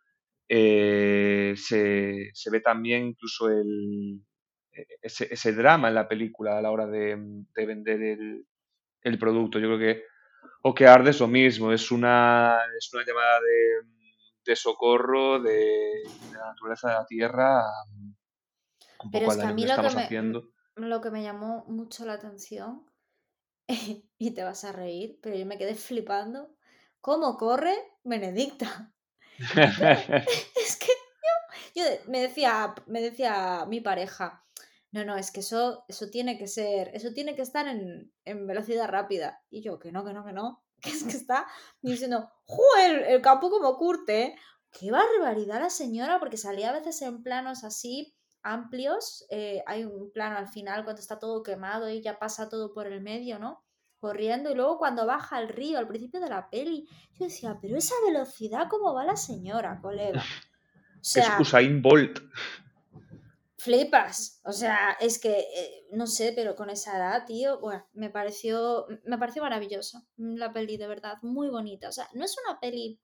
eh, 0.49 1.55
se, 1.57 2.31
se, 2.33 2.51
ve 2.51 2.61
también 2.61 3.07
incluso 3.07 3.49
el, 3.51 4.21
e, 4.73 4.87
ese, 5.03 5.29
ese, 5.33 5.53
drama 5.53 5.89
en 5.89 5.95
la 5.95 6.07
película 6.07 6.57
a 6.57 6.63
la 6.63 6.71
hora 6.71 6.87
de, 6.87 7.17
de 7.55 7.67
vender 7.67 8.01
el, 8.01 8.47
el, 9.03 9.19
producto. 9.19 9.59
Yo 9.59 9.67
creo 9.67 9.79
que 9.79 10.05
o 10.63 10.75
que 10.75 10.87
arde 10.87 11.11
es 11.11 11.21
lo 11.21 11.27
mismo, 11.27 11.73
es 11.73 11.91
una, 11.91 12.59
es 12.79 12.93
una 12.93 13.05
llamada 13.05 13.41
de, 13.41 13.89
de 14.45 14.57
socorro 14.57 15.41
de, 15.41 16.03
la 16.33 16.47
naturaleza 16.47 16.89
de 16.89 16.95
la 16.95 17.07
tierra. 17.07 17.65
Un 19.03 19.11
Pero 19.11 19.31
es 19.31 19.37
que 19.37 19.43
a 19.43 19.53
mí 19.53 19.67
lo 19.67 19.77
que, 19.77 20.21
me, 20.21 20.89
lo 20.89 21.01
que 21.01 21.11
me 21.11 21.23
llamó 21.23 21.65
mucho 21.67 22.05
la 22.05 22.15
atención, 22.15 22.87
y 24.19 24.31
te 24.33 24.45
vas 24.45 24.65
a 24.65 24.73
reír, 24.73 25.19
pero 25.23 25.37
yo 25.37 25.47
me 25.47 25.59
quedé 25.59 25.75
flipando, 25.75 26.55
¿cómo 27.01 27.37
corre 27.37 27.75
Benedicta? 28.05 28.93
es 29.39 30.77
que 30.77 30.93
yo, 31.75 31.83
me 32.09 32.21
decía, 32.21 32.75
me 32.87 33.01
decía 33.01 33.65
mi 33.67 33.81
pareja, 33.81 34.45
no, 34.93 35.05
no, 35.05 35.17
es 35.17 35.31
que 35.31 35.41
eso, 35.41 35.85
eso 35.89 36.09
tiene 36.09 36.39
que 36.39 36.49
ser, 36.49 36.91
eso 36.95 37.13
tiene 37.13 37.37
que 37.37 37.43
estar 37.43 37.67
en, 37.69 38.13
velocidad 38.47 38.89
rápida. 38.89 39.43
Y 39.51 39.63
yo, 39.63 39.79
que 39.79 39.93
no, 39.93 40.05
que 40.05 40.15
no, 40.15 40.25
que 40.25 40.33
no, 40.33 40.65
que 40.81 40.91
es 40.91 41.05
que 41.05 41.11
está 41.11 41.47
diciendo, 41.83 42.31
¡joder! 42.47 43.05
El 43.09 43.21
campo 43.21 43.51
como 43.51 43.77
curte, 43.77 44.37
¡Qué 44.79 44.91
barbaridad 44.91 45.61
la 45.61 45.71
señora! 45.71 46.19
Porque 46.19 46.37
salía 46.37 46.71
a 46.71 46.79
veces 46.79 47.01
en 47.01 47.23
planos 47.23 47.65
así 47.65 48.16
amplios. 48.53 49.27
Eh, 49.31 49.63
hay 49.67 49.85
un 49.85 50.11
plano 50.13 50.37
al 50.39 50.49
final 50.49 50.85
cuando 50.85 51.01
está 51.01 51.19
todo 51.19 51.43
quemado 51.43 51.89
y 51.91 52.01
ya 52.01 52.19
pasa 52.19 52.49
todo 52.49 52.73
por 52.73 52.87
el 52.87 53.01
medio, 53.01 53.39
¿no? 53.39 53.67
corriendo 53.99 54.51
y 54.51 54.55
luego 54.55 54.79
cuando 54.79 55.07
baja 55.07 55.37
al 55.37 55.49
río 55.49 55.79
al 55.79 55.89
principio 55.89 56.21
de 56.21 56.29
la 56.29 56.49
peli, 56.51 56.87
yo 57.19 57.27
decía, 57.27 57.59
pero 57.61 57.77
esa 57.77 57.95
velocidad, 58.07 58.69
¿cómo 58.69 58.95
va 58.95 59.05
la 59.05 59.17
señora, 59.17 59.81
colega? 59.81 60.21
O 60.21 60.25
sea, 61.01 61.35
es 61.35 61.41
Usain 61.41 61.83
Bolt. 61.83 62.21
Flipas, 63.59 64.41
o 64.45 64.53
sea, 64.53 64.93
es 65.01 65.19
que, 65.19 65.41
eh, 65.41 65.87
no 65.93 66.07
sé, 66.07 66.33
pero 66.37 66.55
con 66.55 66.71
esa 66.71 66.97
edad, 66.97 67.25
tío, 67.27 67.59
bueno, 67.59 67.85
me 67.95 68.11
pareció, 68.11 68.87
me 69.05 69.19
pareció 69.19 69.43
maravillosa 69.43 70.07
la 70.17 70.53
peli, 70.53 70.77
de 70.77 70.87
verdad, 70.87 71.17
muy 71.23 71.49
bonita. 71.49 71.89
O 71.89 71.93
sea, 71.93 72.09
no 72.15 72.25
es 72.25 72.37
una 72.47 72.61
peli, 72.61 73.01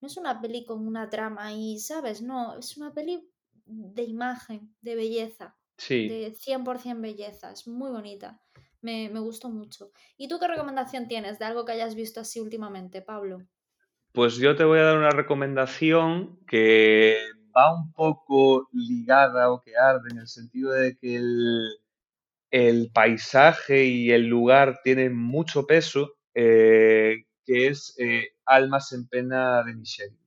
no 0.00 0.06
es 0.06 0.16
una 0.16 0.40
peli 0.40 0.64
con 0.64 0.86
una 0.86 1.10
trama 1.10 1.46
ahí, 1.46 1.80
¿sabes? 1.80 2.22
No, 2.22 2.56
es 2.56 2.76
una 2.76 2.94
peli 2.94 3.28
de 3.68 4.02
imagen, 4.02 4.74
de 4.80 4.96
belleza. 4.96 5.56
Sí. 5.76 6.08
De 6.08 6.32
100% 6.32 7.00
belleza, 7.00 7.52
es 7.52 7.66
muy 7.66 7.90
bonita. 7.90 8.40
Me, 8.80 9.08
gustó 9.08 9.48
mucho. 9.48 9.90
¿Y 10.16 10.28
tú 10.28 10.38
qué 10.38 10.48
recomendación 10.48 11.08
tienes 11.08 11.38
de 11.38 11.44
algo 11.44 11.64
que 11.64 11.72
hayas 11.72 11.94
visto 11.94 12.20
así 12.20 12.40
últimamente, 12.40 13.02
Pablo? 13.02 13.42
Pues 14.12 14.36
yo 14.36 14.56
te 14.56 14.64
voy 14.64 14.78
a 14.78 14.84
dar 14.84 14.98
una 14.98 15.10
recomendación 15.10 16.38
que 16.46 17.16
va 17.56 17.74
un 17.74 17.92
poco 17.92 18.68
ligada 18.72 19.50
o 19.50 19.60
que 19.60 19.76
arde 19.76 20.08
en 20.10 20.18
el 20.18 20.28
sentido 20.28 20.72
de 20.72 20.96
que 20.96 21.16
el, 22.50 22.90
paisaje 22.92 23.84
y 23.84 24.10
el 24.10 24.26
lugar 24.26 24.80
tienen 24.82 25.16
mucho 25.16 25.66
peso, 25.66 26.14
eh, 26.34 27.24
que 27.44 27.68
es 27.68 27.94
eh, 27.98 28.28
Almas 28.46 28.92
en 28.92 29.08
Pena 29.08 29.62
de 29.64 29.74
Michelle. 29.74 30.17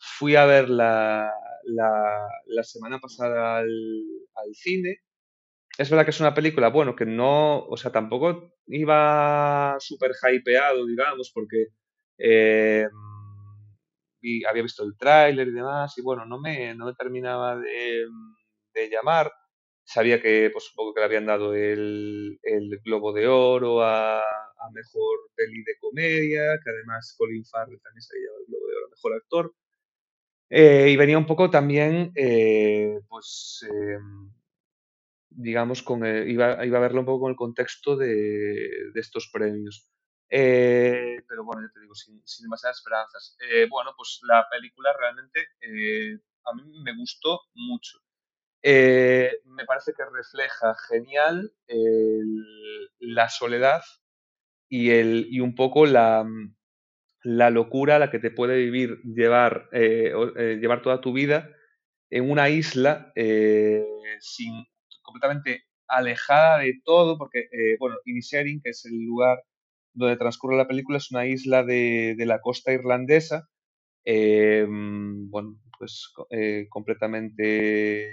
Fui 0.00 0.34
a 0.34 0.46
ver 0.46 0.68
la, 0.70 1.30
la, 1.64 2.62
semana 2.64 2.98
pasada 2.98 3.58
al, 3.58 3.68
al 4.34 4.54
cine 4.54 5.00
es 5.80 5.88
verdad 5.88 6.04
que 6.04 6.10
es 6.10 6.20
una 6.20 6.34
película, 6.34 6.68
bueno, 6.68 6.94
que 6.94 7.06
no, 7.06 7.64
o 7.64 7.76
sea, 7.78 7.90
tampoco 7.90 8.52
iba 8.66 9.76
súper 9.78 10.12
hypeado, 10.30 10.84
digamos, 10.84 11.30
porque 11.32 11.68
eh, 12.18 12.86
había 14.46 14.62
visto 14.62 14.84
el 14.84 14.94
tráiler 14.98 15.48
y 15.48 15.52
demás, 15.52 15.96
y 15.96 16.02
bueno, 16.02 16.26
no 16.26 16.38
me, 16.38 16.74
no 16.74 16.84
me 16.84 16.94
terminaba 16.94 17.56
de, 17.56 18.06
llamar. 18.90 19.32
Sabía 19.82 20.20
que, 20.20 20.50
pues 20.52 20.64
supongo 20.64 20.92
que 20.92 21.00
le 21.00 21.06
habían 21.06 21.24
dado 21.24 21.54
el, 21.54 22.38
Globo 22.84 23.14
de 23.14 23.26
Oro 23.26 23.82
a, 23.82 24.22
Mejor 24.74 25.30
Peli 25.34 25.64
de 25.64 25.78
Comedia, 25.80 26.58
que 26.62 26.70
además 26.70 27.14
Colin 27.16 27.44
Farrell 27.46 27.80
también 27.80 28.02
se 28.02 28.14
había 28.14 28.26
llevado 28.26 28.40
el 28.40 28.46
Globo 28.48 28.66
de 28.66 28.76
Oro 28.76 28.86
a 28.86 28.90
Mejor 28.90 29.14
Actor. 29.14 29.54
Eh, 30.50 30.90
y 30.90 30.96
venía 30.96 31.16
un 31.16 31.26
poco 31.26 31.48
también, 31.48 32.12
eh, 32.16 33.00
pues 33.08 33.64
em, 33.70 34.32
digamos, 35.30 35.82
con 35.82 36.04
iba, 36.04 36.64
iba, 36.66 36.78
a 36.78 36.80
verlo 36.80 37.00
un 37.00 37.06
poco 37.06 37.20
con 37.20 37.30
el 37.30 37.36
contexto 37.36 37.96
de, 37.96 38.90
estos 38.96 39.30
premios. 39.32 39.88
Eh, 40.28 41.22
pero 41.28 41.44
bueno, 41.44 41.62
ya 41.62 41.72
te 41.72 41.80
digo, 41.80 41.94
sin, 41.94 42.22
demasiadas 42.42 42.78
esperanzas. 42.78 43.36
Eh, 43.40 43.66
bueno, 43.70 43.92
pues 43.96 44.20
la 44.24 44.46
película 44.50 44.92
realmente 44.98 45.48
eh, 45.60 46.18
a 46.44 46.54
mí 46.54 46.62
me 46.82 46.96
gustó 46.96 47.40
mucho. 47.54 47.98
me 48.62 49.64
parece 49.66 49.92
que 49.92 50.04
refleja 50.04 50.74
genial 50.88 51.52
la 52.98 53.28
soledad 53.28 53.82
y, 54.68 54.90
el, 54.90 55.26
y 55.30 55.40
un 55.40 55.54
poco 55.54 55.86
la, 55.86 56.26
la 57.22 57.50
locura 57.50 57.96
a 57.96 57.98
la 57.98 58.10
que 58.10 58.18
te 58.18 58.30
puede 58.30 58.56
vivir 58.56 59.00
llevar, 59.02 59.68
llevar 59.72 60.82
toda 60.82 61.00
tu 61.00 61.12
vida 61.12 61.50
en 62.10 62.30
una 62.30 62.48
isla 62.48 63.12
sin 64.20 64.64
completamente 65.02 65.64
alejada 65.90 66.58
de 66.58 66.80
todo, 66.84 67.18
porque, 67.18 67.48
eh, 67.52 67.76
bueno, 67.78 67.96
Inisherin, 68.04 68.60
que 68.62 68.70
es 68.70 68.84
el 68.86 69.04
lugar 69.04 69.42
donde 69.92 70.16
transcurre 70.16 70.56
la 70.56 70.68
película, 70.68 70.98
es 70.98 71.10
una 71.10 71.26
isla 71.26 71.64
de, 71.64 72.14
la 72.18 72.40
costa 72.40 72.72
irlandesa, 72.72 73.48
eh, 74.04 74.66
bueno, 74.68 75.58
pues 75.78 76.12
eh, 76.30 76.66
completamente 76.70 78.08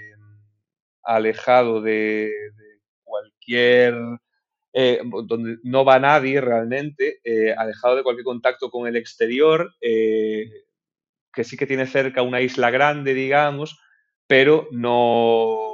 alejado 1.04 1.80
de, 1.80 2.32
cualquier 3.04 3.94
donde 5.26 5.58
no 5.62 5.84
va 5.84 5.98
nadie 5.98 6.40
realmente, 6.40 7.20
alejado 7.56 7.96
de 7.96 8.02
cualquier 8.02 8.24
contacto 8.24 8.70
con 8.70 8.86
el 8.86 8.96
exterior, 8.96 9.74
que 9.80 11.44
sí 11.44 11.56
que 11.56 11.66
tiene 11.66 11.86
cerca 11.86 12.22
una 12.22 12.40
isla 12.40 12.70
grande, 12.70 13.14
digamos, 13.14 13.80
pero 14.26 14.68
no, 14.70 15.68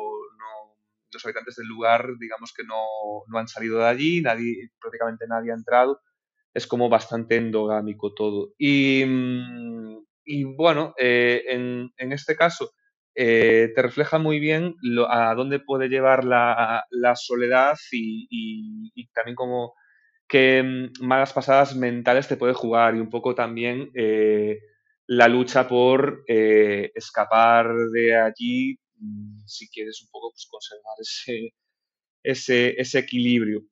los 1.15 1.25
habitantes 1.25 1.57
del 1.57 1.67
lugar, 1.67 2.09
digamos 2.19 2.53
que 2.53 2.65
no, 2.65 2.85
no 3.27 3.39
han 3.39 3.49
salido 3.49 3.79
de 3.79 3.87
allí, 3.87 4.21
nadie, 4.21 4.71
prácticamente 4.81 5.27
nadie 5.27 5.53
ha 5.53 5.55
entrado. 5.55 6.01
Es 6.53 6.67
como 6.67 6.89
bastante 6.89 7.37
endogámico 7.37 8.15
todo. 8.15 8.53
Y, 8.59 9.05
mm, 9.07 10.05
y 10.25 10.45
bueno, 10.45 10.95
eh, 10.99 11.43
en, 11.49 11.91
en, 11.97 12.13
este 12.13 12.37
caso 12.37 12.73
eh, 13.15 13.73
te 13.75 13.83
refleja 13.83 14.19
muy 14.19 14.41
bien 14.41 14.75
a 15.09 15.35
dónde 15.35 15.61
puede 15.61 15.89
llevar 15.89 16.25
la, 16.25 16.85
soledad 17.15 17.77
y, 17.91 19.07
también 19.15 19.37
como 19.37 19.75
qué 20.29 20.63
mm, 20.63 21.07
malas 21.07 21.33
pasadas 21.33 21.77
mentales 21.77 22.29
te 22.29 22.37
puede 22.37 22.55
jugar 22.55 22.97
y 22.97 23.01
un 23.01 23.11
poco 23.11 23.35
también 23.35 23.91
eh, 23.95 24.59
la 25.07 25.29
lucha 25.29 25.69
por 25.69 26.25
escapar 26.27 27.69
de 27.93 28.17
allí 28.17 28.79
Mm, 29.05 29.41
si 29.47 29.69
quieres 29.71 30.03
un 30.03 30.09
poco 30.11 30.31
pues, 30.31 30.47
conservar 30.51 30.97
ese, 31.01 31.55
ese, 32.79 32.99
equilibrio. 32.99 33.63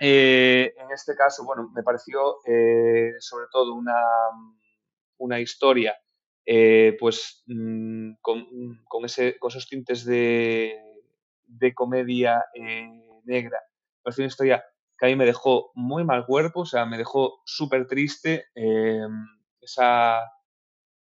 Eh, 0.00 0.74
en 0.76 0.90
este 0.92 1.14
caso, 1.14 1.44
bueno, 1.44 1.70
me 1.74 1.82
pareció 1.82 2.38
eh, 2.46 3.12
sobre 3.20 3.46
todo 3.52 3.74
una 5.18 5.40
historia 5.40 5.94
eh, 6.46 6.96
pues 6.98 7.42
mm, 7.46 8.14
con, 8.20 9.04
ese, 9.04 9.38
con, 9.38 9.50
esos 9.50 9.68
tintes 9.68 10.04
de, 10.04 10.78
de 11.46 11.74
comedia 11.74 12.44
negra. 13.24 13.58
Me 13.98 14.02
pareció 14.02 14.22
una 14.22 14.28
historia 14.28 14.64
que 14.98 15.06
a 15.06 15.08
mí 15.08 15.16
me 15.16 15.26
dejó 15.26 15.70
muy 15.74 16.04
mal 16.04 16.26
cuerpo, 16.26 16.60
o 16.60 16.66
sea, 16.66 16.86
me 16.86 16.98
dejó 16.98 17.42
súper 17.44 17.86
triste 17.86 18.46
esa, 19.60 20.20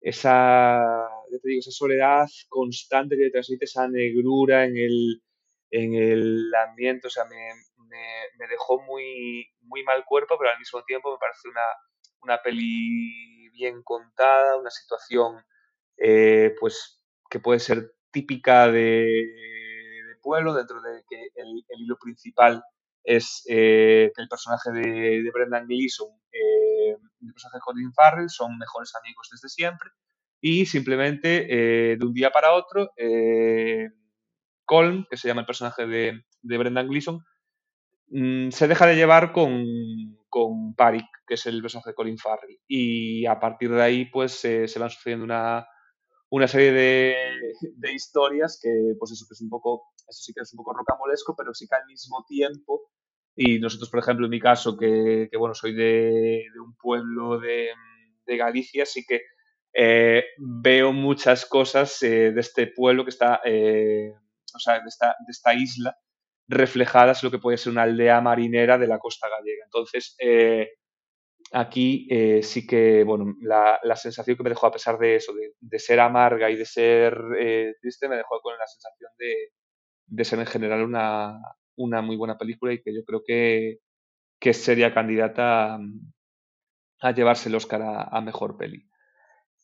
esa, 0.02 1.08
te 1.30 1.48
digo, 1.48 1.60
esa 1.60 1.72
soledad 1.72 2.28
constante 2.50 3.18
que 3.18 3.30
transmite 3.30 3.66
esa 3.66 3.88
negrura 3.88 4.66
en 4.66 4.78
el, 4.78 5.24
en 5.72 5.94
el 5.94 6.54
ambiente, 6.68 7.08
o 7.08 7.10
sea, 7.10 7.26
me, 7.26 7.36
me, 8.38 8.48
dejó 8.48 8.82
muy, 8.82 9.48
muy 9.62 9.84
mal 9.84 10.04
cuerpo, 10.06 10.36
pero 10.38 10.52
al 10.52 10.60
mismo 10.60 10.84
tiempo 10.84 11.12
me 11.12 11.18
parece 11.18 11.48
una, 11.48 11.62
una 12.22 12.42
peli 12.42 13.33
bien 13.54 13.82
contada, 13.84 14.58
una 14.58 14.72
situación 14.72 15.44
pues 16.60 17.02
que 17.30 17.40
puede 17.40 17.60
ser 17.60 17.94
típica 18.12 18.70
de, 18.70 19.26
pueblo, 20.22 20.54
dentro 20.54 20.82
de 20.82 21.04
que 21.10 21.30
el, 21.36 21.64
hilo 21.80 21.98
principal 22.00 22.64
es 23.04 23.44
que 23.46 24.12
el 24.16 24.28
personaje 24.30 24.72
de, 24.72 25.30
Brendan 25.34 25.68
Gleeson 25.68 26.10
y 26.32 27.28
el 27.28 27.34
personaje 27.34 27.58
de 27.58 27.62
Colin 27.62 27.94
Farrell 27.94 28.30
son 28.30 28.58
mejores 28.58 28.94
amigos 28.96 29.30
desde 29.32 29.50
siempre. 29.50 29.90
Y 30.42 30.66
simplemente 30.66 31.46
de 31.98 32.06
un 32.06 32.14
día 32.14 32.32
para 32.32 32.54
otro 32.54 32.92
Colm, 34.66 35.06
que 35.10 35.18
se 35.18 35.28
llama 35.28 35.42
el 35.42 35.48
personaje 35.48 35.86
de, 35.86 36.24
Brendan 36.42 36.88
Gleeson, 36.88 37.24
mm, 38.08 38.50
se 38.50 38.68
deja 38.68 38.86
de 38.88 38.96
llevar 38.96 39.32
con, 39.32 39.64
con 40.34 40.74
Parik, 40.74 41.06
que 41.28 41.36
es 41.36 41.46
el 41.46 41.62
personaje 41.62 41.92
de 41.92 41.94
Colin 41.94 42.18
Farrell. 42.18 42.60
Y 42.68 43.28
a 43.28 43.40
partir 43.40 43.70
de 43.70 43.84
ahí, 43.84 44.06
pues 44.06 44.32
se 44.32 44.80
van 44.80 44.90
sucediendo 44.90 45.26
una, 45.26 45.68
una 46.32 46.48
serie 46.48 46.72
de, 46.72 47.94
historias 47.94 48.60
que, 48.60 48.70
pues 48.98 49.12
eso 49.12 49.28
que 49.30 49.36
es 49.36 49.42
un 49.42 49.50
poco, 49.50 49.84
eso 50.10 50.24
sí 50.24 50.34
que 50.34 50.42
es 50.42 50.52
un 50.54 50.58
poco 50.58 50.74
rocamolesco, 50.74 51.36
pero 51.38 51.54
sí 51.54 51.68
que 51.68 51.76
al 51.76 51.86
mismo 51.86 52.26
tiempo, 52.28 52.90
y 53.36 53.60
nosotros, 53.60 53.92
por 53.92 54.00
ejemplo, 54.00 54.26
en 54.26 54.32
mi 54.32 54.40
caso, 54.40 54.76
que, 54.76 55.30
bueno, 55.38 55.54
soy 55.54 55.76
de, 55.76 56.44
un 56.60 56.76
pueblo 56.76 57.40
de, 57.40 57.70
Galicia, 58.26 58.88
sí 58.88 59.06
que 59.08 59.22
eh, 59.76 60.24
veo 60.40 60.92
muchas 60.92 61.46
cosas 61.46 62.02
eh, 62.02 62.32
de 62.32 62.42
este 62.42 62.66
pueblo 62.66 63.04
que 63.04 63.12
está 63.12 63.42
eh, 63.46 64.14
o 64.56 64.60
sea, 64.60 64.80
de 64.80 64.88
esta, 65.30 65.54
isla, 65.54 65.96
reflejadas 66.54 67.24
lo 67.24 67.32
que 67.32 67.40
puede 67.40 67.58
ser 67.58 67.72
una 67.72 67.84
aldea 67.84 68.22
marinera 68.22 68.78
de 68.78 68.88
la 68.88 69.00
costa 69.00 69.28
gallega. 69.30 69.66
Entonces, 69.66 70.16
eh, 70.20 70.70
aquí 71.52 72.08
eh, 72.10 72.44
sí 72.44 72.68
que, 72.68 73.04
bueno, 73.04 73.36
la, 73.42 73.80
sensación 73.96 74.38
que 74.38 74.44
me 74.44 74.50
dejó, 74.50 74.68
a 74.68 74.72
pesar 74.72 74.98
de 74.98 75.16
eso, 75.16 75.34
de, 75.60 75.80
ser 75.80 76.00
amarga 76.00 76.50
y 76.50 76.56
de 76.56 76.66
ser 76.66 77.18
eh, 77.40 77.76
triste, 77.82 78.10
me 78.10 78.18
dejó 78.18 78.40
con 78.42 78.58
la 78.58 78.68
sensación 78.68 79.12
de, 79.18 80.24
ser 80.26 80.40
en 80.40 80.46
general 80.46 80.84
una, 80.84 82.02
muy 82.02 82.16
buena 82.16 82.38
película 82.38 82.74
y 82.74 82.82
que 82.82 82.94
yo 82.94 83.04
creo 83.06 83.22
que, 83.26 83.80
sería 84.54 84.94
candidata 84.94 85.80
a, 87.02 87.12
llevarse 87.12 87.50
el 87.50 87.56
Oscar 87.56 87.82
a 88.12 88.22
mejor 88.22 88.58
peli. 88.58 88.86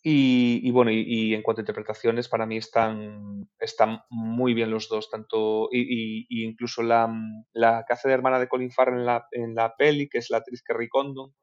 Y, 0.02 0.72
bueno, 0.72 0.92
y, 0.92 1.34
en 1.34 1.42
cuanto 1.42 1.60
a 1.60 1.64
interpretaciones, 1.64 2.30
para 2.30 2.46
mí 2.46 2.56
están, 2.56 3.50
están 3.60 4.02
muy 4.10 4.54
bien 4.54 4.72
los 4.72 4.88
dos, 4.88 5.10
tanto 5.10 5.68
y, 5.72 6.26
incluso 6.46 6.84
la, 6.84 7.14
la 7.52 7.84
que 7.86 7.94
hace 7.94 8.08
de 8.08 8.14
hermana 8.14 8.40
de 8.40 8.48
Colin 8.48 8.72
Farrell 8.72 9.00
en 9.00 9.06
la, 9.06 9.28
en 9.32 9.56
la 9.56 9.76
peli, 9.76 10.08
que 10.08 10.20
es 10.20 10.30
la 10.30 10.38
actriz 10.38 10.64
Kerry 10.64 10.88
Condon, 10.88 11.36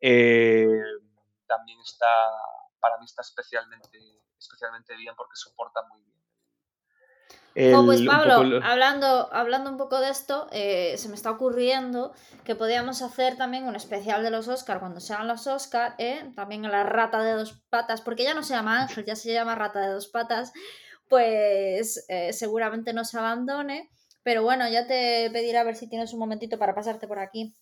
eh, 0.00 0.66
también 1.46 1.78
está, 1.80 2.06
para 2.78 2.98
mí 2.98 3.06
está 3.06 3.22
especialmente, 3.22 3.98
especialmente 4.38 4.94
bien 4.96 5.14
porque 5.16 5.36
soporta 5.36 5.80
muy 5.88 6.02
bien 6.02 6.23
pues 7.54 8.02
Pablo, 8.02 8.60
hablando, 8.62 9.32
hablando 9.32 9.70
un 9.70 9.76
poco 9.76 10.00
de 10.00 10.10
esto, 10.10 10.48
eh, 10.50 10.96
se 10.98 11.08
me 11.08 11.14
está 11.14 11.30
ocurriendo 11.30 12.12
que 12.44 12.56
podíamos 12.56 13.00
hacer 13.02 13.36
también 13.36 13.64
un 13.64 13.76
especial 13.76 14.22
de 14.24 14.30
los 14.30 14.48
Oscar 14.48 14.80
cuando 14.80 15.00
sean 15.00 15.28
los 15.28 15.46
Oscar, 15.46 15.94
¿eh? 15.98 16.32
también 16.34 16.66
a 16.66 16.68
la 16.68 16.82
rata 16.82 17.22
de 17.22 17.32
dos 17.32 17.62
patas, 17.70 18.00
porque 18.00 18.24
ya 18.24 18.34
no 18.34 18.42
se 18.42 18.54
llama 18.54 18.82
Ángel, 18.82 19.04
ya 19.04 19.14
se 19.14 19.32
llama 19.32 19.54
rata 19.54 19.80
de 19.80 19.92
dos 19.92 20.08
patas, 20.08 20.52
pues 21.08 22.04
eh, 22.08 22.32
seguramente 22.32 22.92
no 22.92 23.04
se 23.04 23.18
abandone. 23.18 23.90
Pero 24.24 24.42
bueno, 24.42 24.66
ya 24.68 24.86
te 24.86 25.30
pediré 25.32 25.58
a 25.58 25.64
ver 25.64 25.76
si 25.76 25.88
tienes 25.88 26.12
un 26.14 26.18
momentito 26.18 26.58
para 26.58 26.74
pasarte 26.74 27.06
por 27.06 27.18
aquí. 27.18 27.54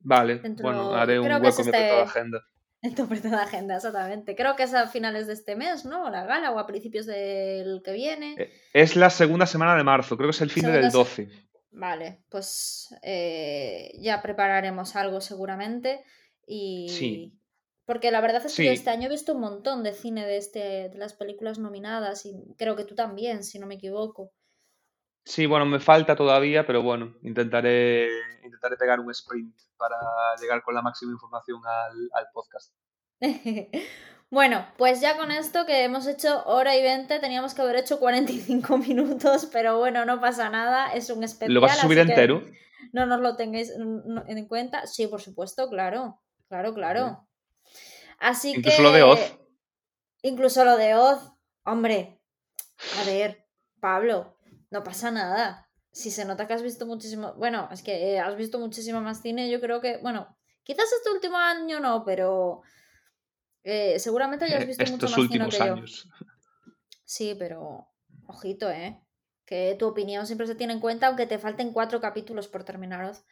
Vale, 0.00 0.40
bueno, 0.60 0.94
haré 0.94 1.20
un 1.20 1.30
hueco 1.30 1.60
en 1.60 1.70
mi 1.70 1.76
este 1.76 2.00
agenda. 2.00 2.40
En 2.82 2.94
tu 2.94 3.06
de 3.06 3.36
agenda, 3.36 3.76
exactamente. 3.76 4.34
Creo 4.34 4.56
que 4.56 4.62
es 4.62 4.72
a 4.72 4.86
finales 4.86 5.26
de 5.26 5.34
este 5.34 5.54
mes, 5.54 5.84
¿no? 5.84 6.08
La 6.08 6.24
gala 6.24 6.50
o 6.50 6.58
a 6.58 6.66
principios 6.66 7.04
del 7.04 7.82
que 7.84 7.92
viene. 7.92 8.36
Eh, 8.38 8.50
es 8.72 8.96
la 8.96 9.10
segunda 9.10 9.46
semana 9.46 9.76
de 9.76 9.84
marzo, 9.84 10.16
creo 10.16 10.28
que 10.28 10.36
es 10.36 10.40
el 10.40 10.50
fin 10.50 10.64
del 10.64 10.90
12. 10.90 11.28
Vale, 11.72 12.24
pues 12.30 12.88
eh, 13.02 13.92
ya 13.98 14.22
prepararemos 14.22 14.96
algo 14.96 15.20
seguramente. 15.20 16.02
Y. 16.46 16.88
Sí. 16.88 17.36
Porque 17.84 18.10
la 18.10 18.20
verdad 18.20 18.46
es 18.46 18.54
que 18.54 18.72
este 18.72 18.90
año 18.90 19.08
he 19.08 19.10
visto 19.10 19.34
un 19.34 19.40
montón 19.40 19.82
de 19.82 19.92
cine 19.92 20.24
de, 20.24 20.36
este, 20.36 20.88
de 20.90 20.96
las 20.96 21.12
películas 21.12 21.58
nominadas 21.58 22.24
y 22.24 22.32
creo 22.56 22.76
que 22.76 22.84
tú 22.84 22.94
también, 22.94 23.42
si 23.42 23.58
no 23.58 23.66
me 23.66 23.74
equivoco. 23.74 24.32
Sí, 25.24 25.46
bueno, 25.46 25.66
me 25.66 25.80
falta 25.80 26.16
todavía, 26.16 26.66
pero 26.66 26.82
bueno, 26.82 27.14
intentaré, 27.22 28.08
intentaré 28.42 28.76
pegar 28.76 29.00
un 29.00 29.10
sprint 29.10 29.54
para 29.76 29.96
llegar 30.40 30.62
con 30.62 30.74
la 30.74 30.82
máxima 30.82 31.12
información 31.12 31.60
al, 32.12 32.26
podcast. 32.32 32.74
bueno, 34.30 34.66
pues 34.76 35.00
ya 35.00 35.16
con 35.16 35.30
esto 35.30 35.66
que 35.66 35.84
hemos 35.84 36.06
hecho 36.06 36.42
hora 36.46 36.76
y 36.76 36.82
veinte, 36.82 37.18
teníamos 37.18 37.54
que 37.54 37.62
haber 37.62 37.76
hecho 37.76 38.00
45 38.00 38.78
minutos, 38.78 39.48
pero 39.52 39.78
bueno, 39.78 40.04
no 40.04 40.20
pasa 40.20 40.48
nada, 40.50 40.92
es 40.94 41.10
un 41.10 41.22
especial. 41.22 41.54
¿Lo 41.54 41.60
vas 41.60 41.78
a 41.78 41.82
subir 41.82 41.98
entero? 41.98 42.42
No 42.92 43.06
nos 43.06 43.20
lo 43.20 43.36
tengáis 43.36 43.70
en 43.70 44.48
cuenta. 44.48 44.86
Sí, 44.86 45.06
por 45.06 45.20
supuesto, 45.20 45.68
claro, 45.68 46.20
claro, 46.48 46.74
claro. 46.74 47.28
Así 48.18 48.54
Incluso 48.54 48.76
que... 48.78 48.82
lo 48.82 48.92
de 48.92 49.02
Oz. 49.02 49.38
Incluso 50.22 50.64
lo 50.64 50.76
de 50.76 50.94
Oz. 50.94 51.32
Hombre, 51.64 52.20
a 53.00 53.04
ver, 53.04 53.46
Pablo, 53.80 54.36
no 54.70 54.82
pasa 54.82 55.10
nada. 55.10 55.68
Si 55.92 56.10
se 56.10 56.24
nota 56.24 56.46
que 56.46 56.54
has 56.54 56.62
visto 56.62 56.86
muchísimo, 56.86 57.34
bueno, 57.34 57.68
es 57.72 57.82
que 57.82 58.12
eh, 58.12 58.20
has 58.20 58.36
visto 58.36 58.58
muchísimo 58.58 59.00
más 59.00 59.22
cine, 59.22 59.50
yo 59.50 59.60
creo 59.60 59.80
que, 59.80 59.98
bueno, 59.98 60.36
quizás 60.62 60.90
este 60.92 61.10
último 61.10 61.36
año 61.36 61.80
no, 61.80 62.04
pero 62.04 62.62
eh, 63.64 63.98
seguramente 63.98 64.44
hayas 64.44 64.66
visto 64.66 64.84
mucho 64.86 65.08
más 65.08 65.28
cine 65.28 65.48
que 65.48 65.62
años. 65.62 66.08
Sí, 67.04 67.34
pero 67.36 67.88
ojito, 68.26 68.70
¿eh? 68.70 69.00
Que 69.44 69.74
tu 69.76 69.88
opinión 69.88 70.26
siempre 70.26 70.46
se 70.46 70.54
tiene 70.54 70.74
en 70.74 70.80
cuenta, 70.80 71.08
aunque 71.08 71.26
te 71.26 71.40
falten 71.40 71.72
cuatro 71.72 72.00
capítulos 72.00 72.46
por 72.46 72.62
terminaros. 72.62 73.24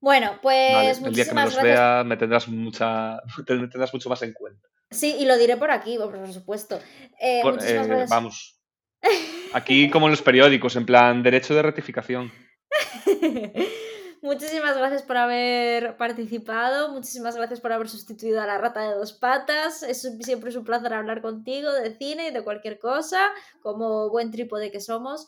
Bueno, 0.00 0.38
pues 0.42 1.00
el 1.00 1.12
día 1.12 1.26
que 1.26 1.34
me 1.34 1.44
los 1.44 1.62
vea 1.62 2.02
me 2.02 2.16
tendrás 2.16 2.48
mucha, 2.48 3.20
tendrás 3.46 3.92
mucho 3.92 4.08
más 4.08 4.22
en 4.22 4.32
cuenta. 4.32 4.68
Sí, 4.90 5.16
y 5.18 5.26
lo 5.26 5.36
diré 5.36 5.56
por 5.56 5.70
aquí, 5.70 5.98
por 5.98 6.32
supuesto. 6.32 6.80
Eh, 7.20 7.42
muchísimas 7.44 7.86
gracias. 7.86 8.10
Vamos. 8.10 8.58
Aquí 9.54 9.90
como 9.90 10.06
en 10.06 10.12
los 10.12 10.22
periódicos, 10.22 10.76
en 10.76 10.86
plan 10.86 11.22
derecho 11.22 11.54
de 11.54 11.62
rectificación. 11.62 12.32
Muchísimas 14.22 14.78
gracias 14.78 15.02
por 15.02 15.16
haber 15.16 15.96
participado, 15.96 16.90
muchísimas 16.90 17.34
gracias 17.34 17.60
por 17.60 17.72
haber 17.72 17.88
sustituido 17.88 18.40
a 18.40 18.46
la 18.46 18.56
rata 18.56 18.80
de 18.88 18.94
dos 18.94 19.12
patas. 19.12 19.82
Es 19.82 20.08
siempre 20.20 20.50
es 20.50 20.56
un 20.56 20.64
placer 20.64 20.94
hablar 20.94 21.20
contigo 21.22 21.72
de 21.72 21.96
cine 21.96 22.28
y 22.28 22.30
de 22.30 22.44
cualquier 22.44 22.78
cosa, 22.78 23.18
como 23.62 24.10
buen 24.10 24.30
trípode 24.30 24.70
que 24.70 24.80
somos. 24.80 25.26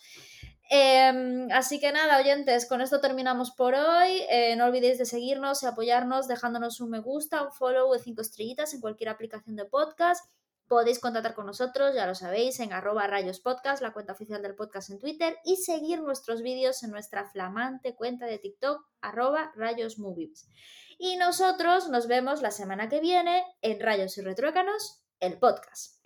Em, 0.70 1.50
así 1.50 1.80
que 1.80 1.90
nada, 1.90 2.20
oyentes, 2.20 2.66
con 2.66 2.80
esto 2.80 3.00
terminamos 3.00 3.50
por 3.50 3.74
hoy. 3.74 4.22
Eh, 4.30 4.54
no 4.56 4.66
olvidéis 4.66 4.98
de 4.98 5.06
seguirnos 5.06 5.64
y 5.64 5.66
apoyarnos 5.66 6.28
dejándonos 6.28 6.80
un 6.80 6.90
me 6.90 7.00
gusta, 7.00 7.42
un 7.42 7.52
follow 7.52 7.92
de 7.92 7.98
cinco 7.98 8.22
estrellitas 8.22 8.74
en 8.74 8.80
cualquier 8.80 9.08
aplicación 9.08 9.56
de 9.56 9.64
podcast. 9.64 10.24
Podéis 10.66 10.98
contactar 10.98 11.34
con 11.34 11.46
nosotros, 11.46 11.94
ya 11.94 12.06
lo 12.06 12.14
sabéis, 12.14 12.58
en 12.60 12.72
arroba 12.72 13.06
rayos 13.06 13.40
podcast, 13.40 13.82
la 13.82 13.92
cuenta 13.92 14.12
oficial 14.12 14.42
del 14.42 14.54
podcast 14.54 14.90
en 14.90 14.98
Twitter, 14.98 15.36
y 15.44 15.56
seguir 15.56 16.00
nuestros 16.00 16.42
vídeos 16.42 16.82
en 16.82 16.90
nuestra 16.90 17.28
flamante 17.30 17.94
cuenta 17.94 18.26
de 18.26 18.38
TikTok, 18.38 18.84
arroba 19.00 19.52
rayos. 19.56 19.96
Y 20.98 21.16
nosotros 21.16 21.88
nos 21.88 22.06
vemos 22.06 22.40
la 22.40 22.50
semana 22.50 22.88
que 22.88 23.00
viene 23.00 23.44
en 23.62 23.80
Rayos 23.80 24.16
y 24.18 24.22
Retruécanos, 24.22 25.02
el 25.20 25.38
podcast. 25.38 26.03